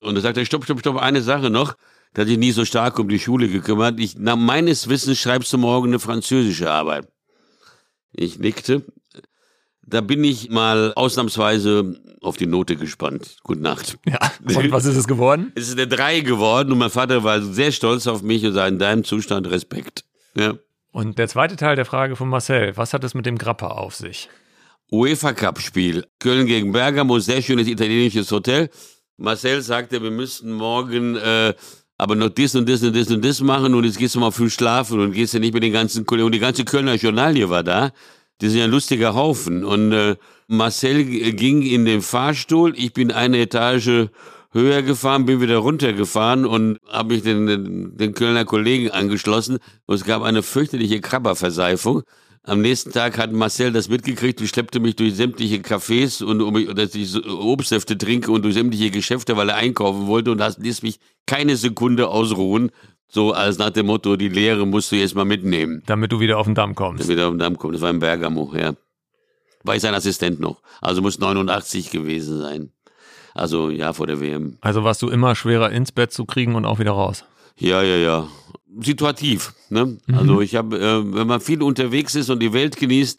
Und 0.01 0.17
da 0.17 0.21
sagt 0.21 0.37
er, 0.37 0.45
stopp, 0.45 0.65
stopp, 0.65 0.81
stopp, 0.81 0.97
eine 0.97 1.23
Sache 1.23 1.49
noch. 1.49 1.75
Der 2.15 2.23
hat 2.23 2.29
sich 2.29 2.39
nie 2.39 2.53
so 2.53 2.65
stark 2.65 2.99
um 2.99 3.09
die 3.09 3.21
Schule 3.21 3.49
gekümmert. 3.49 4.01
Ich, 4.01 4.19
nach 4.19 4.37
meines 4.37 4.89
Wissens 4.89 5.19
schreibst 5.19 5.53
du 5.53 5.59
morgen 5.59 5.89
eine 5.89 6.01
französische 6.01 6.71
Arbeit. 6.71 7.07
Ich 8.13 8.39
nickte. 8.39 8.83
Da 9.87 10.01
bin 10.01 10.25
ich 10.25 10.51
mal 10.51 10.93
ausnahmsweise 10.95 12.01
auf 12.21 12.37
die 12.37 12.47
Note 12.47 12.77
gespannt. 12.77 13.37
Gute 13.45 13.61
Nacht. 13.61 13.99
Ja. 14.05 14.19
Und 14.43 14.73
was 14.73 14.85
ist 14.85 14.97
es 14.97 15.07
geworden? 15.07 15.53
Es 15.55 15.69
ist 15.69 15.79
eine 15.79 15.87
3 15.87 16.21
geworden 16.21 16.73
und 16.73 16.79
mein 16.79 16.91
Vater 16.91 17.23
war 17.23 17.41
sehr 17.41 17.71
stolz 17.71 18.07
auf 18.07 18.23
mich 18.23 18.45
und 18.45 18.53
sagte, 18.53 18.73
in 18.73 18.79
deinem 18.79 19.05
Zustand 19.05 19.49
Respekt. 19.49 20.05
Ja. 20.35 20.55
Und 20.91 21.19
der 21.19 21.29
zweite 21.29 21.57
Teil 21.57 21.77
der 21.77 21.85
Frage 21.85 22.17
von 22.17 22.29
Marcel, 22.29 22.77
was 22.77 22.95
hat 22.95 23.05
es 23.05 23.15
mit 23.15 23.27
dem 23.27 23.39
Grappa 23.39 23.69
auf 23.69 23.95
sich? 23.95 24.29
UEFA 24.91 25.33
Cup 25.33 25.61
Spiel. 25.61 26.07
Köln 26.19 26.47
gegen 26.47 26.73
Bergamo, 26.73 27.19
sehr 27.19 27.43
schönes 27.43 27.69
italienisches 27.69 28.31
Hotel. 28.33 28.71
Marcel 29.17 29.63
sagte, 29.63 30.03
wir 30.03 30.11
müssten 30.11 30.53
morgen 30.53 31.17
äh, 31.17 31.55
aber 31.99 32.15
noch 32.15 32.29
das 32.29 32.55
und 32.55 32.69
das 32.69 32.83
und 32.83 32.95
das 32.95 33.09
und 33.09 33.25
das 33.25 33.41
machen 33.41 33.75
und 33.75 33.85
jetzt 33.85 33.99
gehst 33.99 34.15
du 34.15 34.21
mal 34.21 34.31
früh 34.31 34.51
schlafen 34.51 35.01
und 35.01 35.13
gehst 35.13 35.33
ja 35.35 35.41
nicht 35.41 35.55
mit 35.55 35.63
den 35.63 35.73
ganzen 35.73 36.05
Kollegen. 36.05 36.27
Und 36.27 36.33
die 36.33 36.39
ganze 36.39 36.65
Kölner 36.65 36.95
Journalie 36.95 37.49
war 37.49 37.63
da. 37.63 37.93
Die 38.41 38.49
sind 38.49 38.59
ja 38.59 38.65
ein 38.65 38.71
lustiger 38.71 39.15
Haufen. 39.15 39.65
Und 39.65 39.93
äh, 39.93 40.17
Marcel 40.47 41.05
g- 41.05 41.33
ging 41.33 41.63
in 41.63 41.85
den 41.85 42.03
Fahrstuhl. 42.03 42.75
Ich 42.77 42.93
bin 42.93 43.11
eine 43.11 43.39
Etage 43.39 44.09
höher 44.53 44.83
gefahren, 44.83 45.27
bin 45.27 45.41
wieder 45.41 45.59
runtergefahren 45.59 46.47
und 46.47 46.79
habe 46.89 47.15
mich 47.15 47.23
den, 47.23 47.47
den, 47.47 47.97
den 47.97 48.15
Kölner 48.15 48.45
Kollegen 48.45 48.91
angeschlossen. 48.91 49.59
Und 49.87 49.95
es 49.95 50.05
gab 50.05 50.23
eine 50.23 50.43
fürchterliche 50.43 51.01
Krabberverseifung. 51.01 52.03
Am 52.43 52.61
nächsten 52.61 52.93
Tag 52.93 53.19
hat 53.19 53.33
Marcel 53.33 53.73
das 53.73 53.89
mitgekriegt 53.89 54.41
und 54.41 54.47
schleppte 54.47 54.79
mich 54.79 54.95
durch 54.95 55.17
sämtliche 55.17 55.57
Cafés 55.57 56.23
und 56.23 56.41
um, 56.41 56.55
mich- 56.55 56.73
dass 56.73 56.95
ich 56.95 57.17
Obstsäfte 57.27 57.99
trinke 57.99 58.31
und 58.31 58.45
durch 58.45 58.55
sämtliche 58.55 58.91
Geschäfte, 58.91 59.37
weil 59.37 59.49
er 59.49 59.57
einkaufen 59.57 60.07
wollte 60.07 60.31
und 60.31 60.39
das 60.39 60.57
ließ 60.59 60.83
mich 60.83 61.01
keine 61.27 61.57
Sekunde 61.57 62.07
ausruhen. 62.09 62.71
So 63.09 63.33
als 63.33 63.59
nach 63.59 63.71
dem 63.71 63.87
Motto, 63.87 64.17
die 64.17 64.29
Lehre 64.29 64.67
musst 64.67 64.91
du 64.93 64.97
jetzt 64.97 65.15
mal 65.15 65.25
mitnehmen. 65.25 65.83
Damit 65.87 66.13
du 66.13 66.21
wieder 66.21 66.39
auf 66.39 66.47
den 66.47 66.55
Damm 66.55 66.75
kommst. 66.75 67.05
Der 67.05 67.09
wieder 67.09 67.27
auf 67.27 67.33
den 67.33 67.39
Damm 67.39 67.57
kommt. 67.57 67.75
Das 67.75 67.83
war 67.83 67.91
in 67.91 67.99
Bergamo, 67.99 68.53
ja. 68.57 68.75
War 69.63 69.77
ich 69.77 69.83
sein 69.83 69.95
Assistent 69.95 70.41
noch. 70.41 70.61
Also 70.81 71.03
muss 71.03 71.19
89 71.19 71.91
gewesen 71.91 72.39
sein. 72.39 72.71
Also 73.35 73.71
ja, 73.71 73.93
vor 73.93 74.07
der 74.07 74.21
WM. 74.21 74.59
Also 74.61 74.83
warst 74.85 75.03
du 75.03 75.09
immer 75.09 75.35
schwerer 75.35 75.71
ins 75.71 75.93
Bett 75.93 76.13
zu 76.13 76.25
kriegen 76.25 76.55
und 76.55 76.65
auch 76.65 76.79
wieder 76.79 76.93
raus. 76.93 77.25
Ja, 77.59 77.83
ja, 77.83 77.97
ja. 77.97 78.29
Situativ. 78.81 79.55
Ne? 79.71 79.99
Also 80.13 80.41
ich 80.41 80.55
habe, 80.57 80.79
äh, 80.79 81.15
wenn 81.15 81.27
man 81.27 81.41
viel 81.41 81.63
unterwegs 81.63 82.15
ist 82.15 82.31
und 82.31 82.41
die 82.41 82.53
Welt 82.53 82.77
genießt, 82.77 83.19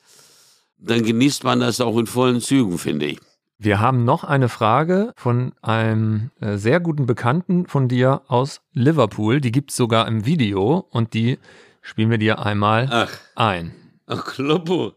dann 0.80 1.04
genießt 1.04 1.44
man 1.44 1.60
das 1.60 1.82
auch 1.82 1.98
in 1.98 2.08
vollen 2.08 2.42
Zügen, 2.42 2.78
finde 2.78 3.08
ich. 3.08 3.20
Wir 3.60 3.80
haben 3.80 4.06
noch 4.06 4.24
eine 4.24 4.50
Frage 4.50 5.14
von 5.16 5.54
einem 5.64 6.30
äh, 6.40 6.58
sehr 6.58 6.80
guten 6.80 7.08
Bekannten 7.08 7.66
von 7.66 7.88
dir 7.88 8.22
aus 8.28 8.62
Liverpool. 8.74 9.42
Die 9.42 9.52
gibt 9.52 9.72
es 9.72 9.78
sogar 9.78 10.08
im 10.08 10.28
Video 10.28 10.86
und 10.92 11.16
die 11.16 11.40
spielen 11.82 12.12
wir 12.12 12.20
dir 12.20 12.38
einmal 12.46 12.88
Ach, 12.92 13.12
ein. 13.36 13.72
ach 14.06 14.26
Kloppo. 14.26 14.94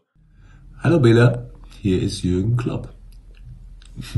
Hallo 0.77 0.99
Bela, 0.99 1.49
hier 1.79 2.03
ist 2.03 2.21
Jürgen 2.21 2.55
Klopp. 2.55 2.93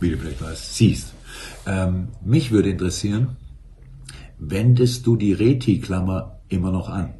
Wie 0.00 0.10
du 0.10 0.18
vielleicht 0.18 0.42
weißt, 0.42 0.74
siehst. 0.74 1.14
Ähm, 1.66 2.08
mich 2.22 2.50
würde 2.50 2.68
interessieren, 2.68 3.36
wendest 4.38 5.06
du 5.06 5.16
die 5.16 5.32
Reti-Klammer 5.32 6.40
immer 6.48 6.72
noch 6.72 6.90
an? 6.90 7.14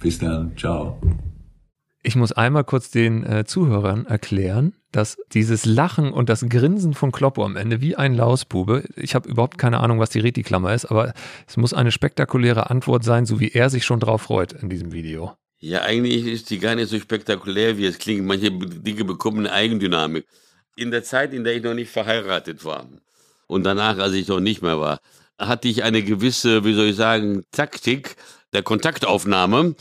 Bis 0.00 0.18
dann, 0.18 0.56
ciao. 0.56 0.98
Ich 2.06 2.16
muss 2.16 2.32
einmal 2.32 2.64
kurz 2.64 2.90
den 2.90 3.24
äh, 3.24 3.46
Zuhörern 3.46 4.04
erklären, 4.04 4.74
dass 4.92 5.16
dieses 5.32 5.64
Lachen 5.64 6.12
und 6.12 6.28
das 6.28 6.46
Grinsen 6.46 6.92
von 6.92 7.12
Kloppo 7.12 7.42
am 7.42 7.56
Ende 7.56 7.80
wie 7.80 7.96
ein 7.96 8.14
Lausbube, 8.14 8.84
ich 8.94 9.14
habe 9.14 9.26
überhaupt 9.26 9.56
keine 9.56 9.80
Ahnung, 9.80 10.00
was 10.00 10.10
die 10.10 10.20
Reti-Klammer 10.20 10.74
ist, 10.74 10.84
aber 10.84 11.14
es 11.48 11.56
muss 11.56 11.72
eine 11.72 11.90
spektakuläre 11.90 12.68
Antwort 12.68 13.04
sein, 13.04 13.24
so 13.24 13.40
wie 13.40 13.52
er 13.52 13.70
sich 13.70 13.86
schon 13.86 14.00
drauf 14.00 14.20
freut 14.20 14.52
in 14.52 14.68
diesem 14.68 14.92
Video. 14.92 15.32
Ja, 15.60 15.80
eigentlich 15.80 16.26
ist 16.26 16.50
die 16.50 16.58
gar 16.58 16.74
nicht 16.74 16.90
so 16.90 16.98
spektakulär, 16.98 17.78
wie 17.78 17.86
es 17.86 17.96
klingt. 17.96 18.26
Manche 18.26 18.50
Dinge 18.50 19.04
bekommen 19.06 19.46
eine 19.46 19.52
Eigendynamik. 19.52 20.26
In 20.76 20.90
der 20.90 21.04
Zeit, 21.04 21.32
in 21.32 21.42
der 21.42 21.56
ich 21.56 21.62
noch 21.62 21.72
nicht 21.72 21.90
verheiratet 21.90 22.66
war 22.66 22.86
und 23.46 23.64
danach, 23.64 23.96
als 23.96 24.12
ich 24.12 24.28
noch 24.28 24.40
nicht 24.40 24.60
mehr 24.60 24.78
war, 24.78 24.98
hatte 25.38 25.68
ich 25.68 25.82
eine 25.82 26.02
gewisse, 26.02 26.66
wie 26.66 26.74
soll 26.74 26.88
ich 26.88 26.96
sagen, 26.96 27.44
Taktik 27.50 28.16
der 28.52 28.62
Kontaktaufnahme. 28.62 29.74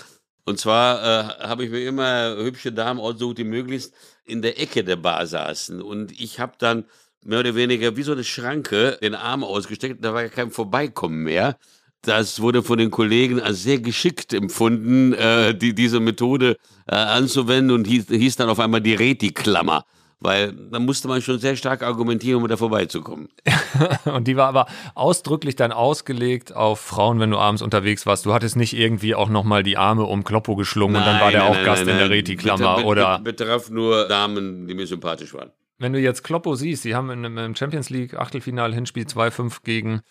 Und 0.45 0.59
zwar 0.59 1.01
äh, 1.01 1.47
habe 1.47 1.65
ich 1.65 1.71
mir 1.71 1.85
immer 1.87 2.35
hübsche 2.37 2.71
Damen 2.71 2.99
ausgesucht, 2.99 3.37
die 3.37 3.43
möglichst 3.43 3.93
in 4.25 4.41
der 4.41 4.59
Ecke 4.59 4.83
der 4.83 4.97
Bar 4.97 5.25
saßen. 5.25 5.81
Und 5.81 6.11
ich 6.19 6.39
habe 6.39 6.53
dann 6.57 6.85
mehr 7.23 7.39
oder 7.39 7.55
weniger 7.55 7.95
wie 7.95 8.03
so 8.03 8.11
eine 8.11 8.23
Schranke 8.23 8.97
den 9.01 9.15
Arm 9.15 9.43
ausgesteckt. 9.43 10.03
Da 10.03 10.13
war 10.13 10.23
ja 10.23 10.29
kein 10.29 10.51
Vorbeikommen 10.51 11.23
mehr. 11.23 11.57
Das 12.01 12.41
wurde 12.41 12.63
von 12.63 12.77
den 12.77 12.91
Kollegen 12.91 13.39
als 13.39 13.63
sehr 13.63 13.79
geschickt 13.79 14.33
empfunden, 14.33 15.13
äh, 15.13 15.55
die, 15.55 15.73
diese 15.73 16.01
Methode 16.01 16.57
äh, 16.85 16.95
anzuwenden 16.95 17.71
und 17.71 17.87
hieß, 17.87 18.07
hieß 18.09 18.35
dann 18.35 18.49
auf 18.49 18.59
einmal 18.59 18.81
die 18.81 18.93
Reti-Klammer. 18.93 19.85
Weil 20.23 20.53
da 20.53 20.79
musste 20.79 21.09
man 21.09 21.21
schon 21.21 21.37
sehr 21.37 21.57
stark 21.57 21.83
argumentieren, 21.83 22.41
um 22.41 22.47
da 22.47 22.55
vorbeizukommen. 22.55 23.27
und 24.05 24.27
die 24.27 24.37
war 24.37 24.47
aber 24.47 24.67
ausdrücklich 24.95 25.57
dann 25.57 25.73
ausgelegt 25.73 26.55
auf 26.55 26.79
Frauen, 26.79 27.19
wenn 27.19 27.29
du 27.29 27.37
abends 27.37 27.61
unterwegs 27.61 28.05
warst. 28.05 28.25
Du 28.25 28.33
hattest 28.33 28.55
nicht 28.55 28.73
irgendwie 28.73 29.15
auch 29.15 29.27
nochmal 29.27 29.63
die 29.63 29.77
Arme 29.77 30.03
um 30.03 30.23
Kloppo 30.23 30.55
geschlungen 30.55 30.93
nein, 30.93 31.01
und 31.01 31.07
dann 31.07 31.21
war 31.21 31.31
der 31.31 31.41
nein, 31.41 31.49
auch 31.49 31.55
nein, 31.55 31.65
Gast 31.65 31.81
in 31.81 31.97
der 31.97 32.09
Reti-Klammer, 32.09 32.85
oder? 32.85 33.19
Betraf 33.19 33.69
nur 33.69 34.07
Damen, 34.07 34.65
die 34.65 34.73
mir 34.73 34.87
sympathisch 34.87 35.33
waren. 35.33 35.51
Wenn 35.77 35.91
du 35.91 35.99
jetzt 35.99 36.23
Kloppo 36.23 36.55
siehst, 36.55 36.83
sie 36.83 36.95
haben 36.95 37.25
im 37.25 37.55
Champions 37.55 37.89
League 37.89 38.13
Achtelfinale 38.13 38.73
Hinspiel 38.73 39.03
2-5 39.03 39.57
gegen 39.63 40.01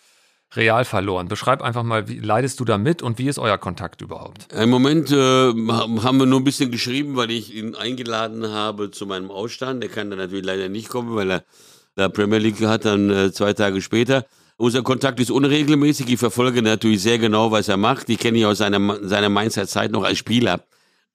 Real 0.55 0.85
verloren. 0.85 1.27
Beschreib 1.27 1.61
einfach 1.61 1.83
mal, 1.83 2.07
wie 2.07 2.19
leidest 2.19 2.59
du 2.59 2.65
da 2.65 2.77
mit 2.77 3.01
und 3.01 3.17
wie 3.17 3.27
ist 3.27 3.39
euer 3.39 3.57
Kontakt 3.57 4.01
überhaupt? 4.01 4.51
Im 4.53 4.69
Moment 4.69 5.11
äh, 5.11 5.15
haben 5.15 6.17
wir 6.17 6.25
nur 6.25 6.39
ein 6.39 6.43
bisschen 6.43 6.71
geschrieben, 6.71 7.15
weil 7.15 7.31
ich 7.31 7.53
ihn 7.53 7.75
eingeladen 7.75 8.47
habe 8.49 8.91
zu 8.91 9.05
meinem 9.05 9.31
Ausstand. 9.31 9.81
Der 9.81 9.89
kann 9.89 10.09
dann 10.09 10.19
natürlich 10.19 10.45
leider 10.45 10.69
nicht 10.69 10.89
kommen, 10.89 11.15
weil 11.15 11.31
er 11.31 11.43
da 11.95 12.09
Premier 12.09 12.39
League 12.39 12.61
hat, 12.61 12.85
dann 12.85 13.09
äh, 13.09 13.31
zwei 13.31 13.53
Tage 13.53 13.81
später. 13.81 14.25
Unser 14.57 14.83
Kontakt 14.83 15.19
ist 15.19 15.31
unregelmäßig. 15.31 16.09
Ich 16.09 16.19
verfolge 16.19 16.61
natürlich 16.61 17.01
sehr 17.01 17.17
genau, 17.17 17.51
was 17.51 17.67
er 17.67 17.77
macht. 17.77 18.09
Ich 18.09 18.19
kenne 18.19 18.37
ihn 18.37 18.45
aus 18.45 18.59
seiner, 18.59 18.99
seiner 19.07 19.29
Mainzer 19.29 19.67
Zeit 19.67 19.91
noch 19.91 20.03
als 20.03 20.19
Spieler. 20.19 20.61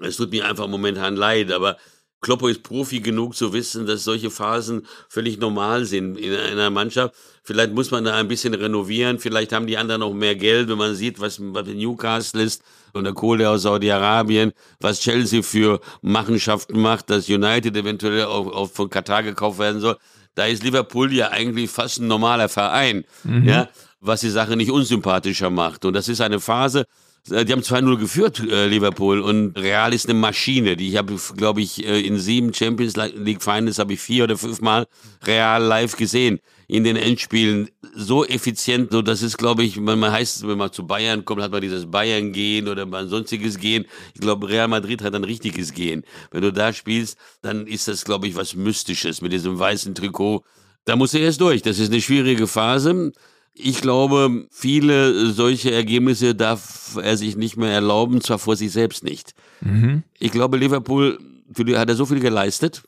Es 0.00 0.16
tut 0.16 0.30
mir 0.30 0.46
einfach 0.46 0.68
momentan 0.68 1.16
leid, 1.16 1.50
aber 1.52 1.76
Kloppo 2.20 2.48
ist 2.48 2.64
Profi 2.64 3.00
genug 3.00 3.36
zu 3.36 3.52
wissen, 3.52 3.86
dass 3.86 4.02
solche 4.02 4.30
Phasen 4.30 4.86
völlig 5.08 5.38
normal 5.38 5.84
sind 5.84 6.18
in 6.18 6.34
einer 6.34 6.70
Mannschaft. 6.70 7.14
Vielleicht 7.44 7.72
muss 7.72 7.90
man 7.92 8.04
da 8.04 8.16
ein 8.16 8.26
bisschen 8.26 8.54
renovieren. 8.54 9.20
Vielleicht 9.20 9.52
haben 9.52 9.66
die 9.66 9.78
anderen 9.78 10.00
noch 10.00 10.12
mehr 10.12 10.34
Geld, 10.34 10.68
wenn 10.68 10.78
man 10.78 10.96
sieht, 10.96 11.20
was, 11.20 11.40
was 11.40 11.66
Newcastle 11.66 12.42
ist 12.42 12.62
und 12.92 13.04
der 13.04 13.12
Kohle 13.12 13.48
aus 13.48 13.62
Saudi-Arabien, 13.62 14.52
was 14.80 15.00
Chelsea 15.00 15.42
für 15.42 15.80
Machenschaften 16.02 16.80
macht, 16.80 17.08
dass 17.10 17.28
United 17.28 17.76
eventuell 17.76 18.24
auch, 18.24 18.46
auch 18.48 18.70
von 18.70 18.90
Katar 18.90 19.22
gekauft 19.22 19.58
werden 19.60 19.80
soll. 19.80 19.96
Da 20.34 20.46
ist 20.46 20.62
Liverpool 20.62 21.12
ja 21.12 21.30
eigentlich 21.30 21.70
fast 21.70 22.00
ein 22.00 22.08
normaler 22.08 22.48
Verein, 22.48 23.04
mhm. 23.22 23.46
ja, 23.46 23.68
was 24.00 24.20
die 24.20 24.30
Sache 24.30 24.56
nicht 24.56 24.70
unsympathischer 24.70 25.50
macht. 25.50 25.84
Und 25.84 25.94
das 25.94 26.08
ist 26.08 26.20
eine 26.20 26.40
Phase, 26.40 26.84
die 27.26 27.52
haben 27.52 27.62
2-0 27.62 27.98
geführt, 27.98 28.40
äh, 28.40 28.66
Liverpool. 28.66 29.20
Und 29.20 29.58
Real 29.58 29.92
ist 29.92 30.08
eine 30.08 30.18
Maschine. 30.18 30.76
Die 30.76 30.88
ich 30.88 30.96
habe, 30.96 31.16
glaube 31.36 31.60
ich, 31.60 31.84
äh, 31.86 32.00
in 32.00 32.18
sieben 32.18 32.54
Champions 32.54 32.96
League 32.96 33.42
Finals 33.42 33.78
habe 33.78 33.94
ich 33.94 34.00
vier 34.00 34.24
oder 34.24 34.36
fünf 34.36 34.60
Mal 34.60 34.86
Real 35.26 35.62
live 35.62 35.96
gesehen. 35.96 36.40
In 36.66 36.84
den 36.84 36.96
Endspielen 36.96 37.70
so 37.94 38.26
effizient, 38.26 38.92
so 38.92 39.00
das 39.00 39.22
ist, 39.22 39.38
glaube 39.38 39.62
ich, 39.64 39.80
man, 39.80 39.98
man 39.98 40.12
heißt, 40.12 40.46
wenn 40.46 40.58
man 40.58 40.70
zu 40.70 40.86
Bayern 40.86 41.24
kommt, 41.24 41.42
hat 41.42 41.50
man 41.50 41.62
dieses 41.62 41.90
Bayern-Gehen 41.90 42.68
oder 42.68 42.86
ein 42.86 43.08
sonstiges 43.08 43.58
Gehen. 43.58 43.86
Ich 44.14 44.20
glaube, 44.20 44.48
Real 44.48 44.68
Madrid 44.68 45.02
hat 45.02 45.14
ein 45.14 45.24
richtiges 45.24 45.72
Gehen. 45.72 46.04
Wenn 46.30 46.42
du 46.42 46.52
da 46.52 46.72
spielst, 46.72 47.16
dann 47.40 47.66
ist 47.66 47.88
das, 47.88 48.04
glaube 48.04 48.26
ich, 48.28 48.36
was 48.36 48.54
Mystisches 48.54 49.22
mit 49.22 49.32
diesem 49.32 49.58
weißen 49.58 49.94
Trikot. 49.94 50.44
Da 50.84 50.96
muss 50.96 51.14
er 51.14 51.20
erst 51.20 51.40
durch. 51.40 51.62
Das 51.62 51.78
ist 51.78 51.90
eine 51.90 52.00
schwierige 52.00 52.46
Phase. 52.46 53.12
Ich 53.52 53.80
glaube, 53.80 54.46
viele 54.50 55.30
solche 55.30 55.72
Ergebnisse 55.72 56.34
darf 56.34 56.96
er 57.02 57.16
sich 57.16 57.36
nicht 57.36 57.56
mehr 57.56 57.72
erlauben, 57.72 58.20
zwar 58.20 58.38
vor 58.38 58.56
sich 58.56 58.70
selbst 58.70 59.02
nicht. 59.02 59.34
Mhm. 59.60 60.04
Ich 60.18 60.30
glaube, 60.30 60.56
Liverpool, 60.56 61.18
hat 61.56 61.88
er 61.88 61.96
so 61.96 62.06
viel 62.06 62.20
geleistet. 62.20 62.82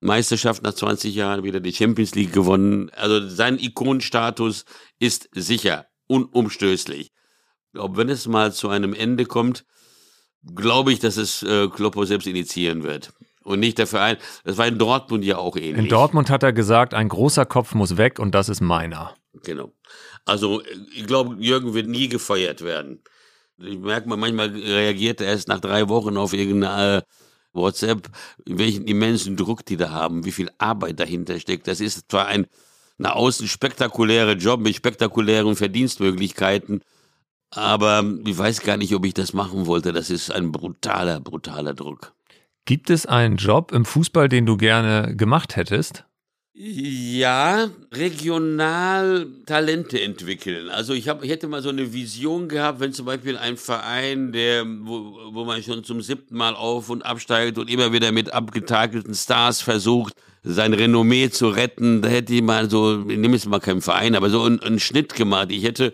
Meisterschaft 0.00 0.62
nach 0.62 0.74
20 0.74 1.14
Jahren, 1.14 1.42
wieder 1.42 1.60
die 1.60 1.72
Champions 1.72 2.14
League 2.14 2.32
gewonnen. 2.32 2.90
Also 2.94 3.28
sein 3.28 3.58
Ikonenstatus 3.58 4.64
ist 4.98 5.28
sicher, 5.32 5.86
unumstößlich. 6.06 7.06
Ich 7.06 7.72
glaube, 7.72 7.96
wenn 7.96 8.08
es 8.08 8.26
mal 8.26 8.52
zu 8.52 8.68
einem 8.68 8.92
Ende 8.92 9.24
kommt, 9.24 9.64
glaube 10.54 10.92
ich, 10.92 10.98
dass 10.98 11.16
es 11.16 11.42
äh, 11.42 11.68
Kloppo 11.68 12.04
selbst 12.04 12.26
initiieren 12.26 12.82
wird 12.82 13.12
und 13.42 13.60
nicht 13.60 13.78
der 13.78 13.86
Verein. 13.86 14.16
Das 14.44 14.58
war 14.58 14.66
in 14.66 14.78
Dortmund 14.78 15.24
ja 15.24 15.38
auch 15.38 15.56
ähnlich. 15.56 15.84
In 15.84 15.88
Dortmund 15.88 16.30
hat 16.30 16.42
er 16.42 16.52
gesagt, 16.52 16.94
ein 16.94 17.08
großer 17.08 17.46
Kopf 17.46 17.74
muss 17.74 17.96
weg 17.96 18.18
und 18.18 18.34
das 18.34 18.48
ist 18.48 18.60
meiner. 18.60 19.14
Genau. 19.44 19.72
Also 20.24 20.62
ich 20.94 21.06
glaube, 21.06 21.36
Jürgen 21.38 21.74
wird 21.74 21.88
nie 21.88 22.08
gefeuert 22.08 22.62
werden. 22.62 23.02
Ich 23.58 23.78
merke 23.78 24.08
mal, 24.08 24.16
manchmal 24.16 24.48
reagiert 24.48 25.20
er 25.20 25.28
erst 25.28 25.48
nach 25.48 25.60
drei 25.60 25.88
Wochen 25.88 26.16
auf 26.16 26.32
irgendeine 26.32 26.98
äh, 26.98 27.02
WhatsApp, 27.56 28.08
welchen 28.44 28.86
immensen 28.86 29.36
Druck 29.36 29.64
die 29.64 29.76
da 29.76 29.90
haben, 29.90 30.24
wie 30.24 30.32
viel 30.32 30.50
Arbeit 30.58 31.00
dahinter 31.00 31.40
steckt. 31.40 31.66
Das 31.66 31.80
ist 31.80 32.10
zwar 32.10 32.26
ein 32.26 32.46
nach 32.98 33.14
außen 33.14 33.48
spektakulärer 33.48 34.32
Job 34.32 34.60
mit 34.60 34.74
spektakulären 34.74 35.56
Verdienstmöglichkeiten, 35.56 36.82
aber 37.50 38.04
ich 38.24 38.36
weiß 38.36 38.60
gar 38.60 38.76
nicht, 38.76 38.94
ob 38.94 39.04
ich 39.04 39.14
das 39.14 39.32
machen 39.32 39.66
wollte. 39.66 39.92
Das 39.92 40.10
ist 40.10 40.30
ein 40.30 40.52
brutaler, 40.52 41.20
brutaler 41.20 41.74
Druck. 41.74 42.12
Gibt 42.64 42.90
es 42.90 43.06
einen 43.06 43.36
Job 43.36 43.72
im 43.72 43.84
Fußball, 43.84 44.28
den 44.28 44.44
du 44.44 44.56
gerne 44.56 45.14
gemacht 45.14 45.56
hättest? 45.56 46.05
Ja, 46.58 47.68
regional 47.92 49.26
Talente 49.44 50.00
entwickeln. 50.00 50.70
Also 50.70 50.94
ich, 50.94 51.06
hab, 51.06 51.22
ich 51.22 51.28
hätte 51.28 51.48
mal 51.48 51.60
so 51.60 51.68
eine 51.68 51.92
Vision 51.92 52.48
gehabt, 52.48 52.80
wenn 52.80 52.94
zum 52.94 53.04
Beispiel 53.04 53.36
ein 53.36 53.58
Verein, 53.58 54.32
der, 54.32 54.64
wo, 54.64 55.18
wo 55.32 55.44
man 55.44 55.62
schon 55.62 55.84
zum 55.84 56.00
siebten 56.00 56.34
Mal 56.34 56.54
auf 56.54 56.88
und 56.88 57.04
absteigt 57.04 57.58
und 57.58 57.68
immer 57.68 57.92
wieder 57.92 58.10
mit 58.10 58.32
abgetakelten 58.32 59.14
Stars 59.14 59.60
versucht, 59.60 60.14
sein 60.44 60.72
Renommee 60.72 61.28
zu 61.28 61.48
retten, 61.48 62.00
da 62.00 62.08
hätte 62.08 62.32
ich 62.32 62.40
mal 62.40 62.70
so, 62.70 63.00
ich 63.06 63.18
nehme 63.18 63.34
jetzt 63.34 63.46
mal 63.46 63.60
keinen 63.60 63.82
Verein, 63.82 64.14
aber 64.14 64.30
so 64.30 64.42
einen, 64.42 64.60
einen 64.60 64.80
Schnitt 64.80 65.14
gemacht. 65.14 65.52
Ich 65.52 65.62
hätte 65.62 65.92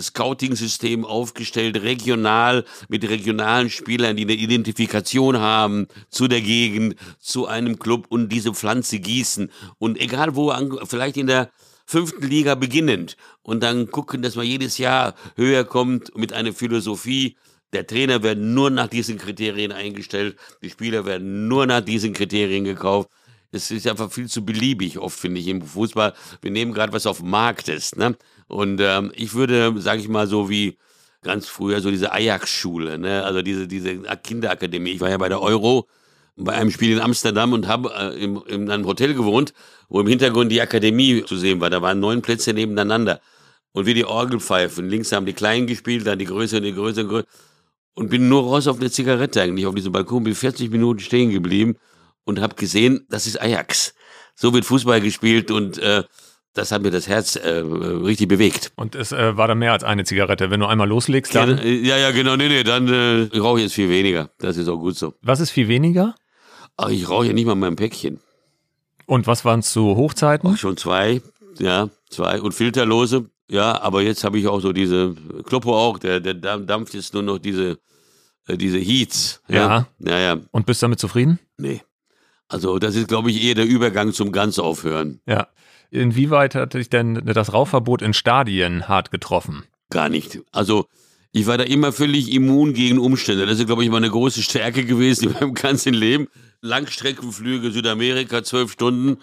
Scouting-System 0.00 1.04
aufgestellt, 1.04 1.82
regional, 1.82 2.64
mit 2.88 3.08
regionalen 3.08 3.70
Spielern, 3.70 4.16
die 4.16 4.24
eine 4.24 4.34
Identifikation 4.34 5.38
haben 5.38 5.86
zu 6.10 6.28
der 6.28 6.40
Gegend, 6.40 6.96
zu 7.18 7.46
einem 7.46 7.78
Club 7.78 8.06
und 8.08 8.30
diese 8.30 8.52
Pflanze 8.54 8.98
gießen. 8.98 9.50
Und 9.78 10.00
egal 10.00 10.36
wo, 10.36 10.52
vielleicht 10.86 11.16
in 11.16 11.26
der 11.26 11.50
fünften 11.86 12.26
Liga 12.26 12.54
beginnend 12.54 13.16
und 13.42 13.62
dann 13.62 13.90
gucken, 13.90 14.22
dass 14.22 14.36
man 14.36 14.46
jedes 14.46 14.78
Jahr 14.78 15.14
höher 15.36 15.64
kommt 15.64 16.16
mit 16.16 16.32
einer 16.32 16.52
Philosophie. 16.52 17.36
Der 17.72 17.86
Trainer 17.86 18.22
wird 18.22 18.38
nur 18.38 18.70
nach 18.70 18.88
diesen 18.88 19.18
Kriterien 19.18 19.72
eingestellt, 19.72 20.36
die 20.62 20.70
Spieler 20.70 21.04
werden 21.04 21.48
nur 21.48 21.66
nach 21.66 21.80
diesen 21.80 22.12
Kriterien 22.12 22.64
gekauft. 22.64 23.10
Es 23.50 23.70
ist 23.70 23.86
einfach 23.86 24.10
viel 24.10 24.28
zu 24.28 24.44
beliebig 24.44 24.98
oft, 24.98 25.18
finde 25.18 25.40
ich, 25.40 25.46
im 25.46 25.62
Fußball. 25.62 26.14
Wir 26.42 26.50
nehmen 26.50 26.72
gerade 26.72 26.92
was 26.92 27.06
auf 27.06 27.18
dem 27.18 27.30
Markt 27.30 27.68
ist. 27.68 27.96
Ne? 27.96 28.16
Und 28.48 28.80
ähm, 28.80 29.12
ich 29.14 29.34
würde, 29.34 29.74
sage 29.80 30.00
ich 30.00 30.08
mal, 30.08 30.26
so 30.26 30.48
wie 30.48 30.78
ganz 31.22 31.48
früher 31.48 31.80
so 31.80 31.90
diese 31.90 32.12
Ajax-Schule, 32.12 32.98
ne? 32.98 33.24
also 33.24 33.42
diese, 33.42 33.66
diese 33.66 33.96
Kinderakademie. 34.22 34.90
Ich 34.90 35.00
war 35.00 35.10
ja 35.10 35.16
bei 35.16 35.28
der 35.28 35.40
Euro 35.40 35.88
bei 36.36 36.52
einem 36.52 36.70
Spiel 36.70 36.92
in 36.92 37.00
Amsterdam 37.00 37.52
und 37.52 37.68
habe 37.68 37.92
äh, 37.94 38.22
im, 38.22 38.42
in 38.46 38.70
einem 38.70 38.86
Hotel 38.86 39.14
gewohnt, 39.14 39.52
wo 39.88 40.00
im 40.00 40.06
Hintergrund 40.06 40.50
die 40.50 40.60
Akademie 40.60 41.24
zu 41.24 41.36
sehen 41.36 41.60
war. 41.60 41.70
Da 41.70 41.80
waren 41.82 42.00
neun 42.00 42.22
Plätze 42.22 42.52
nebeneinander. 42.52 43.20
Und 43.72 43.86
wie 43.86 43.94
die 43.94 44.04
Orgelpfeifen. 44.04 44.88
Links 44.88 45.12
haben 45.12 45.26
die 45.26 45.32
Kleinen 45.32 45.66
gespielt, 45.66 46.06
dann 46.06 46.18
die 46.18 46.26
Größeren, 46.26 46.62
die 46.62 46.74
Größeren, 46.74 47.08
Größeren. 47.08 47.28
Und 47.94 48.10
bin 48.10 48.28
nur 48.28 48.42
raus 48.42 48.66
auf 48.66 48.80
eine 48.80 48.90
Zigarette 48.90 49.42
eigentlich 49.42 49.66
auf 49.66 49.74
diesem 49.74 49.92
Balkon, 49.92 50.24
bin 50.24 50.34
40 50.34 50.70
Minuten 50.70 50.98
stehen 50.98 51.30
geblieben 51.30 51.76
und 52.24 52.40
habe 52.40 52.56
gesehen, 52.56 53.06
das 53.08 53.26
ist 53.26 53.40
Ajax. 53.40 53.94
So 54.34 54.52
wird 54.52 54.64
Fußball 54.64 55.00
gespielt 55.00 55.52
und 55.52 55.78
äh, 55.78 56.02
das 56.54 56.70
hat 56.72 56.82
mir 56.82 56.90
das 56.90 57.08
Herz 57.08 57.36
äh, 57.36 57.48
richtig 57.58 58.28
bewegt. 58.28 58.72
Und 58.76 58.94
es 58.94 59.12
äh, 59.12 59.36
war 59.36 59.48
dann 59.48 59.58
mehr 59.58 59.72
als 59.72 59.84
eine 59.84 60.04
Zigarette. 60.04 60.50
Wenn 60.50 60.60
du 60.60 60.66
einmal 60.66 60.88
loslegst, 60.88 61.34
dann. 61.34 61.58
Ja, 61.58 61.98
ja, 61.98 62.12
genau. 62.12 62.36
Nee, 62.36 62.48
nee, 62.48 62.62
dann 62.62 62.88
äh, 62.88 63.36
rauche 63.36 63.58
ich 63.58 63.64
jetzt 63.64 63.74
viel 63.74 63.90
weniger. 63.90 64.30
Das 64.38 64.56
ist 64.56 64.68
auch 64.68 64.78
gut 64.78 64.96
so. 64.96 65.14
Was 65.20 65.40
ist 65.40 65.50
viel 65.50 65.68
weniger? 65.68 66.14
Ach, 66.76 66.88
ich 66.88 67.08
rauche 67.08 67.26
ja 67.26 67.32
nicht 67.32 67.46
mal 67.46 67.54
mein 67.54 67.76
Päckchen. 67.76 68.20
Und 69.06 69.26
was 69.26 69.44
waren 69.44 69.60
es 69.60 69.72
zu 69.72 69.96
Hochzeiten? 69.96 70.50
Ach, 70.54 70.58
schon 70.58 70.76
zwei, 70.76 71.20
ja, 71.58 71.90
zwei. 72.08 72.40
Und 72.40 72.52
filterlose. 72.52 73.26
Ja, 73.50 73.80
aber 73.82 74.02
jetzt 74.02 74.24
habe 74.24 74.38
ich 74.38 74.46
auch 74.46 74.60
so 74.60 74.72
diese, 74.72 75.14
Kloppo 75.44 75.76
auch, 75.76 75.98
der, 75.98 76.20
der 76.20 76.34
dampft 76.34 76.94
jetzt 76.94 77.12
nur 77.12 77.22
noch 77.22 77.38
diese, 77.38 77.78
äh, 78.46 78.56
diese 78.56 78.78
Heats. 78.78 79.42
Ja. 79.48 79.86
ja. 79.98 80.18
Ja. 80.18 80.38
Und 80.50 80.66
bist 80.66 80.82
damit 80.82 80.98
zufrieden? 80.98 81.38
Nee. 81.58 81.82
Also 82.48 82.78
das 82.78 82.94
ist, 82.94 83.08
glaube 83.08 83.30
ich, 83.30 83.42
eher 83.42 83.54
der 83.54 83.66
Übergang 83.66 84.12
zum 84.12 84.32
ganz 84.32 84.58
aufhören. 84.58 85.20
Ja. 85.26 85.48
Inwieweit 85.94 86.56
hat 86.56 86.74
dich 86.74 86.90
denn 86.90 87.22
das 87.24 87.52
Rauchverbot 87.52 88.02
in 88.02 88.14
Stadien 88.14 88.88
hart 88.88 89.12
getroffen? 89.12 89.62
Gar 89.90 90.08
nicht. 90.08 90.40
Also 90.50 90.86
Ich 91.30 91.46
war 91.46 91.56
da 91.56 91.64
immer 91.64 91.92
völlig 91.92 92.32
immun 92.32 92.74
gegen 92.74 92.98
Umstände. 92.98 93.46
Das 93.46 93.60
ist, 93.60 93.66
glaube 93.66 93.84
ich, 93.84 93.90
meine 93.90 94.10
große 94.10 94.42
Stärke 94.42 94.84
gewesen 94.84 95.28
in 95.28 95.32
meinem 95.34 95.54
ganzen 95.54 95.94
Leben. 95.94 96.26
Langstreckenflüge, 96.62 97.70
Südamerika, 97.70 98.42
zwölf 98.42 98.72
Stunden. 98.72 99.18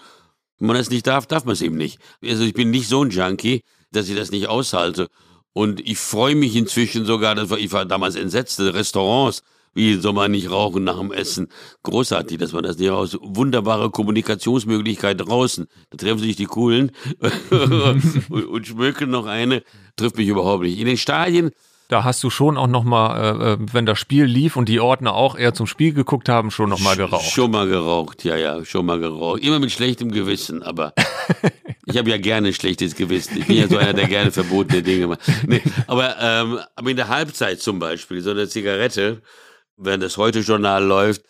Wenn 0.60 0.68
man 0.68 0.78
das 0.78 0.90
nicht 0.90 1.08
darf, 1.08 1.26
darf 1.26 1.44
man 1.44 1.54
es 1.54 1.62
eben 1.62 1.76
nicht. 1.76 2.00
Also 2.24 2.44
ich 2.44 2.54
bin 2.54 2.70
nicht 2.70 2.88
so 2.88 3.04
ein 3.04 3.10
Junkie, 3.10 3.64
dass 3.92 4.08
ich 4.08 4.16
das 4.16 4.32
nicht 4.32 4.48
aushalte. 4.48 5.10
Und 5.52 5.82
ich 5.82 5.98
freue 5.98 6.36
mich 6.36 6.56
inzwischen 6.56 7.04
sogar, 7.04 7.36
dass 7.36 7.52
ich 7.52 7.74
war 7.74 7.86
damals 7.86 8.16
entsetzt, 8.16 8.62
Restaurants, 8.62 9.44
wie 9.74 9.96
soll 9.96 10.14
man 10.14 10.32
nicht 10.32 10.52
rauchen 10.52 10.84
nach 10.84 11.00
dem 11.00 11.12
Essen? 11.12 11.48
Großartig, 11.84 12.38
dass 12.38 12.54
man 12.54 12.64
das 12.64 12.78
nicht 12.78 12.90
aus. 12.90 13.18
Wunderbare 13.22 13.90
Kommunikationsmöglichkeit 13.90 15.20
draußen. 15.20 15.68
Da 15.90 15.98
treffen 15.98 16.20
sich 16.20 16.36
die 16.36 16.46
Coolen 16.46 16.92
und, 17.50 18.32
und 18.32 18.68
schmücken 18.68 19.10
noch 19.10 19.26
eine. 19.26 19.64
Trifft 19.96 20.18
mich 20.18 20.28
überhaupt 20.28 20.64
nicht. 20.64 20.80
In 20.80 20.88
den 20.88 20.98
Stadien 20.98 21.52
da 21.92 22.06
hast 22.06 22.24
du 22.24 22.30
schon 22.30 22.58
auch 22.58 22.68
nochmal, 22.68 23.42
äh, 23.42 23.52
äh, 23.52 23.58
wenn 23.74 23.86
das 23.86 24.00
Spiel 24.00 24.24
lief 24.24 24.56
und 24.56 24.70
die 24.70 24.80
Ordner 24.80 25.14
auch 25.14 25.38
eher 25.38 25.54
zum 25.54 25.68
Spiel 25.68 25.94
geguckt 25.94 26.30
haben, 26.30 26.50
schon 26.50 26.70
nochmal 26.70 26.96
geraucht. 26.96 27.30
Schon 27.30 27.52
mal 27.52 27.68
geraucht, 27.68 28.24
ja, 28.24 28.38
ja, 28.38 28.64
schon 28.64 28.86
mal 28.86 28.98
geraucht. 28.98 29.44
Immer 29.44 29.60
mit 29.60 29.74
schlechtem 29.74 30.10
Gewissen, 30.10 30.64
aber 30.64 30.94
ich 31.86 31.98
habe 31.98 32.10
ja 32.10 32.18
gerne 32.18 32.54
schlechtes 32.54 32.96
Gewissen. 32.96 33.40
Ich 33.40 33.48
bin 33.48 33.58
ja 33.58 33.68
so 33.68 33.76
einer, 33.76 33.92
der 33.92 34.08
gerne 34.08 34.32
verbotene 34.32 34.82
Dinge 34.82 35.08
macht. 35.08 35.20
Nee, 35.46 35.62
aber, 35.86 36.16
ähm, 36.22 36.60
aber 36.78 36.90
in 36.90 36.96
der 36.96 37.10
Halbzeit 37.10 37.60
zum 37.60 37.80
Beispiel, 37.80 38.22
so 38.22 38.32
eine 38.32 38.48
Zigarette, 38.48 39.22
wenn 39.82 40.00
das 40.00 40.18
Heute-Journal 40.18 40.84
läuft, 40.84 41.24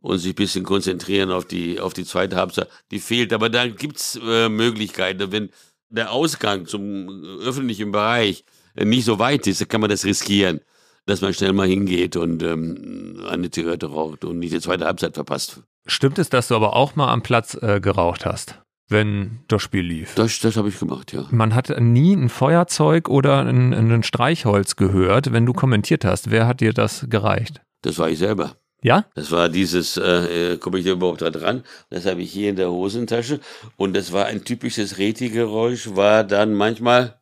und 0.00 0.18
sich 0.18 0.32
ein 0.32 0.36
bisschen 0.36 0.64
konzentrieren 0.64 1.30
auf 1.30 1.44
die, 1.44 1.80
auf 1.80 1.92
die 1.92 2.04
zweite 2.04 2.36
Halbzeit, 2.36 2.68
die 2.90 3.00
fehlt. 3.00 3.32
Aber 3.32 3.48
da 3.48 3.66
gibt's 3.66 4.18
äh, 4.22 4.48
Möglichkeiten, 4.48 5.32
wenn 5.32 5.50
der 5.90 6.12
Ausgang 6.12 6.66
zum 6.66 7.24
öffentlichen 7.40 7.92
Bereich 7.92 8.44
nicht 8.74 9.04
so 9.04 9.18
weit 9.18 9.46
ist, 9.46 9.60
dann 9.60 9.68
kann 9.68 9.80
man 9.80 9.90
das 9.90 10.04
riskieren, 10.04 10.60
dass 11.06 11.20
man 11.20 11.34
schnell 11.34 11.52
mal 11.52 11.66
hingeht 11.66 12.16
und 12.16 12.42
ähm, 12.42 13.24
eine 13.28 13.50
Zigarette 13.50 13.86
raucht 13.86 14.24
und 14.24 14.38
nicht 14.38 14.52
die 14.52 14.60
zweite 14.60 14.84
Halbzeit 14.84 15.14
verpasst. 15.14 15.62
Stimmt 15.86 16.18
es, 16.18 16.28
dass 16.28 16.48
du 16.48 16.54
aber 16.54 16.76
auch 16.76 16.94
mal 16.94 17.10
am 17.10 17.22
Platz 17.22 17.54
äh, 17.60 17.80
geraucht 17.80 18.26
hast? 18.26 18.60
wenn 18.90 19.40
das 19.48 19.60
Spiel 19.60 19.84
lief. 19.84 20.14
Das, 20.14 20.40
das 20.40 20.56
habe 20.56 20.70
ich 20.70 20.78
gemacht, 20.78 21.12
ja. 21.12 21.26
Man 21.30 21.54
hat 21.54 21.78
nie 21.78 22.14
ein 22.14 22.30
Feuerzeug 22.30 23.10
oder 23.10 23.44
ein, 23.44 23.74
ein 23.74 24.02
Streichholz 24.02 24.76
gehört, 24.76 25.30
wenn 25.30 25.44
du 25.44 25.52
kommentiert 25.52 26.06
hast. 26.06 26.30
Wer 26.30 26.46
hat 26.46 26.62
dir 26.62 26.72
das 26.72 27.04
gereicht? 27.10 27.60
Das 27.82 27.98
war 27.98 28.08
ich 28.08 28.18
selber. 28.18 28.56
Ja? 28.82 29.06
Das 29.14 29.30
war 29.30 29.48
dieses, 29.48 29.96
äh, 29.96 30.56
komme 30.58 30.78
ich 30.78 30.84
da 30.84 30.92
überhaupt 30.92 31.22
da 31.22 31.30
dran? 31.30 31.64
Das 31.90 32.06
habe 32.06 32.22
ich 32.22 32.32
hier 32.32 32.50
in 32.50 32.56
der 32.56 32.70
Hosentasche. 32.70 33.40
Und 33.76 33.96
das 33.96 34.12
war 34.12 34.26
ein 34.26 34.44
typisches 34.44 34.98
Reti-Geräusch, 34.98 35.96
war 35.96 36.24
dann 36.24 36.54
manchmal 36.54 37.20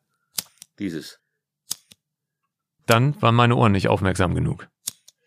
dieses 0.79 1.19
dann 2.87 3.21
waren 3.21 3.35
meine 3.35 3.57
Ohren 3.57 3.73
nicht 3.73 3.89
aufmerksam 3.89 4.35
genug. 4.35 4.69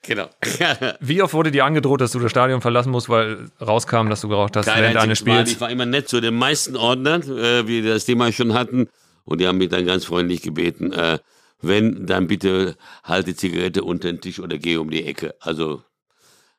Genau. 0.03 0.29
Wie 1.01 1.21
oft 1.21 1.33
wurde 1.33 1.51
dir 1.51 1.65
angedroht, 1.65 2.01
dass 2.01 2.13
du 2.13 2.19
das 2.19 2.31
Stadion 2.31 2.61
verlassen 2.61 2.89
musst, 2.89 3.09
weil 3.09 3.51
rauskam, 3.61 4.09
dass 4.09 4.21
du 4.21 4.29
geraucht 4.29 4.55
hast 4.55 4.65
Kein 4.65 4.81
während 4.81 4.97
eines 4.97 5.19
Spiels? 5.19 5.51
Ich 5.51 5.61
war 5.61 5.69
immer 5.69 5.85
nett 5.85 6.07
zu 6.07 6.21
den 6.21 6.35
meisten 6.35 6.77
Ordnern, 6.77 7.21
äh, 7.23 7.67
wie 7.67 7.83
wir 7.83 7.93
das 7.93 8.05
Thema 8.05 8.31
schon 8.31 8.53
hatten. 8.53 8.87
Und 9.25 9.41
die 9.41 9.47
haben 9.47 9.57
mich 9.57 9.69
dann 9.69 9.85
ganz 9.85 10.05
freundlich 10.05 10.41
gebeten, 10.41 10.93
äh, 10.93 11.19
wenn, 11.61 12.05
dann 12.05 12.27
bitte 12.27 12.75
halte 13.03 13.35
Zigarette 13.35 13.83
unter 13.83 14.11
den 14.11 14.21
Tisch 14.21 14.39
oder 14.39 14.57
geh 14.57 14.77
um 14.77 14.89
die 14.89 15.05
Ecke. 15.05 15.35
Also 15.39 15.83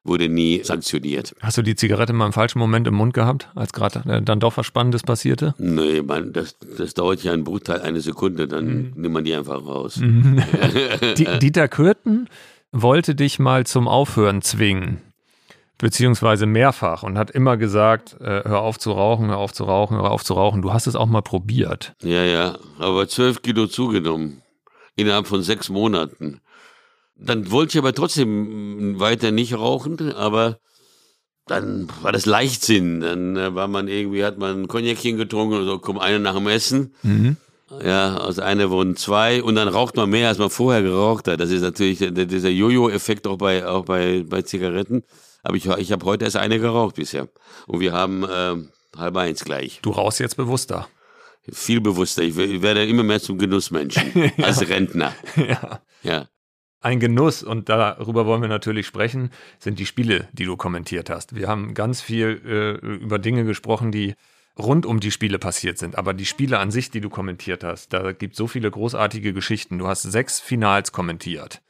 wurde 0.05 0.29
nie 0.29 0.63
sanktioniert. 0.65 1.35
Hast 1.41 1.59
du 1.59 1.63
die 1.63 1.77
Zigarette 1.77 2.13
mal 2.13 2.27
im 2.27 2.33
falschen 2.33 2.59
Moment 2.59 2.87
im 2.87 2.95
Mund 2.95 3.15
gehabt, 3.15 3.49
als 3.55 3.73
gerade 3.73 4.03
äh, 4.09 4.23
dann 4.23 4.41
doch 4.41 4.57
was 4.57 4.67
Spannendes 4.67 5.03
passierte? 5.03 5.55
Nee, 5.59 6.03
man, 6.03 6.33
das, 6.33 6.57
das 6.79 6.95
dauert 6.95 7.23
ja 7.23 7.33
einen 7.33 7.45
Bruchteil 7.45 7.81
einer 7.81 8.01
Sekunde, 8.01 8.49
dann 8.49 8.67
mhm. 8.67 8.93
nimmt 8.97 9.15
man 9.15 9.25
die 9.25 9.35
einfach 9.35 9.65
raus. 9.65 9.99
Mhm. 9.99 10.43
Dieter 11.41 11.69
Kürten 11.69 12.29
wollte 12.73 13.15
dich 13.15 13.39
mal 13.39 13.67
zum 13.67 13.89
Aufhören 13.89 14.43
zwingen. 14.43 14.99
Beziehungsweise 15.77 16.45
mehrfach 16.45 17.03
und 17.03 17.17
hat 17.17 17.31
immer 17.31 17.57
gesagt, 17.57 18.15
äh, 18.21 18.43
hör 18.45 18.61
auf 18.61 18.79
zu 18.79 18.93
rauchen, 18.93 19.29
hör 19.29 19.39
auf 19.39 19.55
zu 19.55 19.65
rauchen, 19.65 19.97
hör 19.97 20.11
auf 20.11 20.23
zu 20.23 20.35
rauchen. 20.35 20.61
Du 20.61 20.75
hast 20.75 20.87
es 20.87 20.95
auch 20.95 21.07
mal 21.07 21.23
probiert. 21.23 21.95
Ja, 22.03 22.23
ja, 22.23 22.59
aber 22.79 23.09
zwölf 23.09 23.41
Kilo 23.41 23.67
zugenommen. 23.67 24.43
Innerhalb 24.97 25.27
von 25.27 25.43
sechs 25.43 25.69
Monaten. 25.69 26.41
Dann 27.17 27.51
wollte 27.51 27.73
ich 27.73 27.79
aber 27.79 27.95
trotzdem 27.95 28.99
weiter 28.99 29.31
nicht 29.31 29.55
rauchen, 29.55 30.13
aber 30.15 30.59
dann 31.47 31.89
war 32.03 32.13
das 32.13 32.27
Leichtsinn. 32.27 33.01
Dann 33.01 33.37
äh, 33.37 33.55
war 33.55 33.69
man 33.69 33.89
irgendwie, 33.89 34.25
hat 34.25 34.39
man 34.39 34.63
ein 34.63 34.69
Cognacchen 34.69 35.17
getrunken 35.17 35.59
und 35.59 35.67
so, 35.67 35.79
komm, 35.79 35.99
eine 35.99 36.21
nach 36.21 36.35
dem 36.35 36.47
Essen. 36.47 36.95
Mhm. 37.03 37.37
Ja, 37.85 38.17
aus 38.19 38.41
einer 38.41 38.71
wurden 38.71 38.97
zwei 38.97 39.43
und 39.43 39.55
dann 39.55 39.69
raucht 39.69 39.97
man 39.97 40.11
mehr, 40.11 40.29
als 40.29 40.39
man 40.39 40.51
vorher 40.51 40.83
geraucht 40.83 41.29
hat. 41.29 41.39
Das 41.39 41.51
ist 41.51 41.63
natürlich 41.63 41.99
dieser 41.99 42.49
Jojo-Effekt 42.49 43.29
auch 43.29 43.39
bei, 43.39 43.65
auch 43.65 43.85
bei, 43.85 44.25
bei 44.29 44.43
Zigaretten. 44.43 45.05
Aber 45.43 45.57
ich, 45.57 45.67
ich 45.67 45.93
habe 45.93 46.05
heute 46.05 46.25
erst 46.25 46.37
eine 46.37 46.59
geraucht 46.59 46.97
bisher. 46.97 47.29
Und 47.67 47.81
wir 47.81 47.93
haben 47.93 48.25
äh, 48.25 48.57
halb 48.97 49.17
eins 49.17 49.45
gleich. 49.45 49.79
Du 49.83 49.91
rauchst 49.91 50.19
jetzt 50.19 50.37
bewusster. 50.37 50.89
Viel 51.53 51.81
bewusster. 51.81 52.23
Ich, 52.23 52.37
werde 52.37 52.85
immer 52.87 53.03
mehr 53.03 53.21
zum 53.21 53.39
Genussmenschen 53.39 54.13
ja. 54.37 54.45
als 54.45 54.69
Rentner. 54.69 55.15
Ja. 55.37 55.81
Ja. 56.03 56.29
Ein 56.83 56.99
Genuss, 56.99 57.43
und 57.43 57.69
darüber 57.69 58.25
wollen 58.25 58.41
wir 58.41 58.49
natürlich 58.49 58.87
sprechen, 58.87 59.31
sind 59.59 59.79
die 59.79 59.87
Spiele, 59.87 60.29
die 60.33 60.45
du 60.45 60.57
kommentiert 60.57 61.11
hast. 61.11 61.35
Wir 61.35 61.47
haben 61.47 61.75
ganz 61.75 62.01
viel 62.01 62.41
äh, 62.83 62.87
über 62.87 63.19
Dinge 63.19 63.45
gesprochen, 63.45 63.93
die 63.93 64.15
rund 64.59 64.87
um 64.87 65.01
die 65.01 65.11
Spiele 65.11 65.39
passiert 65.39 65.79
sind. 65.79 65.97
Aber 65.97 66.15
die 66.15 66.25
Spiele 66.25 66.59
an 66.59 66.71
sich, 66.71 66.91
die 66.91 67.01
du 67.01 67.11
kommentiert 67.11 67.65
hast, 67.65 67.93
da 67.93 68.13
gibt 68.13 68.35
so 68.35 68.47
viele 68.47 68.71
großartige 68.71 69.33
Geschichten. 69.33 69.79
Du 69.79 69.89
hast 69.89 70.03
sechs 70.03 70.41
Finals 70.41 70.93
kommentiert 70.93 71.61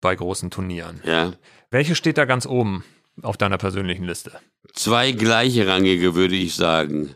bei 0.00 0.14
großen 0.14 0.50
Turnieren. 0.50 1.00
Ja. 1.04 1.32
Welche 1.70 1.94
steht 1.94 2.18
da 2.18 2.24
ganz 2.24 2.46
oben 2.46 2.84
auf 3.22 3.36
deiner 3.36 3.58
persönlichen 3.58 4.04
Liste? 4.04 4.32
Zwei 4.74 5.12
gleichrangige, 5.12 6.14
würde 6.14 6.36
ich 6.36 6.54
sagen. 6.54 7.14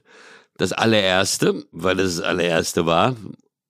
Das 0.56 0.72
allererste, 0.72 1.64
weil 1.72 1.96
das 1.96 2.16
das 2.16 2.24
allererste 2.24 2.86
war, 2.86 3.16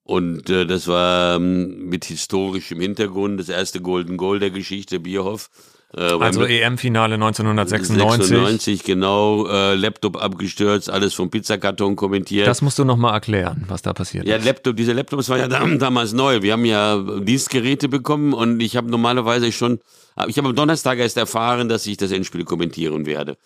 und 0.05 0.51
äh, 0.51 0.67
das 0.67 0.87
war 0.87 1.37
ähm, 1.37 1.89
mit 1.89 2.05
historischem 2.05 2.79
Hintergrund 2.79 3.41
das 3.41 3.49
erste 3.49 3.81
Golden 3.81 4.19
Goal 4.19 4.39
der 4.39 4.51
Geschichte, 4.51 5.01
Bierhoff. 5.01 5.49
Äh, 5.97 6.03
also 6.03 6.45
EM-Finale 6.45 7.15
1996. 7.15 8.27
96, 8.27 8.85
genau. 8.85 9.47
Äh, 9.47 9.75
Laptop 9.77 10.23
abgestürzt, 10.23 10.91
alles 10.91 11.15
vom 11.15 11.31
Pizzakarton 11.31 11.97
kommentiert. 11.97 12.47
Das 12.47 12.61
musst 12.61 12.79
du 12.79 12.85
nochmal 12.85 13.15
erklären, 13.15 13.65
was 13.69 13.81
da 13.81 13.95
passiert 13.95 14.27
ja, 14.27 14.37
ist. 14.37 14.45
Ja, 14.45 14.51
Laptop, 14.51 14.77
diese 14.77 14.93
Laptops 14.93 15.31
waren 15.31 15.39
ja 15.41 15.49
damals 15.79 16.13
neu. 16.13 16.43
Wir 16.43 16.53
haben 16.53 16.67
ja 16.67 17.03
Dienstgeräte 17.21 17.89
bekommen 17.89 18.35
und 18.35 18.61
ich 18.61 18.77
habe 18.77 18.91
normalerweise 18.91 19.53
schon, 19.53 19.81
ich 20.27 20.37
habe 20.37 20.49
am 20.49 20.55
Donnerstag 20.55 20.99
erst 20.99 21.17
erfahren, 21.17 21.71
dass 21.71 21.87
ich 21.87 21.97
das 21.97 22.11
Endspiel 22.11 22.45
kommentieren 22.45 23.07
werde. 23.07 23.39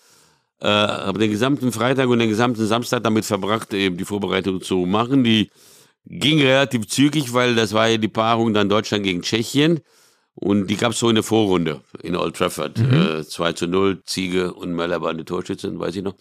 Äh, 0.60 0.66
habe 0.68 1.18
den 1.18 1.30
gesamten 1.30 1.72
Freitag 1.72 2.08
und 2.08 2.18
den 2.18 2.28
gesamten 2.28 2.66
Samstag 2.66 3.04
damit 3.04 3.24
verbracht, 3.24 3.72
eben 3.74 3.96
die 3.96 4.04
Vorbereitung 4.04 4.60
zu 4.60 4.78
machen. 4.78 5.22
Die 5.22 5.50
Ging 6.10 6.40
relativ 6.40 6.86
zügig, 6.86 7.34
weil 7.34 7.54
das 7.54 7.74
war 7.74 7.88
ja 7.88 7.98
die 7.98 8.08
Paarung 8.08 8.54
dann 8.54 8.70
Deutschland 8.70 9.04
gegen 9.04 9.20
Tschechien. 9.20 9.80
Und 10.34 10.68
die 10.68 10.76
gab 10.76 10.92
es 10.92 11.00
so 11.00 11.08
in 11.08 11.16
der 11.16 11.24
Vorrunde 11.24 11.82
in 12.02 12.16
Old 12.16 12.36
Trafford. 12.36 12.78
Mhm. 12.78 13.18
Äh, 13.20 13.24
2 13.24 13.52
zu 13.52 13.66
0, 13.66 14.02
Ziege 14.04 14.54
und 14.54 14.72
Möller 14.72 15.02
waren 15.02 15.18
die 15.18 15.24
Torschützen, 15.24 15.78
weiß 15.78 15.96
ich 15.96 16.02
noch. 16.02 16.14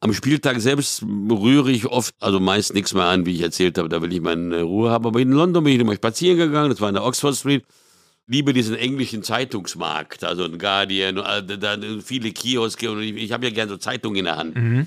Am 0.00 0.12
Spieltag 0.12 0.60
selbst 0.60 1.02
rühre 1.02 1.72
ich 1.72 1.86
oft, 1.86 2.14
also 2.20 2.38
meist 2.38 2.74
nichts 2.74 2.92
mehr 2.92 3.04
an, 3.04 3.24
wie 3.24 3.34
ich 3.34 3.40
erzählt 3.40 3.78
habe, 3.78 3.88
da 3.88 4.02
will 4.02 4.12
ich 4.12 4.20
meine 4.20 4.62
Ruhe 4.62 4.90
haben. 4.90 5.06
Aber 5.06 5.18
in 5.18 5.32
London 5.32 5.64
bin 5.64 5.72
ich 5.72 5.80
immer 5.80 5.94
spazieren 5.94 6.36
gegangen, 6.36 6.70
das 6.70 6.80
war 6.80 6.90
in 6.90 6.94
der 6.94 7.04
Oxford 7.04 7.34
Street. 7.34 7.64
Liebe 8.26 8.52
diesen 8.54 8.76
englischen 8.76 9.22
Zeitungsmarkt, 9.22 10.24
also 10.24 10.44
ein 10.44 10.58
Guardian, 10.58 11.18
äh, 11.18 11.58
da 11.58 11.76
viele 12.02 12.32
Kioske 12.32 12.90
und 12.90 13.02
ich, 13.02 13.16
ich 13.16 13.32
habe 13.32 13.46
ja 13.46 13.52
gerne 13.52 13.70
so 13.70 13.76
Zeitungen 13.76 14.16
in 14.16 14.24
der 14.24 14.36
Hand. 14.36 14.56
Mhm. 14.56 14.86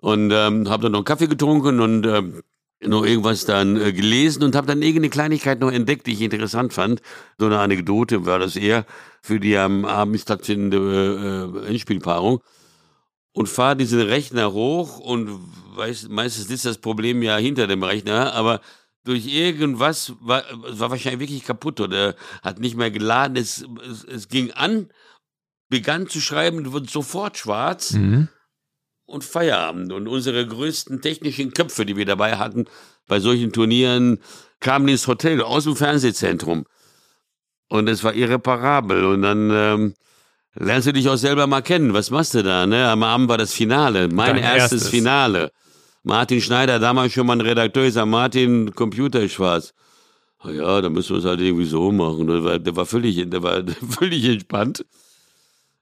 Und 0.00 0.30
ähm, 0.32 0.68
habe 0.68 0.82
dann 0.82 0.92
noch 0.92 0.98
einen 0.98 1.04
Kaffee 1.06 1.28
getrunken 1.28 1.80
und 1.80 2.04
ähm, 2.04 2.42
noch 2.82 3.04
irgendwas 3.04 3.46
dann 3.46 3.80
äh, 3.80 3.92
gelesen 3.92 4.42
und 4.42 4.54
habe 4.54 4.66
dann 4.66 4.82
irgendeine 4.82 5.08
Kleinigkeit 5.08 5.60
noch 5.60 5.72
entdeckt, 5.72 6.06
die 6.06 6.12
ich 6.12 6.20
interessant 6.20 6.74
fand. 6.74 7.00
So 7.38 7.46
eine 7.46 7.58
Anekdote 7.58 8.26
war 8.26 8.38
das 8.38 8.56
eher 8.56 8.84
für 9.22 9.40
die 9.40 9.56
am 9.56 9.86
Abend 9.86 10.20
stattfindende 10.20 11.62
äh, 11.64 11.68
Endspielpaarung. 11.68 12.40
Und 13.32 13.48
fahre 13.48 13.76
diesen 13.76 14.00
Rechner 14.00 14.52
hoch 14.52 15.00
und 15.00 15.28
weiß, 15.74 16.08
meistens 16.08 16.50
ist 16.50 16.66
das 16.66 16.78
Problem 16.78 17.20
ja 17.22 17.36
hinter 17.36 17.66
dem 17.66 17.82
Rechner, 17.82 18.32
aber 18.32 18.60
durch 19.04 19.26
irgendwas 19.26 20.14
war, 20.20 20.44
war 20.52 20.90
wahrscheinlich 20.90 21.20
wirklich 21.20 21.44
kaputt 21.44 21.80
oder 21.80 22.14
hat 22.42 22.58
nicht 22.58 22.76
mehr 22.76 22.90
geladen. 22.90 23.36
Es, 23.36 23.64
es, 23.88 24.04
es 24.04 24.28
ging 24.28 24.50
an, 24.52 24.88
begann 25.68 26.08
zu 26.08 26.20
schreiben, 26.20 26.72
wurde 26.72 26.88
sofort 26.88 27.36
schwarz. 27.38 27.92
Mhm 27.92 28.28
und 29.06 29.24
Feierabend. 29.24 29.92
Und 29.92 30.08
unsere 30.08 30.46
größten 30.46 31.00
technischen 31.00 31.52
Köpfe, 31.52 31.86
die 31.86 31.96
wir 31.96 32.06
dabei 32.06 32.36
hatten, 32.36 32.66
bei 33.06 33.20
solchen 33.20 33.52
Turnieren, 33.52 34.18
kamen 34.60 34.88
ins 34.88 35.06
Hotel 35.06 35.42
aus 35.42 35.64
dem 35.64 35.76
Fernsehzentrum. 35.76 36.64
Und 37.68 37.88
es 37.88 38.04
war 38.04 38.14
irreparabel. 38.14 39.04
Und 39.04 39.22
dann 39.22 39.50
ähm, 39.52 39.94
lernst 40.54 40.88
du 40.88 40.92
dich 40.92 41.08
auch 41.08 41.16
selber 41.16 41.46
mal 41.46 41.62
kennen. 41.62 41.92
Was 41.92 42.10
machst 42.10 42.34
du 42.34 42.42
da? 42.42 42.66
Ne? 42.66 42.88
Am 42.88 43.02
Abend 43.02 43.28
war 43.28 43.38
das 43.38 43.52
Finale, 43.52 44.08
mein 44.08 44.36
erstes, 44.36 44.72
erstes, 44.72 44.88
Finale. 44.88 45.52
Martin 46.06 46.42
Schneider, 46.42 46.78
damals 46.78 47.14
schon 47.14 47.26
mal 47.26 47.32
ein 47.32 47.40
Redakteur, 47.40 47.86
ist 47.86 47.96
Martin, 47.96 48.74
Computer 48.74 49.22
ist 49.22 49.32
schwarz. 49.32 49.72
ja, 50.44 50.82
da 50.82 50.90
müssen 50.90 51.14
wir 51.14 51.18
es 51.18 51.24
halt 51.24 51.40
irgendwie 51.40 51.64
so 51.64 51.90
machen. 51.92 52.26
Der 52.26 52.44
war, 52.44 52.58
der 52.58 52.76
war 52.76 52.84
völlig, 52.84 53.28
der 53.30 53.42
war 53.42 53.62
völlig 53.88 54.22
entspannt. 54.26 54.84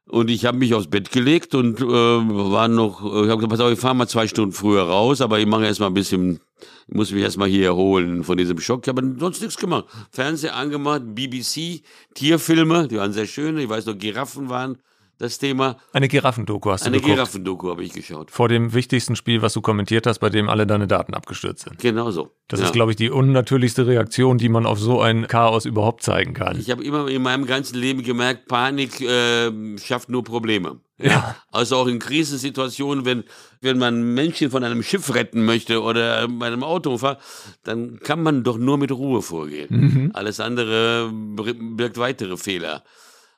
Und 0.07 0.31
ich 0.31 0.45
habe 0.45 0.59
mich 0.59 0.75
aufs 0.75 0.87
Bett 0.87 1.11
gelegt 1.11 1.57
und 1.57 1.81
äh, 1.81 1.85
war 1.85 2.69
noch, 2.69 3.01
ich 3.01 3.31
habe 3.31 3.37
gesagt, 3.37 3.49
pass 3.49 3.61
auf, 3.61 3.73
ich 3.73 3.79
fahre 3.81 3.97
mal 3.97 4.07
zwei 4.07 4.29
Stunden 4.29 4.53
früher 4.53 4.83
raus, 4.83 5.21
aber 5.21 5.41
ich 5.41 5.47
mache 5.47 5.65
erst 5.65 5.81
mal 5.81 5.87
ein 5.87 5.95
bisschen, 5.95 6.39
ich 6.87 6.95
muss 6.95 7.11
mich 7.11 7.23
erst 7.23 7.39
mal 7.39 7.49
hier 7.49 7.67
erholen 7.67 8.23
von 8.23 8.37
diesem 8.37 8.61
Schock. 8.61 8.83
Ich 8.85 8.89
habe 8.89 9.17
sonst 9.19 9.41
nichts 9.41 9.57
gemacht. 9.57 9.87
Fernseher 10.13 10.55
angemacht, 10.55 11.03
BBC, 11.05 11.83
Tierfilme, 12.15 12.87
die 12.87 12.97
waren 12.97 13.13
sehr 13.13 13.27
schön. 13.27 13.59
Ich 13.59 13.69
weiß 13.69 13.87
noch, 13.87 13.99
Giraffen 13.99 14.49
waren 14.49 14.79
das 15.23 15.39
Thema. 15.39 15.77
Eine 15.93 16.09
Giraffendoku 16.09 16.71
hast 16.71 16.83
du 16.85 16.89
Eine 16.89 16.97
geguckt. 16.97 17.15
Giraffendoku 17.15 17.71
habe 17.71 17.85
ich 17.85 17.93
geschaut. 17.93 18.31
Vor 18.31 18.49
dem 18.49 18.75
wichtigsten 18.75 19.17
Spiel, 19.17 19.41
was 19.41 19.53
du 19.55 19.61
kommentiert 19.61 20.07
hast, 20.07 20.19
bei 20.19 20.29
dem 20.31 20.49
alle 20.49 20.67
deine 20.67 20.87
Daten 20.87 21.15
abgestürzt 21.15 21.65
sind. 21.65 21.79
Genau 21.79 22.11
so. 22.11 22.31
Das 22.49 22.61
Ja. 22.61 22.67
ist, 22.67 22.73
glaube 22.73 22.91
ich, 22.93 22.97
die 22.97 23.09
unnatürlichste 23.11 23.87
Reaktion, 23.87 24.37
die 24.39 24.49
man 24.49 24.67
auf 24.67 24.79
so 24.79 25.01
ein 25.01 25.27
Chaos 25.29 25.65
überhaupt 25.65 26.03
zeigen 26.03 26.35
kann. 26.35 26.59
Ich 26.59 26.71
habe 26.71 26.83
immer 26.85 27.09
in 27.09 27.23
meinem 27.23 27.47
ganzen 27.47 27.77
Leben 27.79 28.03
gemerkt, 28.03 28.49
Panik 28.49 29.01
äh, 29.01 29.51
schafft 29.79 30.09
nur 30.09 30.25
Probleme. 30.25 30.81
Ja. 30.99 31.37
Also 31.51 31.77
auch 31.77 31.87
in 31.89 31.99
Krisensituationen, 31.99 33.05
wenn, 33.05 33.25
wenn 33.61 33.79
man 33.79 34.15
Menschen 34.15 34.51
von 34.51 34.63
einem 34.65 34.83
Schiff 34.83 35.15
retten 35.15 35.45
möchte 35.45 35.83
oder 35.83 36.29
bei 36.29 36.47
einem 36.47 36.63
Autounfall, 36.63 37.19
dann 37.65 37.99
kann 38.01 38.23
man 38.23 38.43
doch 38.45 38.59
nur 38.59 38.79
mit 38.79 38.93
Ruhe 38.93 39.23
vorgehen. 39.23 39.69
Mhm. 39.71 40.11
Alles 40.15 40.39
andere 40.41 41.11
bir- 41.13 41.55
birgt 41.77 41.99
weitere 41.99 42.37
Fehler. 42.37 42.83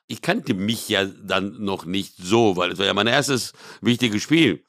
Ich 0.07 0.21
kannte 0.21 0.53
mich 0.53 0.87
ja 0.89 1.05
dann 1.05 1.63
noch 1.63 1.85
nicht 1.85 2.15
so, 2.17 2.57
weil 2.57 2.71
es 2.71 2.79
war 2.79 2.85
ja 2.85 2.93
mein 2.93 3.07
erstes 3.07 3.53
wichtiges 3.81 4.21
Spiel. 4.21 4.63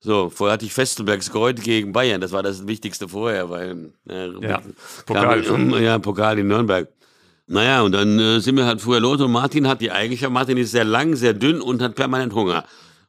So, 0.00 0.30
vorher 0.30 0.54
hatte 0.54 0.64
ich 0.64 0.72
Festelbergs 0.72 1.30
Kreuz 1.30 1.60
gegen 1.60 1.92
Bayern, 1.92 2.20
das 2.20 2.32
war 2.32 2.42
das 2.42 2.66
Wichtigste 2.66 3.06
vorher, 3.08 3.50
weil 3.50 3.92
äh, 4.08 4.28
Ja, 4.40 4.62
Pokal. 5.04 5.42
Pokal. 5.42 5.82
Ja, 5.82 5.98
Pokal 5.98 6.38
in 6.38 6.48
Nürnberg. 6.48 6.88
Naja, 7.46 7.82
und 7.82 7.92
dann 7.92 8.18
äh, 8.18 8.40
sind 8.40 8.56
wir 8.56 8.64
halt 8.64 8.80
früher 8.80 9.00
los 9.00 9.20
und 9.20 9.32
Martin 9.32 9.66
hat 9.68 9.80
die 9.80 9.90
Eigenschaft, 9.90 10.32
Martin 10.32 10.56
ist 10.56 10.70
sehr 10.70 10.84
lang, 10.84 11.16
sehr 11.16 11.34
dünn 11.34 11.60
und 11.60 11.82
hat 11.82 11.96
permanent 11.96 12.32
Hunger. 12.32 12.64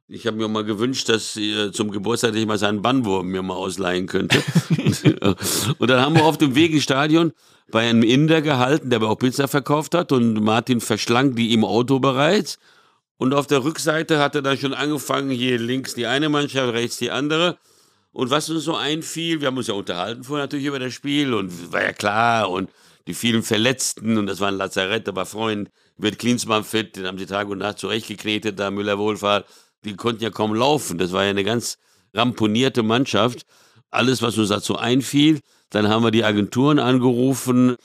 Ich 0.07 0.27
habe 0.27 0.35
mir 0.35 0.49
mal 0.49 0.65
gewünscht, 0.65 1.07
dass 1.07 1.37
äh, 1.37 1.71
zum 1.71 1.91
Geburtstag 1.91 2.35
ich 2.35 2.45
mal 2.45 2.57
seinen 2.57 2.81
Bannwurm 2.81 3.27
mir 3.27 3.41
mal 3.41 3.53
ausleihen 3.53 4.07
könnte. 4.07 4.41
und 5.79 5.89
dann 5.89 6.01
haben 6.01 6.15
wir 6.15 6.25
auf 6.25 6.37
dem 6.37 6.55
Weg 6.55 6.73
ins 6.73 6.83
Stadion 6.83 7.31
bei 7.71 7.89
einem 7.89 8.03
Inder 8.03 8.41
gehalten, 8.41 8.89
der 8.89 8.97
aber 8.97 9.09
auch 9.09 9.17
Pizza 9.17 9.47
verkauft 9.47 9.95
hat 9.95 10.11
und 10.11 10.35
Martin 10.35 10.81
verschlang 10.81 11.35
die 11.35 11.53
im 11.53 11.63
Auto 11.63 11.99
bereits. 11.99 12.59
Und 13.17 13.33
auf 13.33 13.47
der 13.47 13.63
Rückseite 13.63 14.19
hat 14.19 14.35
er 14.35 14.41
dann 14.41 14.57
schon 14.57 14.73
angefangen, 14.73 15.29
hier 15.29 15.59
links 15.59 15.93
die 15.93 16.07
eine 16.07 16.29
Mannschaft, 16.29 16.73
rechts 16.73 16.97
die 16.97 17.11
andere. 17.11 17.57
Und 18.11 18.29
was 18.29 18.49
uns 18.49 18.63
so 18.63 18.75
einfiel, 18.75 19.39
wir 19.39 19.47
haben 19.47 19.57
uns 19.57 19.67
ja 19.67 19.73
unterhalten 19.73 20.23
vorher 20.23 20.45
natürlich 20.45 20.65
über 20.65 20.79
das 20.79 20.93
Spiel 20.93 21.33
und 21.33 21.71
war 21.71 21.83
ja 21.83 21.93
klar 21.93 22.49
und 22.49 22.69
die 23.07 23.13
vielen 23.13 23.43
Verletzten 23.43 24.17
und 24.17 24.27
das 24.27 24.39
war 24.39 24.49
ein 24.49 24.57
Lazarett, 24.57 25.07
aber 25.07 25.25
Freund 25.25 25.69
wird 25.97 26.19
Klinsmann 26.19 26.63
fit, 26.63 26.95
den 26.95 27.07
haben 27.07 27.17
sie 27.17 27.25
Tag 27.25 27.47
und 27.47 27.59
Nacht 27.59 27.79
zurechtgeknetet, 27.79 28.59
da 28.59 28.69
Müller 28.69 28.97
Wohlfahrt, 28.97 29.45
die 29.85 29.95
konnten 29.95 30.23
ja 30.23 30.29
kaum 30.29 30.53
laufen, 30.53 30.97
das 30.97 31.11
war 31.11 31.23
ja 31.23 31.29
eine 31.29 31.43
ganz 31.43 31.77
ramponierte 32.13 32.83
Mannschaft. 32.83 33.45
Alles, 33.91 34.21
was 34.21 34.37
uns 34.37 34.49
dazu 34.49 34.77
einfiel, 34.77 35.39
dann 35.69 35.87
haben 35.87 36.03
wir 36.03 36.11
die 36.11 36.23
Agenturen 36.23 36.79
angerufen, 36.79 37.75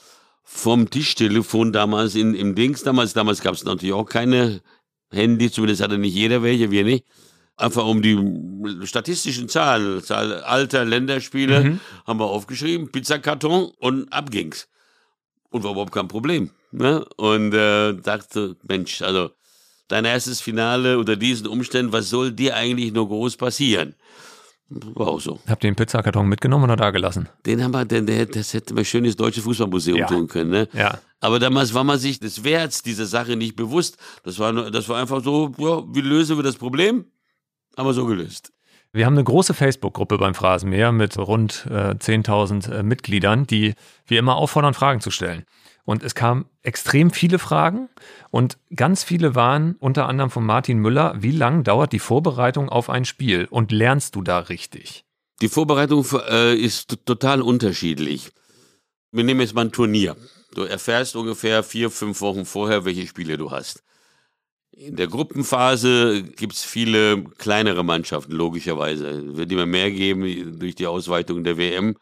vom 0.44 0.88
Tischtelefon 0.90 1.72
damals 1.72 2.14
in, 2.14 2.34
im 2.34 2.54
Dings, 2.54 2.82
damals, 2.82 3.12
damals 3.12 3.40
gab 3.40 3.54
es 3.54 3.64
natürlich 3.64 3.94
auch 3.94 4.04
keine 4.04 4.62
Handy, 5.10 5.50
zumindest 5.50 5.82
hatte 5.82 5.98
nicht 5.98 6.14
jeder 6.14 6.42
welche, 6.42 6.70
wir 6.70 6.84
nicht 6.84 7.04
einfach 7.56 7.86
um 7.86 8.02
die 8.02 8.86
statistischen 8.86 9.48
Zahlen, 9.48 10.02
Zahl 10.02 10.42
Alter, 10.42 10.84
Länderspiele, 10.84 11.80
haben 12.06 12.20
wir 12.20 12.26
aufgeschrieben, 12.26 12.92
Pizzakarton 12.92 13.72
und 13.78 14.12
ab 14.12 14.30
ging's. 14.30 14.68
Und 15.50 15.64
war 15.64 15.72
überhaupt 15.72 15.92
kein 15.92 16.08
Problem. 16.08 16.50
Ne? 16.70 17.04
Und 17.16 17.54
äh, 17.54 17.94
dachte, 17.94 18.56
Mensch, 18.68 19.00
also 19.00 19.30
dein 19.88 20.04
erstes 20.04 20.40
Finale 20.40 20.98
unter 20.98 21.16
diesen 21.16 21.46
Umständen, 21.46 21.92
was 21.92 22.10
soll 22.10 22.32
dir 22.32 22.56
eigentlich 22.56 22.92
nur 22.92 23.08
groß 23.08 23.36
passieren? 23.36 23.94
War 24.68 25.06
auch 25.08 25.20
so. 25.20 25.38
Habt 25.46 25.62
ihr 25.64 25.70
den 25.70 25.76
Pizzakarton 25.76 26.28
mitgenommen 26.28 26.64
oder 26.64 26.76
da 26.76 26.90
gelassen? 26.90 27.28
Den 27.44 27.62
haben 27.62 27.70
wir, 27.72 27.84
den, 27.84 28.04
der, 28.06 28.26
das 28.26 28.52
hätte 28.52 28.74
man 28.74 28.84
schön 28.84 29.04
ins 29.04 29.14
Deutsche 29.16 29.40
Fußballmuseum 29.40 29.98
Ja. 29.98 30.06
tun 30.06 30.26
können. 30.26 30.50
Ne? 30.50 30.68
Ja. 30.72 30.98
Aber 31.20 31.38
damals 31.38 31.72
war 31.72 31.84
man 31.84 31.98
sich 32.00 32.18
des 32.18 32.42
Werts 32.42 32.82
dieser 32.82 33.06
Sache 33.06 33.36
nicht 33.36 33.54
bewusst. 33.54 33.96
Das 34.24 34.38
war, 34.40 34.52
das 34.70 34.88
war 34.88 35.00
einfach 35.00 35.22
so, 35.22 35.52
ja, 35.58 35.82
wie 35.94 36.00
lösen 36.00 36.36
wir 36.36 36.42
das 36.42 36.56
Problem? 36.56 37.04
Haben 37.76 37.86
wir 37.88 37.92
so 37.94 38.06
gelöst. 38.06 38.52
Wir 38.92 39.06
haben 39.06 39.14
eine 39.14 39.24
große 39.24 39.54
Facebook-Gruppe 39.54 40.18
beim 40.18 40.34
Phrasenmäher 40.34 40.90
mit 40.90 41.16
rund 41.18 41.66
äh, 41.70 41.90
10.000 41.94 42.72
äh, 42.72 42.82
Mitgliedern, 42.82 43.46
die 43.46 43.74
wie 44.06 44.16
immer 44.16 44.36
auffordern, 44.36 44.74
Fragen 44.74 45.00
zu 45.00 45.10
stellen. 45.10 45.44
Und 45.86 46.02
es 46.02 46.16
kamen 46.16 46.46
extrem 46.62 47.12
viele 47.12 47.38
Fragen 47.38 47.88
und 48.30 48.58
ganz 48.74 49.04
viele 49.04 49.36
waren 49.36 49.76
unter 49.78 50.08
anderem 50.08 50.30
von 50.30 50.44
Martin 50.44 50.78
Müller, 50.78 51.14
wie 51.20 51.30
lang 51.30 51.62
dauert 51.62 51.92
die 51.92 52.00
Vorbereitung 52.00 52.68
auf 52.68 52.90
ein 52.90 53.04
Spiel 53.04 53.46
und 53.48 53.70
lernst 53.70 54.16
du 54.16 54.22
da 54.22 54.40
richtig? 54.40 55.04
Die 55.40 55.48
Vorbereitung 55.48 56.04
äh, 56.28 56.56
ist 56.56 57.06
total 57.06 57.40
unterschiedlich. 57.40 58.32
Wir 59.12 59.22
nehmen 59.22 59.40
jetzt 59.40 59.54
mal 59.54 59.66
ein 59.66 59.72
Turnier. 59.72 60.16
Du 60.54 60.62
erfährst 60.62 61.14
ungefähr 61.14 61.62
vier, 61.62 61.88
fünf 61.88 62.20
Wochen 62.20 62.46
vorher, 62.46 62.84
welche 62.84 63.06
Spiele 63.06 63.38
du 63.38 63.52
hast. 63.52 63.84
In 64.72 64.96
der 64.96 65.06
Gruppenphase 65.06 66.24
gibt's 66.24 66.64
viele 66.64 67.22
kleinere 67.38 67.84
Mannschaften, 67.84 68.32
logischerweise. 68.32 69.08
Es 69.08 69.36
wird 69.36 69.52
immer 69.52 69.66
mehr 69.66 69.92
geben 69.92 70.58
durch 70.58 70.74
die 70.74 70.88
Ausweitung 70.88 71.44
der 71.44 71.56
WM, 71.58 71.96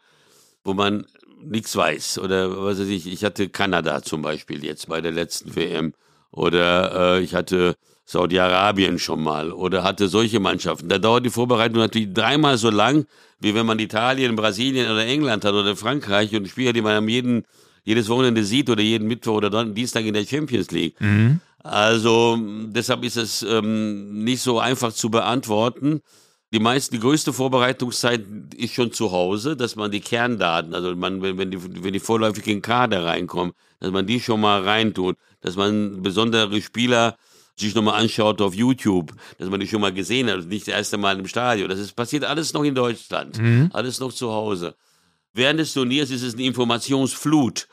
wo 0.63 0.73
man 0.73 1.05
nichts 1.43 1.75
weiß. 1.75 2.19
Oder 2.19 2.63
was 2.63 2.79
weiß 2.79 2.87
ich, 2.87 3.07
ich 3.07 3.23
hatte 3.23 3.49
Kanada 3.49 4.01
zum 4.01 4.21
Beispiel 4.21 4.63
jetzt 4.63 4.87
bei 4.87 5.01
der 5.01 5.11
letzten 5.11 5.55
WM. 5.55 5.93
Oder 6.31 7.17
äh, 7.17 7.21
ich 7.21 7.33
hatte 7.33 7.75
Saudi-Arabien 8.05 8.99
schon 8.99 9.23
mal. 9.23 9.51
Oder 9.51 9.83
hatte 9.83 10.07
solche 10.07 10.39
Mannschaften. 10.39 10.89
Da 10.89 10.97
dauert 10.97 11.25
die 11.25 11.29
Vorbereitung 11.29 11.79
natürlich 11.79 12.13
dreimal 12.13 12.57
so 12.57 12.69
lang, 12.69 13.05
wie 13.39 13.55
wenn 13.55 13.65
man 13.65 13.79
Italien, 13.79 14.35
Brasilien 14.35 14.89
oder 14.89 15.05
England 15.05 15.45
hat 15.45 15.53
oder 15.53 15.75
Frankreich 15.75 16.35
und 16.35 16.47
Spieler, 16.47 16.73
die 16.73 16.81
man 16.81 16.95
am 16.95 17.09
jeden, 17.09 17.45
jedes 17.83 18.09
Wochenende 18.09 18.43
sieht 18.43 18.69
oder 18.69 18.81
jeden 18.81 19.07
Mittwoch 19.07 19.35
oder 19.35 19.49
Don 19.49 19.73
Dienstag 19.73 20.05
in 20.05 20.13
der 20.13 20.25
Champions 20.25 20.71
League. 20.71 20.95
Also 21.63 22.37
deshalb 22.39 23.03
ist 23.03 23.17
es 23.17 23.41
ähm, 23.41 24.23
nicht 24.23 24.41
so 24.41 24.59
einfach 24.59 24.93
zu 24.93 25.09
beantworten. 25.09 26.01
Die 26.55 26.61
meisten, 26.61 26.95
die 26.95 27.01
größte 27.01 27.33
Vorbereitungszeit 27.33 28.23
ist 28.55 28.73
schon 28.73 28.93
zu 28.93 29.11
Hause, 29.11 29.57
dass 29.57 29.75
man 29.75 29.91
die 29.91 29.99
Kerndaten, 29.99 30.73
also 30.73 30.95
man, 30.95 31.21
wenn, 31.21 31.51
die, 31.51 31.83
wenn 31.83 31.91
die 31.91 31.99
vorläufigen 31.99 32.61
Kader 32.61 33.03
reinkommen, 33.03 33.53
dass 33.81 33.91
man 33.91 34.07
die 34.07 34.21
schon 34.21 34.39
mal 34.39 34.63
reintut, 34.63 35.17
dass 35.41 35.57
man 35.57 36.01
besondere 36.01 36.61
Spieler 36.61 37.17
sich 37.57 37.75
nochmal 37.75 38.01
anschaut 38.01 38.39
auf 38.39 38.55
YouTube, 38.55 39.11
dass 39.37 39.49
man 39.49 39.59
die 39.59 39.67
schon 39.67 39.81
mal 39.81 39.91
gesehen 39.91 40.29
hat, 40.29 40.45
nicht 40.45 40.65
das 40.69 40.75
erste 40.75 40.97
Mal 40.97 41.19
im 41.19 41.27
Stadion. 41.27 41.67
Das 41.67 41.77
ist 41.77 41.93
passiert 41.93 42.23
alles 42.23 42.53
noch 42.53 42.63
in 42.63 42.73
Deutschland, 42.73 43.37
alles 43.73 43.99
noch 43.99 44.13
zu 44.13 44.31
Hause. 44.31 44.75
Während 45.33 45.59
des 45.59 45.73
Turniers 45.73 46.09
ist 46.09 46.23
es 46.23 46.35
eine 46.35 46.43
Informationsflut 46.43 47.67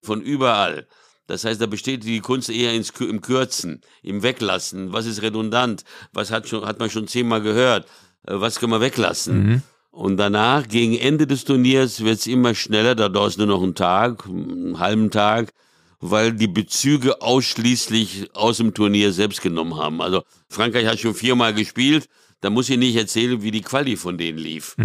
von 0.00 0.20
überall. 0.20 0.86
Das 1.26 1.44
heißt, 1.44 1.60
da 1.60 1.66
besteht 1.66 2.04
die 2.04 2.20
Kunst 2.20 2.50
eher 2.50 2.72
ins, 2.72 2.90
im 3.00 3.20
Kürzen, 3.20 3.82
im 4.02 4.22
Weglassen. 4.22 4.92
Was 4.92 5.06
ist 5.06 5.22
redundant? 5.22 5.82
Was 6.12 6.30
hat, 6.30 6.48
schon, 6.48 6.64
hat 6.64 6.78
man 6.78 6.88
schon 6.88 7.08
zehnmal 7.08 7.42
gehört? 7.42 7.86
Äh, 8.28 8.40
Was 8.40 8.58
können 8.58 8.72
wir 8.72 8.80
weglassen? 8.80 9.62
Und 9.90 10.16
danach, 10.16 10.68
gegen 10.68 10.96
Ende 10.96 11.26
des 11.26 11.44
Turniers, 11.44 12.04
wird's 12.04 12.26
immer 12.26 12.54
schneller. 12.54 12.94
Da 12.94 13.08
dauert 13.08 13.30
es 13.30 13.38
nur 13.38 13.46
noch 13.46 13.62
einen 13.62 13.74
Tag, 13.74 14.26
einen 14.26 14.78
halben 14.78 15.10
Tag, 15.10 15.52
weil 16.00 16.32
die 16.32 16.46
Bezüge 16.46 17.20
ausschließlich 17.20 18.30
aus 18.34 18.58
dem 18.58 18.74
Turnier 18.74 19.12
selbst 19.12 19.42
genommen 19.42 19.76
haben. 19.76 20.00
Also 20.00 20.22
Frankreich 20.48 20.86
hat 20.86 21.00
schon 21.00 21.14
viermal 21.14 21.52
gespielt. 21.54 22.08
Da 22.40 22.50
muss 22.50 22.70
ich 22.70 22.78
nicht 22.78 22.94
erzählen, 22.94 23.42
wie 23.42 23.50
die 23.50 23.62
Quali 23.62 23.96
von 23.96 24.16
denen 24.16 24.38
lief 24.38 24.76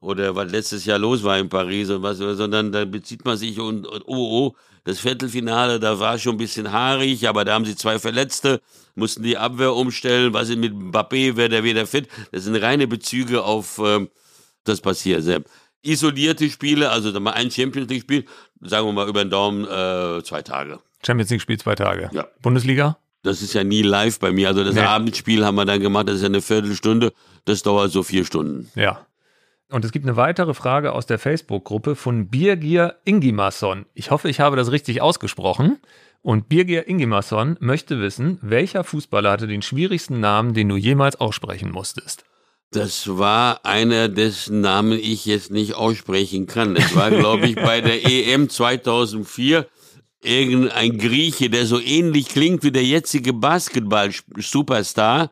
oder 0.00 0.34
was 0.34 0.50
letztes 0.50 0.84
Jahr 0.84 0.98
los 0.98 1.22
war 1.22 1.38
in 1.38 1.48
Paris 1.48 1.90
und 1.90 2.02
was, 2.02 2.18
sondern 2.18 2.72
da 2.72 2.84
bezieht 2.84 3.24
man 3.24 3.36
sich 3.36 3.58
und, 3.60 3.86
und 3.86 4.02
oh, 4.06 4.48
oh, 4.48 4.54
das 4.84 5.00
Viertelfinale, 5.00 5.78
da 5.80 5.98
war 6.00 6.18
schon 6.18 6.34
ein 6.34 6.38
bisschen 6.38 6.72
haarig, 6.72 7.28
aber 7.28 7.44
da 7.44 7.54
haben 7.54 7.64
sie 7.64 7.76
zwei 7.76 7.98
Verletzte, 7.98 8.60
mussten 8.94 9.22
die 9.22 9.36
Abwehr 9.36 9.74
umstellen, 9.74 10.32
was 10.32 10.48
ist 10.48 10.58
mit 10.58 10.72
Mbappé, 10.72 11.36
wer 11.36 11.48
der 11.48 11.64
wieder 11.64 11.86
fit? 11.86 12.08
Das 12.32 12.44
sind 12.44 12.56
reine 12.56 12.86
Bezüge 12.86 13.42
auf 13.42 13.78
ähm, 13.84 14.08
das 14.64 14.80
passiert. 14.80 15.22
Sepp. 15.22 15.48
Isolierte 15.82 16.50
Spiele, 16.50 16.90
also 16.90 17.18
mal 17.20 17.32
ein 17.32 17.50
Champions 17.50 17.88
League 17.88 18.02
Spiel, 18.02 18.24
sagen 18.60 18.86
wir 18.86 18.92
mal 18.92 19.08
über 19.08 19.24
den 19.24 19.30
Daumen 19.30 19.64
äh, 19.64 20.22
zwei 20.22 20.42
Tage. 20.42 20.78
Champions 21.04 21.30
League 21.30 21.40
Spiel 21.40 21.58
zwei 21.58 21.74
Tage. 21.74 22.10
Ja. 22.12 22.26
Bundesliga? 22.42 22.98
Das 23.22 23.42
ist 23.42 23.52
ja 23.54 23.64
nie 23.64 23.82
live 23.82 24.18
bei 24.18 24.32
mir. 24.32 24.48
Also 24.48 24.64
das 24.64 24.74
Nee. 24.74 24.80
Abendspiel 24.80 25.44
haben 25.44 25.54
wir 25.54 25.64
dann 25.64 25.80
gemacht, 25.80 26.08
das 26.08 26.16
ist 26.16 26.22
ja 26.22 26.26
eine 26.28 26.42
Viertelstunde, 26.42 27.12
das 27.44 27.62
dauert 27.62 27.90
so 27.92 28.02
vier 28.02 28.24
Stunden. 28.24 28.70
Ja. 28.74 29.06
Und 29.70 29.84
es 29.84 29.92
gibt 29.92 30.04
eine 30.04 30.16
weitere 30.16 30.54
Frage 30.54 30.92
aus 30.92 31.06
der 31.06 31.18
Facebook-Gruppe 31.18 31.94
von 31.94 32.28
Birgir 32.28 32.96
Ingimarsson. 33.04 33.86
Ich 33.94 34.10
hoffe, 34.10 34.28
ich 34.28 34.40
habe 34.40 34.56
das 34.56 34.72
richtig 34.72 35.00
ausgesprochen. 35.00 35.78
Und 36.22 36.48
Birgir 36.48 36.88
Ingimarsson 36.88 37.56
möchte 37.60 38.00
wissen, 38.00 38.38
welcher 38.42 38.84
Fußballer 38.84 39.30
hatte 39.30 39.46
den 39.46 39.62
schwierigsten 39.62 40.20
Namen, 40.20 40.52
den 40.54 40.68
du 40.68 40.76
jemals 40.76 41.16
aussprechen 41.16 41.70
musstest? 41.70 42.24
Das 42.72 43.18
war 43.18 43.64
einer, 43.64 44.08
dessen 44.08 44.60
Namen 44.60 44.92
ich 44.92 45.24
jetzt 45.26 45.50
nicht 45.50 45.74
aussprechen 45.74 46.46
kann. 46.46 46.74
Das 46.74 46.94
war, 46.94 47.10
glaube 47.10 47.46
ich, 47.46 47.56
bei 47.56 47.80
der 47.80 48.04
EM 48.04 48.48
2004 48.48 49.66
irgendein 50.22 50.98
Grieche, 50.98 51.50
der 51.50 51.66
so 51.66 51.80
ähnlich 51.80 52.28
klingt 52.28 52.62
wie 52.62 52.70
der 52.70 52.84
jetzige 52.84 53.32
Basketball-Superstar, 53.32 55.30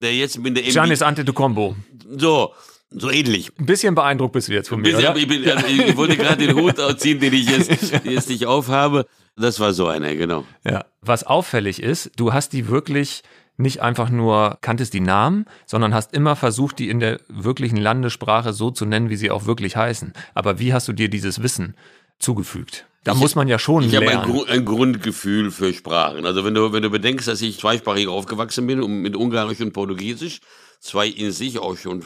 der 0.00 0.14
jetzt 0.14 0.38
mit 0.38 0.56
der 0.56 0.64
Giannis 0.64 1.02
Antetokounmpo. 1.02 1.76
So, 2.16 2.54
so 2.96 3.10
ähnlich. 3.10 3.50
Ein 3.58 3.66
bisschen 3.66 3.94
beeindruckt 3.94 4.32
bist 4.32 4.48
du 4.48 4.52
jetzt 4.52 4.68
von 4.68 4.80
mir, 4.80 4.96
oder? 4.96 5.16
Ich, 5.16 5.28
bin, 5.28 5.48
also 5.48 5.66
ich 5.66 5.96
wollte 5.96 6.16
gerade 6.16 6.46
den 6.46 6.56
Hut 6.56 6.78
ausziehen, 6.78 7.20
den 7.20 7.32
ich 7.32 7.48
jetzt, 7.48 8.04
jetzt 8.04 8.28
nicht 8.28 8.46
aufhabe. 8.46 9.06
Das 9.36 9.58
war 9.58 9.72
so 9.72 9.88
einer, 9.88 10.14
genau. 10.14 10.44
Ja. 10.64 10.84
Was 11.00 11.24
auffällig 11.24 11.82
ist, 11.82 12.12
du 12.16 12.32
hast 12.32 12.52
die 12.52 12.68
wirklich 12.68 13.22
nicht 13.56 13.82
einfach 13.82 14.10
nur 14.10 14.58
kanntest 14.60 14.94
die 14.94 15.00
Namen, 15.00 15.46
sondern 15.66 15.94
hast 15.94 16.12
immer 16.12 16.36
versucht, 16.36 16.78
die 16.78 16.88
in 16.88 17.00
der 17.00 17.20
wirklichen 17.28 17.76
Landessprache 17.76 18.52
so 18.52 18.70
zu 18.70 18.84
nennen, 18.84 19.10
wie 19.10 19.16
sie 19.16 19.30
auch 19.30 19.46
wirklich 19.46 19.76
heißen. 19.76 20.12
Aber 20.34 20.58
wie 20.58 20.72
hast 20.72 20.88
du 20.88 20.92
dir 20.92 21.08
dieses 21.08 21.42
Wissen 21.42 21.76
zugefügt? 22.18 22.86
Da 23.04 23.12
ich, 23.12 23.18
muss 23.18 23.34
man 23.34 23.48
ja 23.48 23.58
schon 23.58 23.84
ich 23.84 23.92
lernen. 23.92 24.08
Ich 24.08 24.14
habe 24.14 24.48
ein, 24.48 24.48
ein, 24.48 24.64
Grundgefühl 24.64 25.50
für 25.50 25.72
Sprachen. 25.72 26.26
Also 26.26 26.44
wenn 26.44 26.54
du, 26.54 26.72
wenn 26.72 26.82
du 26.82 26.90
bedenkst, 26.90 27.28
dass 27.28 27.42
ich 27.42 27.60
zweisprachig 27.60 28.08
aufgewachsen 28.08 28.66
bin, 28.66 29.02
mit 29.02 29.14
Ungarisch 29.14 29.60
und 29.60 29.72
Portugiesisch, 29.72 30.40
zwei 30.80 31.08
in 31.08 31.30
sich 31.30 31.58
auch 31.58 31.76
schon 31.76 32.04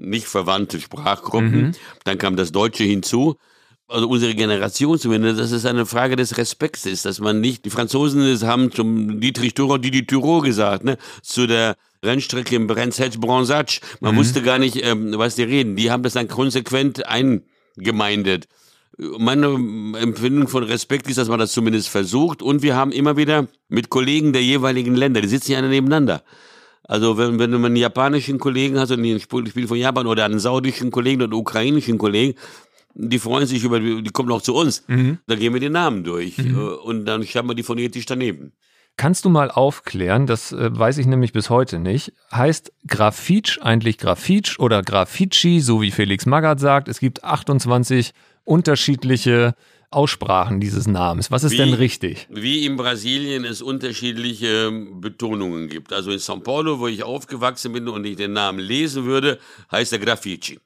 nicht 0.00 0.26
verwandte 0.26 0.80
Sprachgruppen, 0.80 1.62
mhm. 1.62 1.72
dann 2.04 2.18
kam 2.18 2.36
das 2.36 2.52
Deutsche 2.52 2.84
hinzu 2.84 3.36
also 3.90 4.08
unsere 4.08 4.34
Generation 4.34 4.98
zumindest, 4.98 5.40
dass 5.40 5.50
es 5.50 5.66
eine 5.66 5.84
Frage 5.84 6.16
des 6.16 6.38
Respekts 6.38 6.86
ist, 6.86 7.04
dass 7.04 7.20
man 7.20 7.40
nicht, 7.40 7.64
die 7.64 7.70
Franzosen 7.70 8.40
haben 8.46 8.70
zum 8.70 9.20
Dietrich 9.20 9.54
Thurau 9.54 9.78
Didi 9.78 10.06
Thurau 10.06 10.40
gesagt, 10.40 10.84
ne, 10.84 10.96
zu 11.22 11.46
der 11.46 11.76
Rennstrecke 12.04 12.54
im 12.54 12.66
Brenzhetsch-Bronzatsch. 12.66 13.80
Man 14.00 14.14
mhm. 14.14 14.18
wusste 14.18 14.42
gar 14.42 14.58
nicht, 14.58 14.84
ähm, 14.84 15.12
was 15.16 15.34
die 15.34 15.42
reden. 15.42 15.76
Die 15.76 15.90
haben 15.90 16.02
das 16.02 16.14
dann 16.14 16.28
konsequent 16.28 17.04
eingemeindet. 17.06 18.46
Meine 18.96 19.46
Empfindung 19.98 20.48
von 20.48 20.62
Respekt 20.62 21.08
ist, 21.08 21.18
dass 21.18 21.28
man 21.28 21.38
das 21.38 21.52
zumindest 21.52 21.88
versucht. 21.88 22.42
Und 22.42 22.62
wir 22.62 22.76
haben 22.76 22.92
immer 22.92 23.16
wieder 23.16 23.48
mit 23.68 23.90
Kollegen 23.90 24.32
der 24.32 24.42
jeweiligen 24.42 24.94
Länder, 24.94 25.20
die 25.20 25.28
sitzen 25.28 25.52
ja 25.52 25.62
nebeneinander. 25.62 26.22
Also 26.90 27.16
wenn, 27.16 27.38
wenn 27.38 27.52
du 27.52 27.58
einen 27.58 27.76
japanischen 27.76 28.40
Kollegen 28.40 28.76
hast 28.76 28.90
und 28.90 29.04
ein 29.04 29.20
Spiel 29.20 29.68
von 29.68 29.76
Japan 29.76 30.08
oder 30.08 30.24
einen 30.24 30.40
saudischen 30.40 30.90
Kollegen 30.90 31.22
oder 31.22 31.26
einen 31.32 31.40
ukrainischen 31.40 31.98
Kollegen, 31.98 32.36
die 32.94 33.20
freuen 33.20 33.46
sich 33.46 33.62
über, 33.62 33.78
die 33.78 34.10
kommen 34.10 34.32
auch 34.32 34.42
zu 34.42 34.56
uns. 34.56 34.82
Mhm. 34.88 35.18
Da 35.28 35.36
gehen 35.36 35.54
wir 35.54 35.60
den 35.60 35.70
Namen 35.70 36.02
durch 36.02 36.38
mhm. 36.38 36.58
Äh, 36.58 36.60
und 36.60 37.04
dann 37.04 37.24
schreiben 37.24 37.48
wir 37.48 37.54
die 37.54 37.62
phonetisch 37.62 38.06
daneben. 38.06 38.54
Kannst 38.96 39.24
du 39.24 39.28
mal 39.28 39.52
aufklären, 39.52 40.26
das 40.26 40.50
äh, 40.50 40.76
weiß 40.76 40.98
ich 40.98 41.06
nämlich 41.06 41.32
bis 41.32 41.48
heute 41.48 41.78
nicht, 41.78 42.12
heißt 42.32 42.72
Grafitsch 42.88 43.60
eigentlich 43.62 43.96
Grafitsch 43.96 44.58
oder 44.58 44.82
Grafici, 44.82 45.60
so 45.60 45.80
wie 45.82 45.92
Felix 45.92 46.26
Magath 46.26 46.58
sagt, 46.58 46.88
es 46.88 46.98
gibt 46.98 47.22
28 47.22 48.14
unterschiedliche 48.42 49.54
Aussprachen 49.90 50.60
dieses 50.60 50.86
Namens. 50.86 51.30
Was 51.30 51.42
ist 51.42 51.52
wie, 51.52 51.56
denn 51.56 51.74
richtig? 51.74 52.28
Wie 52.30 52.64
in 52.64 52.76
Brasilien 52.76 53.44
es 53.44 53.60
unterschiedliche 53.60 54.70
Betonungen 54.70 55.68
gibt. 55.68 55.92
Also 55.92 56.12
in 56.12 56.18
São 56.18 56.40
Paulo, 56.42 56.78
wo 56.78 56.86
ich 56.86 57.02
aufgewachsen 57.02 57.72
bin 57.72 57.88
und 57.88 58.04
ich 58.04 58.16
den 58.16 58.32
Namen 58.32 58.60
lesen 58.60 59.04
würde, 59.04 59.38
heißt 59.72 59.92
er 59.92 59.98
Grafici. 59.98 60.60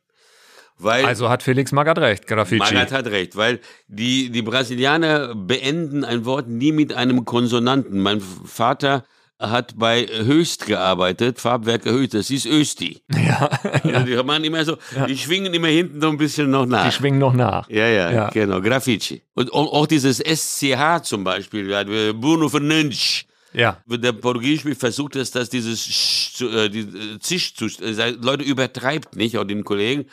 Weil 0.77 1.05
also 1.07 1.31
hat 1.31 1.43
Felix 1.43 1.73
Magath 1.73 1.99
recht, 1.99 2.27
Graffiti. 2.27 2.59
Magath 2.59 2.93
hat 2.93 3.07
recht, 3.07 3.37
weil 3.37 3.61
die, 3.87 4.31
die 4.31 4.43
Brasilianer 4.43 5.35
beenden 5.35 6.05
ein 6.05 6.25
Wort 6.25 6.49
nie 6.49 6.73
mit 6.73 6.93
einem 6.93 7.25
Konsonanten. 7.25 8.01
Mein 8.01 8.21
Vater 8.21 9.05
hat 9.39 9.75
bei 9.77 10.07
Höchst 10.07 10.67
gearbeitet, 10.67 11.41
Farbwerke 11.41 11.91
Höchst, 11.91 12.15
das 12.15 12.31
ist 12.31 12.47
Östi. 12.47 13.03
Ja, 13.15 13.49
also 13.63 13.89
ja. 13.89 14.01
Die 14.01 14.23
machen 14.23 14.45
immer 14.45 14.65
so, 14.65 14.77
ja. 14.95 15.07
die 15.07 15.17
schwingen 15.17 15.53
immer 15.55 15.69
hinten 15.69 16.01
so 16.01 16.09
ein 16.09 16.17
bisschen 16.17 16.51
noch 16.51 16.67
nach. 16.67 16.87
Die 16.87 16.93
schwingen 16.93 17.19
noch 17.19 17.33
nach. 17.33 17.69
Ja, 17.69 17.87
ja, 17.89 18.13
ja. 18.13 18.29
genau, 18.31 18.61
Graffiti. 18.61 19.23
Und 19.35 19.53
auch 19.53 19.87
dieses 19.87 20.19
SCH 20.19 21.03
zum 21.03 21.25
Beispiel, 21.25 22.15
Bruno 22.15 22.49
Fernandes. 22.49 23.25
Ja. 23.53 23.79
Der 23.87 24.13
Portugiesisch 24.13 24.77
versucht 24.77 25.17
es, 25.17 25.31
dass 25.31 25.49
dieses 25.49 25.85
Sch, 25.87 26.43
äh, 26.43 26.69
die, 26.69 26.81
äh, 26.81 27.19
Zisch 27.21 27.55
zu, 27.55 27.67
äh, 27.67 28.11
Leute 28.11 28.43
übertreibt 28.45 29.15
nicht, 29.15 29.39
auch 29.39 29.45
den 29.45 29.63
Kollegen 29.63 30.07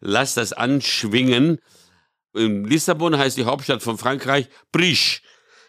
lass 0.00 0.34
das 0.34 0.52
anschwingen. 0.52 1.58
In 2.34 2.64
Lissabon 2.64 3.16
heißt 3.16 3.36
die 3.36 3.44
Hauptstadt 3.44 3.82
von 3.82 3.98
Frankreich 3.98 4.48
Briche. 4.72 5.20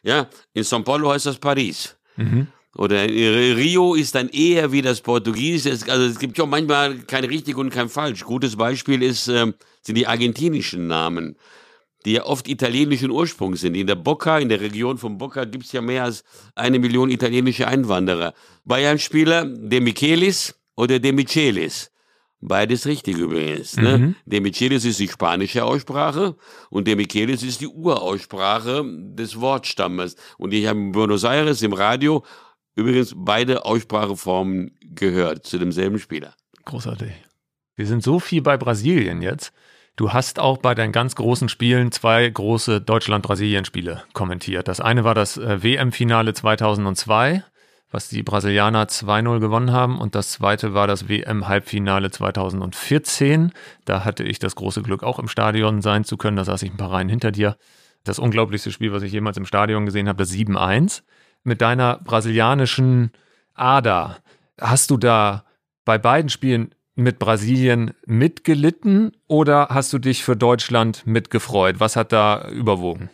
Ja, 0.04 0.30
in 0.54 0.64
São 0.64 0.84
Paulo 0.84 1.12
heißt 1.12 1.26
das 1.26 1.40
Paris. 1.40 1.98
Mhm. 2.16 2.48
Oder 2.78 3.08
Rio 3.08 3.96
ist 3.96 4.14
dann 4.14 4.30
eher 4.30 4.72
wie 4.72 4.84
das 4.84 5.02
Portugiesische. 5.02 5.92
Also 5.92 6.06
es 6.06 6.20
gibt 6.20 6.38
ja 6.38 6.46
manchmal 6.46 7.00
kein 7.00 7.24
richtig 7.24 7.58
und 7.58 7.72
kein 7.72 7.90
falsch. 7.90 8.24
Gutes 8.24 8.56
Beispiel 8.56 9.02
ist, 9.02 9.28
äh, 9.28 9.52
sind 9.82 9.96
die 9.96 10.06
argentinischen 10.06 10.86
Namen, 10.86 11.38
die 12.06 12.14
ja 12.14 12.26
oft 12.26 12.48
italienischen 12.48 13.10
Ursprungs 13.10 13.62
sind. 13.62 13.76
In 13.76 13.88
der 13.88 13.96
Boca, 13.96 14.38
in 14.38 14.50
der 14.50 14.62
Region 14.62 15.00
von 15.00 15.18
Boca, 15.18 15.46
gibt 15.46 15.66
es 15.66 15.72
ja 15.72 15.82
mehr 15.82 16.04
als 16.04 16.24
eine 16.54 16.78
Million 16.78 17.10
italienische 17.10 17.68
Einwanderer. 17.68 18.36
Bayern-Spieler 18.66 19.46
De 19.46 19.80
Michelis 19.80 20.54
oder 20.76 21.00
De 21.00 21.12
Michelis. 21.12 21.92
Beides 22.40 22.86
richtig 22.86 23.18
übrigens. 23.18 23.78
Ne? 23.78 23.98
Mhm. 23.98 24.16
De 24.28 24.40
Michelis 24.40 24.86
ist 24.86 25.00
die 25.00 25.08
spanische 25.08 25.66
Aussprache 25.66 26.36
und 26.70 26.88
De 26.88 26.96
Michelis 26.96 27.42
ist 27.42 27.62
die 27.62 27.68
Uraussprache 27.68 28.84
des 28.86 29.42
Wortstammes. 29.42 30.16
Und 30.38 30.54
ich 30.54 30.68
habe 30.68 30.78
in 30.78 30.92
Buenos 30.92 31.24
Aires 31.24 31.64
im 31.64 31.74
Radio 31.74 32.24
übrigens 32.78 33.14
beide 33.16 33.66
Ausspracheformen 33.66 34.72
gehört 34.82 35.46
zu 35.46 35.58
demselben 35.58 36.00
Spieler. 36.00 36.34
Großartig. 36.66 37.12
Wir 37.76 37.86
sind 37.86 38.04
so 38.04 38.20
viel 38.20 38.42
bei 38.42 38.58
Brasilien 38.58 39.22
jetzt. 39.22 39.52
Du 39.96 40.14
hast 40.14 40.40
auch 40.40 40.58
bei 40.60 40.76
deinen 40.76 40.92
ganz 40.92 41.16
großen 41.16 41.50
Spielen 41.50 41.92
zwei 41.92 42.30
große 42.30 42.82
Deutschland-Brasilien-Spiele 42.82 44.04
kommentiert. 44.14 44.68
Das 44.68 44.80
eine 44.80 45.04
war 45.04 45.16
das 45.16 45.38
äh, 45.38 45.64
WM-Finale 45.64 46.34
2002 46.34 47.44
was 47.90 48.10
die 48.10 48.24
Brasilianer 48.24 48.86
2-0 48.86 49.40
gewonnen 49.40 49.72
haben. 49.72 50.00
Und 50.00 50.16
das 50.16 50.32
zweite 50.32 50.74
war 50.74 50.88
das 50.88 51.08
WM-Halbfinale 51.08 52.12
2014. 52.12 53.52
Da 53.86 54.04
hatte 54.04 54.24
ich 54.24 54.40
das 54.40 54.56
große 54.56 54.82
Glück, 54.82 55.04
auch 55.04 55.20
im 55.20 55.28
Stadion 55.28 55.82
sein 55.82 56.04
zu 56.04 56.18
können. 56.18 56.38
Da 56.38 56.44
saß 56.44 56.64
ich 56.64 56.72
ein 56.72 56.78
paar 56.78 56.92
Reihen 56.92 57.10
hinter 57.10 57.32
dir. 57.32 57.58
Das 58.04 58.20
unglaublichste 58.20 58.72
Spiel, 58.72 58.92
was 58.92 59.04
ich 59.04 59.12
jemals 59.12 59.38
im 59.38 59.46
Stadion 59.46 59.86
gesehen 59.86 60.08
habe, 60.08 60.18
das 60.18 60.32
7-1. 60.32 61.04
Mit 61.48 61.62
deiner 61.62 62.02
brasilianischen 62.04 63.12
Ader, 63.54 64.18
hast 64.60 64.92
du 64.92 64.98
da 64.98 65.46
bei 65.86 65.98
beiden 65.98 66.28
Spielen 66.28 66.76
mit 66.96 67.20
Brasilien 67.20 67.92
mitgelitten 68.06 69.14
oder 69.28 69.70
hast 69.70 69.94
du 69.94 69.98
dich 69.98 70.26
für 70.26 70.36
Deutschland 70.36 71.08
mitgefreut? 71.08 71.80
Was 71.80 71.96
hat 71.96 72.12
da 72.12 72.50
überwogen? 72.50 73.10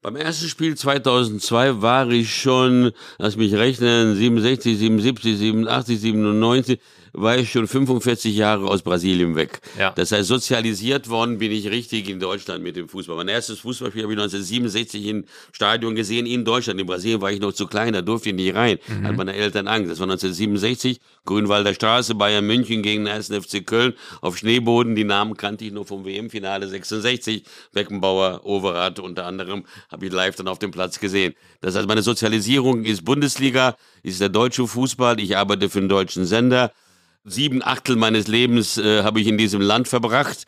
Beim 0.00 0.16
ersten 0.16 0.48
Spiel 0.48 0.78
2002 0.78 1.82
war 1.82 2.08
ich 2.08 2.34
schon, 2.34 2.92
lass 3.18 3.36
mich 3.36 3.52
rechnen, 3.52 4.14
67, 4.14 4.78
77, 4.78 5.36
87, 5.36 6.00
97, 6.00 6.80
war 7.16 7.38
ich 7.38 7.50
schon 7.50 7.66
45 7.66 8.36
Jahre 8.36 8.66
aus 8.66 8.82
Brasilien 8.82 9.34
weg. 9.34 9.60
Ja. 9.78 9.90
Das 9.92 10.12
heißt, 10.12 10.28
sozialisiert 10.28 11.08
worden 11.08 11.38
bin 11.38 11.50
ich 11.50 11.70
richtig 11.70 12.08
in 12.08 12.20
Deutschland 12.20 12.62
mit 12.62 12.76
dem 12.76 12.88
Fußball. 12.88 13.16
Mein 13.16 13.28
erstes 13.28 13.60
Fußballspiel 13.60 14.02
habe 14.02 14.12
ich 14.12 14.18
1967 14.18 15.06
im 15.06 15.24
Stadion 15.52 15.94
gesehen 15.94 16.26
in 16.26 16.44
Deutschland. 16.44 16.80
In 16.80 16.86
Brasilien 16.86 17.20
war 17.20 17.32
ich 17.32 17.40
noch 17.40 17.52
zu 17.52 17.66
klein, 17.66 17.92
da 17.92 18.02
durfte 18.02 18.28
ich 18.28 18.34
nicht 18.34 18.54
rein. 18.54 18.78
Mhm. 18.86 19.06
Hat 19.06 19.16
meine 19.16 19.34
Eltern 19.34 19.66
Angst. 19.66 19.90
Das 19.90 19.98
war 19.98 20.04
1967, 20.04 21.00
Grünwalder 21.24 21.74
Straße, 21.74 22.14
Bayern 22.14 22.46
München 22.46 22.82
gegen 22.82 23.04
den 23.04 23.14
1. 23.14 23.28
FC 23.28 23.66
Köln 23.66 23.94
auf 24.20 24.36
Schneeboden. 24.36 24.94
Die 24.94 25.04
Namen 25.04 25.36
kannte 25.36 25.64
ich 25.64 25.72
nur 25.72 25.86
vom 25.86 26.04
WM-Finale 26.04 26.68
66. 26.68 27.44
Beckenbauer, 27.72 28.42
Overath 28.44 29.00
unter 29.00 29.26
anderem 29.26 29.64
habe 29.90 30.06
ich 30.06 30.12
live 30.12 30.36
dann 30.36 30.48
auf 30.48 30.58
dem 30.58 30.70
Platz 30.70 31.00
gesehen. 31.00 31.34
Das 31.60 31.74
heißt, 31.74 31.88
meine 31.88 32.02
Sozialisierung 32.02 32.84
ist 32.84 33.04
Bundesliga, 33.04 33.76
ist 34.02 34.20
der 34.20 34.28
deutsche 34.28 34.66
Fußball. 34.66 35.18
Ich 35.20 35.36
arbeite 35.36 35.68
für 35.68 35.78
einen 35.78 35.88
deutschen 35.88 36.26
Sender 36.26 36.72
sieben 37.26 37.62
Achtel 37.62 37.96
meines 37.96 38.28
Lebens 38.28 38.78
äh, 38.78 39.02
habe 39.02 39.20
ich 39.20 39.26
in 39.26 39.36
diesem 39.36 39.60
Land 39.60 39.88
verbracht. 39.88 40.44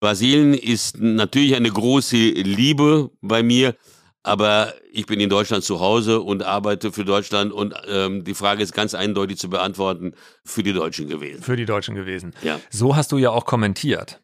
Brasilien 0.00 0.52
ist 0.52 1.00
natürlich 1.00 1.54
eine 1.54 1.70
große 1.70 2.16
Liebe 2.16 3.10
bei 3.22 3.42
mir, 3.42 3.74
aber 4.22 4.74
ich 4.92 5.06
bin 5.06 5.20
in 5.20 5.30
Deutschland 5.30 5.64
zu 5.64 5.80
Hause 5.80 6.20
und 6.20 6.42
arbeite 6.42 6.92
für 6.92 7.04
Deutschland 7.04 7.52
und 7.52 7.74
ähm, 7.88 8.24
die 8.24 8.34
Frage 8.34 8.62
ist 8.62 8.74
ganz 8.74 8.94
eindeutig 8.94 9.38
zu 9.38 9.48
beantworten, 9.48 10.12
für 10.44 10.62
die 10.62 10.72
Deutschen 10.72 11.08
gewesen. 11.08 11.42
Für 11.42 11.56
die 11.56 11.64
Deutschen 11.64 11.94
gewesen. 11.94 12.34
Ja. 12.42 12.60
So 12.70 12.96
hast 12.96 13.12
du 13.12 13.18
ja 13.18 13.30
auch 13.30 13.46
kommentiert. 13.46 14.20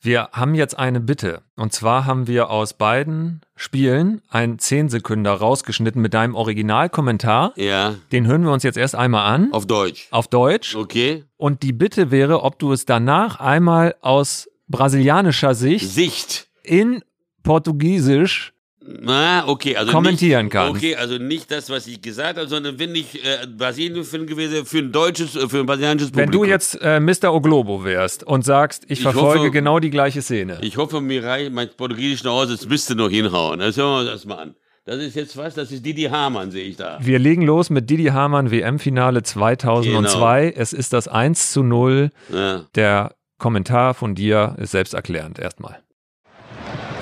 Wir 0.00 0.28
haben 0.32 0.54
jetzt 0.54 0.78
eine 0.78 1.00
Bitte. 1.00 1.42
Und 1.56 1.72
zwar 1.72 2.06
haben 2.06 2.26
wir 2.28 2.50
aus 2.50 2.74
beiden 2.74 3.40
Spielen 3.56 4.22
einen 4.28 4.58
Zehnsekünder 4.58 5.32
rausgeschnitten 5.32 6.00
mit 6.00 6.14
deinem 6.14 6.34
Originalkommentar. 6.36 7.52
Ja. 7.56 7.96
Den 8.12 8.26
hören 8.26 8.44
wir 8.44 8.52
uns 8.52 8.62
jetzt 8.62 8.78
erst 8.78 8.94
einmal 8.94 9.32
an. 9.32 9.52
Auf 9.52 9.66
Deutsch. 9.66 10.06
Auf 10.10 10.28
Deutsch. 10.28 10.76
Okay. 10.76 11.24
Und 11.36 11.62
die 11.62 11.72
Bitte 11.72 12.10
wäre, 12.10 12.42
ob 12.42 12.58
du 12.58 12.72
es 12.72 12.84
danach 12.84 13.40
einmal 13.40 13.96
aus 14.00 14.48
brasilianischer 14.68 15.54
Sicht. 15.54 15.90
Sicht. 15.90 16.48
In 16.62 17.02
Portugiesisch 17.42 18.52
Na, 19.00 19.46
okay, 19.46 19.76
also 19.76 19.92
kommentieren 19.92 20.46
nicht, 20.46 20.52
kannst. 20.52 20.76
Okay, 20.76 20.96
also 20.96 21.18
nicht 21.18 21.50
das, 21.50 21.68
was 21.68 21.86
ich 21.86 22.00
gesagt 22.00 22.38
habe, 22.38 22.48
sondern 22.48 22.78
wenn 22.78 22.94
ich 22.94 23.22
äh, 23.24 23.46
Brasilien-Fan 23.46 24.26
gewesen 24.26 24.64
für 24.64 24.78
ein 24.78 24.92
deutsches, 24.92 25.36
äh, 25.36 25.48
für 25.48 25.60
ein 25.60 25.66
brasilianisches 25.66 26.10
Wenn 26.14 26.26
Publikum. 26.26 26.46
du 26.46 26.50
jetzt 26.50 26.78
äh, 26.80 26.98
Mr. 26.98 27.34
Oglobo 27.34 27.84
wärst 27.84 28.24
und 28.24 28.44
sagst, 28.44 28.84
ich, 28.84 28.92
Ich 28.92 29.02
verfolge 29.02 29.40
hoffe- 29.40 29.50
genau 29.50 29.78
die 29.78 29.90
gleiche 29.90 30.22
Szene. 30.22 30.58
Ich 30.62 30.76
hoffe, 30.78 31.00
mir 31.00 31.22
reicht 31.22 31.52
mein 31.52 31.68
Portugiesisch 31.76 32.24
nach 32.24 32.32
Hause, 32.32 32.56
das 32.56 32.66
müsste 32.66 32.94
noch 32.94 33.10
hinhauen. 33.10 33.58
Das 33.58 33.76
hören 33.76 34.06
wir 34.06 34.12
uns 34.12 34.22
das 34.22 34.24
mal 34.24 34.38
an. 34.38 34.54
Das 34.86 34.96
ist 35.02 35.16
jetzt 35.16 35.36
was, 35.36 35.52
das 35.54 35.70
ist 35.70 35.84
Didi 35.84 36.04
Hamann, 36.04 36.50
sehe 36.50 36.64
ich 36.64 36.76
da. 36.76 36.96
Wir 37.00 37.18
legen 37.18 37.42
los 37.42 37.68
mit 37.68 37.90
Didi 37.90 38.06
Hamann 38.06 38.50
WM-Finale 38.50 39.22
2002. 39.22 40.54
Es 40.56 40.72
ist 40.72 40.94
das 40.94 41.08
1 41.08 41.52
zu 41.52 41.62
0. 41.62 42.10
Ja. 42.32 42.64
Der 42.74 43.14
Kommentar 43.36 43.92
von 43.92 44.14
dir 44.14 44.56
ist 44.58 44.70
selbsterklärend 44.70 45.38
erstmal. 45.38 45.78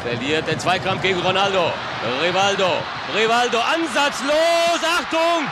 Verliert 0.07 0.47
den 0.47 0.61
Zweikampf 0.61 1.03
gegen 1.03 1.19
Ronaldo. 1.19 1.73
Rivaldo. 2.23 2.71
Rivaldo 3.13 3.59
ansatzlos. 3.59 4.81
Achtung! 4.99 5.43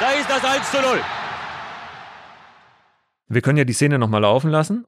Da 0.00 0.10
ist 0.10 0.28
das 0.28 0.44
1 0.44 0.70
zu 0.72 0.80
0. 0.82 1.00
Wir 3.28 3.42
können 3.42 3.58
ja 3.58 3.64
die 3.64 3.72
Szene 3.72 3.96
nochmal 3.96 4.22
laufen 4.22 4.50
lassen. 4.50 4.84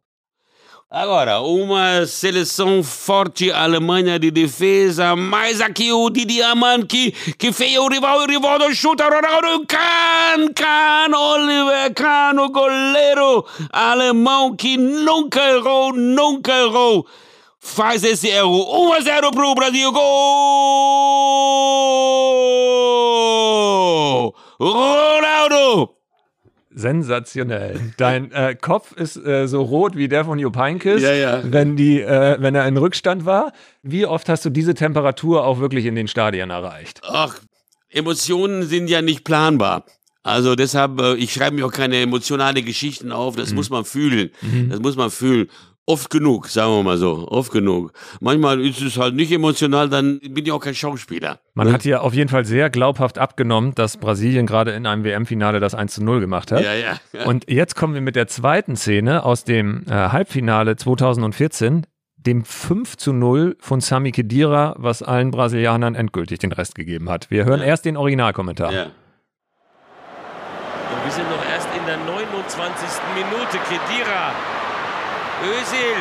Agora, 0.90 1.40
uma 1.42 2.06
seleção 2.06 2.82
forte 2.82 3.52
Alemanha 3.52 4.18
de 4.18 4.32
defesa, 4.32 5.14
mas 5.14 5.60
aqui 5.60 5.92
o 5.92 6.10
Didi 6.10 6.42
Hamann 6.42 6.84
que, 6.84 7.12
que 7.38 7.52
fez 7.52 7.78
o 7.78 7.86
rival, 7.88 8.20
o 8.20 8.26
rival 8.26 8.58
chuta, 8.72 9.04
Ronaldo, 9.04 9.66
Kahn, 9.66 10.52
Kahn, 10.54 11.14
Oliver 11.14 11.94
Kahn, 11.94 12.38
o 12.40 12.48
goleiro 12.48 13.44
alemão 13.70 14.56
que 14.56 14.76
nunca 14.78 15.40
errou, 15.50 15.92
nunca 15.92 16.52
errou, 16.52 17.06
faz 17.60 18.04
esse 18.04 18.30
erro, 18.30 18.92
1 18.96 19.06
a 19.08 19.20
0 19.20 19.30
pro 19.30 19.54
Brasil, 19.54 19.92
gol! 23.48 24.32
Ronaldo! 24.60 25.94
Sensationell. 26.70 27.94
Dein 27.96 28.30
äh, 28.30 28.54
Kopf 28.54 28.92
ist 28.92 29.16
äh, 29.16 29.48
so 29.48 29.62
rot 29.62 29.96
wie 29.96 30.06
der 30.06 30.24
von 30.24 30.38
Jupp 30.38 30.56
Heynckes, 30.56 31.02
Ja, 31.02 31.12
ja. 31.12 31.40
Wenn, 31.44 31.76
die, 31.76 32.00
äh, 32.00 32.36
wenn 32.38 32.54
er 32.54 32.68
in 32.68 32.76
Rückstand 32.76 33.24
war. 33.24 33.52
Wie 33.82 34.06
oft 34.06 34.28
hast 34.28 34.44
du 34.44 34.50
diese 34.50 34.74
Temperatur 34.74 35.44
auch 35.44 35.58
wirklich 35.58 35.86
in 35.86 35.96
den 35.96 36.06
Stadien 36.06 36.50
erreicht? 36.50 37.00
Ach, 37.04 37.40
Emotionen 37.90 38.62
sind 38.62 38.88
ja 38.88 39.02
nicht 39.02 39.24
planbar. 39.24 39.86
Also 40.22 40.54
deshalb, 40.54 41.00
äh, 41.00 41.14
ich 41.14 41.32
schreibe 41.32 41.56
mir 41.56 41.66
auch 41.66 41.72
keine 41.72 42.00
emotionale 42.00 42.62
Geschichten 42.62 43.10
auf. 43.10 43.34
Das 43.34 43.52
muss 43.52 43.70
man 43.70 43.84
fühlen. 43.84 44.30
Das 44.68 44.78
muss 44.78 44.94
man 44.94 45.10
fühlen. 45.10 45.48
Oft 45.88 46.10
genug, 46.10 46.48
sagen 46.48 46.70
wir 46.70 46.82
mal 46.82 46.98
so. 46.98 47.26
Oft 47.28 47.50
genug. 47.50 47.92
Manchmal 48.20 48.60
ist 48.60 48.82
es 48.82 48.98
halt 48.98 49.14
nicht 49.14 49.32
emotional, 49.32 49.88
dann 49.88 50.20
bin 50.20 50.44
ich 50.44 50.52
auch 50.52 50.60
kein 50.60 50.74
Schauspieler. 50.74 51.40
Man 51.54 51.72
hat 51.72 51.82
hier 51.82 52.02
auf 52.02 52.12
jeden 52.12 52.28
Fall 52.28 52.44
sehr 52.44 52.68
glaubhaft 52.68 53.16
abgenommen, 53.16 53.74
dass 53.74 53.96
Brasilien 53.96 54.46
gerade 54.46 54.72
in 54.72 54.84
einem 54.84 55.02
WM-Finale 55.02 55.60
das 55.60 55.74
1 55.74 55.94
zu 55.94 56.04
0 56.04 56.20
gemacht 56.20 56.52
hat. 56.52 56.62
Ja, 56.62 56.74
ja. 56.74 56.98
Und 57.24 57.50
jetzt 57.50 57.74
kommen 57.74 57.94
wir 57.94 58.02
mit 58.02 58.16
der 58.16 58.26
zweiten 58.26 58.76
Szene 58.76 59.24
aus 59.24 59.44
dem 59.44 59.84
äh, 59.88 59.92
Halbfinale 59.92 60.76
2014, 60.76 61.86
dem 62.18 62.44
5 62.44 62.98
zu 62.98 63.14
0 63.14 63.56
von 63.58 63.80
Sami 63.80 64.12
Khedira, 64.12 64.74
was 64.76 65.02
allen 65.02 65.30
Brasilianern 65.30 65.94
endgültig 65.94 66.38
den 66.38 66.52
Rest 66.52 66.74
gegeben 66.74 67.08
hat. 67.08 67.30
Wir 67.30 67.46
hören 67.46 67.62
erst 67.62 67.86
den 67.86 67.96
Originalkommentar. 67.96 68.72
ja. 68.74 68.82
Und 68.84 68.92
wir 71.04 71.12
sind 71.12 71.30
noch 71.30 71.42
erst 71.50 71.68
in 71.74 71.86
der 71.86 71.96
29. 71.96 72.88
Minute. 73.14 73.56
Kedira. 73.70 74.57
Özil. 75.44 75.98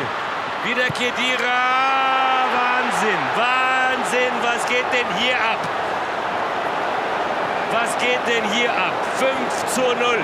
Wieder 0.66 0.88
Kedira. 0.90 1.60
Wahnsinn. 2.58 3.22
Wahnsinn. 3.36 4.34
Was 4.42 4.68
geht 4.68 4.86
denn 4.92 5.08
hier 5.20 5.36
ab? 5.36 5.62
Was 7.72 7.98
geht 8.00 8.22
denn 8.28 8.52
hier 8.54 8.72
ab? 8.72 8.94
5 9.18 9.74
zu 9.74 9.82
0. 9.82 10.18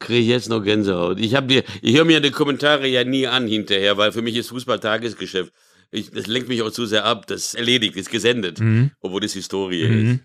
Kriege 0.00 0.18
ich 0.20 0.26
jetzt 0.28 0.48
noch 0.50 0.60
Gänsehaut. 0.62 1.18
Ich, 1.18 1.34
hab 1.34 1.48
dir- 1.48 1.64
ich 1.80 1.96
höre 1.96 2.04
mir 2.04 2.20
die 2.20 2.30
Kommentare 2.30 2.86
ja 2.86 3.04
nie 3.04 3.26
an 3.26 3.46
hinterher, 3.46 3.96
weil 3.96 4.12
für 4.12 4.20
mich 4.20 4.36
ist 4.36 4.50
Fußball 4.50 4.78
Tagesgeschäft. 4.78 5.52
Ich, 5.90 6.10
das 6.10 6.26
lenkt 6.26 6.48
mich 6.48 6.60
auch 6.62 6.70
zu 6.70 6.84
sehr 6.86 7.04
ab. 7.06 7.26
Das 7.26 7.40
ist 7.46 7.54
erledigt, 7.54 7.96
ist 7.96 8.10
gesendet. 8.10 8.60
Obwohl 9.00 9.20
das 9.20 9.32
Historie 9.32 9.80
ist. 9.82 9.90
Mhm. 9.90 10.20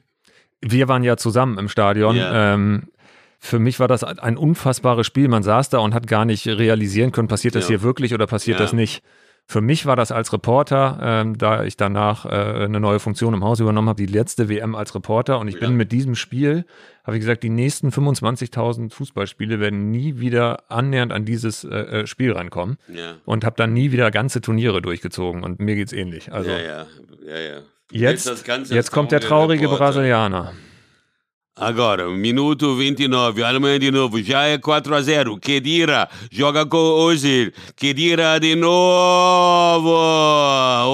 Wir 0.61 0.87
waren 0.89 1.03
ja 1.03 1.15
zusammen 1.15 1.57
im 1.57 1.69
Stadion. 1.69 2.17
Ja. 2.17 2.55
Ähm, 2.55 2.89
für 3.39 3.57
mich 3.59 3.79
war 3.79 3.87
das 3.87 4.03
ein 4.03 4.37
unfassbares 4.37 5.07
Spiel. 5.07 5.27
Man 5.29 5.43
saß 5.43 5.69
da 5.69 5.79
und 5.79 5.93
hat 5.93 6.07
gar 6.07 6.25
nicht 6.25 6.45
realisieren 6.47 7.11
können, 7.11 7.27
passiert 7.29 7.55
das 7.55 7.65
Ja. 7.65 7.69
hier 7.69 7.81
wirklich 7.83 8.13
oder 8.13 8.27
passiert 8.27 8.59
Ja. 8.59 8.65
das 8.65 8.73
nicht. 8.73 9.01
Für 9.45 9.61
mich 9.61 9.87
war 9.87 9.95
das 9.95 10.11
als 10.11 10.31
Reporter, 10.31 10.99
ähm, 11.01 11.35
da 11.39 11.63
ich 11.63 11.75
danach 11.75 12.23
äh, 12.25 12.29
eine 12.29 12.79
neue 12.79 12.99
Funktion 12.99 13.33
im 13.33 13.43
Haus 13.43 13.59
übernommen 13.59 13.89
habe, 13.89 14.05
die 14.05 14.11
letzte 14.11 14.47
WM 14.47 14.75
als 14.75 14.93
Reporter. 14.93 15.39
Und 15.39 15.47
ich 15.47 15.55
bin 15.59 15.71
Ja. 15.71 15.75
mit 15.77 15.91
diesem 15.91 16.13
Spiel, 16.13 16.65
habe 17.03 17.17
ich 17.17 17.21
gesagt, 17.21 17.41
die 17.41 17.49
nächsten 17.49 17.91
25.000 17.91 18.93
Fußballspiele 18.93 19.59
werden 19.59 19.89
nie 19.89 20.19
wieder 20.19 20.69
annähernd 20.69 21.11
an 21.11 21.25
dieses 21.25 21.63
äh, 21.63 21.69
äh, 22.01 22.07
Spiel 22.07 22.33
rankommen. 22.33 22.77
Ja. 22.93 23.15
Und 23.25 23.43
habe 23.43 23.55
dann 23.55 23.73
nie 23.73 23.91
wieder 23.91 24.11
ganze 24.11 24.41
Turniere 24.41 24.83
durchgezogen. 24.83 25.41
Und 25.43 25.59
mir 25.59 25.73
geht's 25.75 25.93
ähnlich. 25.93 26.31
Also 26.31 26.51
ja, 26.51 26.59
ja, 26.59 26.85
ja, 27.25 27.39
ja. 27.39 27.59
jetzt, 27.91 28.27
das 28.27 28.43
Ganze 28.43 28.75
jetzt 28.75 28.91
kommt 28.91 29.11
der 29.11 29.21
traurige 29.21 29.67
Brasilianer. 29.67 30.53
Agora, 31.59 32.09
minuto 32.09 32.73
29, 32.73 33.43
Alemanha 33.43 33.77
de 33.77 33.91
novo, 33.91 34.23
já 34.23 34.43
é 34.43 34.57
4 34.57 34.95
a 34.95 35.01
0. 35.01 35.37
Kedira 35.41 36.07
joga 36.31 36.65
com 36.65 36.77
Ozil. 36.77 37.51
Kedira 37.75 38.39
de 38.39 38.55
novo. 38.55 39.93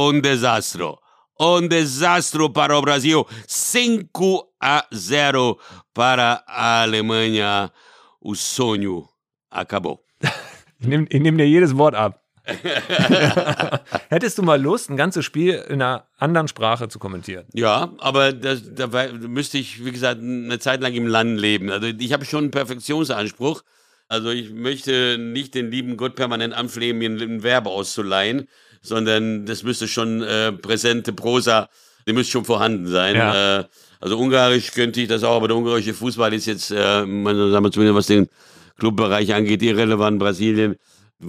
Um 0.10 0.20
desastro. 0.20 0.98
Um 1.40 1.68
desastro 1.68 2.50
para 2.50 2.76
o 2.76 2.82
Brasil. 2.82 3.28
5 3.48 4.48
a 4.60 4.84
0 4.92 5.60
para 5.94 6.44
a 6.48 6.82
Alemanha. 6.82 7.72
O 8.20 8.34
sonho 8.34 9.08
acabou. 9.52 10.00
Ich 10.78 10.88
nehme 10.88 11.08
nehm 11.10 11.38
dir 11.38 11.48
jedes 11.48 11.72
Wort 11.74 11.96
ab. 11.96 12.24
Hättest 14.10 14.38
du 14.38 14.44
mal 14.44 14.62
Lust, 14.62 14.90
ein 14.90 14.98
ganzes 14.98 15.26
Spiel 15.26 15.54
in 15.68 15.82
einer 15.82 16.06
anderen 16.18 16.48
Sprache 16.48 16.88
zu 16.88 17.00
kommentieren? 17.00 17.46
Ja, 17.54 17.94
aber 17.98 18.34
dabei 18.34 19.12
müsste 19.12 19.58
ich, 19.58 19.84
wie 19.84 19.92
gesagt, 19.92 20.22
eine 20.22 20.60
Zeit 20.60 20.82
lang 20.82 20.94
im 20.94 21.08
Land 21.08 21.40
leben. 21.40 21.72
Also 21.72 21.88
ich 21.88 22.14
habe 22.14 22.26
schon 22.26 22.46
einen 22.46 22.52
Perfektionsanspruch. 22.52 23.64
Also 24.08 24.30
ich 24.30 24.52
möchte 24.52 25.18
nicht 25.18 25.56
den 25.56 25.72
lieben 25.72 25.98
Gott 25.98 26.16
permanent 26.16 26.54
anflehen, 26.54 26.98
mir 26.98 27.10
ein 27.10 27.42
Verb 27.42 27.66
auszuleihen, 27.66 28.48
sondern 28.82 29.46
das 29.46 29.64
müsste 29.64 29.88
schon 29.88 30.22
äh, 30.22 30.52
präsente 30.52 31.12
Prosa, 31.12 31.70
die 32.08 32.14
müsste 32.14 32.34
schon 32.34 32.46
vorhanden 32.46 32.88
sein. 32.88 33.16
Ja. 33.16 33.60
Äh, 33.60 33.64
also 34.00 34.20
Ungarisch 34.20 34.72
könnte 34.72 35.02
ich 35.02 35.08
das 35.08 35.24
auch, 35.24 35.38
aber 35.38 35.48
der 35.48 35.58
ungarische 35.58 35.96
Fußball 35.96 36.32
ist 36.34 36.46
jetzt, 36.46 36.70
äh, 36.70 37.06
man, 37.06 37.52
sagen 37.52 37.66
wir 37.66 37.72
zumindest 37.72 37.98
was 37.98 38.08
den 38.08 38.30
Clubbereich 38.78 39.34
angeht, 39.34 39.64
irrelevant. 39.64 40.20
Brasilien, 40.20 40.76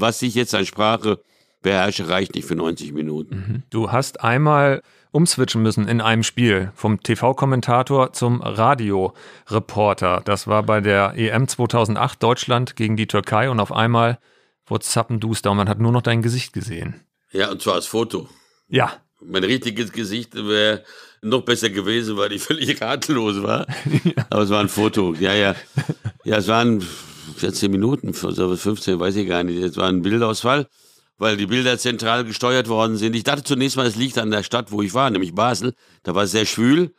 was 0.01 0.23
ich 0.23 0.35
jetzt 0.35 0.55
an 0.55 0.67
Sprache 0.67 1.21
beherrsche, 1.63 2.09
reicht 2.09 2.35
nicht 2.35 2.47
für 2.47 2.55
90 2.55 2.93
Minuten. 2.93 3.65
Du 3.71 3.91
hast 3.91 4.21
einmal 4.23 4.83
umswitchen 5.11 5.63
müssen 5.63 5.89
in 5.89 6.01
einem 6.01 6.23
Spiel 6.23 6.71
vom 6.75 7.03
TV-Kommentator 7.03 8.13
zum 8.13 8.41
Radioreporter. 8.43 10.23
Das 10.25 10.47
war 10.47 10.63
bei 10.63 10.81
der 10.81 11.15
EM 11.17 11.49
2008 11.49 12.23
Deutschland 12.23 12.77
gegen 12.77 12.97
die 12.97 13.07
Türkei 13.07 13.51
und 13.51 13.61
auf 13.61 13.73
einmal 13.73 14.19
wurde 14.67 14.85
zappenduster 14.85 15.51
und 15.51 15.57
man 15.57 15.69
hat 15.69 15.79
nur 15.81 15.93
noch 15.93 16.03
dein 16.03 16.23
Gesicht 16.23 16.53
gesehen. 16.53 17.01
Ja, 17.33 17.51
und 17.51 17.63
zwar 17.63 17.75
als 17.75 17.87
Foto. 17.87 18.29
Ja, 18.69 18.93
Mein 19.21 19.45
richtiges 19.45 19.93
Gesicht 19.93 20.35
wäre 20.35 20.85
noch 21.23 21.43
besser 21.43 21.71
gewesen, 21.71 22.17
weil 22.17 22.33
ich 22.33 22.43
völlig 22.43 22.81
ratlos 22.81 23.43
war. 23.43 23.67
Aber 24.31 24.43
es 24.43 24.51
war 24.51 24.61
ein 24.61 24.69
Foto. 24.69 25.15
Ja, 25.15 25.35
ja. 25.35 25.55
Ja, 26.25 26.37
es 26.37 26.49
waren 26.49 26.85
14 27.37 27.71
Minuten, 27.71 28.09
also 28.09 28.57
15, 28.57 28.99
weiß 28.99 29.17
ich 29.17 29.29
gar 29.29 29.43
nicht. 29.43 29.63
Es 29.63 29.77
war 29.77 29.89
ein 29.89 30.03
Bildausfall, 30.03 30.67
weil 31.19 31.37
die 31.37 31.47
Bilder 31.47 31.79
zentral 31.79 32.25
gesteuert 32.25 32.69
worden 32.69 32.97
sind. 32.97 33.15
Ich 33.15 33.25
dachte 33.25 33.45
zunächst 33.45 33.77
mal, 33.77 33.87
es 33.87 33.97
liegt 33.97 34.19
an 34.19 34.31
der 34.31 34.43
Stadt, 34.43 34.73
wo 34.73 34.83
ich 34.83 34.95
war, 34.95 35.11
nämlich 35.11 35.35
Basel. 35.35 35.75
Da 36.03 36.15
war 36.15 36.25
es 36.25 36.33
sehr 36.33 36.47
schwül. 36.47 36.95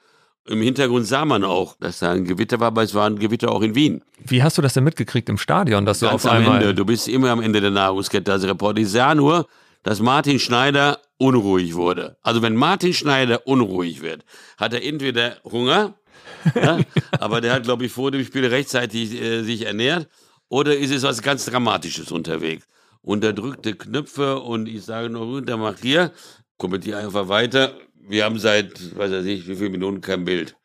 Im 0.47 0.61
Hintergrund 0.61 1.05
sah 1.05 1.26
man 1.26 1.43
auch, 1.43 1.76
dass 1.80 1.99
da 1.99 2.11
ein 2.11 2.23
Gewitter 2.23 2.59
war, 2.61 2.68
aber 2.68 2.81
es 2.84 2.93
war 2.93 3.09
ein 3.09 3.19
Gewitter 3.19 3.51
auch 3.51 3.61
in 3.61 3.76
Wien. 3.76 4.01
wie 4.23 4.41
hast 4.41 4.57
du 4.57 4.61
das 4.61 4.73
denn 4.73 4.85
mitgekriegt 4.85 5.27
im 5.27 5.38
Stadion, 5.38 5.85
dass 5.85 5.99
du 5.99 6.05
Ganz 6.05 6.26
auf 6.26 6.31
am 6.31 6.38
einmal... 6.38 6.61
Ende. 6.61 6.73
Du 6.73 6.85
bist 6.85 7.09
immer 7.09 7.31
am 7.31 7.41
Ende 7.41 7.59
der 7.59 7.72
Nahrungskette 7.72 8.31
als 8.31 8.43
Reporter. 8.45 8.80
Ich 8.80 8.89
sah 8.89 9.14
nur, 9.14 9.45
dass 9.84 9.99
Martin 9.99 10.39
Schneider 10.39 10.99
unruhig 11.18 11.76
wurde. 11.76 12.18
Also 12.22 12.41
wenn 12.41 12.55
Martin 12.55 12.93
Schneider 12.93 13.45
unruhig 13.45 14.01
wird, 14.01 14.23
hat 14.57 14.73
er 14.73 14.84
entweder 14.84 15.38
Hunger, 15.43 15.95
ja, 16.55 16.80
aber 17.19 17.41
der 17.41 17.53
hat, 17.53 17.64
glaube 17.64 17.85
ich, 17.85 17.91
vor 17.91 18.11
dem 18.11 18.23
Spiel 18.23 18.45
rechtzeitig 18.45 19.22
äh, 19.22 19.43
sich 19.43 19.65
ernährt, 19.65 20.07
oder 20.49 20.75
ist 20.75 20.91
es 20.91 21.03
was 21.03 21.21
ganz 21.21 21.45
Dramatisches 21.45 22.11
unterwegs. 22.11 22.67
Unterdrückte 23.01 23.75
Knöpfe 23.75 24.39
und 24.39 24.67
ich 24.67 24.83
sage 24.83 25.09
nur 25.09 25.25
runter, 25.25 25.57
mach 25.57 25.77
hier, 25.79 26.11
kommentiere 26.57 26.99
einfach 26.99 27.29
weiter. 27.29 27.73
Wir 27.95 28.25
haben 28.25 28.39
seit, 28.39 28.97
weiß 28.97 29.11
ich 29.11 29.23
nicht, 29.23 29.47
wie 29.47 29.55
viele 29.55 29.69
Minuten 29.69 30.01
kein 30.01 30.25
Bild. 30.25 30.55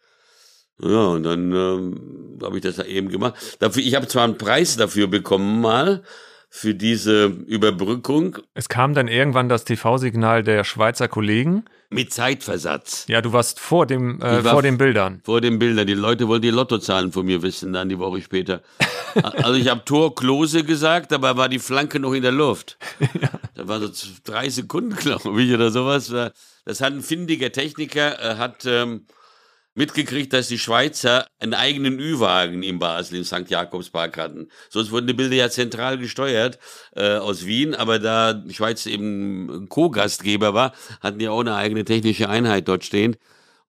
Ja, 0.80 1.06
und 1.06 1.22
dann 1.22 1.52
ähm, 1.52 2.38
habe 2.42 2.56
ich 2.56 2.62
das 2.62 2.76
da 2.76 2.84
eben 2.84 3.08
gemacht. 3.08 3.56
Dafür, 3.60 3.82
ich 3.82 3.94
habe 3.94 4.08
zwar 4.08 4.24
einen 4.24 4.38
Preis 4.38 4.76
dafür 4.76 5.06
bekommen 5.06 5.60
mal, 5.60 6.02
für 6.54 6.74
diese 6.74 7.24
Überbrückung. 7.24 8.36
Es 8.52 8.68
kam 8.68 8.92
dann 8.92 9.08
irgendwann 9.08 9.48
das 9.48 9.64
TV-Signal 9.64 10.42
der 10.42 10.64
Schweizer 10.64 11.08
Kollegen. 11.08 11.64
Mit 11.92 12.12
Zeitversatz. 12.12 13.04
Ja, 13.08 13.20
du 13.20 13.32
warst 13.32 13.60
vor 13.60 13.86
dem 13.86 14.20
äh, 14.20 14.42
vor 14.42 14.62
den 14.62 14.78
Bildern. 14.78 15.20
Vor 15.24 15.40
den 15.40 15.58
Bildern. 15.58 15.86
Die 15.86 15.94
Leute 15.94 16.26
wollten 16.28 16.42
die 16.42 16.50
Lottozahlen 16.50 17.12
von 17.12 17.26
mir 17.26 17.42
wissen, 17.42 17.72
dann 17.72 17.88
die 17.88 17.98
Woche 17.98 18.22
später. 18.22 18.62
also 19.22 19.54
ich 19.54 19.68
habe 19.68 19.84
Tor 19.84 20.14
Klose 20.14 20.64
gesagt, 20.64 21.12
aber 21.12 21.36
war 21.36 21.48
die 21.48 21.58
Flanke 21.58 22.00
noch 22.00 22.12
in 22.12 22.22
der 22.22 22.32
Luft. 22.32 22.78
ja. 23.20 23.30
Da 23.54 23.68
war 23.68 23.80
so 23.80 23.90
drei 24.24 24.48
Sekunden, 24.48 24.96
glaube 24.96 25.42
ich, 25.42 25.52
oder 25.52 25.70
sowas. 25.70 26.12
Das 26.64 26.80
hat 26.80 26.92
ein 26.92 27.02
findiger 27.02 27.52
Techniker, 27.52 28.18
äh, 28.18 28.36
hat 28.36 28.64
ähm, 28.66 29.06
mitgekriegt, 29.74 30.32
dass 30.32 30.48
die 30.48 30.58
Schweizer 30.58 31.26
einen 31.38 31.54
eigenen 31.54 31.98
Ü-Wagen 31.98 32.62
in 32.62 32.78
Basel 32.78 33.18
im 33.18 33.24
St. 33.24 33.48
Jakobspark 33.48 34.16
hatten. 34.18 34.48
Sonst 34.68 34.90
wurden 34.90 35.06
die 35.06 35.14
Bilder 35.14 35.36
ja 35.36 35.50
zentral 35.50 35.98
gesteuert 35.98 36.58
äh, 36.94 37.16
aus 37.16 37.46
Wien, 37.46 37.74
aber 37.74 37.98
da 37.98 38.34
die 38.34 38.54
Schweiz 38.54 38.86
eben 38.86 39.68
Co-Gastgeber 39.68 40.54
war, 40.54 40.72
hatten 41.00 41.18
die 41.18 41.28
auch 41.28 41.40
eine 41.40 41.54
eigene 41.54 41.84
technische 41.84 42.28
Einheit 42.28 42.68
dort 42.68 42.84
stehen. 42.84 43.16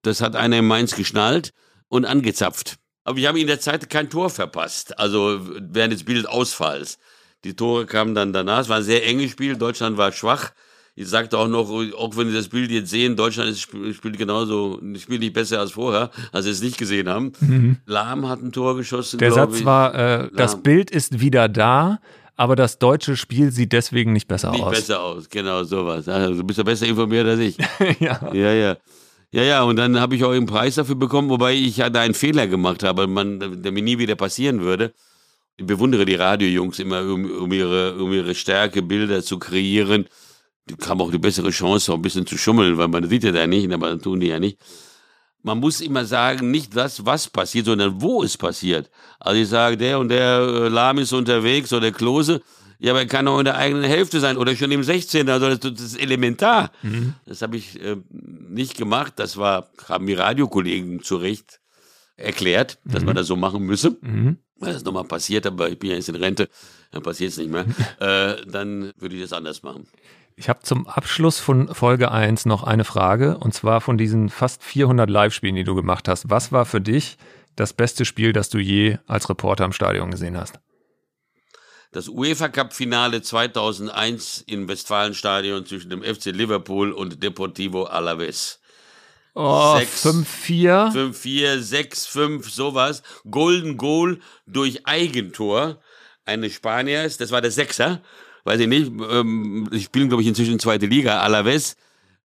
Das 0.02 0.22
hat 0.22 0.36
einer 0.36 0.60
in 0.60 0.66
Mainz 0.66 0.96
geschnallt 0.96 1.54
und 1.88 2.06
angezapft. 2.06 2.76
Aber 3.06 3.18
wir 3.18 3.28
haben 3.28 3.38
in 3.38 3.48
der 3.48 3.60
Zeit 3.60 3.90
kein 3.90 4.10
Tor 4.10 4.30
verpasst, 4.30 4.98
also 4.98 5.40
während 5.60 5.94
des 5.94 6.04
Bildausfalls. 6.04 6.98
Die 7.44 7.56
Tore 7.56 7.86
kamen 7.86 8.16
dann 8.16 8.32
danach. 8.32 8.62
Es 8.62 8.70
war 8.70 8.78
ein 8.78 8.84
sehr 8.84 9.06
enges 9.06 9.32
Spiel. 9.32 9.58
Deutschland 9.58 9.98
war 9.98 10.12
schwach. 10.12 10.52
Ich 10.96 11.08
sagte 11.08 11.40
auch 11.40 11.48
noch, 11.48 11.72
auch 11.72 12.18
wenn 12.18 12.30
Sie 12.30 12.36
das 12.36 12.50
Bild 12.50 12.70
jetzt 12.70 12.92
sehen, 12.92 13.16
Deutschland 13.16 13.50
ist, 13.50 13.62
spielt 13.62 14.18
genauso, 14.18 14.80
spielt 14.98 15.22
nicht 15.22 15.34
besser 15.34 15.60
als 15.60 15.72
vorher, 15.72 16.12
als 16.32 16.46
Sie 16.46 16.52
es 16.52 16.62
nicht 16.62 16.78
gesehen 16.78 17.10
haben. 17.10 17.32
Mhm. 17.40 17.78
Lahm 17.88 18.30
hat 18.30 18.44
ein 18.44 18.52
Tor 18.52 18.78
geschossen. 18.78 19.18
Der 19.18 19.32
Satz 19.32 19.60
ich. 19.60 19.66
war, 19.66 19.96
äh, 19.96 20.30
das 20.36 20.62
Bild 20.62 20.92
ist 20.92 21.20
wieder 21.20 21.50
da, 21.50 22.00
aber 22.36 22.56
das 22.56 22.78
deutsche 22.78 23.18
Spiel 23.18 23.52
sieht 23.52 23.72
deswegen 23.74 24.14
nicht 24.14 24.28
besser 24.28 24.52
nicht 24.52 24.62
aus. 24.62 24.70
Nicht 24.70 24.82
besser 24.82 25.02
aus, 25.02 25.30
genau 25.30 25.64
sowas. 25.64 26.08
Also, 26.08 26.36
du 26.36 26.44
bist 26.44 26.60
ja 26.60 26.64
besser 26.64 26.86
informiert 26.86 27.26
als 27.26 27.40
ich. 27.40 27.58
ja. 28.00 28.32
Ja, 28.32 28.54
ja. 28.54 28.78
Ja, 29.32 29.42
ja, 29.42 29.64
und 29.64 29.78
dann 29.78 30.00
habe 30.00 30.16
ich 30.16 30.24
auch 30.24 30.32
einen 30.32 30.46
Preis 30.46 30.76
dafür 30.76 30.94
bekommen, 30.94 31.28
wobei 31.30 31.54
ich 31.54 31.78
ja 31.78 31.90
da 31.90 32.02
einen 32.02 32.14
Fehler 32.14 32.46
gemacht 32.46 32.84
habe, 32.84 33.08
man, 33.08 33.64
der 33.64 33.72
mir 33.72 33.82
nie 33.82 33.98
wieder 33.98 34.14
passieren 34.14 34.62
würde. 34.62 34.94
Ich 35.58 35.66
bewundere 35.66 36.06
die 36.06 36.14
Radiojungs 36.14 36.78
immer, 36.78 37.02
um, 37.02 37.26
um, 37.26 37.52
ihre, 37.52 37.96
um 37.96 38.14
ihre 38.14 38.36
Stärke, 38.36 38.84
Bilder 38.84 39.24
zu 39.24 39.40
kreieren 39.40 40.06
haben 40.88 41.02
auch 41.02 41.12
die 41.12 41.18
bessere 41.18 41.50
Chance, 41.50 41.92
auch 41.92 41.98
ein 41.98 42.02
bisschen 42.02 42.26
zu 42.26 42.38
schummeln, 42.38 42.78
weil 42.78 42.88
man 42.88 43.08
sieht 43.10 43.24
ja 43.24 43.32
da 43.32 43.46
nicht, 43.48 43.72
aber 43.72 43.90
dann 43.90 44.02
tun 44.02 44.20
die 44.20 44.28
ja 44.28 44.40
nicht. 44.40 44.58
Man 45.42 45.60
muss 45.60 45.82
immer 45.82 46.06
sagen, 46.06 46.52
nicht 46.52 46.76
das, 46.76 47.06
was 47.06 47.30
passiert, 47.30 47.66
sondern 47.66 48.02
wo 48.02 48.24
es 48.24 48.38
passiert. 48.38 48.90
Also 49.20 49.42
ich 49.42 49.50
sage, 49.50 49.76
der 49.76 50.00
und 50.00 50.10
der 50.10 50.40
äh, 50.40 50.68
Lahm 50.70 51.00
ist 51.00 51.12
unterwegs 51.12 51.74
oder 51.74 51.82
der 51.82 51.92
Klose, 51.92 52.42
ja, 52.84 52.92
aber 52.92 53.00
er 53.00 53.08
kann 53.08 53.28
auch 53.30 53.40
in 53.40 53.46
der 53.46 53.56
eigenen 53.56 53.86
Hälfte 53.86 54.20
sein 54.20 54.36
oder 54.36 54.58
schon 54.58 54.70
im 54.70 54.84
16. 54.84 55.30
Also 55.30 55.48
das, 55.48 55.60
das 55.60 55.82
ist 55.82 55.96
elementar. 55.98 56.70
Mhm. 56.82 57.14
Das 57.26 57.42
habe 57.42 57.56
ich 57.56 57.82
äh, 57.82 57.96
nicht 58.10 58.78
gemacht. 58.78 59.14
Das 59.16 59.38
war, 59.38 59.70
haben 59.88 60.06
die 60.06 60.14
Radiokollegen 60.14 61.02
zu 61.02 61.16
Recht 61.16 61.62
erklärt, 62.18 62.80
dass 62.84 63.00
mhm. 63.00 63.06
man 63.06 63.16
das 63.16 63.28
so 63.28 63.38
machen 63.38 63.64
müsse. 63.64 63.96
Mhm. 64.02 64.38
Weil 64.58 64.74
das 64.74 64.84
nochmal 64.84 65.06
passiert, 65.06 65.46
aber 65.48 65.70
ich 65.70 65.80
bin 65.80 65.92
ja 65.92 65.96
jetzt 65.96 66.10
in 66.10 66.16
Rente, 66.16 66.50
dann 66.92 67.04
passiert 67.04 67.32
es 67.32 67.38
nicht 67.38 67.50
mehr. 67.50 67.66
äh, 68.00 68.46
dann 68.46 68.92
würde 68.98 69.16
ich 69.16 69.22
das 69.22 69.32
anders 69.32 69.64
machen. 69.64 69.88
Ich 70.36 70.50
habe 70.50 70.62
zum 70.64 70.88
Abschluss 70.88 71.40
von 71.40 71.74
Folge 71.74 72.12
1 72.12 72.46
noch 72.46 72.64
eine 72.64 72.84
Frage 72.84 73.38
und 73.38 73.54
zwar 73.54 73.82
von 73.82 73.98
diesen 73.98 74.30
fast 74.30 74.64
400 74.64 75.10
Live-Spielen, 75.10 75.56
die 75.56 75.64
du 75.64 75.76
gemacht 75.76 76.08
hast. 76.08 76.30
Was 76.30 76.52
war 76.52 76.66
für 76.66 76.82
dich 76.82 77.18
das 77.56 77.74
beste 77.74 78.04
Spiel, 78.04 78.34
das 78.34 78.50
du 78.50 78.58
je 78.58 78.98
als 79.06 79.30
Reporter 79.30 79.66
im 79.66 79.74
Stadion 79.74 80.10
gesehen 80.10 80.38
hast? 80.38 80.60
Das 81.92 82.08
UEFA 82.08 82.50
Cup 82.50 82.74
Finale 82.74 83.22
2001 83.22 84.46
im 84.48 84.68
Westfalenstadion 84.68 85.68
zwischen 85.68 85.92
dem 85.92 86.02
FC 86.02 86.26
Liverpool 86.28 86.92
und 86.92 87.22
Deportivo 87.22 87.84
Alaves. 87.84 88.60
Oh, 89.36 89.78
5-4. 89.78 90.92
5-4, 90.92 91.58
6-5, 91.60 92.50
sowas. 92.50 93.04
Golden 93.30 93.78
Goal 93.78 94.20
durch 94.48 94.88
Eigentor 94.88 95.80
eines 96.26 96.54
Spaniers, 96.54 97.18
das 97.18 97.32
war 97.32 97.42
der 97.42 97.52
Sechser 97.52 98.02
weiß 98.44 98.60
ich 98.60 98.68
nicht, 98.68 98.92
ähm, 99.12 99.70
ich 99.72 99.86
spielen 99.86 100.08
glaube 100.10 100.22
ich 100.22 100.28
inzwischen 100.28 100.60
zweite 100.60 100.86
Liga, 100.86 101.20
Alaves. 101.20 101.76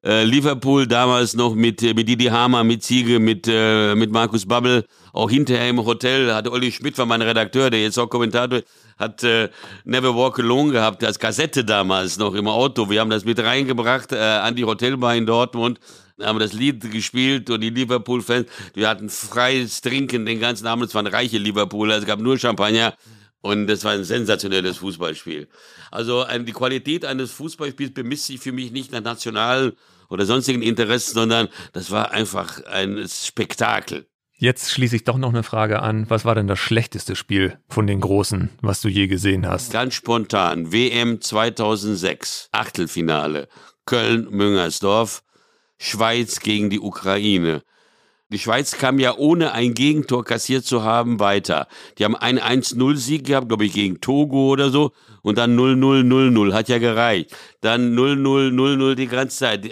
Äh, 0.04 0.22
Liverpool 0.22 0.86
damals 0.86 1.34
noch 1.34 1.56
mit, 1.56 1.82
äh, 1.82 1.92
mit 1.92 2.08
Didi 2.08 2.26
Hamer, 2.26 2.62
mit 2.62 2.84
Ziege, 2.84 3.18
mit, 3.18 3.48
äh, 3.48 3.96
mit 3.96 4.12
Markus 4.12 4.46
Babbel, 4.46 4.84
auch 5.12 5.28
hinterher 5.28 5.68
im 5.68 5.84
Hotel, 5.84 6.32
hatte 6.32 6.52
Olli 6.52 6.70
Schmidt 6.70 6.96
war 6.98 7.06
mein 7.06 7.20
Redakteur, 7.20 7.68
der 7.68 7.82
jetzt 7.82 7.98
auch 7.98 8.08
Kommentator, 8.08 8.60
hat 8.96 9.24
äh, 9.24 9.48
Never 9.84 10.14
Walk 10.14 10.38
Alone 10.38 10.70
gehabt, 10.70 11.02
als 11.02 11.18
Kassette 11.18 11.64
damals 11.64 12.16
noch 12.16 12.34
im 12.34 12.46
Auto. 12.46 12.88
Wir 12.88 13.00
haben 13.00 13.10
das 13.10 13.24
mit 13.24 13.40
reingebracht 13.40 14.12
äh, 14.12 14.18
an 14.18 14.54
die 14.54 14.64
Hotelbar 14.64 15.16
in 15.16 15.26
Dortmund. 15.26 15.80
Haben 16.22 16.38
das 16.38 16.52
Lied 16.52 16.90
gespielt 16.92 17.50
und 17.50 17.60
die 17.60 17.70
Liverpool-Fans, 17.70 18.46
wir 18.74 18.88
hatten 18.88 19.08
freies 19.08 19.80
Trinken 19.80 20.26
den 20.26 20.40
ganzen 20.40 20.66
Abend, 20.66 20.86
es 20.86 20.94
waren 20.94 21.06
reiche 21.06 21.38
Liverpooler, 21.38 21.96
es 21.96 22.06
gab 22.06 22.20
nur 22.20 22.38
Champagner 22.38 22.94
und 23.40 23.66
das 23.66 23.84
war 23.84 23.92
ein 23.92 24.04
sensationelles 24.04 24.78
Fußballspiel. 24.78 25.48
Also 25.90 26.24
die 26.24 26.52
Qualität 26.52 27.04
eines 27.04 27.30
Fußballspiels 27.32 27.94
bemisst 27.94 28.26
sich 28.26 28.40
für 28.40 28.52
mich 28.52 28.72
nicht 28.72 28.92
nach 28.92 29.02
national 29.02 29.74
oder 30.08 30.26
sonstigen 30.26 30.62
Interessen, 30.62 31.14
sondern 31.14 31.48
das 31.72 31.90
war 31.90 32.10
einfach 32.12 32.64
ein 32.64 33.06
Spektakel. 33.08 34.06
Jetzt 34.40 34.70
schließe 34.70 34.94
ich 34.94 35.02
doch 35.04 35.18
noch 35.18 35.30
eine 35.30 35.42
Frage 35.42 35.82
an. 35.82 36.08
Was 36.08 36.24
war 36.24 36.36
denn 36.36 36.46
das 36.46 36.60
schlechteste 36.60 37.16
Spiel 37.16 37.58
von 37.68 37.88
den 37.88 38.00
Großen, 38.00 38.50
was 38.60 38.80
du 38.80 38.88
je 38.88 39.08
gesehen 39.08 39.44
hast? 39.46 39.72
Ganz 39.72 39.94
spontan. 39.94 40.72
WM 40.72 41.20
2006. 41.20 42.48
Achtelfinale. 42.52 43.48
Köln-Müngersdorf. 43.84 45.24
Schweiz 45.76 46.38
gegen 46.38 46.70
die 46.70 46.78
Ukraine. 46.78 47.62
Die 48.30 48.38
Schweiz 48.38 48.72
kam 48.76 48.98
ja 48.98 49.16
ohne 49.16 49.52
ein 49.52 49.72
Gegentor 49.72 50.22
kassiert 50.22 50.66
zu 50.66 50.82
haben 50.82 51.18
weiter. 51.18 51.66
Die 51.96 52.04
haben 52.04 52.14
einen 52.14 52.38
1-0-Sieg 52.38 53.24
gehabt, 53.24 53.48
glaube 53.48 53.64
ich, 53.64 53.72
gegen 53.72 54.02
Togo 54.02 54.48
oder 54.48 54.68
so. 54.68 54.92
Und 55.22 55.38
dann 55.38 55.58
0-0-0-0, 55.58 56.52
hat 56.52 56.68
ja 56.68 56.78
gereicht. 56.78 57.34
Dann 57.62 57.96
0-0-0-0 57.96 58.94
die 58.96 59.06
ganze 59.06 59.38
Zeit. 59.38 59.70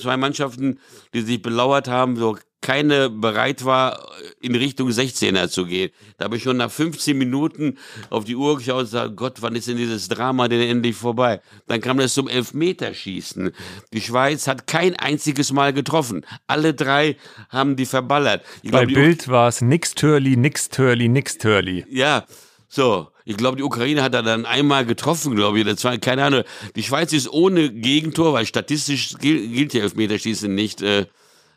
Zwei 0.00 0.16
Mannschaften, 0.16 0.80
die 1.14 1.20
sich 1.20 1.42
belauert 1.42 1.86
haben, 1.86 2.16
so 2.16 2.36
keine 2.62 3.10
bereit 3.10 3.64
war, 3.64 4.08
in 4.40 4.54
Richtung 4.54 4.88
16er 4.88 5.48
zu 5.48 5.66
gehen. 5.66 5.90
Da 6.16 6.24
habe 6.24 6.36
ich 6.36 6.42
schon 6.42 6.56
nach 6.56 6.70
15 6.70 7.18
Minuten 7.18 7.76
auf 8.08 8.24
die 8.24 8.36
Uhr 8.36 8.56
geschaut 8.56 8.78
und 8.78 8.84
gesagt, 8.84 9.16
Gott, 9.16 9.42
wann 9.42 9.54
ist 9.54 9.68
denn 9.68 9.76
dieses 9.76 10.08
Drama 10.08 10.48
denn 10.48 10.62
endlich 10.62 10.96
vorbei? 10.96 11.42
Dann 11.66 11.80
kam 11.80 11.98
das 11.98 12.14
zum 12.14 12.28
Elfmeterschießen. 12.28 13.50
Die 13.92 14.00
Schweiz 14.00 14.46
hat 14.46 14.66
kein 14.66 14.96
einziges 14.96 15.52
Mal 15.52 15.72
getroffen. 15.72 16.24
Alle 16.46 16.72
drei 16.72 17.16
haben 17.50 17.76
die 17.76 17.86
verballert. 17.86 18.42
Ich 18.62 18.70
Bei 18.70 18.86
glaub, 18.86 18.94
Bild 18.94 19.28
war 19.28 19.48
es 19.48 19.60
nix 19.60 19.94
Törli, 19.94 20.36
nix 20.36 20.68
Törli, 20.68 21.08
nix 21.08 21.36
Törli. 21.38 21.84
Ja, 21.90 22.24
so. 22.68 23.08
Ich 23.24 23.36
glaube, 23.36 23.56
die 23.56 23.62
Ukraine 23.62 24.02
hat 24.02 24.14
er 24.14 24.22
dann 24.22 24.46
einmal 24.46 24.84
getroffen, 24.84 25.36
glaube 25.36 25.60
ich. 25.60 25.64
Das 25.64 25.84
war, 25.84 25.96
keine 25.98 26.24
Ahnung. 26.24 26.42
Die 26.74 26.82
Schweiz 26.82 27.12
ist 27.12 27.28
ohne 27.28 27.70
Gegentor, 27.70 28.32
weil 28.32 28.46
statistisch 28.46 29.14
gilt 29.20 29.74
ja 29.74 29.82
Elfmeterschießen 29.82 30.52
nicht. 30.52 30.82
Äh, 30.82 31.06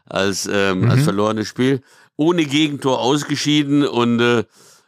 als, 0.05 0.49
ähm, 0.51 0.81
mhm. 0.81 0.91
als 0.91 1.03
verlorenes 1.03 1.47
Spiel. 1.47 1.81
Ohne 2.17 2.45
Gegentor 2.45 2.99
ausgeschieden 2.99 3.85
und 3.85 4.19
äh, 4.19 4.43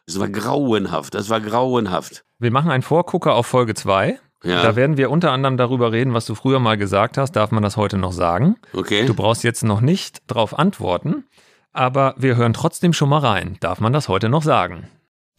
es 0.06 0.19
war 0.19 0.30
grauenhaft. 0.30 1.14
Das 1.14 1.30
war 1.30 1.41
grauenhaft. 1.41 2.23
Wir 2.39 2.52
machen 2.52 2.72
einen 2.72 2.84
Vorgucker 2.84 3.35
auf 3.35 3.48
Folge 3.48 3.73
2. 3.73 4.19
Ja. 4.44 4.61
Da 4.61 4.76
werden 4.76 4.98
wir 4.98 5.10
unter 5.10 5.31
anderem 5.31 5.57
darüber 5.57 5.91
reden, 5.91 6.14
was 6.14 6.26
du 6.26 6.35
früher 6.35 6.60
mal 6.60 6.77
gesagt 6.77 7.18
hast. 7.18 7.34
Darf 7.34 7.52
man 7.52 7.64
das 7.64 7.76
heute 7.76 7.98
noch 7.98 8.14
sagen? 8.14 8.56
Okay. 8.73 9.06
Du 9.06 9.14
brauchst 9.14 9.44
jetzt 9.44 9.64
noch 9.64 9.81
nicht 9.81 10.22
drauf 10.27 10.57
antworten, 10.57 11.26
aber 11.73 12.14
wir 12.18 12.35
hören 12.38 12.53
trotzdem 12.53 12.94
schon 12.94 13.10
mal 13.10 13.19
rein. 13.19 13.57
Darf 13.60 13.80
man 13.80 13.94
das 13.94 14.07
heute 14.07 14.30
noch 14.30 14.44
sagen? 14.44 14.88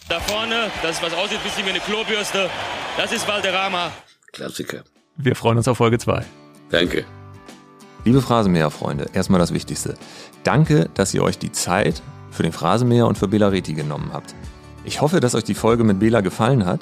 Da 0.09 0.21
vorne, 0.21 0.71
das 0.83 0.97
ist 0.97 1.03
was 1.03 1.15
aussieht, 1.15 1.43
bisschen 1.43 1.65
wie 1.65 1.71
eine 1.71 1.81
Klobürste. 1.81 2.51
Das 2.97 3.13
ist 3.13 3.27
Valderrama. 3.27 3.93
Klassiker. 4.33 4.83
Wir 5.17 5.35
freuen 5.35 5.59
uns 5.59 5.69
auf 5.69 5.79
Folge 5.79 5.99
2. 5.99 6.25
Danke. 6.71 7.05
Liebe 8.05 8.23
Phrasenmäher-Freunde, 8.23 9.07
erstmal 9.13 9.41
das 9.41 9.53
Wichtigste. 9.53 9.95
Danke, 10.45 10.89
dass 10.95 11.13
ihr 11.15 11.23
euch 11.23 11.39
die 11.39 11.53
Zeit 11.53 12.01
für 12.31 12.43
den 12.43 12.53
Phrasenmäher 12.53 13.07
und 13.07 13.19
für 13.19 13.29
Bela 13.29 13.49
Reti 13.49 13.75
genommen 13.75 14.11
habt. 14.13 14.35
Ich 14.85 15.01
hoffe, 15.01 15.21
dass 15.21 15.35
euch 15.35 15.45
die 15.45 15.55
Folge 15.55 15.85
mit 15.85 15.99
Bela 15.99 16.21
gefallen 16.21 16.65
hat 16.65 16.81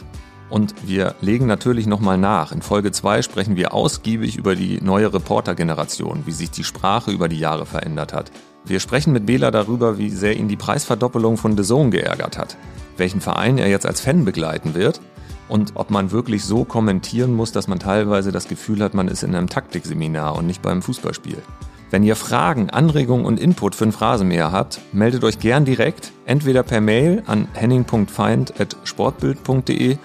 und 0.51 0.75
wir 0.87 1.15
legen 1.21 1.47
natürlich 1.47 1.87
nochmal 1.87 2.19
nach. 2.19 2.53
In 2.53 2.63
Folge 2.63 2.93
2 2.93 3.23
sprechen 3.23 3.57
wir 3.57 3.73
ausgiebig 3.73 4.37
über 4.37 4.55
die 4.55 4.81
neue 4.81 5.13
Reporter-Generation, 5.13 6.25
wie 6.27 6.33
sich 6.33 6.51
die 6.51 6.65
Sprache 6.65 7.11
über 7.11 7.29
die 7.29 7.39
Jahre 7.39 7.67
verändert 7.67 8.13
hat. 8.13 8.31
Wir 8.65 8.79
sprechen 8.79 9.13
mit 9.13 9.27
Bela 9.27 9.51
darüber, 9.51 9.99
wie 9.99 10.11
sehr 10.11 10.37
ihn 10.37 10.49
die 10.49 10.57
Preisverdoppelung 10.57 11.39
von 11.39 11.57
The 11.57 11.65
Zone 11.65 11.91
geärgert 11.91 12.37
hat, 12.37 12.57
welchen 12.97 13.21
Verein 13.21 13.59
er 13.59 13.69
jetzt 13.69 13.87
als 13.87 14.01
Fan 14.01 14.25
begleiten 14.25 14.75
wird 14.75 15.01
und 15.48 15.73
ob 15.74 15.90
man 15.90 16.10
wirklich 16.10 16.44
so 16.44 16.64
kommentieren 16.64 17.35
muss, 17.35 17.52
dass 17.52 17.68
man 17.68 17.78
teilweise 17.78 18.32
das 18.32 18.48
Gefühl 18.48 18.82
hat, 18.82 18.94
man 18.94 19.09
ist 19.09 19.23
in 19.23 19.35
einem 19.35 19.48
Taktikseminar 19.48 20.36
und 20.36 20.47
nicht 20.47 20.60
beim 20.62 20.81
Fußballspiel. 20.82 21.43
Wenn 21.90 22.02
ihr 22.02 22.16
Fragen, 22.16 22.70
Anregungen 22.70 23.27
und 23.27 23.39
Input 23.39 23.77
für 23.77 23.85
ein 23.85 23.93
Phrasenmäher 23.93 24.51
habt, 24.51 24.81
meldet 24.93 25.23
euch 25.23 25.39
gern 25.39 25.64
direkt, 25.64 26.10
entweder 26.24 26.64
per 26.64 26.81
Mail 26.81 27.23
an 27.27 27.47
henning.feind.sportbild.de 27.52 29.98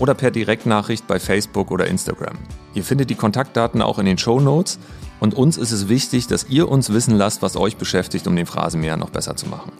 oder 0.00 0.14
per 0.14 0.32
Direktnachricht 0.32 1.06
bei 1.06 1.20
Facebook 1.20 1.70
oder 1.70 1.86
Instagram. 1.86 2.38
Ihr 2.74 2.82
findet 2.82 3.10
die 3.10 3.14
Kontaktdaten 3.14 3.82
auch 3.82 4.00
in 4.00 4.06
den 4.06 4.18
Show 4.18 4.40
Notes 4.40 4.80
und 5.20 5.34
uns 5.34 5.56
ist 5.56 5.72
es 5.72 5.88
wichtig, 5.88 6.26
dass 6.26 6.48
ihr 6.48 6.68
uns 6.68 6.92
wissen 6.92 7.16
lasst, 7.16 7.40
was 7.40 7.56
euch 7.56 7.76
beschäftigt, 7.76 8.26
um 8.26 8.34
den 8.34 8.46
Phrasenmäher 8.46 8.96
noch 8.96 9.10
besser 9.10 9.36
zu 9.36 9.46
machen. 9.46 9.70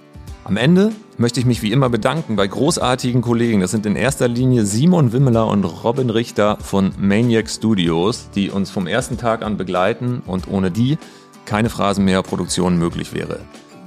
Am 0.48 0.56
Ende 0.56 0.92
möchte 1.18 1.40
ich 1.40 1.44
mich 1.44 1.60
wie 1.60 1.72
immer 1.72 1.90
bedanken 1.90 2.34
bei 2.34 2.46
großartigen 2.46 3.20
Kollegen. 3.20 3.60
Das 3.60 3.70
sind 3.70 3.84
in 3.84 3.96
erster 3.96 4.28
Linie 4.28 4.64
Simon 4.64 5.12
Wimmeler 5.12 5.46
und 5.46 5.62
Robin 5.62 6.08
Richter 6.08 6.56
von 6.62 6.92
Maniac 6.98 7.50
Studios, 7.50 8.30
die 8.34 8.48
uns 8.48 8.70
vom 8.70 8.86
ersten 8.86 9.18
Tag 9.18 9.42
an 9.42 9.58
begleiten 9.58 10.22
und 10.24 10.48
ohne 10.48 10.70
die 10.70 10.96
keine 11.44 11.68
Phrasenmäher-Produktion 11.68 12.78
möglich 12.78 13.12
wäre. 13.12 13.40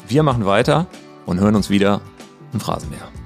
Wir 0.08 0.22
machen 0.22 0.46
weiter 0.46 0.86
und 1.26 1.40
hören 1.40 1.56
uns 1.56 1.72
wieder 1.72 2.00
im 2.54 2.60
Phrasenmäher. 2.60 3.21